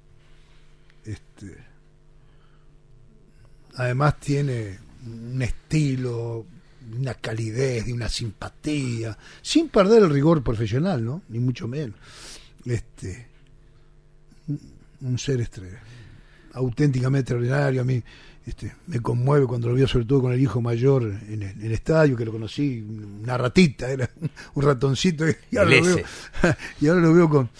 Este, 1.05 1.57
además 3.75 4.19
tiene 4.19 4.79
un 5.07 5.41
estilo, 5.41 6.45
una 6.99 7.15
calidez, 7.15 7.87
una 7.89 8.09
simpatía, 8.09 9.17
sin 9.43 9.69
perder 9.69 10.03
el 10.03 10.11
rigor 10.11 10.43
profesional, 10.43 11.05
¿no? 11.05 11.23
Ni 11.29 11.39
mucho 11.39 11.69
menos. 11.69 11.97
Este, 12.65 13.29
un 15.01 15.19
ser 15.19 15.41
este, 15.41 15.63
auténticamente 16.53 17.33
extraordinario. 17.33 17.83
A 17.83 17.85
mí 17.85 18.03
este, 18.47 18.73
me 18.87 19.01
conmueve 19.01 19.45
cuando 19.47 19.69
lo 19.69 19.75
veo, 19.75 19.89
sobre 19.89 20.05
todo 20.05 20.23
con 20.23 20.33
el 20.33 20.41
hijo 20.41 20.61
mayor 20.61 21.03
en 21.03 21.43
el, 21.43 21.73
estadio, 21.73 22.17
que 22.17 22.25
lo 22.25 22.31
conocí, 22.31 22.81
una 22.81 23.37
ratita, 23.37 23.91
era 23.91 24.09
un 24.55 24.63
ratoncito, 24.63 25.25
y 25.51 25.57
ahora, 25.57 25.71
lo 25.77 25.83
veo, 25.85 25.99
y 26.81 26.87
ahora 26.87 27.01
lo 27.01 27.13
veo 27.13 27.29
con. 27.29 27.51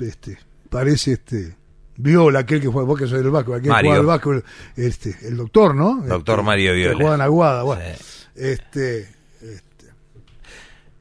Este, 0.00 0.38
parece 0.70 1.12
este. 1.12 1.56
Viola, 1.94 2.40
aquel 2.40 2.62
que 2.62 2.68
juega, 2.68 2.86
vos 2.86 2.98
que 2.98 3.06
soy 3.06 3.18
del 3.18 3.30
Vasco, 3.30 3.52
aquel 3.52 3.70
que 3.70 3.80
juega 3.80 4.00
el 4.00 4.06
Vasco, 4.06 4.42
este, 4.74 5.14
el 5.22 5.36
doctor, 5.36 5.74
¿no? 5.74 6.02
Doctor 6.02 6.36
este, 6.36 6.46
Mario 6.46 6.74
Viola. 6.74 6.90
Que 6.92 6.96
juega 6.96 7.14
en 7.14 7.20
Aguada, 7.20 7.62
bueno. 7.64 7.82
Este, 8.34 9.08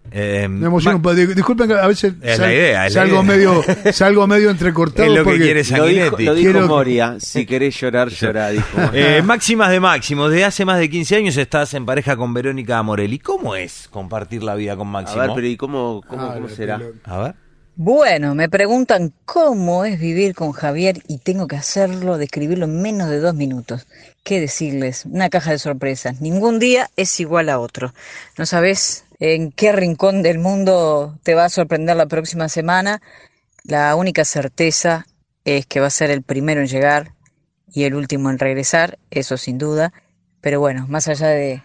eh, 0.10 0.48
me 0.50 0.68
emociono 0.68 0.98
un 0.98 1.02
poco. 1.04 1.16
Disculpen, 1.16 1.72
a 1.72 1.88
veces 1.88 2.14
es 2.22 2.38
sal, 2.38 2.48
la 2.48 2.54
idea, 2.54 2.88
es 2.88 2.94
salgo, 2.94 3.18
la 3.18 3.36
idea. 3.36 3.52
Medio, 3.52 3.64
salgo 3.94 4.28
medio 4.28 4.50
entrecortado. 4.50 5.08
Es 5.10 5.12
lo 5.18 5.24
que 5.24 5.32
porque 5.32 5.40
quiere 5.40 5.64
Lo 5.64 5.86
dijo, 5.86 6.18
lo 6.20 6.34
dijo 6.36 6.52
Quiero- 6.52 6.68
Moria, 6.68 7.16
si 7.20 7.46
querés 7.46 7.80
llorar, 7.80 8.10
llorá, 8.10 8.50
dijo 8.50 8.66
Moria. 8.78 9.18
Eh, 9.18 9.22
máximas 9.22 9.70
de 9.72 9.80
Máximo, 9.80 10.28
desde 10.28 10.46
hace 10.46 10.66
más 10.66 10.80
de 10.80 10.90
15 10.90 11.16
años 11.18 11.38
estás 11.38 11.74
en 11.76 11.86
pareja 11.86 12.18
con 12.18 12.34
Verónica 12.34 12.82
Morelli. 12.84 13.20
¿Cómo 13.20 13.56
es 13.56 13.88
compartir 13.90 14.44
la 14.44 14.56
vida 14.56 14.76
con 14.76 14.88
A 14.88 14.92
Máximo? 14.92 15.22
ver, 15.22 15.32
pero 15.36 15.48
¿y 15.48 15.56
cómo, 15.56 16.02
cómo, 16.08 16.22
Ah, 16.24 16.34
cómo 16.34 16.50
será? 16.50 16.82
A 17.06 17.18
ver. 17.20 17.36
Bueno, 17.78 18.36
me 18.36 18.50
preguntan 18.50 19.14
cómo 19.24 19.86
es 19.86 19.98
vivir 20.00 20.36
con 20.36 20.52
Javier 20.52 21.02
y 21.08 21.20
tengo 21.20 21.48
que 21.48 21.56
hacerlo, 21.56 22.18
describirlo 22.18 22.66
en 22.66 22.82
menos 22.82 23.10
de 23.10 23.20
dos 23.20 23.34
minutos. 23.34 23.88
¿Qué 24.24 24.40
decirles? 24.42 25.06
Una 25.06 25.30
caja 25.30 25.52
de 25.52 25.58
sorpresas. 25.58 26.20
Ningún 26.22 26.60
día 26.60 26.90
es 26.98 27.18
igual 27.22 27.48
a 27.50 27.60
otro. 27.60 27.94
No 28.38 28.46
sabes 28.46 29.06
en 29.22 29.52
qué 29.52 29.72
rincón 29.72 30.24
del 30.24 30.40
mundo 30.40 31.20
te 31.22 31.36
va 31.36 31.46
a 31.46 31.50
sorprender 31.50 31.96
la 31.96 32.08
próxima 32.08 32.50
semana. 32.50 33.04
La 33.64 33.96
única 33.96 34.26
certeza 34.26 35.06
es 35.46 35.68
que 35.68 35.80
va 35.80 35.88
a 35.88 35.92
ser 35.92 36.10
el 36.10 36.24
primero 36.24 36.60
en 36.60 36.68
llegar 36.68 37.14
y 37.72 37.84
el 37.84 37.94
último 37.94 38.32
en 38.32 38.40
regresar, 38.40 38.98
eso 39.12 39.38
sin 39.38 39.60
duda. 39.60 39.94
Pero 40.42 40.60
bueno, 40.60 40.88
más 40.90 41.08
allá 41.08 41.28
de, 41.28 41.62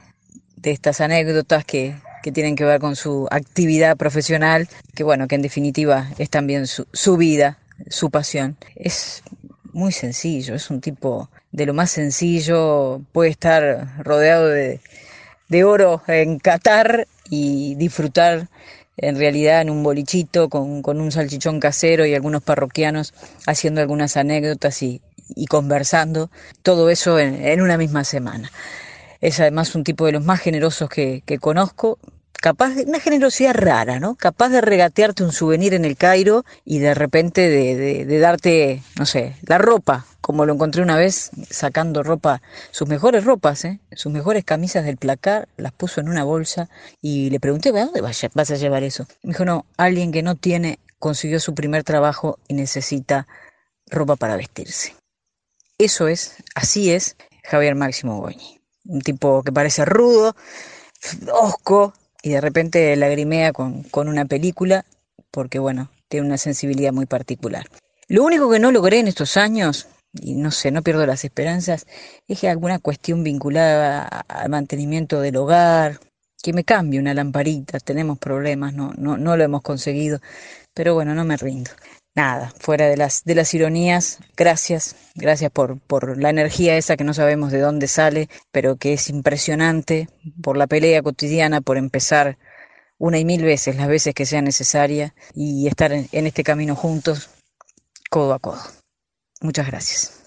de 0.56 0.70
estas 0.70 1.00
anécdotas 1.00 1.64
que, 1.64 1.96
que 2.22 2.30
tienen 2.30 2.56
que 2.56 2.64
ver 2.66 2.78
con 2.78 2.94
su 2.94 3.26
actividad 3.30 3.96
profesional, 3.96 4.68
que 4.94 5.02
bueno, 5.02 5.26
que 5.26 5.36
en 5.36 5.42
definitiva 5.42 6.10
es 6.18 6.28
también 6.28 6.66
su, 6.66 6.86
su 6.92 7.16
vida, 7.16 7.58
su 7.88 8.10
pasión. 8.10 8.58
Es 8.74 9.22
muy 9.72 9.92
sencillo, 9.92 10.54
es 10.54 10.68
un 10.68 10.82
tipo 10.82 11.30
de 11.52 11.64
lo 11.64 11.72
más 11.72 11.90
sencillo, 11.90 13.00
puede 13.12 13.30
estar 13.30 14.04
rodeado 14.04 14.46
de, 14.46 14.80
de 15.48 15.64
oro 15.64 16.02
en 16.06 16.38
Qatar 16.38 17.08
y 17.30 17.74
disfrutar 17.76 18.48
en 18.96 19.16
realidad 19.16 19.60
en 19.60 19.70
un 19.70 19.82
bolichito 19.82 20.48
con, 20.48 20.82
con 20.82 21.00
un 21.00 21.12
salchichón 21.12 21.60
casero 21.60 22.06
y 22.06 22.14
algunos 22.14 22.42
parroquianos 22.42 23.12
haciendo 23.46 23.80
algunas 23.80 24.16
anécdotas 24.16 24.82
y, 24.82 25.02
y 25.34 25.46
conversando, 25.46 26.30
todo 26.62 26.90
eso 26.90 27.18
en, 27.18 27.60
una 27.60 27.76
misma 27.76 28.04
semana. 28.04 28.50
Es 29.20 29.40
además 29.40 29.74
un 29.74 29.84
tipo 29.84 30.06
de 30.06 30.12
los 30.12 30.24
más 30.24 30.40
generosos 30.40 30.88
que, 30.88 31.22
que 31.26 31.38
conozco, 31.38 31.98
capaz 32.46 32.76
de 32.76 32.84
una 32.84 33.00
generosidad 33.00 33.54
rara, 33.56 33.98
¿no? 33.98 34.14
Capaz 34.14 34.50
de 34.50 34.60
regatearte 34.60 35.24
un 35.24 35.32
souvenir 35.32 35.74
en 35.74 35.84
el 35.84 35.96
Cairo 35.96 36.44
y 36.64 36.78
de 36.78 36.94
repente 36.94 37.40
de, 37.48 38.04
de- 38.04 38.18
darte, 38.20 38.84
no 38.96 39.04
sé, 39.04 39.34
la 39.42 39.58
ropa, 39.58 40.06
como 40.20 40.46
lo 40.46 40.52
encontré 40.54 40.80
una 40.80 40.96
vez 40.96 41.32
sacando 41.50 42.04
ropa, 42.04 42.40
sus 42.70 42.86
mejores 42.86 43.24
ropas, 43.24 43.64
¿eh? 43.64 43.80
sus 43.96 44.12
mejores 44.12 44.44
camisas 44.44 44.84
del 44.84 44.96
placar, 44.96 45.48
las 45.56 45.72
puso 45.72 46.00
en 46.00 46.08
una 46.08 46.22
bolsa 46.22 46.70
y 47.02 47.30
le 47.30 47.40
pregunté, 47.40 47.70
¿a 47.70 47.84
dónde 47.84 48.00
vas 48.00 48.22
a 48.52 48.54
llevar 48.54 48.84
eso? 48.84 49.08
Me 49.24 49.32
dijo, 49.32 49.44
no, 49.44 49.66
alguien 49.76 50.12
que 50.12 50.22
no 50.22 50.36
tiene, 50.36 50.78
consiguió 51.00 51.40
su 51.40 51.52
primer 51.52 51.82
trabajo 51.82 52.38
y 52.46 52.54
necesita 52.54 53.26
ropa 53.90 54.14
para 54.14 54.36
vestirse. 54.36 54.94
Eso 55.78 56.06
es, 56.06 56.36
así 56.54 56.92
es 56.92 57.16
Javier 57.42 57.74
Máximo 57.74 58.20
Goñi. 58.20 58.60
Un 58.84 59.00
tipo 59.00 59.42
que 59.42 59.50
parece 59.50 59.84
rudo, 59.84 60.36
osco, 61.32 61.92
y 62.26 62.30
de 62.30 62.40
repente 62.40 62.96
lagrimea 62.96 63.52
con, 63.52 63.84
con 63.84 64.08
una 64.08 64.24
película, 64.24 64.84
porque 65.30 65.60
bueno, 65.60 65.92
tiene 66.08 66.26
una 66.26 66.38
sensibilidad 66.38 66.92
muy 66.92 67.06
particular. 67.06 67.66
Lo 68.08 68.24
único 68.24 68.50
que 68.50 68.58
no 68.58 68.72
logré 68.72 68.98
en 68.98 69.06
estos 69.06 69.36
años, 69.36 69.86
y 70.12 70.34
no 70.34 70.50
sé, 70.50 70.72
no 70.72 70.82
pierdo 70.82 71.06
las 71.06 71.24
esperanzas, 71.24 71.86
es 72.26 72.40
que 72.40 72.48
alguna 72.48 72.80
cuestión 72.80 73.22
vinculada 73.22 74.02
al 74.26 74.50
mantenimiento 74.50 75.20
del 75.20 75.36
hogar, 75.36 76.00
que 76.42 76.52
me 76.52 76.64
cambie 76.64 76.98
una 76.98 77.14
lamparita, 77.14 77.78
tenemos 77.78 78.18
problemas, 78.18 78.74
no, 78.74 78.92
no, 78.96 79.16
no 79.16 79.36
lo 79.36 79.44
hemos 79.44 79.62
conseguido, 79.62 80.18
pero 80.74 80.94
bueno, 80.94 81.14
no 81.14 81.24
me 81.24 81.36
rindo. 81.36 81.70
Nada, 82.16 82.50
fuera 82.58 82.88
de 82.88 82.96
las, 82.96 83.24
de 83.24 83.34
las 83.34 83.52
ironías, 83.52 84.20
gracias, 84.38 84.96
gracias 85.14 85.50
por, 85.52 85.78
por 85.80 86.16
la 86.16 86.30
energía 86.30 86.78
esa 86.78 86.96
que 86.96 87.04
no 87.04 87.12
sabemos 87.12 87.52
de 87.52 87.60
dónde 87.60 87.88
sale, 87.88 88.30
pero 88.50 88.76
que 88.76 88.94
es 88.94 89.10
impresionante, 89.10 90.08
por 90.42 90.56
la 90.56 90.66
pelea 90.66 91.02
cotidiana, 91.02 91.60
por 91.60 91.76
empezar 91.76 92.38
una 92.96 93.18
y 93.18 93.26
mil 93.26 93.42
veces, 93.44 93.76
las 93.76 93.88
veces 93.88 94.14
que 94.14 94.24
sea 94.24 94.40
necesaria, 94.40 95.14
y 95.34 95.66
estar 95.66 95.92
en, 95.92 96.08
este 96.10 96.42
camino 96.42 96.74
juntos, 96.74 97.28
codo 98.08 98.32
a 98.32 98.38
codo. 98.38 98.62
Muchas 99.42 99.66
gracias. 99.66 100.22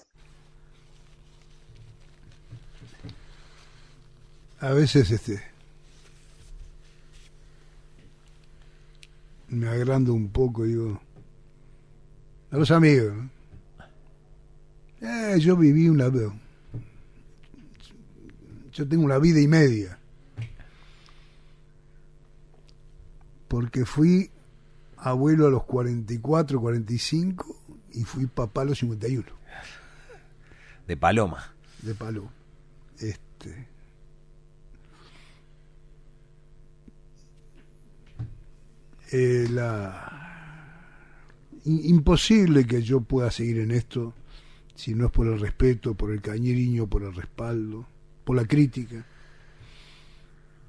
A 4.60 4.72
veces 4.74 5.10
este 5.10 5.42
me 9.48 9.68
agrando 9.68 10.14
un 10.14 10.28
poco, 10.28 10.62
digo, 10.62 11.00
a 12.50 12.56
los 12.56 12.70
amigos. 12.70 13.14
¿no? 13.14 13.30
Eh, 15.02 15.40
yo 15.40 15.56
viví 15.56 15.88
una 15.88 16.10
yo 18.72 18.88
tengo 18.88 19.04
una 19.04 19.18
vida 19.18 19.40
y 19.40 19.48
media. 19.48 19.98
Porque 23.48 23.84
fui 23.84 24.30
abuelo 24.96 25.46
a 25.46 25.50
los 25.50 25.64
44, 25.64 26.60
45 26.60 27.56
y 27.92 28.04
fui 28.04 28.26
papá 28.26 28.62
a 28.62 28.66
los 28.66 28.78
51 28.78 29.24
De 30.86 30.96
Paloma. 30.96 31.52
de 31.82 31.94
palo. 31.94 32.30
Este. 32.98 33.68
Eh, 39.12 39.48
la 39.50 40.19
imposible 41.64 42.66
que 42.66 42.82
yo 42.82 43.00
pueda 43.00 43.30
seguir 43.30 43.58
en 43.58 43.70
esto 43.70 44.14
si 44.74 44.94
no 44.94 45.06
es 45.06 45.12
por 45.12 45.26
el 45.26 45.38
respeto, 45.38 45.94
por 45.94 46.10
el 46.10 46.20
cañeriño, 46.22 46.86
por 46.86 47.02
el 47.02 47.14
respaldo, 47.14 47.86
por 48.24 48.36
la 48.36 48.46
crítica, 48.46 49.04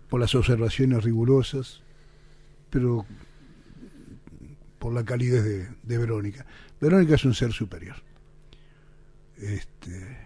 por 0.09 0.19
las 0.19 0.35
observaciones 0.35 1.03
rigurosas, 1.03 1.81
pero 2.69 3.05
por 4.79 4.93
la 4.93 5.05
calidez 5.05 5.43
de, 5.43 5.69
de 5.83 5.97
Verónica. 5.97 6.45
Verónica 6.81 7.15
es 7.15 7.23
un 7.23 7.33
ser 7.33 7.53
superior. 7.53 7.95
Este, 9.37 10.17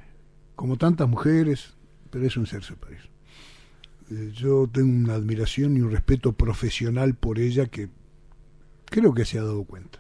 como 0.56 0.78
tantas 0.78 1.08
mujeres, 1.08 1.74
pero 2.10 2.26
es 2.26 2.38
un 2.38 2.48
ser 2.48 2.64
superior. 2.64 3.04
Eh, 4.10 4.32
Yo 4.34 4.68
tengo 4.72 4.90
una 4.90 5.16
admiración 5.16 5.78
y 5.78 5.82
un 5.82 5.92
respeto 5.92 6.34
profesional 6.34 7.16
por 7.16 7.40
ella 7.40 7.68
que 7.68 7.90
creo 8.86 9.14
que 9.14 9.26
se 9.26 9.38
ha 9.38 9.44
dado 9.44 9.64
cuenta. 9.64 10.00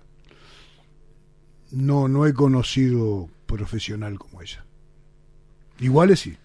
No, 1.72 2.08
no 2.08 2.26
he 2.26 2.34
conocido 2.34 3.30
profesional 3.46 4.18
como 4.20 4.42
ella. 4.42 4.64
Iguales 5.80 6.20
sí. 6.22 6.38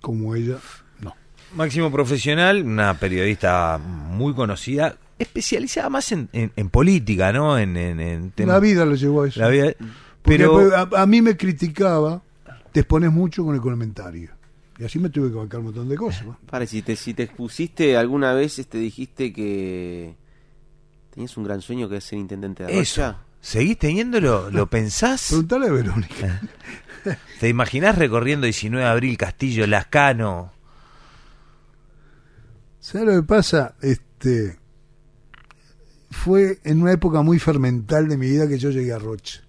Como 0.00 0.34
ella, 0.34 0.58
no. 1.00 1.14
Máximo 1.54 1.90
profesional, 1.90 2.62
una 2.62 2.98
periodista 2.98 3.78
muy 3.78 4.34
conocida, 4.34 4.96
especializada 5.18 5.88
más 5.88 6.12
en, 6.12 6.28
en- 6.32 6.52
en 6.56 6.68
política, 6.70 7.32
¿no? 7.32 7.58
En, 7.58 7.76
en, 7.76 8.00
en 8.00 8.30
temas- 8.32 8.54
La 8.54 8.60
vida 8.60 8.84
lo 8.84 8.94
llevó 8.96 9.22
a 9.22 9.28
eso. 9.28 9.40
La 9.40 9.48
vida- 9.48 9.72
pero 10.22 10.74
a, 10.74 11.02
a 11.02 11.06
mí 11.06 11.22
me 11.22 11.36
criticaba, 11.36 12.22
te 12.72 12.80
expones 12.80 13.12
mucho 13.12 13.44
con 13.44 13.54
el 13.54 13.60
comentario. 13.60 14.30
Y 14.78 14.84
así 14.84 14.98
me 14.98 15.08
tuve 15.08 15.28
que 15.30 15.36
bancar 15.36 15.60
un 15.60 15.66
montón 15.66 15.88
de 15.88 15.96
cosas. 15.96 16.26
¿no? 16.26 16.36
Pare, 16.50 16.66
si 16.66 16.82
te, 16.82 16.96
si 16.96 17.14
te 17.14 17.22
expusiste 17.22 17.96
alguna 17.96 18.32
vez, 18.34 18.56
te 18.68 18.78
dijiste 18.78 19.32
que 19.32 20.16
tenías 21.10 21.36
un 21.36 21.44
gran 21.44 21.60
sueño 21.62 21.88
que 21.88 21.98
es 21.98 22.04
ser 22.04 22.18
intendente 22.18 22.64
de 22.64 22.80
Eso. 22.80 23.14
¿Seguís 23.44 23.78
teniéndolo? 23.78 24.50
¿Lo 24.50 24.66
pensás? 24.70 25.26
Preguntale 25.28 25.66
a 25.68 25.72
Verónica. 25.72 26.40
¿Te 27.38 27.48
imaginás 27.50 27.98
recorriendo 27.98 28.46
19 28.46 28.82
de 28.82 28.90
abril 28.90 29.18
Castillo, 29.18 29.66
Lascano? 29.66 30.52
¿Sabes 32.80 33.06
lo 33.08 33.20
que 33.20 33.26
pasa? 33.26 33.74
Este 33.82 34.58
fue 36.10 36.58
en 36.64 36.80
una 36.80 36.92
época 36.92 37.20
muy 37.22 37.38
fermental 37.38 38.08
de 38.08 38.16
mi 38.16 38.28
vida 38.30 38.48
que 38.48 38.58
yo 38.58 38.70
llegué 38.70 38.92
a 38.94 38.98
Rocha. 38.98 39.42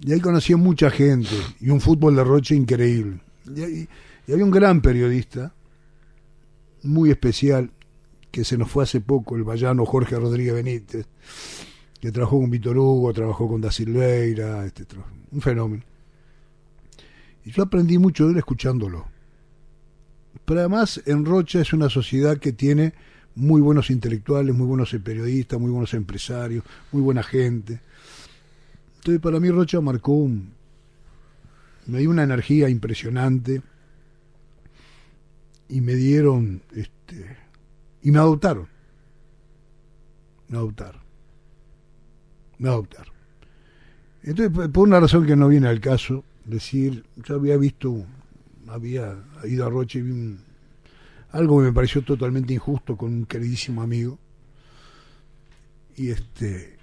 Y 0.00 0.12
ahí 0.12 0.20
conocí 0.20 0.52
a 0.52 0.56
mucha 0.58 0.90
gente 0.90 1.30
y 1.60 1.70
un 1.70 1.80
fútbol 1.80 2.16
de 2.16 2.24
Rocha 2.24 2.54
increíble. 2.54 3.20
Y, 3.54 3.62
ahí- 3.62 3.88
y 4.26 4.32
había 4.32 4.44
un 4.44 4.50
gran 4.50 4.82
periodista, 4.82 5.54
muy 6.82 7.10
especial, 7.10 7.70
que 8.30 8.44
se 8.44 8.58
nos 8.58 8.70
fue 8.70 8.84
hace 8.84 9.00
poco, 9.00 9.36
el 9.36 9.44
vallano 9.44 9.86
Jorge 9.86 10.16
Rodríguez 10.16 10.52
Benítez, 10.54 11.06
que 12.04 12.12
trabajó 12.12 12.38
con 12.38 12.50
Víctor 12.50 12.76
Hugo, 12.76 13.14
trabajó 13.14 13.48
con 13.48 13.62
Da 13.62 13.72
Silveira, 13.72 14.66
este, 14.66 14.84
un 15.30 15.40
fenómeno. 15.40 15.82
Y 17.46 17.50
yo 17.50 17.62
aprendí 17.62 17.96
mucho 17.96 18.26
de 18.26 18.32
él 18.32 18.36
escuchándolo. 18.36 19.06
Pero 20.44 20.60
además 20.60 21.00
en 21.06 21.24
Rocha 21.24 21.62
es 21.62 21.72
una 21.72 21.88
sociedad 21.88 22.36
que 22.36 22.52
tiene 22.52 22.92
muy 23.34 23.62
buenos 23.62 23.88
intelectuales, 23.88 24.54
muy 24.54 24.66
buenos 24.66 24.94
periodistas, 25.02 25.58
muy 25.58 25.70
buenos 25.70 25.94
empresarios, 25.94 26.62
muy 26.92 27.00
buena 27.00 27.22
gente. 27.22 27.80
Entonces 28.96 29.22
para 29.22 29.40
mí 29.40 29.48
Rocha 29.48 29.80
marcó 29.80 30.12
un... 30.12 30.52
me 31.86 32.00
dio 32.00 32.10
una 32.10 32.24
energía 32.24 32.68
impresionante 32.68 33.62
y 35.70 35.80
me 35.80 35.94
dieron 35.94 36.60
este 36.76 37.38
y 38.02 38.10
me 38.10 38.18
adoptaron. 38.18 38.68
Me 40.48 40.58
adoptaron. 40.58 41.03
Me 42.58 42.68
adoptaron. 42.68 43.12
Entonces, 44.22 44.68
por- 44.70 44.86
una 44.88 45.00
razón 45.00 45.26
que 45.26 45.36
no 45.36 45.48
viene 45.48 45.68
al 45.68 45.80
caso, 45.80 46.24
decir, 46.44 47.04
yo 47.16 47.34
había 47.36 47.56
visto, 47.56 48.04
había 48.68 49.16
ido 49.44 49.66
a 49.66 49.70
Rocha 49.70 49.98
y 49.98 50.02
vi 50.02 50.10
un- 50.12 50.38
algo 51.32 51.58
que 51.58 51.66
me 51.66 51.72
pareció 51.72 52.02
totalmente 52.02 52.54
injusto 52.54 52.96
con 52.96 53.12
un 53.12 53.26
queridísimo 53.26 53.82
amigo. 53.82 54.18
Y 55.96 56.10
este 56.10 56.74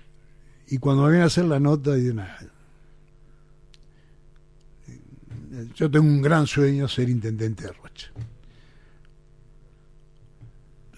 y 0.67 0.77
cuando 0.77 1.03
me 1.03 1.09
viene 1.09 1.23
a 1.23 1.27
hacer 1.27 1.43
la 1.45 1.59
nota, 1.59 1.93
dije, 1.95 2.13
"Nah, 2.13 2.27
yo 5.75 5.91
tengo 5.91 6.05
un 6.05 6.21
gran 6.21 6.47
sueño 6.47 6.87
ser 6.87 7.09
intendente 7.09 7.63
de 7.65 7.71
Rocha. 7.73 8.09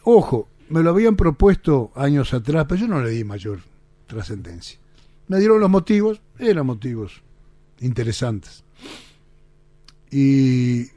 Ojo, 0.03 0.47
me 0.69 0.83
lo 0.83 0.91
habían 0.91 1.15
propuesto 1.15 1.91
años 1.95 2.33
atrás, 2.33 2.65
pero 2.67 2.81
yo 2.81 2.87
no 2.87 3.01
le 3.01 3.09
di 3.09 3.23
mayor 3.23 3.59
trascendencia. 4.07 4.79
Me 5.27 5.39
dieron 5.39 5.59
los 5.59 5.69
motivos, 5.69 6.21
eran 6.39 6.65
motivos 6.65 7.21
interesantes. 7.79 8.63
Y, 10.11 10.87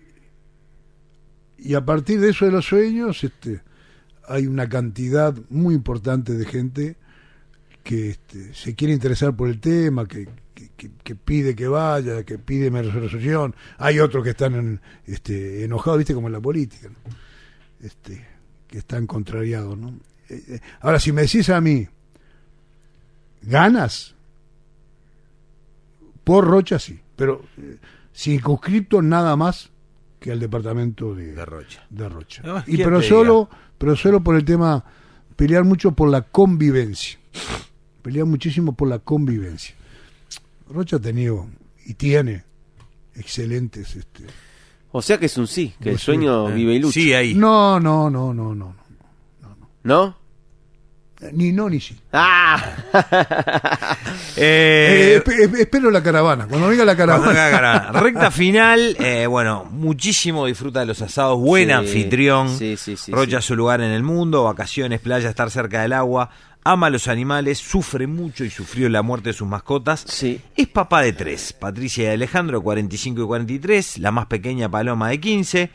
y 1.59 1.75
a 1.75 1.85
partir 1.85 2.21
de 2.21 2.31
eso 2.31 2.45
de 2.45 2.53
los 2.53 2.67
sueños, 2.67 3.25
este, 3.25 3.61
hay 4.29 4.47
una 4.47 4.69
cantidad 4.69 5.35
muy 5.49 5.75
importante 5.75 6.35
de 6.35 6.45
gente 6.45 6.97
que 7.83 8.11
este, 8.11 8.53
se 8.53 8.75
quiere 8.75 8.93
interesar 8.93 9.35
por 9.37 9.49
el 9.49 9.61
tema, 9.61 10.07
que, 10.07 10.29
que, 11.05 11.15
pide 11.15 11.55
que 11.55 11.69
vaya, 11.69 12.25
que 12.25 12.39
pide 12.39 12.71
mi 12.71 12.83
resolución. 12.83 13.55
Hay 13.79 14.01
otros 14.01 14.25
que 14.25 14.31
están 14.31 14.55
en- 14.55 14.81
este, 15.07 15.65
enojados, 15.65 15.99
viste, 15.99 16.13
como 16.15 16.27
en 16.27 16.33
la 16.33 16.41
política, 16.41 16.91
este, 17.81 18.27
que 18.67 18.79
están 18.79 19.07
contrariados. 19.07 19.79
¿no? 19.79 19.91
Eh, 20.29 20.43
eh, 20.49 20.61
Ahora, 20.81 20.99
si 20.99 21.13
me 21.13 21.23
decís 21.23 21.49
a 21.49 21.61
mí, 21.61 21.87
¿ganas? 23.47 24.15
Por 26.25 26.45
Rocha 26.45 26.79
sí, 26.79 27.01
pero 27.15 27.43
eh, 27.59 27.79
circunscripto 28.15 29.01
nada 29.01 29.37
más 29.37 29.71
que 30.19 30.33
al 30.33 30.41
departamento 30.41 31.15
de, 31.15 31.45
Rocha. 31.45 31.87
de 31.89 32.09
Rocha. 32.09 32.43
No, 32.45 32.59
y 32.67 32.77
¿quién 32.77 32.85
pero 32.85 33.01
solo, 33.03 33.49
pero 33.79 33.95
solo 33.97 34.21
por 34.23 34.35
el 34.35 34.45
tema, 34.45 34.85
pelear 35.37 35.65
mucho 35.65 35.93
por 35.93 36.09
la 36.11 36.23
convivencia. 36.23 37.19
Pelear 38.03 38.27
muchísimo 38.27 38.73
por 38.73 38.89
la 38.89 38.99
convivencia. 38.99 39.75
Rocha 40.69 40.97
ha 40.97 41.01
tenido 41.01 41.47
y 41.85 41.95
tiene 41.95 42.45
excelentes 43.15 43.95
este 43.95 44.25
O 44.91 45.01
sea 45.01 45.19
que 45.19 45.27
es 45.27 45.37
un 45.39 45.47
sí, 45.47 45.75
que 45.81 45.91
el 45.91 45.99
sueño 45.99 46.49
Eh, 46.51 46.55
vive 46.55 46.75
y 46.75 46.79
lucha. 46.81 46.95
Sí, 46.95 47.13
ahí. 47.13 47.35
No, 47.35 47.79
no, 47.79 48.11
no, 48.11 48.35
no, 48.35 48.55
no. 48.55 48.75
¿No? 49.85 50.17
Ni 51.33 51.51
no 51.53 51.69
ni 51.71 51.81
sí. 51.81 51.97
¡Ah! 52.13 52.63
Eh, 54.39 55.15
Eh, 55.17 55.23
espe- 55.25 55.45
espe- 55.49 55.61
espero 55.61 55.91
la 55.91 56.03
caravana. 56.03 56.47
Cuando 56.47 56.69
venga 56.69 56.85
la 56.85 56.95
caravana. 56.97 57.29
venga 57.29 57.51
Caravana. 57.51 58.01
Recta 58.01 58.31
final, 58.31 58.97
eh, 59.01 59.27
bueno, 59.27 59.65
muchísimo 59.71 60.45
disfruta 60.47 60.81
de 60.81 60.87
los 60.87 61.01
asados, 61.01 61.39
buen 61.39 61.69
Sí, 61.69 61.73
anfitrión, 61.73 62.49
sí, 62.57 62.77
sí, 62.77 62.97
sí, 62.99 63.13
Rocha 63.13 63.41
sí. 63.41 63.49
su 63.49 63.57
lugar 63.57 63.81
en 63.81 63.93
el 63.93 64.03
mundo, 64.03 64.45
vacaciones, 64.45 65.01
playa, 65.01 65.31
estar 65.31 65.51
cerca 65.51 65.81
del 65.83 65.95
agua, 65.95 66.29
ama 66.65 66.89
a 66.89 66.91
los 66.91 67.09
animales, 67.09 67.59
sufre 67.59 68.07
mucho 68.07 68.45
y 68.45 68.51
sufrió 68.51 68.89
la 68.91 69.01
muerte 69.03 69.31
de 69.31 69.33
sus 69.33 69.49
mascotas. 69.49 70.05
Es 70.23 70.67
papá 70.69 71.01
de 71.01 71.15
tres, 71.15 71.55
Patricia 71.55 72.05
y 72.11 72.15
Alejandro, 72.15 72.61
45 72.61 73.23
y 73.23 73.25
43, 73.27 73.99
la 73.99 74.11
más 74.11 74.27
pequeña 74.27 74.69
Paloma 74.69 75.09
de 75.09 75.19
15, 75.21 75.71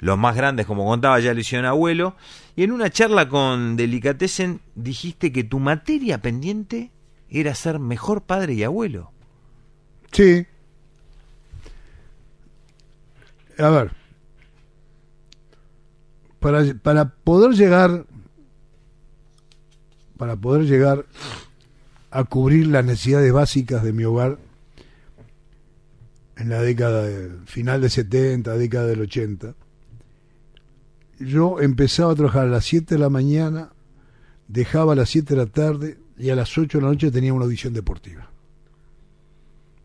los 0.00 0.16
más 0.18 0.36
grandes, 0.36 0.66
como 0.66 0.84
contaba, 0.86 1.18
ya 1.18 1.34
lo 1.34 1.40
hicieron 1.40 1.66
abuelo. 1.66 2.14
Y 2.56 2.62
en 2.62 2.72
una 2.72 2.90
charla 2.90 3.28
con 3.28 3.76
Delicatessen 3.76 4.60
dijiste 4.74 5.32
que 5.32 5.44
tu 5.44 5.58
materia 5.58 6.22
pendiente 6.22 6.92
era 7.28 7.54
ser 7.54 7.78
mejor 7.80 8.22
padre 8.22 8.54
y 8.54 8.62
abuelo. 8.62 9.10
Sí. 10.12 10.46
A 13.58 13.68
ver. 13.70 13.90
Para, 16.38 16.62
para 16.74 17.08
poder 17.08 17.52
llegar 17.52 18.06
para 20.16 20.36
poder 20.36 20.64
llegar 20.64 21.06
a 22.10 22.24
cubrir 22.24 22.68
las 22.68 22.84
necesidades 22.84 23.32
básicas 23.32 23.82
de 23.82 23.92
mi 23.92 24.04
hogar 24.04 24.38
en 26.36 26.48
la 26.48 26.62
década 26.62 27.02
de, 27.02 27.30
final 27.46 27.80
de 27.80 27.90
70, 27.90 28.56
década 28.56 28.86
del 28.86 29.00
80, 29.00 29.54
yo 31.24 31.60
empezaba 31.60 32.12
a 32.12 32.14
trabajar 32.14 32.46
a 32.46 32.50
las 32.50 32.64
7 32.64 32.94
de 32.94 32.98
la 32.98 33.10
mañana, 33.10 33.70
dejaba 34.48 34.92
a 34.92 34.96
las 34.96 35.10
7 35.10 35.34
de 35.34 35.40
la 35.40 35.46
tarde 35.46 35.98
y 36.18 36.30
a 36.30 36.36
las 36.36 36.56
8 36.56 36.78
de 36.78 36.82
la 36.82 36.90
noche 36.90 37.10
tenía 37.10 37.32
una 37.32 37.44
audición 37.44 37.72
deportiva. 37.72 38.30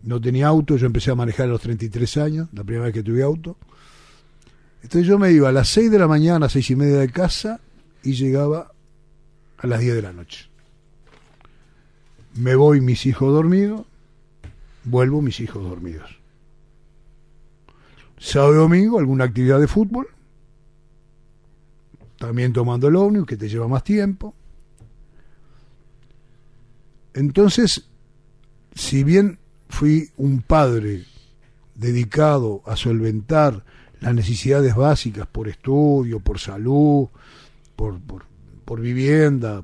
No 0.03 0.21
tenía 0.21 0.47
auto, 0.47 0.77
yo 0.77 0.85
empecé 0.85 1.11
a 1.11 1.15
manejar 1.15 1.47
a 1.47 1.49
los 1.49 1.61
33 1.61 2.17
años, 2.17 2.49
la 2.53 2.63
primera 2.63 2.85
vez 2.85 2.93
que 2.93 3.03
tuve 3.03 3.23
auto. 3.23 3.57
Entonces 4.81 5.07
yo 5.07 5.19
me 5.19 5.31
iba 5.31 5.49
a 5.49 5.51
las 5.51 5.69
6 5.69 5.91
de 5.91 5.99
la 5.99 6.07
mañana, 6.07 6.45
a 6.45 6.49
6 6.49 6.69
y 6.69 6.75
media 6.75 6.99
de 6.99 7.09
casa 7.09 7.59
y 8.03 8.13
llegaba 8.13 8.71
a 9.57 9.67
las 9.67 9.79
10 9.81 9.95
de 9.95 10.01
la 10.01 10.13
noche. 10.13 10.49
Me 12.35 12.55
voy 12.55 12.79
mis 12.79 13.05
hijos 13.05 13.33
dormidos, 13.33 13.85
vuelvo 14.85 15.21
mis 15.21 15.39
hijos 15.41 15.63
dormidos. 15.63 16.17
Sábado 18.17 18.53
y 18.53 18.57
domingo, 18.57 18.99
alguna 18.99 19.25
actividad 19.25 19.59
de 19.59 19.67
fútbol, 19.67 20.07
también 22.19 22.53
tomando 22.53 22.87
el 22.89 22.95
ómnibus, 22.95 23.27
que 23.27 23.37
te 23.37 23.49
lleva 23.49 23.67
más 23.67 23.83
tiempo. 23.83 24.35
Entonces, 27.13 27.89
si 28.75 29.03
bien 29.03 29.39
fui 29.69 30.11
un 30.17 30.41
padre 30.41 31.05
dedicado 31.75 32.61
a 32.65 32.75
solventar 32.75 33.63
las 34.01 34.13
necesidades 34.13 34.75
básicas 34.75 35.27
por 35.27 35.47
estudio, 35.47 36.19
por 36.19 36.39
salud, 36.39 37.07
por, 37.75 37.99
por, 38.01 38.25
por 38.65 38.81
vivienda, 38.81 39.63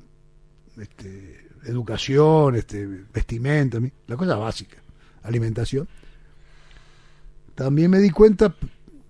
este, 0.79 1.47
educación, 1.65 2.55
este, 2.55 2.87
vestimenta, 3.13 3.79
la 4.07 4.15
cosa 4.15 4.35
básica, 4.37 4.77
alimentación. 5.23 5.87
También 7.53 7.91
me 7.91 7.99
di 7.99 8.09
cuenta 8.09 8.55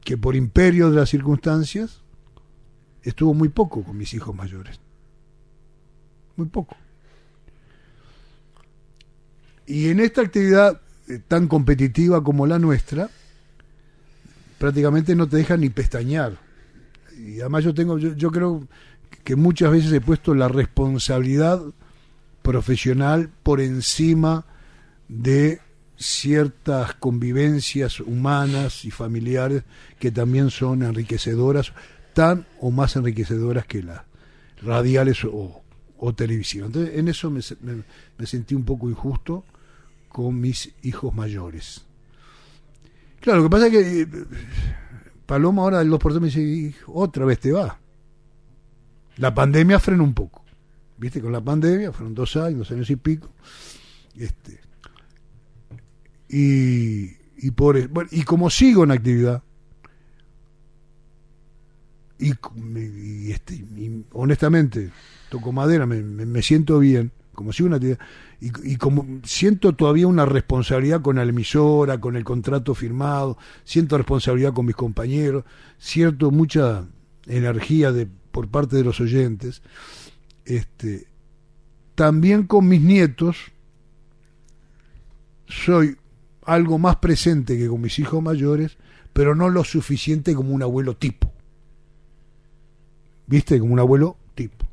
que 0.03 0.17
por 0.17 0.35
imperio 0.35 0.89
de 0.89 0.97
las 0.97 1.09
circunstancias 1.09 2.01
estuvo 3.09 3.33
muy 3.33 3.49
poco 3.49 3.83
con 3.83 3.97
mis 3.97 4.13
hijos 4.13 4.35
mayores. 4.35 4.79
Muy 6.35 6.47
poco. 6.47 6.75
Y 9.67 9.89
en 9.89 9.99
esta 9.99 10.21
actividad 10.21 10.81
eh, 11.07 11.19
tan 11.27 11.47
competitiva 11.47 12.23
como 12.23 12.45
la 12.45 12.59
nuestra, 12.59 13.09
prácticamente 14.57 15.15
no 15.15 15.27
te 15.27 15.37
dejan 15.37 15.61
ni 15.61 15.69
pestañear. 15.69 16.37
Y 17.17 17.39
además 17.39 17.63
yo 17.63 17.73
tengo, 17.73 17.97
yo, 17.97 18.13
yo 18.15 18.31
creo 18.31 18.67
que 19.23 19.35
muchas 19.35 19.71
veces 19.71 19.91
he 19.93 20.01
puesto 20.01 20.35
la 20.35 20.47
responsabilidad 20.47 21.61
profesional 22.41 23.29
por 23.43 23.61
encima 23.61 24.45
de 25.07 25.59
ciertas 25.97 26.93
convivencias 26.95 27.99
humanas 27.99 28.85
y 28.85 28.91
familiares 28.91 29.63
que 29.99 30.11
también 30.11 30.49
son 30.49 30.83
enriquecedoras, 30.83 31.73
tan 32.15 32.47
o 32.61 32.71
más 32.71 32.95
enriquecedoras 32.95 33.67
que 33.67 33.83
las 33.83 34.01
radiales 34.63 35.23
o, 35.25 35.61
o 35.97 36.15
televisivas. 36.15 36.67
Entonces, 36.67 36.95
en 36.95 37.07
eso 37.09 37.29
me, 37.29 37.41
sentí 38.25 38.55
un 38.55 38.63
poco 38.63 38.89
injusto 38.89 39.43
con 40.09 40.39
mis 40.39 40.73
hijos 40.81 41.13
mayores. 41.13 41.85
Claro, 43.19 43.39
lo 43.39 43.49
que 43.49 43.51
pasa 43.51 43.67
es 43.67 43.71
que 43.71 44.01
eh, 44.01 44.07
Paloma 45.25 45.63
ahora 45.63 45.81
el 45.81 45.89
2 45.89 45.99
por 45.99 46.13
3 46.13 46.21
me 46.21 46.27
dice, 46.29 46.75
otra 46.87 47.25
vez 47.25 47.39
te 47.39 47.51
va. 47.51 47.77
La 49.17 49.35
pandemia 49.35 49.77
frena 49.79 50.03
un 50.03 50.13
poco. 50.13 50.43
¿Viste? 50.97 51.21
Con 51.21 51.33
la 51.33 51.41
pandemia, 51.41 51.91
fueron 51.91 52.15
dos 52.15 52.37
años, 52.37 52.59
dos 52.59 52.71
años 52.71 52.89
y 52.89 52.95
pico. 52.95 53.29
Este, 54.17 54.61
y, 56.29 57.11
y, 57.37 57.51
por, 57.51 57.89
bueno, 57.89 58.09
y 58.13 58.23
como 58.23 58.49
sigo 58.49 58.85
en 58.85 58.91
actividad, 58.91 59.43
y, 62.19 63.31
este, 63.31 63.63
honestamente, 64.13 64.91
toco 65.29 65.51
madera, 65.51 65.85
me, 65.85 66.41
siento 66.41 66.79
bien, 66.79 67.11
como 67.33 67.51
en 67.57 67.73
actividad, 67.73 67.99
y, 68.39 68.73
y, 68.73 68.75
como 68.77 69.05
siento 69.23 69.73
todavía 69.73 70.07
una 70.07 70.25
responsabilidad 70.25 71.01
con 71.01 71.17
la 71.17 71.23
emisora, 71.23 71.99
con 71.99 72.15
el 72.15 72.23
contrato 72.23 72.73
firmado, 72.73 73.37
siento 73.63 73.97
responsabilidad 73.97 74.53
con 74.53 74.65
mis 74.65 74.75
compañeros, 74.75 75.43
siento 75.77 76.31
mucha 76.31 76.85
energía 77.25 77.91
de, 77.91 78.07
por 78.31 78.47
parte 78.47 78.77
de 78.77 78.83
los 78.83 79.01
oyentes, 79.01 79.61
este, 80.45 81.07
también 81.95 82.45
con 82.45 82.67
mis 82.67 82.81
nietos 82.81 83.37
soy 85.47 85.97
algo 86.45 86.77
más 86.77 86.97
presente 86.97 87.57
que 87.57 87.67
con 87.67 87.81
mis 87.81 87.99
hijos 87.99 88.21
mayores, 88.21 88.77
pero 89.13 89.35
no 89.35 89.49
lo 89.49 89.63
suficiente 89.63 90.35
como 90.35 90.53
un 90.53 90.63
abuelo 90.63 90.95
tipo. 90.95 91.34
¿Viste? 93.27 93.59
Como 93.59 93.73
un 93.73 93.79
abuelo 93.79 94.17
tipo. 94.33 94.65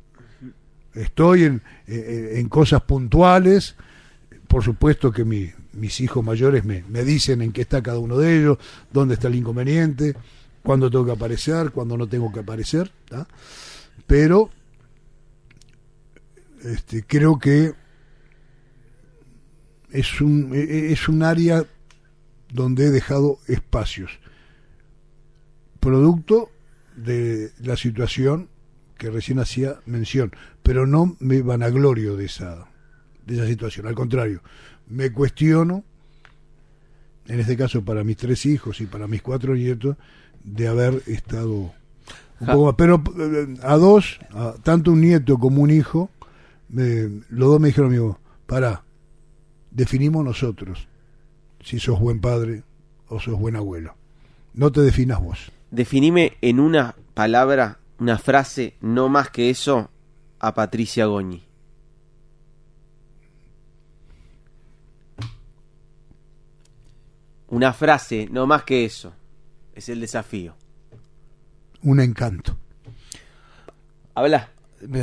Estoy 0.93 1.43
en, 1.43 1.61
eh, 1.87 2.33
en 2.35 2.49
cosas 2.49 2.83
puntuales, 2.83 3.75
por 4.47 4.63
supuesto 4.63 5.11
que 5.11 5.25
mi, 5.25 5.51
mis 5.73 5.99
hijos 6.01 6.23
mayores 6.23 6.63
me, 6.63 6.83
me, 6.87 7.03
dicen 7.03 7.41
en 7.41 7.51
qué 7.51 7.61
está 7.61 7.81
cada 7.81 7.97
uno 7.97 8.17
de 8.17 8.37
ellos, 8.37 8.57
dónde 8.91 9.15
está 9.15 9.27
el 9.27 9.35
inconveniente, 9.35 10.15
cuándo 10.61 10.89
tengo 10.91 11.05
que 11.05 11.11
aparecer, 11.11 11.71
cuándo 11.71 11.97
no 11.97 12.07
tengo 12.07 12.31
que 12.31 12.41
aparecer, 12.41 12.91
pero 14.05 14.49
este, 16.63 17.03
creo 17.03 17.39
que 17.39 17.73
es 19.91 20.21
un, 20.21 20.51
es 20.53 21.07
un 21.09 21.23
área 21.23 21.65
donde 22.51 22.85
he 22.85 22.89
dejado 22.91 23.39
espacios, 23.47 24.19
producto 25.79 26.49
de 26.95 27.51
la 27.61 27.75
situación 27.75 28.49
que 28.97 29.09
recién 29.09 29.39
hacía 29.39 29.79
mención, 29.85 30.31
pero 30.61 30.85
no 30.85 31.15
me 31.19 31.41
vanaglorio 31.41 32.15
de 32.15 32.25
esa, 32.25 32.67
de 33.25 33.35
esa 33.35 33.47
situación, 33.47 33.87
al 33.87 33.95
contrario, 33.95 34.41
me 34.87 35.11
cuestiono, 35.11 35.83
en 37.27 37.39
este 37.39 37.57
caso 37.57 37.83
para 37.83 38.03
mis 38.03 38.17
tres 38.17 38.45
hijos 38.45 38.81
y 38.81 38.85
para 38.85 39.07
mis 39.07 39.21
cuatro 39.21 39.55
nietos, 39.55 39.97
de 40.43 40.67
haber 40.67 41.01
estado 41.07 41.73
un 42.39 42.47
poco 42.47 42.65
más, 42.65 42.75
pero 42.77 43.01
eh, 43.17 43.55
a 43.61 43.77
dos, 43.77 44.19
a, 44.31 44.55
tanto 44.63 44.91
un 44.91 45.01
nieto 45.01 45.37
como 45.37 45.61
un 45.61 45.71
hijo, 45.71 46.09
me, 46.69 47.21
los 47.29 47.49
dos 47.49 47.59
me 47.59 47.67
dijeron, 47.67 47.89
amigo, 47.89 48.19
para, 48.45 48.83
definimos 49.71 50.25
nosotros 50.25 50.87
si 51.63 51.79
sos 51.79 51.99
buen 51.99 52.19
padre 52.19 52.63
o 53.07 53.19
sos 53.19 53.39
buen 53.39 53.55
abuelo. 53.55 53.95
No 54.53 54.71
te 54.71 54.81
definas 54.81 55.21
vos. 55.21 55.51
Definime 55.73 56.37
en 56.41 56.59
una 56.59 56.95
palabra, 57.15 57.79
una 57.97 58.19
frase, 58.19 58.75
no 58.79 59.09
más 59.09 59.31
que 59.31 59.49
eso, 59.49 59.89
a 60.37 60.53
Patricia 60.53 61.07
Goñi. 61.07 61.47
Una 67.47 67.73
frase, 67.73 68.27
no 68.29 68.45
más 68.45 68.61
que 68.65 68.85
eso. 68.85 69.13
Es 69.73 69.89
el 69.89 69.99
desafío. 69.99 70.55
Un 71.81 72.01
encanto. 72.01 72.55
Habla. 74.13 74.51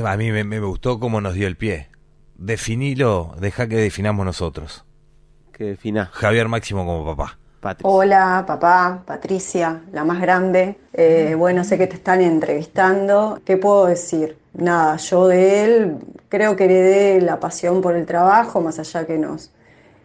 A 0.07 0.17
mí 0.17 0.31
me, 0.31 0.45
me 0.45 0.61
gustó 0.61 1.01
cómo 1.01 1.21
nos 1.21 1.35
dio 1.35 1.49
el 1.49 1.57
pie. 1.57 1.89
Definilo, 2.37 3.35
deja 3.41 3.67
que 3.67 3.75
definamos 3.75 4.25
nosotros. 4.25 4.85
Que 5.53 5.65
defina. 5.65 6.11
Javier 6.13 6.47
Máximo 6.47 6.87
como 6.87 7.05
papá. 7.05 7.40
Patricia. 7.61 7.91
Hola, 7.91 8.45
papá, 8.47 9.03
Patricia, 9.07 9.83
la 9.93 10.05
más 10.05 10.21
grande. 10.21 10.77
Eh, 10.93 11.35
bueno, 11.37 11.63
sé 11.65 11.77
que 11.77 11.87
te 11.87 11.97
están 11.97 12.21
entrevistando. 12.21 13.41
¿Qué 13.45 13.57
puedo 13.57 13.87
decir? 13.87 14.39
Nada, 14.55 14.97
yo 14.97 15.29
de 15.29 15.65
él 15.65 15.97
creo 16.29 16.57
que 16.57 16.65
heredé 16.65 17.21
la 17.21 17.39
pasión 17.39 17.81
por 17.83 17.95
el 17.95 18.07
trabajo, 18.07 18.61
más 18.61 18.79
allá 18.79 19.07
que 19.07 19.19
nos 19.19 19.53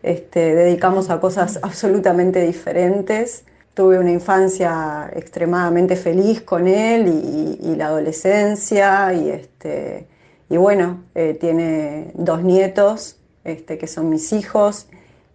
este, 0.04 0.54
dedicamos 0.54 1.10
a 1.10 1.20
cosas 1.20 1.60
absolutamente 1.64 2.42
diferentes. 2.46 3.46
Tuve 3.74 4.00
una 4.00 4.12
infancia 4.12 5.10
extremadamente 5.14 5.96
feliz 5.96 6.42
con 6.42 6.68
él 6.68 7.08
y, 7.08 7.72
y 7.72 7.76
la 7.76 7.88
adolescencia 7.88 9.14
y 9.14 9.30
este 9.30 10.08
y 10.50 10.58
bueno, 10.58 11.04
eh, 11.16 11.36
tiene 11.40 12.12
dos 12.14 12.44
nietos 12.44 13.18
este, 13.44 13.78
que 13.78 13.88
son 13.88 14.10
mis 14.10 14.32
hijos, 14.32 14.88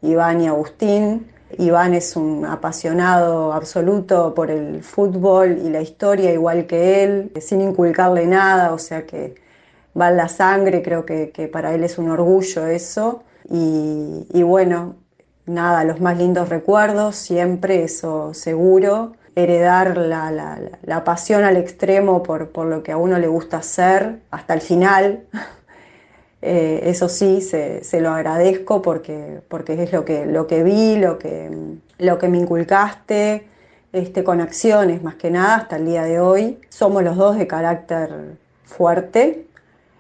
Iván 0.03 0.41
y 0.41 0.47
Agustín. 0.47 1.27
Iván 1.59 1.95
es 1.95 2.17
un 2.17 2.45
apasionado 2.47 3.53
absoluto 3.53 4.35
por 4.35 4.51
el 4.51 4.83
fútbol 4.83 5.59
y 5.65 5.71
la 5.71 5.81
historia, 5.81 6.33
igual 6.33 6.67
que 6.67 7.05
él, 7.05 7.33
sin 7.41 7.61
inculcarle 7.61 8.27
nada, 8.27 8.73
o 8.73 8.79
sea 8.79 9.07
que 9.07 9.35
va 9.99 10.11
en 10.11 10.17
la 10.17 10.29
sangre, 10.29 10.83
creo 10.83 11.05
que, 11.05 11.31
que 11.31 11.49
para 11.49 11.75
él 11.75 11.85
es 11.85 11.99
un 11.99 12.11
orgullo 12.11 12.67
eso. 12.67 13.25
Y, 13.51 14.27
y 14.33 14.43
bueno, 14.43 14.97
nada, 15.47 15.85
los 15.85 16.01
más 16.01 16.17
lindos 16.17 16.49
recuerdos, 16.49 17.17
siempre, 17.17 17.85
eso 17.85 18.33
seguro 18.35 19.13
heredar 19.37 19.97
la, 19.97 20.31
la, 20.31 20.59
la, 20.83 21.05
pasión 21.05 21.45
al 21.45 21.57
extremo 21.57 22.23
por, 22.23 22.51
por, 22.51 22.67
lo 22.67 22.83
que 22.83 22.93
a 22.93 22.97
uno 22.97 23.19
le 23.19 23.29
gusta 23.29 23.59
hacer 23.59 24.21
hasta 24.31 24.55
el 24.55 24.61
final. 24.61 25.25
Eh, 26.43 26.81
eso 26.85 27.09
sí, 27.09 27.43
se, 27.43 27.85
se, 27.85 28.01
lo 28.01 28.11
agradezco 28.11 28.81
porque, 28.81 29.41
porque 29.49 29.83
es 29.83 29.93
lo 29.93 30.05
que, 30.05 30.25
lo 30.25 30.47
que 30.47 30.63
vi, 30.63 30.97
lo 30.97 31.19
que, 31.19 31.51
lo 31.99 32.19
que 32.19 32.29
me 32.29 32.39
inculcaste, 32.39 33.47
este, 33.93 34.25
con 34.25 34.41
acciones 34.41 35.03
más 35.03 35.17
que 35.17 35.31
nada 35.31 35.57
hasta 35.57 35.77
el 35.77 35.87
día 35.87 36.05
de 36.05 36.21
hoy. 36.21 36.59
Somos 36.71 37.03
los 37.03 37.17
dos 37.17 37.37
de 37.37 37.47
carácter 37.47 38.37
fuerte, 38.65 39.47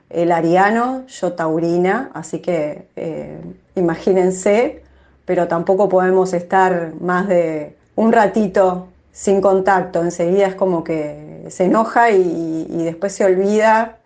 el 0.09 0.33
ariano, 0.33 1.07
yo 1.07 1.35
taurina, 1.35 2.11
así 2.15 2.39
que 2.41 2.87
eh, 2.97 3.41
imagínense, 3.75 4.83
pero 5.27 5.47
tampoco 5.47 5.89
podemos 5.89 6.33
estar 6.33 6.95
más 7.01 7.29
de 7.29 7.77
un 7.97 8.13
ratito 8.13 8.89
sin 9.13 9.41
contacto, 9.41 10.03
enseguida 10.03 10.47
es 10.47 10.55
como 10.55 10.83
que 10.85 11.45
se 11.49 11.65
enoja 11.65 12.11
y, 12.11 12.67
y 12.71 12.85
después 12.85 13.13
se 13.13 13.25
olvida 13.25 14.00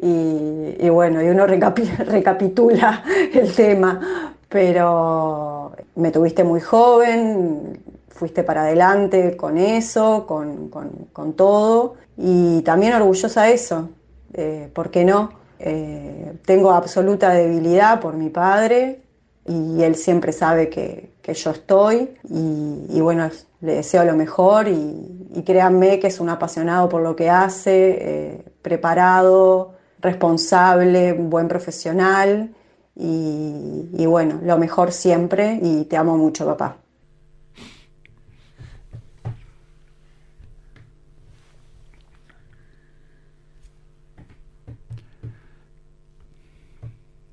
y, 0.00 0.88
bueno, 0.90 1.22
y 1.22 1.28
uno 1.28 1.46
recapi 1.46 1.82
recapitula 1.98 3.02
el 3.32 3.52
tema, 3.54 4.34
pero 4.48 5.72
me 5.96 6.10
tuviste 6.10 6.44
muy 6.44 6.60
joven, 6.60 7.82
fuiste 8.08 8.44
para 8.44 8.62
adelante 8.62 9.36
con 9.36 9.58
eso, 9.58 10.26
con, 10.26 10.68
con, 10.68 11.32
todo. 11.34 11.94
Y 12.16 12.62
también 12.62 12.94
orgullosa 12.94 13.44
de 13.44 13.52
eso, 13.54 13.90
eh, 14.34 14.70
¿por 14.72 14.90
qué 14.90 15.04
no? 15.04 15.30
Eh, 15.58 16.32
tengo 16.44 16.70
absoluta 16.72 17.30
debilidad 17.30 18.00
por 18.00 18.14
mi 18.14 18.28
padre 18.28 19.02
y 19.46 19.82
él 19.82 19.96
siempre 19.96 20.32
sabe 20.32 20.68
que, 20.68 21.10
que 21.22 21.34
yo 21.34 21.50
estoy. 21.50 22.16
Y, 22.28 22.86
y 22.90 23.00
bueno, 23.00 23.28
le 23.60 23.74
deseo 23.74 24.04
lo 24.04 24.14
mejor 24.14 24.68
y, 24.68 25.28
y, 25.34 25.42
créanme 25.42 25.98
que 25.98 26.06
es 26.06 26.20
un 26.20 26.28
apasionado 26.28 26.88
por 26.88 27.02
lo 27.02 27.16
que 27.16 27.28
hace, 27.30 27.98
eh, 28.00 28.44
preparado, 28.62 29.77
responsable, 30.00 31.12
buen 31.12 31.48
profesional 31.48 32.54
y, 32.94 33.88
y, 33.92 34.06
bueno, 34.06 34.40
lo 34.42 34.58
mejor 34.58 34.92
siempre 34.92 35.58
y 35.62 35.84
te 35.84 35.96
amo 35.96 36.16
mucho, 36.16 36.46
papá. 36.46 36.76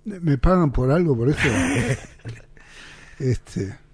¿Me 0.06 0.38
pagan 0.38 0.72
por 0.72 0.92
algo 0.92 1.18
por 1.18 1.30
eso? 1.30 1.40
este 3.20 3.85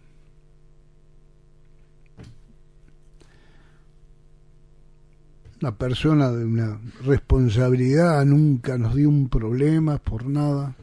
una 5.61 5.75
persona 5.75 6.31
de 6.31 6.43
una 6.43 6.79
responsabilidad, 7.03 8.25
nunca 8.25 8.77
nos 8.77 8.95
dio 8.95 9.07
un 9.09 9.29
problema 9.29 9.97
por 9.99 10.25
nada. 10.25 10.75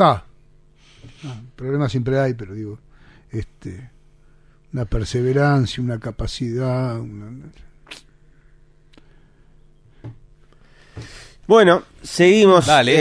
Va. 0.00 0.24
No, 1.22 1.34
problemas 1.54 1.90
siempre 1.92 2.18
hay, 2.18 2.34
pero 2.34 2.54
digo, 2.54 2.78
este, 3.30 3.90
una 4.72 4.84
perseverancia, 4.86 5.82
una 5.82 5.98
capacidad. 6.00 6.98
una- 6.98 7.30
Bueno, 11.46 11.82
seguimos. 12.02 12.66
Dale. 12.66 12.94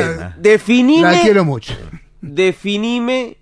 Eh, 0.00 0.16
la- 0.16 0.36
definime. 0.38 1.02
la 1.02 1.20
quiero 1.22 1.44
mucho. 1.44 1.74
Definime 2.20 3.36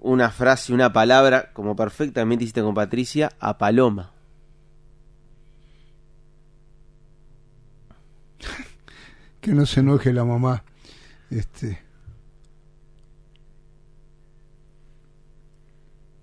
una 0.00 0.30
frase, 0.30 0.72
una 0.72 0.92
palabra, 0.92 1.50
como 1.52 1.74
perfectamente 1.76 2.44
hiciste 2.44 2.62
con 2.62 2.74
Patricia, 2.74 3.32
a 3.40 3.58
Paloma. 3.58 4.12
Que 9.44 9.52
no 9.52 9.66
se 9.66 9.80
enoje 9.80 10.10
la 10.10 10.24
mamá. 10.24 10.64
Este. 11.30 11.78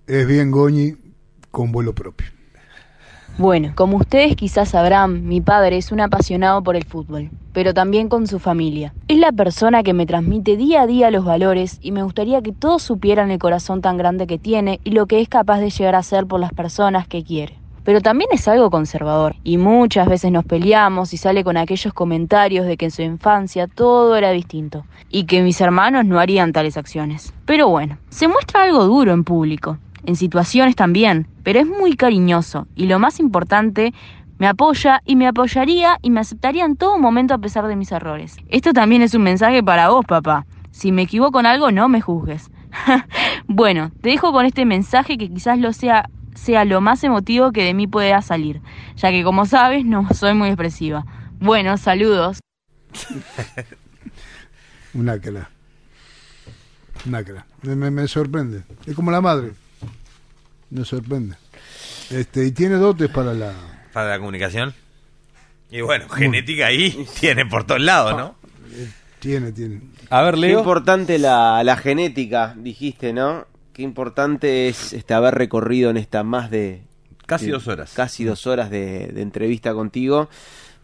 Es 0.07 0.25
bien 0.25 0.49
Goñi 0.49 0.95
con 1.51 1.71
vuelo 1.71 1.93
propio. 1.93 2.25
Bueno, 3.37 3.73
como 3.75 3.97
ustedes 3.97 4.35
quizás 4.35 4.69
sabrán, 4.69 5.27
mi 5.27 5.39
padre 5.39 5.77
es 5.77 5.91
un 5.91 5.99
apasionado 5.99 6.63
por 6.63 6.75
el 6.75 6.83
fútbol, 6.83 7.29
pero 7.53 7.75
también 7.75 8.09
con 8.09 8.25
su 8.25 8.39
familia. 8.39 8.91
Es 9.07 9.19
la 9.19 9.31
persona 9.31 9.83
que 9.83 9.93
me 9.93 10.07
transmite 10.07 10.57
día 10.57 10.81
a 10.81 10.87
día 10.87 11.11
los 11.11 11.23
valores 11.23 11.77
y 11.79 11.91
me 11.91 12.01
gustaría 12.01 12.41
que 12.41 12.53
todos 12.53 12.81
supieran 12.81 13.29
el 13.29 13.37
corazón 13.37 13.81
tan 13.81 13.97
grande 13.97 14.25
que 14.25 14.39
tiene 14.39 14.79
y 14.83 14.91
lo 14.91 15.05
que 15.05 15.21
es 15.21 15.29
capaz 15.29 15.59
de 15.59 15.69
llegar 15.69 15.93
a 15.93 16.01
ser 16.01 16.25
por 16.25 16.39
las 16.39 16.53
personas 16.53 17.07
que 17.07 17.23
quiere. 17.23 17.60
Pero 17.83 18.01
también 18.01 18.29
es 18.31 18.47
algo 18.47 18.69
conservador 18.69 19.35
y 19.43 19.57
muchas 19.57 20.07
veces 20.07 20.31
nos 20.31 20.45
peleamos 20.45 21.13
y 21.13 21.17
sale 21.17 21.43
con 21.43 21.57
aquellos 21.57 21.93
comentarios 21.93 22.65
de 22.65 22.77
que 22.77 22.85
en 22.85 22.91
su 22.91 23.01
infancia 23.01 23.67
todo 23.67 24.15
era 24.15 24.31
distinto 24.31 24.85
y 25.09 25.25
que 25.25 25.41
mis 25.41 25.59
hermanos 25.61 26.05
no 26.05 26.19
harían 26.19 26.53
tales 26.53 26.77
acciones. 26.77 27.33
Pero 27.45 27.67
bueno, 27.69 27.97
se 28.09 28.27
muestra 28.27 28.63
algo 28.63 28.85
duro 28.85 29.13
en 29.13 29.23
público, 29.23 29.77
en 30.05 30.15
situaciones 30.15 30.75
también, 30.75 31.27
pero 31.43 31.59
es 31.59 31.67
muy 31.67 31.95
cariñoso 31.95 32.67
y 32.75 32.85
lo 32.85 32.99
más 32.99 33.19
importante, 33.19 33.93
me 34.37 34.47
apoya 34.47 35.01
y 35.05 35.15
me 35.15 35.27
apoyaría 35.27 35.97
y 36.01 36.09
me 36.09 36.19
aceptaría 36.19 36.65
en 36.65 36.75
todo 36.75 36.97
momento 36.97 37.33
a 37.33 37.37
pesar 37.37 37.67
de 37.67 37.75
mis 37.75 37.91
errores. 37.91 38.37
Esto 38.47 38.73
también 38.73 39.03
es 39.03 39.13
un 39.13 39.21
mensaje 39.21 39.61
para 39.61 39.89
vos, 39.89 40.03
papá. 40.05 40.45
Si 40.71 40.91
me 40.91 41.03
equivoco 41.03 41.39
en 41.39 41.45
algo, 41.45 41.71
no 41.71 41.89
me 41.89 42.01
juzgues. 42.01 42.49
bueno, 43.47 43.91
te 44.01 44.09
dejo 44.09 44.31
con 44.31 44.45
este 44.45 44.65
mensaje 44.65 45.17
que 45.17 45.29
quizás 45.29 45.59
lo 45.59 45.73
sea 45.73 46.09
sea 46.43 46.65
lo 46.65 46.81
más 46.81 47.03
emotivo 47.03 47.51
que 47.51 47.63
de 47.63 47.73
mí 47.73 47.87
pueda 47.87 48.21
salir, 48.21 48.61
ya 48.95 49.11
que 49.11 49.23
como 49.23 49.45
sabes 49.45 49.85
no 49.85 50.07
soy 50.13 50.33
muy 50.33 50.47
expresiva. 50.49 51.05
Bueno, 51.39 51.77
saludos. 51.77 52.39
Un 54.93 55.09
ácala. 55.09 55.49
Un 57.05 57.15
ácala. 57.15 57.45
Me, 57.61 57.75
me- 57.75 57.91
me 57.91 58.07
sorprende. 58.07 58.63
Es 58.85 58.95
como 58.95 59.11
la 59.11 59.21
madre. 59.21 59.51
Me 60.69 60.83
sorprende. 60.85 61.35
Este, 62.09 62.45
y 62.45 62.51
tiene 62.51 62.75
dotes 62.75 63.09
para 63.09 63.33
la. 63.33 63.53
Para 63.93 64.09
la 64.09 64.19
comunicación. 64.19 64.73
Y 65.69 65.81
bueno, 65.81 66.09
genética 66.09 66.67
ahí 66.67 67.05
tiene 67.19 67.45
por 67.45 67.65
todos 67.65 67.81
lados, 67.81 68.15
¿no? 68.17 68.35
Tiene, 69.19 69.51
tiene. 69.51 69.81
A 70.09 70.21
ver, 70.23 70.33
Qué 70.35 70.39
Leo. 70.41 70.59
importante 70.59 71.17
la, 71.19 71.63
la 71.63 71.77
genética, 71.77 72.53
dijiste, 72.57 73.13
¿no? 73.13 73.45
Qué 73.73 73.81
importante 73.83 74.67
es 74.67 74.93
este, 74.93 75.13
haber 75.13 75.35
recorrido 75.35 75.89
en 75.89 75.97
esta 75.97 76.23
más 76.23 76.49
de... 76.51 76.83
Casi 77.25 77.45
de- 77.47 77.51
dos 77.53 77.67
horas. 77.67 77.93
Casi 77.95 78.23
dos 78.23 78.45
horas 78.47 78.69
de, 78.69 79.07
de 79.07 79.21
entrevista 79.21 79.73
contigo. 79.73 80.29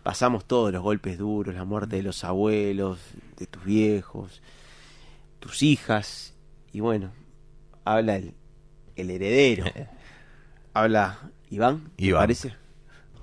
Pasamos 0.04 0.46
todos 0.46 0.72
los 0.72 0.82
golpes 0.82 1.18
duros, 1.18 1.54
la 1.54 1.66
muerte 1.66 1.98
de 1.98 2.04
los 2.04 2.24
abuelos, 2.24 3.00
de 3.38 3.46
tus 3.48 3.64
viejos, 3.66 4.42
tus 5.40 5.62
hijas. 5.64 6.34
Y 6.72 6.80
bueno, 6.80 7.12
habla 7.84 8.16
el, 8.16 8.34
el 8.96 9.10
heredero. 9.12 9.66
Habla 10.74 11.18
Iván, 11.50 11.90
¿te 11.96 12.06
Iván. 12.06 12.22
parece? 12.22 12.54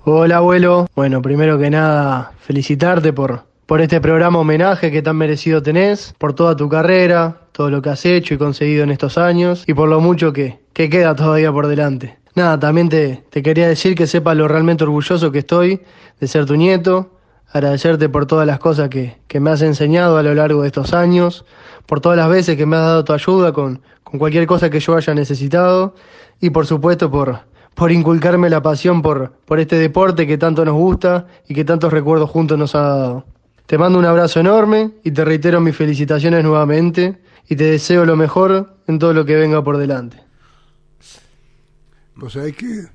Hola 0.05 0.39
abuelo, 0.39 0.89
bueno, 0.97 1.23
primero 1.23 1.57
que 1.57 1.70
nada, 1.70 2.32
felicitarte 2.41 3.12
por, 3.12 3.47
por 3.66 3.81
este 3.81 4.01
programa 4.01 4.39
homenaje 4.39 4.91
que 4.91 5.03
tan 5.03 5.16
merecido 5.16 5.62
tenés, 5.62 6.15
por 6.19 6.35
toda 6.35 6.55
tu 6.55 6.69
carrera, 6.69 7.41
todo 7.53 7.70
lo 7.70 7.81
que 7.81 7.91
has 7.91 8.05
hecho 8.05 8.35
y 8.35 8.39
conseguido 8.39 8.85
en 8.85 8.91
estos 8.91 9.16
años 9.16 9.65
y 9.66 9.74
por 9.74 9.89
lo 9.89 10.01
mucho 10.01 10.32
que, 10.32 10.59
que 10.73 10.91
queda 10.91 11.15
todavía 11.15 11.51
por 11.51 11.66
delante. 11.66 12.19
Nada, 12.35 12.59
también 12.59 12.89
te, 12.89 13.24
te 13.31 13.43
quería 13.43 13.69
decir 13.69 13.95
que 13.95 14.07
sepas 14.07 14.36
lo 14.36 14.49
realmente 14.49 14.85
orgulloso 14.85 15.31
que 15.31 15.39
estoy 15.39 15.81
de 16.20 16.27
ser 16.27 16.47
tu 16.47 16.57
nieto, 16.57 17.12
agradecerte 17.53 18.09
por 18.09 18.27
todas 18.27 18.47
las 18.47 18.59
cosas 18.59 18.89
que, 18.89 19.16
que 19.28 19.41
me 19.41 19.51
has 19.51 19.62
enseñado 19.62 20.19
a 20.19 20.23
lo 20.23 20.35
largo 20.35 20.62
de 20.62 20.66
estos 20.66 20.93
años, 20.93 21.45
por 21.86 22.01
todas 22.01 22.19
las 22.19 22.28
veces 22.28 22.57
que 22.57 22.66
me 22.66 22.77
has 22.77 22.82
dado 22.82 23.05
tu 23.05 23.12
ayuda 23.12 23.53
con, 23.53 23.81
con 24.03 24.19
cualquier 24.19 24.47
cosa 24.47 24.69
que 24.69 24.81
yo 24.81 24.97
haya 24.97 25.15
necesitado 25.15 25.95
y 26.41 26.51
por 26.51 26.66
supuesto 26.66 27.11
por, 27.11 27.39
por 27.74 27.93
inculcarme 27.93 28.51
la 28.51 28.61
pasión 28.61 29.01
por, 29.01 29.32
por 29.45 29.61
este 29.61 29.77
deporte 29.77 30.27
que 30.27 30.36
tanto 30.36 30.65
nos 30.65 30.74
gusta 30.74 31.27
y 31.49 31.55
que 31.55 31.65
tantos 31.65 31.93
recuerdos 31.93 32.31
juntos 32.31 32.59
nos 32.59 32.74
ha 32.74 32.81
dado. 32.81 33.24
Te 33.66 33.78
mando 33.78 33.99
un 33.99 34.05
abrazo 34.05 34.41
enorme 34.41 34.93
y 35.03 35.11
te 35.11 35.24
reitero 35.24 35.61
mis 35.61 35.77
felicitaciones 35.77 36.45
nuevamente 36.45 37.19
y 37.49 37.57
te 37.57 37.65
deseo 37.65 38.05
lo 38.05 38.16
mejor 38.16 38.77
en 38.86 38.99
todo 38.99 39.15
lo 39.15 39.24
que 39.24 39.36
venga 39.36 39.62
por 39.65 39.78
delante. 39.78 40.23
Pues 42.19 42.36
hay 42.36 42.53
que. 42.53 42.86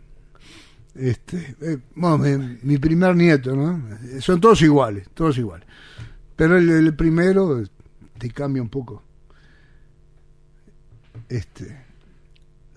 Este, 0.95 1.55
eh, 1.61 1.77
bueno, 1.95 2.17
mi, 2.17 2.57
mi 2.63 2.77
primer 2.77 3.15
nieto, 3.15 3.55
¿no? 3.55 3.81
Son 4.19 4.39
todos 4.39 4.61
iguales, 4.61 5.07
todos 5.13 5.37
iguales. 5.37 5.67
Pero 6.35 6.57
el, 6.57 6.69
el 6.69 6.95
primero 6.95 7.59
eh, 7.61 7.67
te 8.17 8.29
cambia 8.31 8.61
un 8.61 8.69
poco. 8.69 9.03
Este. 11.27 11.65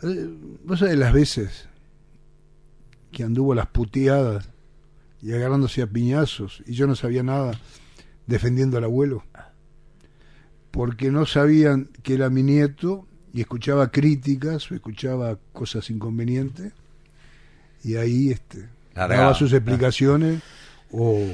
eh, 0.02 0.28
Vos 0.64 0.78
sabés 0.78 0.96
las 0.98 1.12
veces 1.12 1.68
que 3.10 3.22
anduvo 3.24 3.54
las 3.54 3.66
puteadas 3.66 4.48
y 5.20 5.32
agarrándose 5.32 5.82
a 5.82 5.86
piñazos 5.86 6.62
y 6.66 6.74
yo 6.74 6.86
no 6.86 6.96
sabía 6.96 7.22
nada 7.22 7.52
defendiendo 8.26 8.78
al 8.78 8.84
abuelo. 8.84 9.24
Porque 10.70 11.10
no 11.10 11.26
sabían 11.26 11.90
que 12.02 12.14
era 12.14 12.30
mi 12.30 12.42
nieto 12.42 13.06
y 13.34 13.40
escuchaba 13.42 13.90
críticas 13.90 14.70
o 14.70 14.74
escuchaba 14.74 15.38
cosas 15.52 15.90
inconvenientes. 15.90 16.72
Y 17.84 17.96
ahí 17.96 18.30
este 18.30 18.68
daba 19.16 19.34
sus 19.34 19.52
explicaciones 19.52 20.40
o 20.90 21.26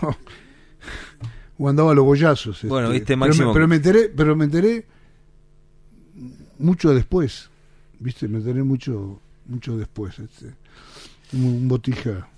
o 1.58 1.68
andaba 1.68 1.92
a 1.92 1.94
los 1.94 2.04
bollazos 2.04 2.56
este. 2.56 2.68
Bueno, 2.68 2.88
viste, 2.90 3.16
pero 3.16 3.34
me- 3.46 3.52
pero, 3.54 3.68
enteré 3.76 4.08
pero 4.14 4.36
me 4.36 4.44
enteré 4.44 4.86
mucho 6.58 6.94
después 6.94 7.50
viste 7.98 8.28
me 8.28 8.38
enteré 8.38 8.62
mucho 8.62 9.20
mucho 9.46 9.76
después 9.76 10.18
este. 10.18 10.46
Un, 11.32 11.44
un 11.44 11.68
botija 11.68 12.28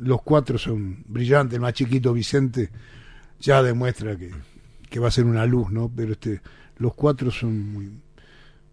los 0.00 0.22
cuatro 0.22 0.58
son 0.58 1.04
brillantes 1.06 1.54
el 1.54 1.60
más 1.60 1.74
chiquito 1.74 2.12
Vicente 2.12 2.70
ya 3.38 3.62
demuestra 3.62 4.16
que, 4.16 4.30
que 4.88 5.00
va 5.00 5.08
a 5.08 5.10
ser 5.10 5.24
una 5.24 5.46
luz, 5.46 5.70
¿no? 5.70 5.90
Pero 5.94 6.12
este, 6.12 6.40
los 6.76 6.94
cuatro 6.94 7.30
son 7.30 7.72
muy, 7.72 7.90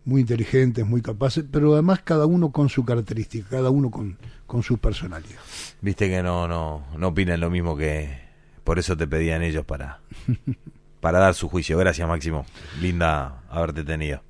muy 0.05 0.21
inteligentes, 0.21 0.85
muy 0.85 1.01
capaces, 1.01 1.45
pero 1.49 1.73
además 1.73 2.01
cada 2.03 2.25
uno 2.25 2.51
con 2.51 2.69
su 2.69 2.83
característica, 2.83 3.47
cada 3.49 3.69
uno 3.69 3.91
con, 3.91 4.17
con 4.45 4.63
su 4.63 4.77
personalidad. 4.77 5.39
Viste 5.81 6.09
que 6.09 6.21
no, 6.23 6.47
no, 6.47 6.85
no 6.97 7.07
opinan 7.07 7.39
lo 7.39 7.49
mismo 7.49 7.77
que... 7.77 8.25
Por 8.63 8.79
eso 8.79 8.97
te 8.97 9.07
pedían 9.07 9.43
ellos 9.43 9.63
para, 9.63 10.01
para 10.99 11.19
dar 11.19 11.33
su 11.33 11.47
juicio. 11.47 11.77
Gracias, 11.77 12.05
Máximo. 12.05 12.45
Linda 12.81 13.41
haberte 13.49 13.85
tenido. 13.85 14.21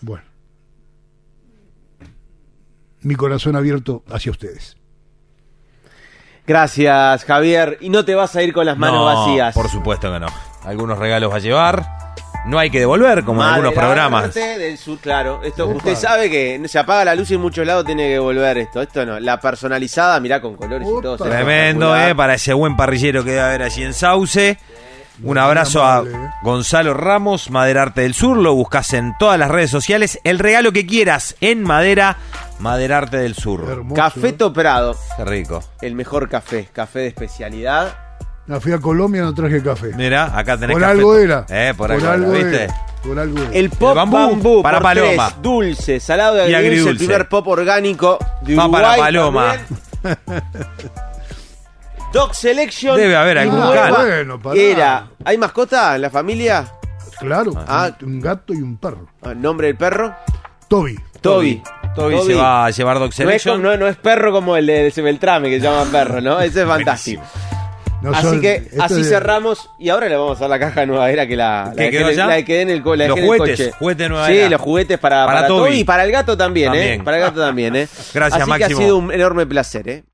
Bueno. 0.00 0.22
Mi 3.00 3.16
corazón 3.16 3.56
abierto 3.56 4.04
hacia 4.08 4.30
ustedes. 4.30 4.76
Gracias, 6.46 7.24
Javier. 7.24 7.78
Y 7.80 7.88
no 7.88 8.04
te 8.04 8.14
vas 8.14 8.34
a 8.36 8.42
ir 8.42 8.52
con 8.52 8.66
las 8.66 8.76
manos 8.76 8.98
No, 8.98 9.04
vacías. 9.04 9.54
Por 9.54 9.68
supuesto 9.68 10.12
que 10.12 10.20
no. 10.20 10.26
Algunos 10.64 10.98
regalos 10.98 11.30
va 11.32 11.36
a 11.36 11.40
llevar. 11.40 12.02
No 12.44 12.58
hay 12.58 12.70
que 12.70 12.80
devolver, 12.80 13.22
como 13.22 13.40
en 13.42 13.48
algunos 13.48 13.72
programas. 13.72 14.34
Del 14.34 14.76
sur, 14.76 14.98
claro. 14.98 15.40
Esto, 15.44 15.68
usted 15.68 15.94
sabe 15.94 16.28
que 16.28 16.60
se 16.66 16.78
apaga 16.78 17.04
la 17.04 17.14
luz 17.14 17.30
y 17.30 17.34
en 17.34 17.40
muchos 17.40 17.64
lados 17.64 17.84
tiene 17.84 18.08
que 18.08 18.18
volver 18.18 18.58
esto. 18.58 18.82
Esto 18.82 19.06
no. 19.06 19.20
La 19.20 19.38
personalizada, 19.38 20.18
mirá 20.18 20.40
con 20.40 20.56
colores 20.56 20.88
y 20.88 21.02
todo. 21.02 21.16
Tremendo. 21.18 21.96
¿eh? 21.96 22.14
Para 22.16 22.34
ese 22.34 22.52
buen 22.52 22.76
parrillero 22.76 23.22
que 23.22 23.30
debe 23.30 23.42
haber 23.42 23.62
allí 23.62 23.84
en 23.84 23.94
Sauce. 23.94 24.58
Un 25.24 25.38
abrazo 25.38 25.84
a 25.84 26.02
Gonzalo 26.42 26.94
Ramos, 26.94 27.50
Maderarte 27.50 28.00
del 28.02 28.14
Sur. 28.14 28.36
Lo 28.38 28.54
buscas 28.54 28.92
en 28.92 29.12
todas 29.18 29.38
las 29.38 29.50
redes 29.50 29.70
sociales. 29.70 30.18
El 30.24 30.38
regalo 30.38 30.72
que 30.72 30.86
quieras 30.86 31.36
en 31.40 31.62
madera, 31.62 32.16
Maderarte 32.58 33.18
del 33.18 33.34
Sur. 33.34 33.84
Café 33.94 34.32
Toprado. 34.32 34.96
Qué 35.16 35.24
rico. 35.24 35.62
El 35.80 35.94
mejor 35.94 36.28
café. 36.28 36.68
Café 36.72 37.00
de 37.00 37.06
especialidad. 37.08 37.96
La 38.48 38.60
fui 38.60 38.72
a 38.72 38.78
Colombia 38.78 39.22
no 39.22 39.32
traje 39.32 39.62
café. 39.62 39.92
Mira, 39.96 40.36
acá 40.36 40.56
tenés 40.58 40.74
Por 40.74 40.80
café. 40.82 40.92
algo 40.92 41.16
era. 41.16 41.46
Eh, 41.48 41.72
por, 41.76 41.88
Por 41.90 42.04
algo, 42.04 42.08
algo 42.10 42.34
era, 42.34 42.48
¿viste? 42.48 42.74
Por 43.04 43.18
algo 43.18 43.38
era. 43.38 43.52
El 43.52 43.70
pop 43.70 43.94
bambú 43.94 44.16
bambú, 44.16 44.62
para 44.62 44.78
por 44.78 44.82
Paloma. 44.82 45.28
tres, 45.28 45.42
dulce, 45.42 46.00
salado 46.00 46.34
de 46.34 46.50
Y 46.50 46.54
agridulce, 46.54 46.58
el 46.58 46.76
agridulce. 46.78 47.04
primer 47.04 47.28
pop 47.28 47.46
orgánico 47.46 48.18
de 48.42 48.56
Va 48.56 48.64
Uruguay. 48.64 48.82
para 48.82 48.96
Paloma. 48.96 49.54
Dog 52.12 52.34
Selection. 52.34 52.96
Debe 52.96 53.16
haber 53.16 53.38
algún 53.38 53.60
can. 53.60 53.94
Bueno, 53.94 54.38
pará. 54.40 54.56
Era. 54.60 55.06
¿Hay 55.24 55.38
mascota 55.38 55.94
en 55.96 56.02
la 56.02 56.10
familia? 56.10 56.66
Claro, 57.18 57.52
Ah. 57.68 57.90
un, 58.02 58.20
gato 58.20 58.52
y 58.52 58.56
un 58.60 58.76
perro. 58.76 59.06
Ah, 59.22 59.32
¿Nombre 59.34 59.68
del 59.68 59.76
perro? 59.76 60.14
Toby. 60.68 60.98
Toby. 61.20 61.62
Toby 61.94 62.18
se 62.26 62.34
va 62.34 62.66
a 62.66 62.70
llevar 62.70 62.94
Dog 62.98 63.02
No 63.04 63.08
es, 63.10 63.14
Selection. 63.14 63.62
no- 63.62 63.76
no 63.76 63.86
es 63.86 63.96
perro 63.96 64.32
como 64.32 64.56
el 64.56 64.66
de 64.66 64.92
Beltrame 64.96 65.48
que 65.50 65.60
se 65.60 65.66
llama 65.66 65.84
perro, 65.90 66.20
¿no? 66.20 66.40
Ese 66.40 66.62
es 66.62 66.66
fantástico. 66.68 67.22
No 68.00 68.10
así 68.10 68.22
son- 68.26 68.40
que 68.40 68.54
esto 68.56 68.82
así 68.82 69.04
cerramos 69.04 69.70
y 69.78 69.88
ahora 69.90 70.08
le 70.08 70.16
vamos 70.16 70.36
a 70.38 70.48
dar 70.48 70.50
la 70.50 70.58
caja 70.58 70.84
nueva 70.86 71.08
era 71.12 71.24
que 71.28 71.36
la, 71.36 71.66
la 71.66 71.72
¿Qué 71.74 71.82
dejé 71.84 71.90
quedó 71.98 72.00
en 72.06 72.10
el- 72.10 72.16
ya? 72.16 72.26
la 72.26 72.42
que 72.44 72.60
en 72.62 72.70
el, 72.70 72.82
co- 72.82 72.96
la 72.96 73.06
Los 73.06 73.14
dejé 73.14 73.26
en 73.28 73.32
el 73.32 73.38
juguetes, 73.38 73.58
coche. 73.66 73.76
juguete 73.78 74.08
nueva 74.08 74.26
Sí, 74.26 74.38
era. 74.38 74.48
los 74.48 74.60
juguetes 74.60 74.98
para, 74.98 75.24
Para 75.26 75.38
para 75.38 75.46
Toby. 75.48 75.60
Toby 75.68 75.78
y 75.78 75.84
para 75.84 76.04
el 76.04 76.10
gato 76.10 76.36
también, 76.36 76.74
¿eh? 76.74 76.78
También. 76.78 77.04
Para 77.04 77.16
el 77.18 77.22
gato 77.22 77.40
también, 77.40 77.76
¿eh? 77.76 77.88
Gracias, 78.14 78.42
Así 78.42 78.50
que 78.52 78.58
Máximo. 78.58 78.80
ha 78.80 78.82
sido 78.82 78.96
un 78.96 79.12
enorme 79.12 79.46
placer, 79.46 79.88
¿eh? 79.88 80.04